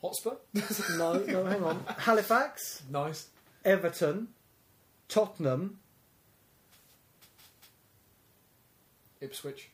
Hotspur. 0.00 0.36
no, 0.96 1.14
no, 1.14 1.44
hang 1.44 1.64
on. 1.64 1.84
Halifax, 1.98 2.82
nice. 2.90 3.28
Everton, 3.64 4.28
Tottenham. 5.08 5.80
Ipswich. 9.20 9.70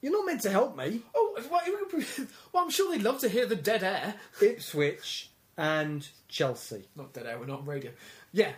You're 0.00 0.12
not 0.12 0.26
meant 0.26 0.40
to 0.42 0.50
help 0.50 0.76
me. 0.76 1.02
Oh, 1.14 1.38
well, 1.50 1.66
you 1.66 1.86
could- 1.88 2.28
well, 2.52 2.64
I'm 2.64 2.70
sure 2.70 2.90
they'd 2.90 3.02
love 3.04 3.20
to 3.20 3.28
hear 3.28 3.46
the 3.46 3.56
dead 3.56 3.82
air. 3.84 4.14
Ipswich 4.40 5.30
and 5.56 6.06
Chelsea. 6.28 6.88
Not 6.96 7.12
dead 7.12 7.26
air. 7.26 7.38
We're 7.38 7.46
not 7.46 7.60
on 7.60 7.66
radio. 7.66 7.92
Yeah. 8.32 8.52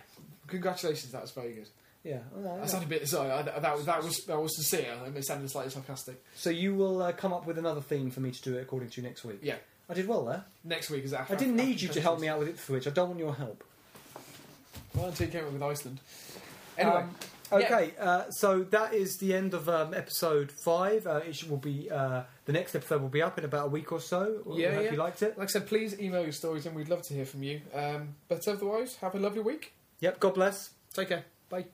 Congratulations. 0.47 1.11
That 1.11 1.21
was 1.21 1.31
very 1.31 1.53
good. 1.53 1.67
Yeah. 2.03 2.19
well, 2.33 2.59
I 2.61 2.67
sounded 2.67 2.85
a 2.85 2.89
bit 2.89 3.07
sorry. 3.07 3.31
I, 3.31 3.41
that, 3.41 3.61
that 3.63 3.75
was 3.75 3.85
that 3.85 4.03
was 4.03 4.25
that 4.25 4.39
was 4.39 4.55
sincere. 4.55 4.93
It 5.15 5.25
sounded 5.25 5.49
slightly 5.49 5.71
sarcastic. 5.71 6.23
So 6.35 6.51
you 6.51 6.75
will 6.75 7.01
uh, 7.01 7.11
come 7.13 7.33
up 7.33 7.47
with 7.47 7.57
another 7.57 7.81
theme 7.81 8.11
for 8.11 8.19
me 8.19 8.29
to 8.29 8.41
do 8.43 8.55
it 8.57 8.61
according 8.61 8.89
to 8.89 9.01
next 9.01 9.25
week. 9.25 9.39
Yeah. 9.41 9.55
I 9.89 9.95
did 9.95 10.07
well 10.07 10.23
there. 10.25 10.45
Next 10.63 10.91
week 10.91 11.03
is 11.03 11.13
after. 11.13 11.33
I 11.33 11.37
didn't 11.37 11.59
after 11.59 11.65
need 11.67 11.81
you 11.81 11.89
to 11.89 12.01
help 12.01 12.19
me 12.19 12.27
out 12.27 12.37
with 12.39 12.49
Ipswich. 12.49 12.85
I 12.87 12.91
don't 12.91 13.09
want 13.09 13.19
your 13.19 13.33
help. 13.33 13.63
Well, 14.93 15.07
until 15.07 15.25
you 15.27 15.31
came 15.31 15.45
up 15.45 15.51
with 15.51 15.61
Iceland. 15.63 15.99
Anyway. 16.77 16.95
Um, 17.01 17.15
okay, 17.51 17.93
uh, 17.99 18.29
so 18.29 18.63
that 18.63 18.93
is 18.93 19.17
the 19.17 19.33
end 19.33 19.53
of 19.53 19.69
um, 19.69 19.93
episode 19.93 20.51
five. 20.51 21.05
Uh, 21.07 21.21
it 21.25 21.49
will 21.49 21.57
be 21.57 21.89
uh, 21.89 22.23
the 22.45 22.53
next 22.53 22.75
episode 22.75 23.01
will 23.01 23.09
be 23.09 23.21
up 23.21 23.37
in 23.37 23.45
about 23.45 23.67
a 23.67 23.69
week 23.69 23.91
or 23.91 23.99
so. 23.99 24.41
Yeah, 24.53 24.69
I 24.69 24.73
hope 24.73 24.83
yeah. 24.83 24.91
you 24.91 24.97
liked 24.97 25.21
it. 25.21 25.37
like 25.37 25.49
I 25.49 25.51
said, 25.51 25.67
please 25.67 25.99
email 25.99 26.23
your 26.23 26.31
stories, 26.31 26.65
and 26.65 26.75
we'd 26.75 26.89
love 26.89 27.01
to 27.03 27.13
hear 27.13 27.25
from 27.25 27.43
you. 27.43 27.61
Um, 27.73 28.15
but 28.27 28.47
otherwise, 28.47 28.97
have 28.97 29.15
a 29.15 29.19
lovely 29.19 29.41
week. 29.41 29.73
Yep. 29.99 30.19
God 30.19 30.33
bless. 30.33 30.71
Take 30.93 31.09
care. 31.09 31.25
Bye. 31.49 31.65